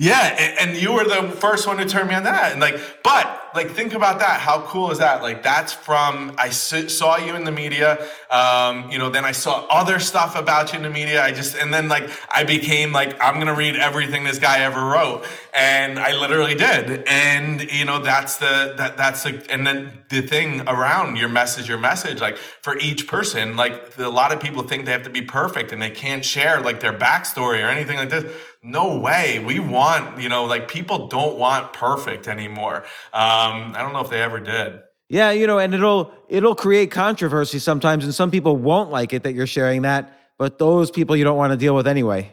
Yeah, 0.00 0.54
and, 0.58 0.78
you 0.78 0.94
were 0.94 1.04
the 1.04 1.28
first 1.28 1.66
one 1.66 1.76
to 1.76 1.84
turn 1.84 2.08
me 2.08 2.14
on 2.14 2.22
that. 2.22 2.52
And 2.52 2.60
like, 2.60 2.80
but 3.04 3.50
like, 3.54 3.72
think 3.72 3.92
about 3.92 4.20
that. 4.20 4.40
How 4.40 4.62
cool 4.62 4.90
is 4.90 4.98
that? 4.98 5.20
Like, 5.20 5.42
that's 5.42 5.74
from 5.74 6.34
I 6.38 6.48
saw 6.48 7.18
you 7.18 7.36
in 7.36 7.44
the 7.44 7.52
media. 7.52 7.98
Um, 8.30 8.90
you 8.90 8.98
know, 8.98 9.10
then 9.10 9.26
I 9.26 9.32
saw 9.32 9.66
other 9.68 9.98
stuff 9.98 10.36
about 10.36 10.72
you 10.72 10.78
in 10.78 10.84
the 10.84 10.90
media. 10.90 11.22
I 11.22 11.32
just 11.32 11.54
and 11.54 11.74
then 11.74 11.88
like 11.88 12.08
I 12.30 12.44
became 12.44 12.92
like 12.92 13.22
I'm 13.22 13.38
gonna 13.38 13.54
read 13.54 13.76
everything 13.76 14.24
this 14.24 14.38
guy 14.38 14.60
ever 14.60 14.82
wrote, 14.82 15.26
and 15.52 15.98
I 15.98 16.16
literally 16.18 16.54
did. 16.54 17.04
And 17.06 17.70
you 17.70 17.84
know, 17.84 17.98
that's 17.98 18.38
the 18.38 18.74
that 18.78 18.96
that's 18.96 19.24
the 19.24 19.44
and 19.50 19.66
then 19.66 19.92
the 20.08 20.22
thing 20.22 20.62
around 20.62 21.16
your 21.16 21.28
message, 21.28 21.68
your 21.68 21.78
message, 21.78 22.22
like 22.22 22.38
for 22.38 22.78
each 22.78 23.06
person, 23.06 23.56
like 23.56 23.98
a 23.98 24.08
lot 24.08 24.32
of 24.32 24.40
people 24.40 24.62
think 24.62 24.86
they 24.86 24.92
have 24.92 25.02
to 25.02 25.10
be 25.10 25.22
perfect 25.22 25.72
and 25.72 25.82
they 25.82 25.90
can't 25.90 26.24
share 26.24 26.60
like 26.62 26.80
their 26.80 26.96
backstory 26.96 27.62
or 27.62 27.68
anything 27.68 27.98
like 27.98 28.08
this 28.08 28.32
no 28.62 28.98
way. 28.98 29.42
We 29.44 29.58
want, 29.58 30.20
you 30.20 30.28
know, 30.28 30.44
like 30.44 30.68
people 30.68 31.08
don't 31.08 31.38
want 31.38 31.72
perfect 31.72 32.28
anymore. 32.28 32.84
Um, 33.12 33.74
I 33.74 33.78
don't 33.78 33.92
know 33.92 34.00
if 34.00 34.10
they 34.10 34.22
ever 34.22 34.40
did. 34.40 34.80
Yeah, 35.08 35.32
you 35.32 35.46
know, 35.46 35.58
and 35.58 35.74
it'll 35.74 36.12
it'll 36.28 36.54
create 36.54 36.90
controversy 36.90 37.58
sometimes, 37.58 38.04
and 38.04 38.14
some 38.14 38.30
people 38.30 38.56
won't 38.56 38.90
like 38.90 39.12
it 39.12 39.24
that 39.24 39.34
you're 39.34 39.46
sharing 39.46 39.82
that, 39.82 40.16
but 40.38 40.58
those 40.58 40.90
people 40.90 41.16
you 41.16 41.24
don't 41.24 41.36
want 41.36 41.52
to 41.52 41.56
deal 41.56 41.74
with 41.74 41.88
anyway. 41.88 42.32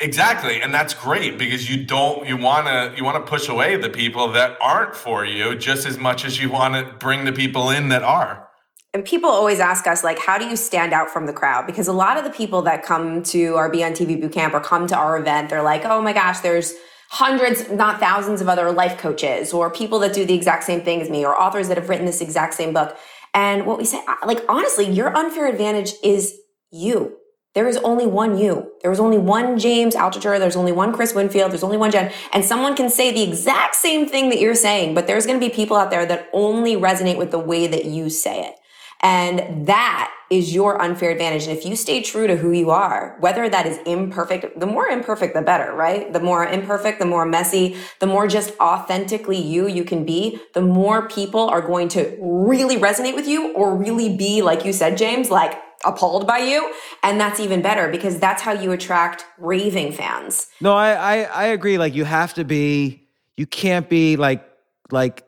Exactly, 0.00 0.60
and 0.60 0.74
that's 0.74 0.94
great 0.94 1.38
because 1.38 1.70
you 1.70 1.84
don't 1.84 2.26
you 2.26 2.36
want 2.36 2.66
to 2.66 2.92
you 2.96 3.04
want 3.04 3.24
to 3.24 3.30
push 3.30 3.48
away 3.48 3.76
the 3.76 3.88
people 3.88 4.32
that 4.32 4.56
aren't 4.60 4.96
for 4.96 5.24
you 5.24 5.56
just 5.56 5.86
as 5.86 5.96
much 5.96 6.24
as 6.24 6.40
you 6.40 6.50
want 6.50 6.74
to 6.74 6.92
bring 6.94 7.24
the 7.24 7.32
people 7.32 7.70
in 7.70 7.88
that 7.90 8.02
are 8.02 8.47
and 8.94 9.04
people 9.04 9.28
always 9.28 9.60
ask 9.60 9.86
us 9.86 10.02
like 10.02 10.18
how 10.18 10.38
do 10.38 10.46
you 10.46 10.56
stand 10.56 10.92
out 10.92 11.10
from 11.10 11.26
the 11.26 11.32
crowd 11.32 11.66
because 11.66 11.88
a 11.88 11.92
lot 11.92 12.16
of 12.16 12.24
the 12.24 12.30
people 12.30 12.62
that 12.62 12.82
come 12.82 13.22
to 13.22 13.54
our 13.56 13.70
be 13.70 13.84
on 13.84 13.92
tv 13.92 14.20
boot 14.20 14.32
camp 14.32 14.54
or 14.54 14.60
come 14.60 14.86
to 14.86 14.96
our 14.96 15.18
event 15.18 15.50
they're 15.50 15.62
like 15.62 15.84
oh 15.84 16.00
my 16.00 16.12
gosh 16.12 16.40
there's 16.40 16.74
hundreds 17.10 17.70
not 17.70 18.00
thousands 18.00 18.40
of 18.40 18.48
other 18.48 18.70
life 18.72 18.98
coaches 18.98 19.52
or 19.52 19.70
people 19.70 19.98
that 19.98 20.12
do 20.12 20.24
the 20.24 20.34
exact 20.34 20.64
same 20.64 20.80
thing 20.80 21.00
as 21.00 21.08
me 21.10 21.24
or 21.24 21.40
authors 21.40 21.68
that 21.68 21.76
have 21.76 21.88
written 21.88 22.06
this 22.06 22.20
exact 22.20 22.54
same 22.54 22.72
book 22.72 22.96
and 23.34 23.66
what 23.66 23.78
we 23.78 23.84
say 23.84 24.00
uh, 24.08 24.14
like 24.26 24.44
honestly 24.48 24.90
your 24.90 25.14
unfair 25.16 25.46
advantage 25.46 25.92
is 26.02 26.38
you 26.70 27.16
There 27.54 27.66
is 27.66 27.78
only 27.78 28.06
one 28.06 28.38
you. 28.38 28.70
There 28.82 28.92
is 28.92 29.00
only 29.00 29.18
one 29.18 29.58
James 29.58 29.94
Altucher. 29.94 30.38
There's 30.38 30.54
only 30.54 30.70
one 30.70 30.92
Chris 30.92 31.14
Winfield. 31.14 31.50
There's 31.50 31.64
only 31.64 31.78
one 31.78 31.90
Jen. 31.90 32.12
And 32.32 32.44
someone 32.44 32.76
can 32.76 32.90
say 32.90 33.10
the 33.10 33.22
exact 33.22 33.74
same 33.74 34.06
thing 34.06 34.28
that 34.28 34.38
you're 34.38 34.54
saying, 34.54 34.94
but 34.94 35.06
there's 35.06 35.26
going 35.26 35.40
to 35.40 35.44
be 35.44 35.52
people 35.52 35.76
out 35.76 35.90
there 35.90 36.06
that 36.06 36.28
only 36.32 36.76
resonate 36.76 37.16
with 37.16 37.30
the 37.30 37.38
way 37.38 37.66
that 37.66 37.86
you 37.86 38.10
say 38.10 38.44
it. 38.46 38.54
And 39.00 39.66
that 39.66 40.12
is 40.30 40.54
your 40.54 40.80
unfair 40.82 41.10
advantage. 41.10 41.46
And 41.46 41.56
if 41.56 41.64
you 41.64 41.76
stay 41.76 42.02
true 42.02 42.26
to 42.26 42.36
who 42.36 42.52
you 42.52 42.70
are, 42.70 43.16
whether 43.20 43.48
that 43.48 43.66
is 43.66 43.78
imperfect, 43.86 44.58
the 44.58 44.66
more 44.66 44.86
imperfect, 44.86 45.34
the 45.34 45.42
better, 45.42 45.72
right? 45.72 46.12
The 46.12 46.20
more 46.20 46.46
imperfect, 46.46 46.98
the 46.98 47.06
more 47.06 47.24
messy, 47.24 47.76
the 48.00 48.06
more 48.06 48.26
just 48.26 48.52
authentically 48.60 49.38
you 49.40 49.68
you 49.68 49.84
can 49.84 50.04
be, 50.04 50.40
the 50.54 50.60
more 50.60 51.08
people 51.08 51.48
are 51.48 51.62
going 51.62 51.88
to 51.90 52.16
really 52.20 52.76
resonate 52.76 53.14
with 53.14 53.26
you 53.26 53.54
or 53.54 53.74
really 53.74 54.16
be, 54.16 54.42
like 54.42 54.64
you 54.64 54.72
said, 54.72 54.98
James, 54.98 55.30
like 55.30 55.58
appalled 55.84 56.26
by 56.26 56.38
you. 56.38 56.72
And 57.02 57.20
that's 57.20 57.40
even 57.40 57.62
better 57.62 57.88
because 57.88 58.18
that's 58.18 58.42
how 58.42 58.52
you 58.52 58.72
attract 58.72 59.24
raving 59.38 59.92
fans. 59.92 60.48
No, 60.60 60.74
I, 60.74 60.90
I, 60.92 61.22
I 61.22 61.44
agree. 61.46 61.78
Like 61.78 61.94
you 61.94 62.04
have 62.04 62.34
to 62.34 62.44
be, 62.44 63.08
you 63.36 63.46
can't 63.46 63.88
be 63.88 64.16
like, 64.16 64.44
like 64.90 65.22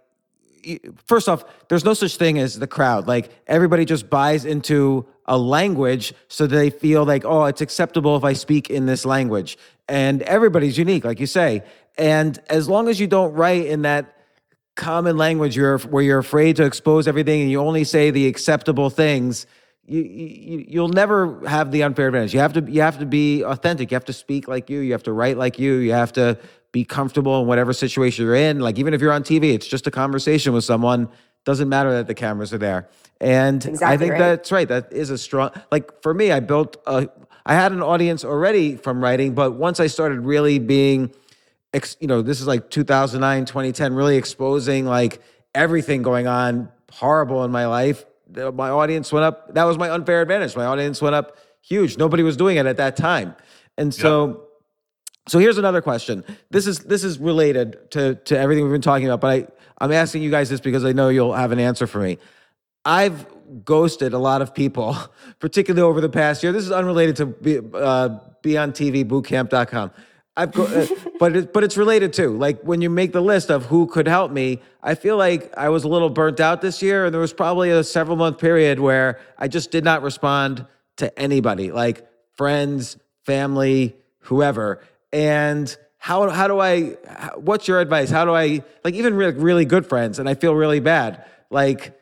first 1.06 1.28
off, 1.28 1.44
there's 1.68 1.84
no 1.84 1.94
such 1.94 2.16
thing 2.16 2.38
as 2.38 2.58
the 2.58 2.66
crowd. 2.66 3.06
Like 3.06 3.30
everybody 3.46 3.84
just 3.84 4.10
buys 4.10 4.44
into 4.44 5.06
a 5.26 5.38
language 5.38 6.12
so 6.28 6.46
they 6.46 6.70
feel 6.70 7.04
like, 7.04 7.24
oh, 7.24 7.44
it's 7.44 7.60
acceptable 7.60 8.16
if 8.16 8.24
I 8.24 8.32
speak 8.32 8.70
in 8.70 8.86
this 8.86 9.04
language. 9.04 9.58
And 9.88 10.22
everybody's 10.22 10.76
unique, 10.76 11.04
like 11.04 11.20
you 11.20 11.26
say. 11.26 11.62
And 11.96 12.38
as 12.48 12.68
long 12.68 12.88
as 12.88 13.00
you 13.00 13.06
don't 13.06 13.32
write 13.34 13.66
in 13.66 13.82
that 13.82 14.16
common 14.76 15.16
language 15.16 15.56
you're, 15.56 15.78
where 15.78 16.02
you're 16.02 16.18
afraid 16.18 16.56
to 16.56 16.64
expose 16.64 17.06
everything 17.06 17.42
and 17.42 17.50
you 17.50 17.60
only 17.60 17.84
say 17.84 18.10
the 18.10 18.26
acceptable 18.26 18.90
things, 18.90 19.46
you, 19.90 20.02
you 20.02 20.64
you'll 20.68 20.88
never 20.88 21.46
have 21.48 21.72
the 21.72 21.82
unfair 21.82 22.06
advantage. 22.06 22.32
You 22.32 22.38
have 22.40 22.52
to 22.52 22.62
you 22.62 22.80
have 22.80 22.98
to 23.00 23.06
be 23.06 23.42
authentic. 23.42 23.90
You 23.90 23.96
have 23.96 24.04
to 24.04 24.12
speak 24.12 24.46
like 24.46 24.70
you. 24.70 24.78
You 24.78 24.92
have 24.92 25.02
to 25.02 25.12
write 25.12 25.36
like 25.36 25.58
you. 25.58 25.74
You 25.74 25.92
have 25.92 26.12
to 26.12 26.38
be 26.70 26.84
comfortable 26.84 27.40
in 27.40 27.48
whatever 27.48 27.72
situation 27.72 28.24
you're 28.24 28.36
in. 28.36 28.60
Like 28.60 28.78
even 28.78 28.94
if 28.94 29.00
you're 29.00 29.12
on 29.12 29.24
TV, 29.24 29.52
it's 29.52 29.66
just 29.66 29.88
a 29.88 29.90
conversation 29.90 30.52
with 30.52 30.62
someone. 30.62 31.08
Doesn't 31.44 31.68
matter 31.68 31.92
that 31.94 32.06
the 32.06 32.14
cameras 32.14 32.52
are 32.52 32.58
there. 32.58 32.88
And 33.20 33.64
exactly 33.66 33.94
I 33.94 33.96
think 33.96 34.12
right. 34.12 34.18
that's 34.18 34.52
right. 34.52 34.68
That 34.68 34.92
is 34.92 35.10
a 35.10 35.18
strong 35.18 35.50
like 35.72 36.02
for 36.02 36.14
me, 36.14 36.30
I 36.30 36.38
built 36.38 36.76
a 36.86 37.08
I 37.44 37.54
had 37.54 37.72
an 37.72 37.82
audience 37.82 38.24
already 38.24 38.76
from 38.76 39.02
writing, 39.02 39.34
but 39.34 39.52
once 39.52 39.80
I 39.80 39.88
started 39.88 40.20
really 40.20 40.60
being 40.60 41.12
you 41.98 42.06
know, 42.06 42.22
this 42.22 42.40
is 42.40 42.46
like 42.46 42.70
2009, 42.70 43.44
2010, 43.44 43.94
really 43.94 44.16
exposing 44.16 44.86
like 44.86 45.20
everything 45.52 46.02
going 46.02 46.28
on 46.28 46.68
horrible 46.92 47.44
in 47.44 47.50
my 47.50 47.66
life. 47.66 48.04
My 48.34 48.70
audience 48.70 49.12
went 49.12 49.24
up. 49.24 49.54
That 49.54 49.64
was 49.64 49.78
my 49.78 49.90
unfair 49.90 50.22
advantage. 50.22 50.56
My 50.56 50.66
audience 50.66 51.02
went 51.02 51.14
up 51.14 51.36
huge. 51.62 51.98
Nobody 51.98 52.22
was 52.22 52.36
doing 52.36 52.56
it 52.56 52.66
at 52.66 52.76
that 52.78 52.96
time. 52.96 53.34
And 53.76 53.94
so 53.94 54.28
yep 54.28 54.36
so 55.30 55.38
here's 55.38 55.58
another 55.58 55.80
question. 55.80 56.24
This 56.50 56.66
is 56.66 56.80
this 56.80 57.04
is 57.04 57.18
related 57.18 57.90
to 57.92 58.16
to 58.16 58.38
everything 58.38 58.64
we've 58.64 58.72
been 58.72 58.80
talking 58.80 59.06
about, 59.06 59.20
but 59.20 59.30
I 59.30 59.46
I'm 59.84 59.92
asking 59.92 60.22
you 60.22 60.30
guys 60.30 60.50
this 60.50 60.60
because 60.60 60.84
I 60.84 60.92
know 60.92 61.08
you'll 61.08 61.34
have 61.34 61.52
an 61.52 61.60
answer 61.60 61.86
for 61.86 62.00
me. 62.00 62.18
I've 62.84 63.26
ghosted 63.64 64.12
a 64.12 64.18
lot 64.18 64.42
of 64.42 64.54
people, 64.54 64.96
particularly 65.38 65.88
over 65.88 66.00
the 66.00 66.08
past 66.08 66.42
year. 66.42 66.52
This 66.52 66.64
is 66.64 66.72
unrelated 66.72 67.16
to 67.16 67.26
be, 67.26 67.58
uh, 67.58 68.18
bootcamp.com. 68.42 69.90
I've 70.36 70.52
go, 70.52 70.64
uh, 70.64 70.86
but 71.18 71.36
it, 71.36 71.52
but 71.52 71.64
it's 71.64 71.76
related 71.76 72.12
too. 72.12 72.36
Like 72.36 72.62
when 72.62 72.80
you 72.80 72.90
make 72.90 73.12
the 73.12 73.20
list 73.20 73.50
of 73.50 73.66
who 73.66 73.86
could 73.86 74.06
help 74.06 74.30
me, 74.30 74.60
I 74.82 74.94
feel 74.94 75.16
like 75.16 75.52
I 75.56 75.68
was 75.68 75.84
a 75.84 75.88
little 75.88 76.10
burnt 76.10 76.40
out 76.40 76.60
this 76.62 76.82
year, 76.82 77.06
and 77.06 77.14
there 77.14 77.20
was 77.20 77.32
probably 77.32 77.70
a 77.70 77.84
several 77.84 78.16
month 78.16 78.38
period 78.38 78.80
where 78.80 79.20
I 79.38 79.48
just 79.48 79.70
did 79.70 79.84
not 79.84 80.02
respond 80.02 80.66
to 80.96 81.18
anybody, 81.18 81.72
like 81.72 82.06
friends, 82.36 82.96
family, 83.24 83.96
whoever 84.20 84.80
and 85.12 85.76
how 85.98 86.28
how 86.30 86.48
do 86.48 86.60
I 86.60 86.96
what's 87.36 87.68
your 87.68 87.80
advice? 87.80 88.10
How 88.10 88.24
do 88.24 88.34
I 88.34 88.62
like 88.84 88.94
even 88.94 89.14
really, 89.14 89.34
really 89.34 89.64
good 89.64 89.86
friends 89.86 90.18
and 90.18 90.28
I 90.28 90.34
feel 90.34 90.54
really 90.54 90.80
bad. 90.80 91.24
Like 91.50 91.98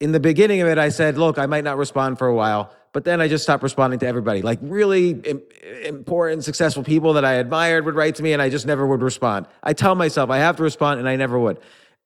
in 0.00 0.12
the 0.12 0.20
beginning 0.20 0.60
of 0.60 0.68
it 0.68 0.78
I 0.78 0.90
said, 0.90 1.16
"Look, 1.18 1.38
I 1.38 1.46
might 1.46 1.64
not 1.64 1.78
respond 1.78 2.18
for 2.18 2.26
a 2.26 2.34
while." 2.34 2.72
But 2.92 3.04
then 3.04 3.20
I 3.20 3.28
just 3.28 3.44
stopped 3.44 3.62
responding 3.62 3.98
to 4.00 4.06
everybody. 4.06 4.42
Like 4.42 4.58
really 4.62 5.10
Im- 5.10 5.42
important, 5.84 6.44
successful 6.44 6.82
people 6.82 7.12
that 7.14 7.24
I 7.24 7.34
admired 7.34 7.84
would 7.84 7.94
write 7.94 8.14
to 8.16 8.22
me 8.22 8.32
and 8.32 8.40
I 8.40 8.48
just 8.48 8.66
never 8.66 8.86
would 8.86 9.02
respond. 9.02 9.46
I 9.62 9.72
tell 9.72 9.94
myself 9.94 10.30
I 10.30 10.38
have 10.38 10.56
to 10.56 10.62
respond 10.62 11.00
and 11.00 11.08
I 11.08 11.16
never 11.16 11.38
would. 11.38 11.58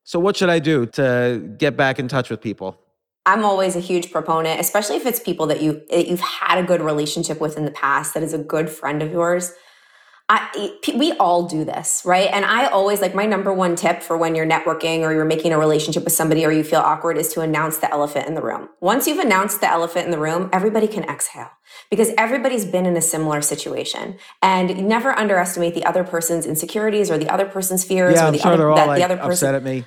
So 0.04 0.18
what 0.18 0.36
should 0.36 0.50
I 0.50 0.58
do 0.58 0.86
to 0.86 1.54
get 1.58 1.76
back 1.76 1.98
in 1.98 2.08
touch 2.08 2.30
with 2.30 2.40
people? 2.40 2.78
I'm 3.24 3.44
always 3.44 3.76
a 3.76 3.80
huge 3.80 4.10
proponent, 4.10 4.60
especially 4.60 4.96
if 4.96 5.06
it's 5.06 5.20
people 5.20 5.46
that 5.46 5.62
you 5.62 5.82
that 5.90 6.08
you've 6.08 6.20
had 6.20 6.58
a 6.58 6.64
good 6.64 6.80
relationship 6.80 7.40
with 7.40 7.56
in 7.56 7.64
the 7.64 7.70
past 7.70 8.14
that 8.14 8.22
is 8.24 8.34
a 8.34 8.38
good 8.38 8.68
friend 8.68 9.00
of 9.00 9.12
yours 9.12 9.52
I, 10.34 10.78
we 10.96 11.12
all 11.12 11.46
do 11.46 11.62
this, 11.62 12.00
right? 12.06 12.30
And 12.32 12.46
I 12.46 12.64
always 12.68 13.02
like 13.02 13.14
my 13.14 13.26
number 13.26 13.52
one 13.52 13.76
tip 13.76 14.02
for 14.02 14.16
when 14.16 14.34
you're 14.34 14.46
networking 14.46 15.00
or 15.00 15.12
you're 15.12 15.26
making 15.26 15.52
a 15.52 15.58
relationship 15.58 16.04
with 16.04 16.14
somebody 16.14 16.46
or 16.46 16.50
you 16.50 16.64
feel 16.64 16.80
awkward 16.80 17.18
is 17.18 17.34
to 17.34 17.42
announce 17.42 17.76
the 17.76 17.92
elephant 17.92 18.28
in 18.28 18.34
the 18.34 18.40
room. 18.40 18.70
Once 18.80 19.06
you've 19.06 19.18
announced 19.18 19.60
the 19.60 19.68
elephant 19.68 20.06
in 20.06 20.10
the 20.10 20.18
room, 20.18 20.48
everybody 20.50 20.88
can 20.88 21.04
exhale 21.04 21.50
because 21.90 22.12
everybody's 22.16 22.64
been 22.64 22.86
in 22.86 22.96
a 22.96 23.02
similar 23.02 23.42
situation. 23.42 24.16
And 24.40 24.88
never 24.88 25.10
underestimate 25.10 25.74
the 25.74 25.84
other 25.84 26.02
person's 26.02 26.46
insecurities 26.46 27.10
or 27.10 27.18
the 27.18 27.28
other 27.28 27.44
person's 27.44 27.84
fears 27.84 28.14
yeah, 28.14 28.28
or 28.28 28.32
the 28.32 28.38
sure 28.38 28.52
other 28.52 28.74
that 28.74 28.88
like 28.88 29.00
the 29.00 29.04
other 29.04 29.18
person 29.18 29.32
upset 29.32 29.54
at 29.54 29.62
me. 29.62 29.84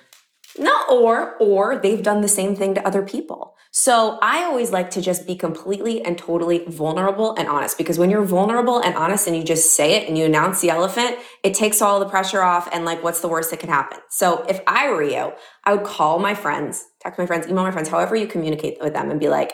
No, 0.59 0.79
or 0.91 1.35
or 1.37 1.79
they've 1.79 2.03
done 2.03 2.21
the 2.21 2.27
same 2.27 2.55
thing 2.55 2.75
to 2.75 2.87
other 2.87 3.01
people. 3.01 3.54
So 3.77 4.17
I 4.21 4.45
always 4.45 4.71
like 4.71 4.91
to 4.91 5.01
just 5.01 5.27
be 5.27 5.35
completely 5.35 6.01
and 6.01 6.17
totally 6.17 6.63
vulnerable 6.65 7.35
and 7.35 7.49
honest 7.49 7.77
because 7.77 7.99
when 7.99 8.09
you're 8.09 8.23
vulnerable 8.23 8.79
and 8.79 8.95
honest 8.95 9.27
and 9.27 9.35
you 9.35 9.43
just 9.43 9.75
say 9.75 9.95
it 9.95 10.07
and 10.07 10.17
you 10.17 10.23
announce 10.23 10.61
the 10.61 10.69
elephant, 10.69 11.17
it 11.43 11.53
takes 11.53 11.81
all 11.81 11.99
the 11.99 12.07
pressure 12.07 12.41
off 12.41 12.69
and 12.71 12.85
like 12.85 13.03
what's 13.03 13.19
the 13.19 13.27
worst 13.27 13.51
that 13.51 13.59
can 13.59 13.67
happen. 13.67 13.97
So 14.09 14.45
if 14.47 14.61
I 14.65 14.89
were 14.91 15.03
you, 15.03 15.33
I 15.65 15.75
would 15.75 15.83
call 15.83 16.19
my 16.19 16.35
friends, 16.35 16.85
text 17.01 17.19
my 17.19 17.25
friends, 17.25 17.47
email 17.47 17.65
my 17.65 17.71
friends, 17.71 17.89
however 17.89 18.15
you 18.15 18.27
communicate 18.27 18.77
with 18.79 18.93
them 18.93 19.11
and 19.11 19.19
be 19.19 19.27
like, 19.27 19.51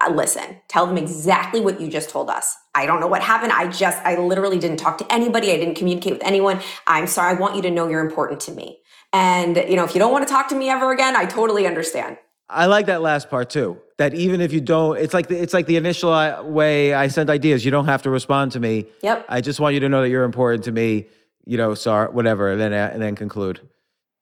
uh, 0.00 0.12
listen, 0.12 0.60
tell 0.68 0.86
them 0.86 0.96
exactly 0.96 1.60
what 1.60 1.80
you 1.80 1.88
just 1.88 2.10
told 2.10 2.30
us. 2.30 2.54
I 2.76 2.86
don't 2.86 3.00
know 3.00 3.08
what 3.08 3.22
happened. 3.22 3.50
I 3.50 3.66
just, 3.66 3.98
I 4.04 4.14
literally 4.18 4.60
didn't 4.60 4.76
talk 4.76 4.98
to 4.98 5.12
anybody. 5.12 5.50
I 5.50 5.56
didn't 5.56 5.74
communicate 5.74 6.12
with 6.12 6.22
anyone. 6.24 6.60
I'm 6.86 7.08
sorry. 7.08 7.34
I 7.34 7.40
want 7.40 7.56
you 7.56 7.62
to 7.62 7.72
know 7.72 7.88
you're 7.88 8.06
important 8.06 8.38
to 8.42 8.52
me. 8.52 8.78
And, 9.12 9.56
you 9.56 9.74
know, 9.74 9.82
if 9.82 9.96
you 9.96 9.98
don't 9.98 10.12
want 10.12 10.28
to 10.28 10.32
talk 10.32 10.48
to 10.50 10.54
me 10.54 10.70
ever 10.70 10.92
again, 10.92 11.16
I 11.16 11.24
totally 11.24 11.66
understand. 11.66 12.18
I 12.50 12.66
like 12.66 12.86
that 12.86 13.02
last 13.02 13.28
part 13.28 13.50
too. 13.50 13.80
That 13.98 14.14
even 14.14 14.40
if 14.40 14.52
you 14.52 14.60
don't, 14.60 14.96
it's 14.96 15.12
like 15.12 15.28
the, 15.28 15.40
it's 15.40 15.52
like 15.52 15.66
the 15.66 15.76
initial 15.76 16.12
uh, 16.12 16.42
way 16.42 16.94
I 16.94 17.08
send 17.08 17.30
ideas. 17.30 17.64
You 17.64 17.70
don't 17.70 17.86
have 17.86 18.02
to 18.02 18.10
respond 18.10 18.52
to 18.52 18.60
me. 18.60 18.86
Yep. 19.02 19.26
I 19.28 19.40
just 19.40 19.58
want 19.60 19.74
you 19.74 19.80
to 19.80 19.88
know 19.88 20.02
that 20.02 20.08
you're 20.08 20.24
important 20.24 20.64
to 20.64 20.72
me. 20.72 21.06
You 21.44 21.56
know, 21.56 21.74
sorry, 21.74 22.08
whatever, 22.12 22.52
and 22.52 22.60
then 22.60 22.72
and 22.72 23.02
then 23.02 23.16
conclude. 23.16 23.60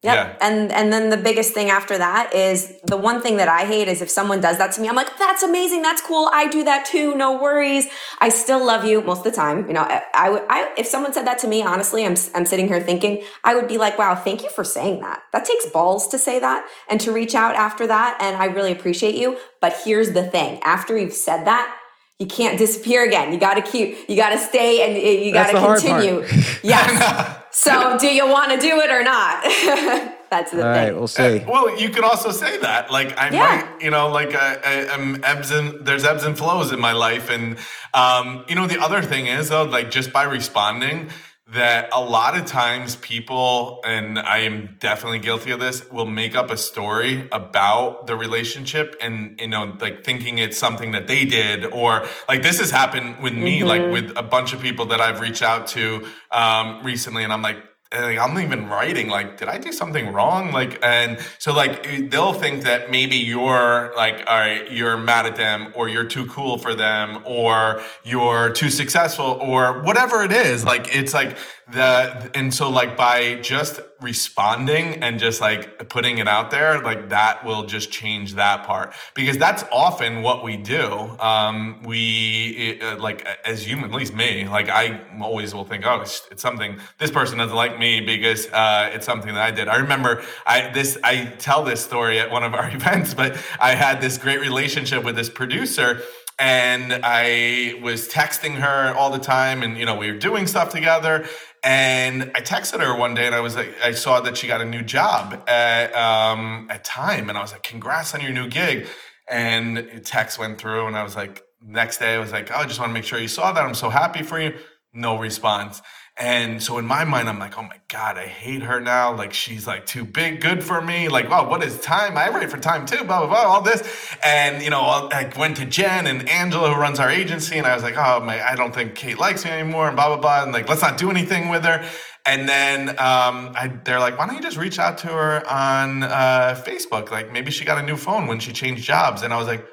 Yep. 0.07 0.15
Yeah. 0.15 0.47
And 0.47 0.71
and 0.71 0.93
then 0.93 1.11
the 1.11 1.17
biggest 1.17 1.53
thing 1.53 1.69
after 1.69 1.99
that 1.99 2.33
is 2.33 2.81
the 2.85 2.97
one 2.97 3.21
thing 3.21 3.39
that 3.39 3.49
I 3.49 3.65
hate 3.65 3.89
is 3.89 4.01
if 4.01 4.09
someone 4.09 4.41
does 4.41 4.57
that 4.59 4.71
to 4.73 4.81
me, 4.81 4.89
I'm 4.89 4.95
like, 4.95 5.19
that's 5.19 5.43
amazing, 5.43 5.83
that's 5.83 6.01
cool. 6.01 6.31
I 6.33 6.47
do 6.47 6.63
that 6.63 6.87
too. 6.87 7.17
No 7.17 7.41
worries. 7.41 7.89
I 8.21 8.29
still 8.29 8.65
love 8.65 8.85
you 8.85 9.01
most 9.03 9.19
of 9.19 9.25
the 9.25 9.33
time. 9.33 9.67
You 9.67 9.73
know, 9.73 9.85
I 10.15 10.31
would 10.31 10.43
I 10.49 10.73
if 10.79 10.87
someone 10.87 11.13
said 11.13 11.27
that 11.27 11.39
to 11.41 11.49
me, 11.49 11.63
honestly, 11.63 12.07
I'm 12.07 12.15
I'm 12.37 12.47
sitting 12.47 12.69
here 12.69 12.81
thinking, 12.81 13.23
I 13.43 13.57
would 13.57 13.67
be 13.67 13.79
like, 13.79 13.99
wow, 13.99 14.15
thank 14.15 14.45
you 14.45 14.51
for 14.51 14.63
saying 14.63 15.01
that. 15.01 15.23
That 15.33 15.45
takes 15.45 15.67
balls 15.67 16.07
to 16.09 16.19
say 16.19 16.39
that 16.39 16.69
and 16.89 17.01
to 17.01 17.11
reach 17.11 17.35
out 17.35 17.57
after 17.57 17.87
that. 17.89 18.17
And 18.21 18.37
I 18.37 18.47
really 18.47 18.71
appreciate 18.71 19.17
you. 19.17 19.39
But 19.61 19.75
here's 19.85 20.13
the 20.13 20.23
thing: 20.23 20.61
after 20.63 20.97
you've 20.97 21.15
said 21.15 21.45
that, 21.47 21.77
you 22.19 22.27
can't 22.27 22.59
disappear 22.59 23.05
again. 23.05 23.33
You 23.33 23.39
got 23.39 23.55
to 23.55 23.63
keep, 23.63 24.09
you 24.09 24.17
got 24.17 24.31
to 24.31 24.39
stay 24.39 24.83
and 24.83 25.25
you 25.25 25.33
got 25.33 25.51
to 25.51 25.59
continue. 25.59 26.25
yes. 26.63 27.36
So 27.57 27.97
do 28.01 28.09
you 28.09 28.27
want 28.29 28.53
to 28.53 28.59
do 28.59 28.81
it 28.81 28.91
or 28.91 29.03
not? 29.03 29.43
That's 30.31 30.51
the 30.51 30.59
All 30.59 30.75
thing. 30.75 30.85
right, 30.85 30.95
we'll 30.95 31.07
see. 31.09 31.41
Uh, 31.41 31.51
well, 31.51 31.81
you 31.81 31.89
could 31.89 32.05
also 32.05 32.31
say 32.31 32.59
that, 32.59 32.91
like 32.91 33.17
I 33.17 33.31
yeah. 33.31 33.39
might, 33.39 33.83
you 33.83 33.91
know, 33.91 34.09
like 34.09 34.35
I, 34.35 34.57
I, 34.57 34.95
am 34.95 35.21
ebbs 35.25 35.51
and 35.51 35.87
there's 35.87 36.05
ebbs 36.05 36.25
and 36.25 36.37
flows 36.37 36.73
in 36.73 36.81
my 36.81 36.93
life, 36.93 37.31
and 37.31 37.57
um, 37.95 38.45
you 38.49 38.55
know, 38.55 38.67
the 38.67 38.79
other 38.79 39.01
thing 39.03 39.27
is 39.27 39.49
though, 39.49 39.65
like 39.65 39.91
just 39.91 40.13
by 40.13 40.25
responding, 40.25 41.11
that 41.53 41.89
a 41.93 42.01
lot 42.01 42.37
of 42.37 42.45
times 42.45 42.97
people, 42.97 43.81
and 43.85 44.19
I 44.19 44.39
am 44.39 44.77
definitely 44.81 45.21
guilty 45.21 45.53
of 45.53 45.61
this, 45.61 45.89
will 45.91 46.07
make 46.07 46.35
up 46.35 46.51
a 46.51 46.57
story 46.57 47.29
about 47.31 48.09
the 48.09 48.17
relationship 48.17 48.97
and, 49.01 49.39
you 49.41 49.47
know, 49.47 49.77
like 49.81 50.03
thinking 50.03 50.39
it's 50.39 50.59
something 50.59 50.91
that 50.91 51.07
they 51.07 51.25
did, 51.25 51.65
or 51.65 52.05
like 52.29 52.43
this 52.43 52.59
has 52.59 52.73
happened 52.73 53.23
with 53.23 53.33
me, 53.33 53.61
mm-hmm. 53.61 53.69
like 53.69 53.93
with 53.93 54.17
a 54.17 54.25
bunch 54.25 54.55
of 54.55 54.61
people 54.61 54.87
that 54.87 55.01
I've 55.01 55.21
reached 55.21 55.43
out 55.43 55.69
to 55.69 56.07
um, 56.33 56.83
recently, 56.83 57.23
and 57.23 57.33
I'm 57.33 57.43
like, 57.43 57.59
like 57.93 58.19
I'm 58.19 58.39
even 58.39 58.69
writing 58.69 59.09
like 59.09 59.37
did 59.37 59.49
I 59.49 59.59
do 59.59 59.71
something 59.73 60.13
wrong? 60.13 60.53
Like 60.53 60.79
and 60.83 61.19
so 61.39 61.55
like 61.55 62.11
they'll 62.11 62.33
think 62.33 62.65
that 62.65 62.91
maybe 62.91 63.17
you're 63.17 63.93
like 63.97 64.25
all 64.27 64.39
right 64.39 64.71
you're 64.71 64.97
mad 64.97 65.27
at 65.27 65.37
them 65.37 65.73
or 65.75 65.89
you're 65.89 66.05
too 66.05 66.27
cool 66.27 66.59
for 66.59 66.75
them 66.75 67.23
or 67.25 67.81
you're 68.03 68.51
too 68.51 68.71
successful 68.71 69.39
or 69.41 69.83
whatever 69.83 70.23
it 70.25 70.33
is. 70.33 70.65
Like 70.65 70.95
it's 70.95 71.15
like 71.15 71.37
the 71.69 72.31
and 72.35 72.55
so 72.55 72.71
like 72.71 72.97
by 72.97 73.35
just 73.37 73.81
responding 74.01 75.03
and 75.03 75.19
just 75.19 75.41
like 75.41 75.89
putting 75.89 76.19
it 76.19 76.29
out 76.29 76.53
there, 76.53 76.81
like 76.81 77.09
that 77.09 77.45
will 77.45 77.67
just 77.67 77.91
change 77.91 78.35
that 78.35 78.65
part 78.65 78.95
because 79.15 79.37
that's 79.37 79.65
often 79.73 80.23
what 80.23 80.45
we 80.45 80.57
do. 80.57 80.89
Um, 81.19 81.83
we 81.83 82.81
uh, 82.81 82.99
like 82.99 83.27
as 83.45 83.67
human, 83.67 83.87
at 83.91 83.97
least 83.97 84.15
me, 84.15 84.47
like 84.47 84.69
I 84.69 85.01
always 85.21 85.55
will 85.55 85.65
think, 85.65 85.85
oh, 85.85 86.03
it's, 86.03 86.23
it's 86.31 86.43
something 86.43 86.79
this 86.99 87.11
person 87.11 87.39
doesn't 87.39 87.57
like 87.57 87.81
me 87.81 88.01
because 88.01 88.47
uh, 88.53 88.91
it's 88.93 89.07
something 89.07 89.35
that 89.35 89.43
I 89.43 89.51
did. 89.51 89.67
I 89.67 89.79
remember 89.79 90.23
I 90.47 90.71
this 90.71 90.97
I 91.03 91.25
tell 91.39 91.65
this 91.65 91.83
story 91.83 92.21
at 92.21 92.31
one 92.31 92.45
of 92.45 92.55
our 92.55 92.71
events, 92.75 93.13
but 93.13 93.37
I 93.59 93.75
had 93.75 94.01
this 94.01 94.19
great 94.19 94.41
relationship 94.41 95.03
with 95.03 95.17
this 95.17 95.29
producer 95.29 96.01
and 96.39 97.01
I 97.03 97.79
was 97.83 98.09
texting 98.09 98.57
her 98.57 98.95
all 98.95 99.11
the 99.11 99.19
time, 99.19 99.63
and 99.63 99.79
you 99.79 99.87
know 99.87 99.97
we 99.97 100.11
were 100.11 100.19
doing 100.19 100.47
stuff 100.47 100.71
together. 100.71 101.27
And 101.67 102.31
I 102.37 102.43
texted 102.43 102.81
her 102.81 102.97
one 102.97 103.15
day, 103.15 103.27
and 103.27 103.35
I 103.35 103.41
was 103.41 103.57
like, 103.57 103.75
I 103.85 103.91
saw 103.91 104.21
that 104.21 104.37
she 104.37 104.47
got 104.47 104.61
a 104.61 104.65
new 104.65 104.83
job 104.83 105.43
at 105.49 105.93
um, 105.97 106.69
at 106.71 106.85
Time, 106.85 107.29
and 107.29 107.37
I 107.37 107.43
was 107.43 107.51
like, 107.51 107.65
"Congrats 107.65 108.15
on 108.15 108.21
your 108.21 108.31
new 108.31 108.49
gig!" 108.49 108.87
And 109.29 110.01
text 110.05 110.39
went 110.39 110.59
through, 110.59 110.87
and 110.87 110.97
I 110.97 111.03
was 111.03 111.17
like, 111.17 111.43
next 111.61 111.99
day 111.99 112.15
I 112.15 112.19
was 112.21 112.31
like, 112.31 112.53
"Oh, 112.53 112.59
I 112.59 112.67
just 112.67 112.79
want 112.79 112.91
to 112.91 112.95
make 112.95 113.03
sure 113.03 113.19
you 113.19 113.27
saw 113.27 113.51
that. 113.51 113.65
I'm 113.65 113.75
so 113.75 113.91
happy 113.91 114.23
for 114.23 114.41
you." 114.41 114.55
No 114.95 115.19
response. 115.19 115.83
And 116.19 116.63
so 116.63 116.79
in 116.79 116.87
my 116.87 117.05
mind, 117.05 117.29
I'm 117.29 117.39
like, 117.39 117.59
oh 117.59 117.63
my 117.63 117.79
God, 117.89 118.17
I 118.17 118.27
hate 118.27 118.63
her 118.63 118.81
now. 118.81 119.15
Like 119.15 119.35
she's 119.35 119.67
like 119.67 119.85
too 119.85 120.03
big, 120.03 120.41
good 120.41 120.65
for 120.65 120.81
me. 120.81 121.09
Like, 121.09 121.29
wow, 121.29 121.47
what 121.47 121.63
is 121.63 121.79
time? 121.81 122.17
I 122.17 122.31
write 122.31 122.51
for 122.51 122.57
time 122.57 122.87
too, 122.87 123.05
blah, 123.05 123.19
blah, 123.19 123.29
blah, 123.29 123.43
all 123.43 123.61
this. 123.61 123.83
And, 124.25 124.63
you 124.63 124.71
know, 124.71 124.81
I 124.81 125.31
went 125.37 125.59
to 125.59 125.67
Jen 125.67 126.07
and 126.07 126.27
Angela, 126.27 126.73
who 126.73 126.81
runs 126.81 127.01
our 127.01 127.11
agency. 127.11 127.59
And 127.59 127.67
I 127.67 127.75
was 127.75 127.83
like, 127.83 127.97
oh 127.99 128.21
my, 128.21 128.43
I 128.43 128.55
don't 128.55 128.75
think 128.75 128.95
Kate 128.95 129.19
likes 129.19 129.45
me 129.45 129.51
anymore 129.51 129.89
and 129.89 129.97
blah, 129.97 130.09
blah, 130.09 130.17
blah. 130.17 130.43
And 130.43 130.53
like, 130.53 130.71
let's 130.71 130.83
not 130.83 130.97
do 130.97 131.11
anything 131.11 131.51
with 131.51 131.65
her. 131.65 131.87
And 132.25 132.49
then 132.49 132.89
um, 132.91 133.53
I, 133.55 133.71
they're 133.85 134.01
like, 134.01 134.19
why 134.19 134.27
don't 134.27 134.37
you 134.37 134.43
just 134.43 134.57
reach 134.57 134.79
out 134.79 134.97
to 134.99 135.09
her 135.09 135.49
on 135.49 136.03
uh, 136.03 136.61
Facebook? 136.67 137.11
Like 137.11 137.31
maybe 137.31 137.51
she 137.51 137.67
got 137.67 137.79
a 137.79 137.87
new 137.87 137.97
phone 137.97 138.27
when 138.27 138.41
she 138.41 138.53
changed 138.53 138.85
jobs. 138.85 139.23
And 139.23 139.35
I 139.35 139.37
was 139.37 139.47
like, 139.47 139.67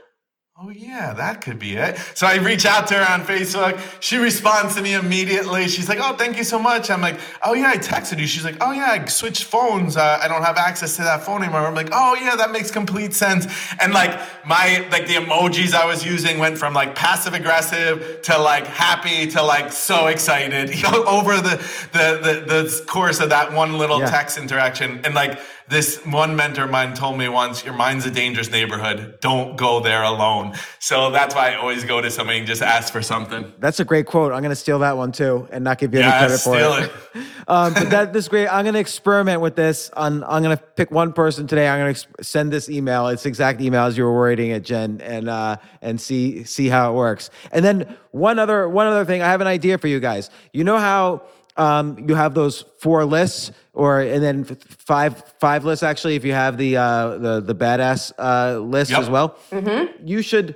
Oh, 0.55 0.69
yeah, 0.69 1.13
that 1.13 1.41
could 1.41 1.57
be 1.57 1.73
it. 1.77 1.97
So 2.13 2.27
I 2.27 2.35
reach 2.35 2.63
out 2.67 2.85
to 2.89 2.93
her 2.93 3.11
on 3.11 3.21
Facebook. 3.21 3.81
She 3.99 4.17
responds 4.17 4.75
to 4.75 4.83
me 4.83 4.93
immediately. 4.93 5.67
She's 5.67 5.89
like, 5.89 5.97
Oh, 5.99 6.15
thank 6.15 6.37
you 6.37 6.43
so 6.43 6.59
much. 6.59 6.91
I'm 6.91 7.01
like, 7.01 7.19
Oh, 7.43 7.55
yeah, 7.55 7.69
I 7.69 7.77
texted 7.77 8.19
you. 8.19 8.27
She's 8.27 8.45
like, 8.45 8.57
Oh, 8.61 8.71
yeah, 8.71 8.89
I 8.91 9.03
switched 9.05 9.45
phones. 9.45 9.97
Uh, 9.97 10.19
I 10.21 10.27
don't 10.27 10.43
have 10.43 10.57
access 10.57 10.95
to 10.97 11.01
that 11.01 11.23
phone 11.23 11.41
anymore. 11.41 11.61
I'm 11.61 11.73
like, 11.73 11.89
Oh, 11.91 12.15
yeah, 12.21 12.35
that 12.35 12.51
makes 12.51 12.69
complete 12.69 13.15
sense. 13.15 13.47
And 13.81 13.93
like, 13.93 14.11
my, 14.45 14.87
like, 14.91 15.07
the 15.07 15.15
emojis 15.15 15.73
I 15.73 15.87
was 15.87 16.05
using 16.05 16.37
went 16.37 16.59
from 16.59 16.75
like 16.75 16.93
passive 16.93 17.33
aggressive 17.33 18.21
to 18.21 18.37
like 18.37 18.67
happy 18.67 19.25
to 19.31 19.41
like 19.41 19.71
so 19.71 20.05
excited, 20.05 20.69
you 20.75 20.83
know, 20.83 21.03
over 21.05 21.37
the, 21.37 21.57
the, 21.93 22.19
the, 22.21 22.45
the 22.45 22.85
course 22.85 23.19
of 23.21 23.29
that 23.29 23.51
one 23.53 23.79
little 23.79 24.01
yeah. 24.01 24.11
text 24.11 24.37
interaction. 24.37 25.01
And 25.03 25.15
like, 25.15 25.39
this 25.69 25.97
one 26.05 26.35
mentor 26.35 26.65
of 26.65 26.71
mine 26.71 26.93
told 26.93 27.17
me 27.17 27.29
once, 27.29 27.63
your 27.63 27.73
mind's 27.73 28.05
a 28.05 28.11
dangerous 28.11 28.51
neighborhood. 28.51 29.17
Don't 29.21 29.55
go 29.55 29.79
there 29.79 30.03
alone. 30.03 30.55
So 30.79 31.11
that's 31.11 31.33
why 31.33 31.51
I 31.51 31.55
always 31.55 31.85
go 31.85 32.01
to 32.01 32.11
somebody 32.11 32.39
and 32.39 32.47
just 32.47 32.61
ask 32.61 32.91
for 32.91 33.01
something. 33.01 33.51
That's 33.59 33.79
a 33.79 33.85
great 33.85 34.05
quote. 34.05 34.33
I'm 34.33 34.41
going 34.41 34.49
to 34.49 34.55
steal 34.55 34.79
that 34.79 34.97
one 34.97 35.11
too 35.11 35.47
and 35.51 35.63
not 35.63 35.77
give 35.77 35.93
you 35.93 36.01
yeah, 36.01 36.17
any 36.17 36.27
credit 36.27 36.39
for 36.39 36.57
it. 36.57 36.91
it. 37.15 37.27
um, 37.47 37.73
but 37.73 37.89
that 37.89 38.13
this 38.13 38.27
great. 38.27 38.47
I'm 38.47 38.63
going 38.65 38.73
to 38.73 38.79
experiment 38.79 39.41
with 39.41 39.55
this. 39.55 39.89
On, 39.91 40.23
I'm 40.25 40.43
going 40.43 40.55
to 40.55 40.61
pick 40.61 40.91
one 40.91 41.13
person 41.13 41.47
today. 41.47 41.67
I'm 41.67 41.79
going 41.79 41.95
to 41.95 42.23
send 42.23 42.51
this 42.51 42.69
email. 42.69 43.07
It's 43.07 43.25
exact 43.25 43.61
email 43.61 43.83
as 43.83 43.97
you 43.97 44.03
were 44.03 44.13
wording 44.13 44.51
it, 44.51 44.63
Jen, 44.63 44.99
and 45.01 45.29
uh, 45.29 45.57
and 45.81 45.99
see 45.99 46.43
see 46.43 46.67
how 46.67 46.91
it 46.91 46.95
works. 46.95 47.29
And 47.51 47.63
then 47.63 47.97
one 48.11 48.39
other 48.39 48.67
one 48.67 48.87
other 48.87 49.05
thing. 49.05 49.21
I 49.21 49.29
have 49.29 49.41
an 49.41 49.47
idea 49.47 49.77
for 49.77 49.87
you 49.87 49.99
guys. 49.99 50.29
You 50.51 50.63
know 50.63 50.77
how 50.77 51.23
um, 51.57 52.07
you 52.07 52.15
have 52.15 52.33
those 52.33 52.65
four 52.79 53.05
lists, 53.05 53.51
or 53.73 54.01
and 54.01 54.23
then 54.23 54.43
five 54.43 55.23
five 55.39 55.65
lists 55.65 55.83
actually. 55.83 56.15
If 56.15 56.25
you 56.25 56.33
have 56.33 56.57
the 56.57 56.77
uh, 56.77 57.17
the 57.17 57.41
the 57.41 57.55
badass 57.55 58.11
uh, 58.17 58.59
list 58.59 58.91
yep. 58.91 59.01
as 59.01 59.09
well, 59.09 59.37
mm-hmm. 59.51 60.07
you 60.07 60.21
should. 60.21 60.55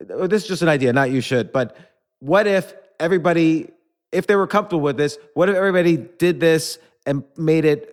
This 0.00 0.42
is 0.42 0.48
just 0.48 0.62
an 0.62 0.68
idea, 0.68 0.92
not 0.92 1.10
you 1.10 1.20
should. 1.20 1.52
But 1.52 1.76
what 2.18 2.46
if 2.46 2.74
everybody, 2.98 3.70
if 4.10 4.26
they 4.26 4.34
were 4.34 4.48
comfortable 4.48 4.82
with 4.82 4.96
this, 4.96 5.16
what 5.34 5.48
if 5.48 5.54
everybody 5.54 5.96
did 5.96 6.40
this 6.40 6.78
and 7.06 7.22
made 7.36 7.64
it 7.64 7.92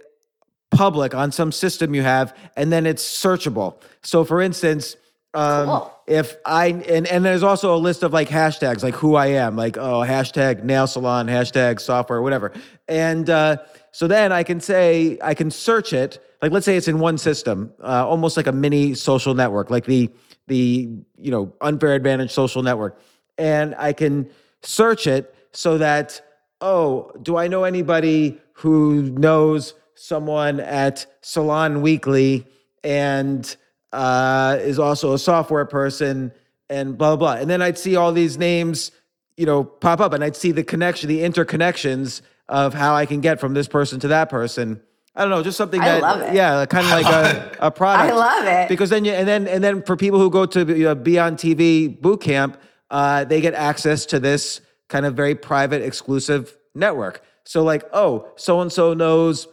public 0.71 1.13
on 1.15 1.31
some 1.31 1.51
system 1.51 1.93
you 1.93 2.03
have, 2.03 2.35
and 2.55 2.71
then 2.71 2.85
it's 2.85 3.03
searchable. 3.03 3.76
So, 4.01 4.23
for 4.23 4.41
instance, 4.41 4.95
um, 5.34 5.65
cool. 5.65 5.98
If 6.10 6.38
I 6.44 6.69
and 6.90 7.06
and 7.06 7.23
there's 7.23 7.44
also 7.44 7.76
a 7.76 7.77
list 7.77 8.02
of 8.02 8.11
like 8.11 8.30
hashtags, 8.30 8.81
like 8.81 8.95
who 8.95 9.14
I 9.14 9.27
am, 9.27 9.56
like 9.56 9.77
oh 9.77 9.99
hashtag 9.99 10.64
nail 10.64 10.88
salon, 10.88 11.27
hashtag 11.27 11.80
software, 11.80 12.19
whatever. 12.23 12.52
And 12.88 13.30
uh, 13.30 13.57
so 13.91 14.07
then 14.07 14.31
I 14.31 14.41
can 14.41 14.60
say 14.60 15.19
I 15.22 15.36
can 15.36 15.52
search 15.52 15.94
it. 15.94 16.18
Like 16.41 16.52
let's 16.52 16.65
say 16.65 16.76
it's 16.76 16.88
in 16.88 16.98
one 16.98 17.19
system, 17.19 17.72
uh, 17.84 18.07
almost 18.07 18.38
like 18.38 18.48
a 18.48 18.52
mini 18.52 18.95
social 18.95 19.36
network, 19.36 19.69
like 19.69 19.86
the 19.86 20.10
the 20.48 20.90
you 21.15 21.30
know 21.30 21.53
unfair 21.61 21.94
advantage 21.94 22.31
social 22.31 22.64
network, 22.64 22.99
and 23.38 23.76
I 23.77 23.94
can 23.94 24.31
search 24.64 25.06
it 25.06 25.36
so 25.52 25.77
that 25.77 26.22
oh, 26.60 27.11
do 27.22 27.38
I 27.38 27.48
know 27.48 27.65
anybody 27.65 28.41
who 28.53 29.03
knows 29.11 29.76
someone 29.94 30.60
at 30.60 31.06
Salon 31.22 31.84
Weekly 31.84 32.48
and 32.84 33.56
uh, 33.91 34.57
is 34.61 34.80
also 34.80 35.14
a 35.14 35.20
software 35.20 35.66
person 35.66 36.32
and 36.70 36.98
blah, 36.98 37.16
blah, 37.16 37.36
blah. 37.36 37.41
And 37.41 37.49
then 37.49 37.61
I'd 37.61 37.78
see 37.78 37.95
all 37.95 38.11
these 38.11 38.38
names, 38.38 38.91
you 39.38 39.45
know, 39.45 39.64
pop 39.64 39.99
up 39.99 40.14
and 40.14 40.24
I'd 40.24 40.36
see 40.36 40.52
the 40.52 40.64
connection, 40.64 41.10
the 41.10 41.20
interconnections 41.20 42.22
of 42.48 42.74
how 42.74 42.95
I 42.95 43.06
can 43.06 43.22
get 43.22 43.40
from 43.40 43.53
this 43.53 43.68
person 43.68 43.99
to 44.02 44.07
that 44.10 44.30
person. 44.30 44.82
I 45.16 45.22
don't 45.22 45.32
know, 45.32 45.44
just 45.44 45.57
something 45.57 45.82
that, 45.82 46.34
yeah, 46.34 46.66
kind 46.66 46.86
of 46.86 46.91
like 46.91 47.06
a, 47.06 47.57
a 47.68 47.72
product. 47.72 48.11
I 48.11 48.16
love 48.16 48.45
it 48.45 48.70
because 48.70 48.90
then 48.90 49.06
you, 49.06 49.11
and 49.11 49.28
then 49.28 49.48
and 49.48 49.64
then 49.64 49.84
for 49.84 49.98
people 49.98 50.20
who 50.20 50.30
go 50.30 50.45
to 50.45 50.91
uh, 50.91 50.95
Be 50.95 51.20
on 51.20 51.36
TV 51.36 51.99
boot 51.99 52.22
camp, 52.22 52.57
uh, 52.90 53.26
they 53.26 53.41
get 53.41 53.53
access 53.53 54.06
to 54.07 54.20
this 54.20 54.61
kind 54.88 55.06
of 55.06 55.16
very 55.16 55.36
private, 55.36 55.82
exclusive 55.82 56.56
network. 56.76 57.22
So 57.44 57.64
like, 57.64 57.84
oh, 57.91 58.32
so 58.36 58.61
and 58.61 58.72
so 58.72 58.94
knows, 58.94 59.48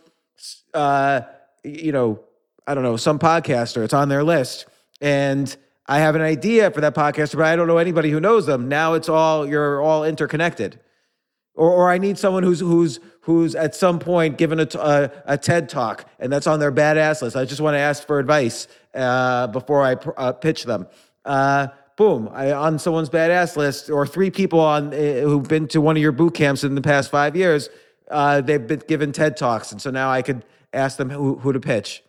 uh, 0.74 1.22
you 1.64 1.90
know, 1.90 2.20
I 2.66 2.74
don't 2.74 2.82
know, 2.82 2.96
some 2.96 3.18
podcaster, 3.18 3.84
it's 3.84 3.94
on 3.94 4.08
their 4.08 4.24
list. 4.24 4.66
And 5.00 5.54
I 5.86 5.98
have 6.00 6.16
an 6.16 6.22
idea 6.22 6.70
for 6.70 6.80
that 6.80 6.94
podcaster, 6.94 7.36
but 7.36 7.44
I 7.44 7.54
don't 7.54 7.68
know 7.68 7.78
anybody 7.78 8.10
who 8.10 8.18
knows 8.18 8.46
them. 8.46 8.68
Now 8.68 8.94
it's 8.94 9.08
all 9.08 9.46
you're 9.46 9.80
all 9.80 10.04
interconnected. 10.04 10.80
Or, 11.54 11.70
or 11.70 11.90
I 11.90 11.98
need 11.98 12.18
someone 12.18 12.42
who's 12.42 12.60
who's 12.60 12.98
who's 13.20 13.54
at 13.54 13.74
some 13.74 13.98
point 13.98 14.36
given 14.36 14.60
a, 14.60 14.68
a, 14.78 15.10
a 15.26 15.38
TED 15.38 15.68
talk 15.68 16.08
and 16.18 16.32
that's 16.32 16.46
on 16.46 16.60
their 16.60 16.72
badass 16.72 17.22
list. 17.22 17.36
I 17.36 17.44
just 17.44 17.60
want 17.60 17.74
to 17.74 17.78
ask 17.78 18.06
for 18.06 18.18
advice 18.18 18.68
uh, 18.94 19.46
before 19.48 19.82
I 19.82 19.92
uh, 20.16 20.32
pitch 20.32 20.64
them. 20.64 20.86
Uh, 21.24 21.68
boom, 21.96 22.28
I, 22.32 22.52
on 22.52 22.78
someone's 22.78 23.10
badass 23.10 23.56
list, 23.56 23.90
or 23.90 24.06
three 24.06 24.30
people 24.30 24.60
on 24.60 24.92
uh, 24.92 24.96
who've 24.96 25.48
been 25.48 25.66
to 25.68 25.80
one 25.80 25.96
of 25.96 26.02
your 26.02 26.12
boot 26.12 26.34
camps 26.34 26.62
in 26.64 26.74
the 26.74 26.82
past 26.82 27.10
five 27.10 27.36
years. 27.36 27.68
Uh, 28.10 28.40
they've 28.40 28.64
been 28.64 28.82
given 28.86 29.12
TED 29.12 29.36
talks, 29.36 29.72
and 29.72 29.80
so 29.82 29.90
now 29.90 30.10
I 30.10 30.22
could 30.22 30.44
ask 30.72 30.96
them 30.98 31.10
who, 31.10 31.36
who 31.36 31.52
to 31.52 31.60
pitch. 31.60 32.02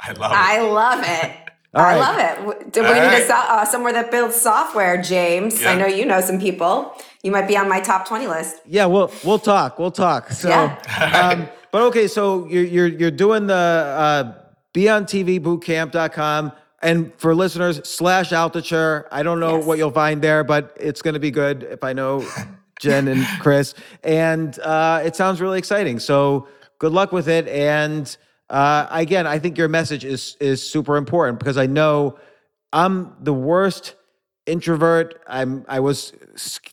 I 0.00 0.12
love 0.12 0.32
it. 0.32 0.36
I 0.36 0.60
love 0.60 1.04
it. 1.04 1.36
I 1.74 1.96
love 1.96 2.18
it. 2.18 2.72
Do 2.72 2.82
we 2.82 2.88
need 2.88 2.98
right. 2.98 3.28
a, 3.28 3.34
uh, 3.34 3.64
somewhere 3.64 3.92
that 3.92 4.10
builds 4.10 4.36
software, 4.36 5.00
James? 5.00 5.60
Yeah. 5.60 5.72
I 5.72 5.76
know 5.76 5.86
you 5.86 6.06
know 6.06 6.20
some 6.20 6.40
people. 6.40 6.94
You 7.22 7.30
might 7.30 7.46
be 7.46 7.56
on 7.56 7.68
my 7.68 7.80
top 7.80 8.08
twenty 8.08 8.26
list. 8.26 8.56
Yeah, 8.66 8.86
we'll 8.86 9.12
we'll 9.22 9.38
talk. 9.38 9.78
We'll 9.78 9.90
talk. 9.90 10.30
So, 10.30 10.48
yeah. 10.48 11.32
um, 11.32 11.48
but 11.70 11.82
okay, 11.82 12.08
so 12.08 12.46
you're 12.46 12.64
you're 12.64 12.86
you're 12.88 13.10
doing 13.10 13.46
the 13.46 13.54
uh, 13.54 14.34
beontvbootcamp.com. 14.74 16.52
And 16.80 17.12
for 17.16 17.34
listeners, 17.34 17.80
slash 17.88 18.30
Altucher. 18.30 19.04
I 19.10 19.24
don't 19.24 19.40
know 19.40 19.56
yes. 19.56 19.66
what 19.66 19.78
you'll 19.78 19.90
find 19.90 20.22
there, 20.22 20.44
but 20.44 20.76
it's 20.78 21.02
going 21.02 21.14
to 21.14 21.20
be 21.20 21.32
good 21.32 21.64
if 21.64 21.82
I 21.82 21.92
know 21.92 22.24
Jen 22.80 23.08
and 23.08 23.26
Chris. 23.40 23.74
And 24.04 24.56
uh, 24.60 25.02
it 25.04 25.16
sounds 25.16 25.40
really 25.40 25.58
exciting. 25.58 25.98
So 25.98 26.46
good 26.78 26.92
luck 26.92 27.10
with 27.10 27.28
it. 27.28 27.48
And 27.48 28.16
uh, 28.50 28.86
again, 28.90 29.26
I 29.26 29.38
think 29.38 29.58
your 29.58 29.68
message 29.68 30.04
is 30.04 30.36
is 30.40 30.66
super 30.68 30.96
important 30.96 31.38
because 31.38 31.58
I 31.58 31.66
know 31.66 32.18
I'm 32.72 33.14
the 33.20 33.32
worst 33.32 33.94
introvert. 34.46 35.22
I'm 35.26 35.64
I 35.68 35.80
was 35.80 36.12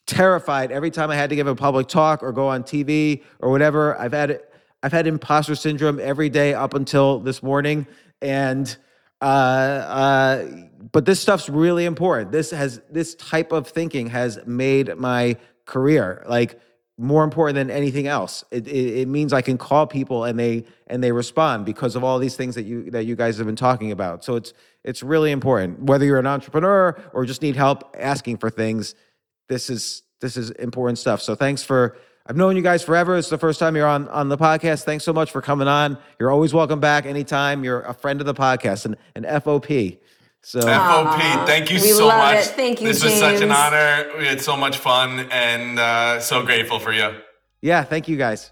terrified 0.07 0.71
every 0.71 0.91
time 0.91 1.11
I 1.11 1.15
had 1.15 1.29
to 1.29 1.35
give 1.35 1.47
a 1.47 1.55
public 1.55 1.87
talk 1.87 2.23
or 2.23 2.31
go 2.31 2.47
on 2.47 2.63
TV 2.63 3.23
or 3.39 3.51
whatever. 3.51 3.97
I've 3.99 4.13
had 4.13 4.41
I've 4.81 4.93
had 4.93 5.07
imposter 5.07 5.55
syndrome 5.55 5.99
every 5.99 6.29
day 6.29 6.53
up 6.53 6.73
until 6.73 7.19
this 7.19 7.43
morning, 7.43 7.87
and 8.21 8.75
uh, 9.21 9.25
uh, 9.25 10.47
but 10.91 11.05
this 11.05 11.19
stuff's 11.19 11.49
really 11.49 11.85
important. 11.85 12.31
This 12.31 12.51
has 12.51 12.81
this 12.89 13.15
type 13.15 13.51
of 13.51 13.67
thinking 13.67 14.07
has 14.07 14.39
made 14.45 14.95
my 14.95 15.37
career 15.65 16.23
like 16.27 16.59
more 16.97 17.23
important 17.23 17.55
than 17.55 17.69
anything 17.69 18.07
else. 18.07 18.43
It, 18.51 18.67
it, 18.67 18.99
it, 18.99 19.07
means 19.07 19.33
I 19.33 19.41
can 19.41 19.57
call 19.57 19.85
people 19.85 20.23
and 20.23 20.39
they 20.39 20.65
and 20.87 21.03
they 21.03 21.11
respond 21.11 21.65
because 21.65 21.95
of 21.95 22.03
all 22.03 22.19
these 22.19 22.37
things 22.37 22.55
that 22.55 22.63
you 22.63 22.89
that 22.91 23.03
you 23.05 23.15
guys 23.15 23.37
have 23.37 23.45
been 23.45 23.55
talking 23.55 23.91
about. 23.91 24.23
So 24.23 24.35
it's 24.35 24.53
it's 24.83 25.03
really 25.03 25.31
important. 25.31 25.83
Whether 25.83 26.05
you're 26.05 26.19
an 26.19 26.27
entrepreneur 26.27 26.97
or 27.13 27.25
just 27.25 27.41
need 27.41 27.55
help 27.55 27.95
asking 27.99 28.37
for 28.37 28.49
things, 28.49 28.95
this 29.49 29.69
is 29.69 30.03
this 30.21 30.37
is 30.37 30.51
important 30.51 30.97
stuff. 30.97 31.21
So 31.21 31.35
thanks 31.35 31.63
for 31.63 31.97
I've 32.27 32.37
known 32.37 32.55
you 32.55 32.63
guys 32.63 32.81
forever. 32.81 33.17
It's 33.17 33.29
the 33.29 33.37
first 33.37 33.59
time 33.59 33.75
you're 33.75 33.87
on 33.87 34.07
on 34.07 34.29
the 34.29 34.37
podcast. 34.37 34.83
Thanks 34.83 35.03
so 35.03 35.11
much 35.11 35.31
for 35.31 35.41
coming 35.41 35.67
on. 35.67 35.97
You're 36.17 36.31
always 36.31 36.53
welcome 36.53 36.79
back 36.79 37.05
anytime. 37.05 37.65
You're 37.65 37.81
a 37.81 37.93
friend 37.93 38.21
of 38.21 38.25
the 38.25 38.33
podcast 38.33 38.85
and 38.85 38.95
an 39.15 39.23
FOP. 39.41 39.99
So 40.47 40.59
FOP, 40.59 41.47
thank 41.47 41.71
you 41.71 41.77
we 41.81 41.89
so 41.89 42.05
love 42.05 42.19
much. 42.19 42.45
it. 42.45 42.51
Thank 42.51 42.79
you, 42.79 42.87
This 42.87 43.03
was 43.03 43.15
such 43.15 43.41
an 43.41 43.51
honor. 43.51 44.11
We 44.19 44.27
had 44.27 44.39
so 44.39 44.55
much 44.55 44.77
fun 44.77 45.21
and 45.31 45.79
uh, 45.79 46.19
so 46.19 46.43
grateful 46.43 46.77
for 46.77 46.93
you. 46.93 47.15
yeah, 47.63 47.83
thank 47.83 48.07
you 48.07 48.15
guys. 48.15 48.51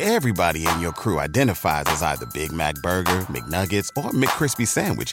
Everybody 0.00 0.66
in 0.68 0.80
your 0.80 0.92
crew 0.92 1.18
identifies 1.18 1.84
as 1.86 2.02
either 2.02 2.26
Big 2.34 2.52
Mac 2.52 2.74
Burger, 2.76 3.20
McNuggets, 3.30 3.88
or 3.96 4.10
McCrispy 4.10 4.66
Sandwich. 4.66 5.12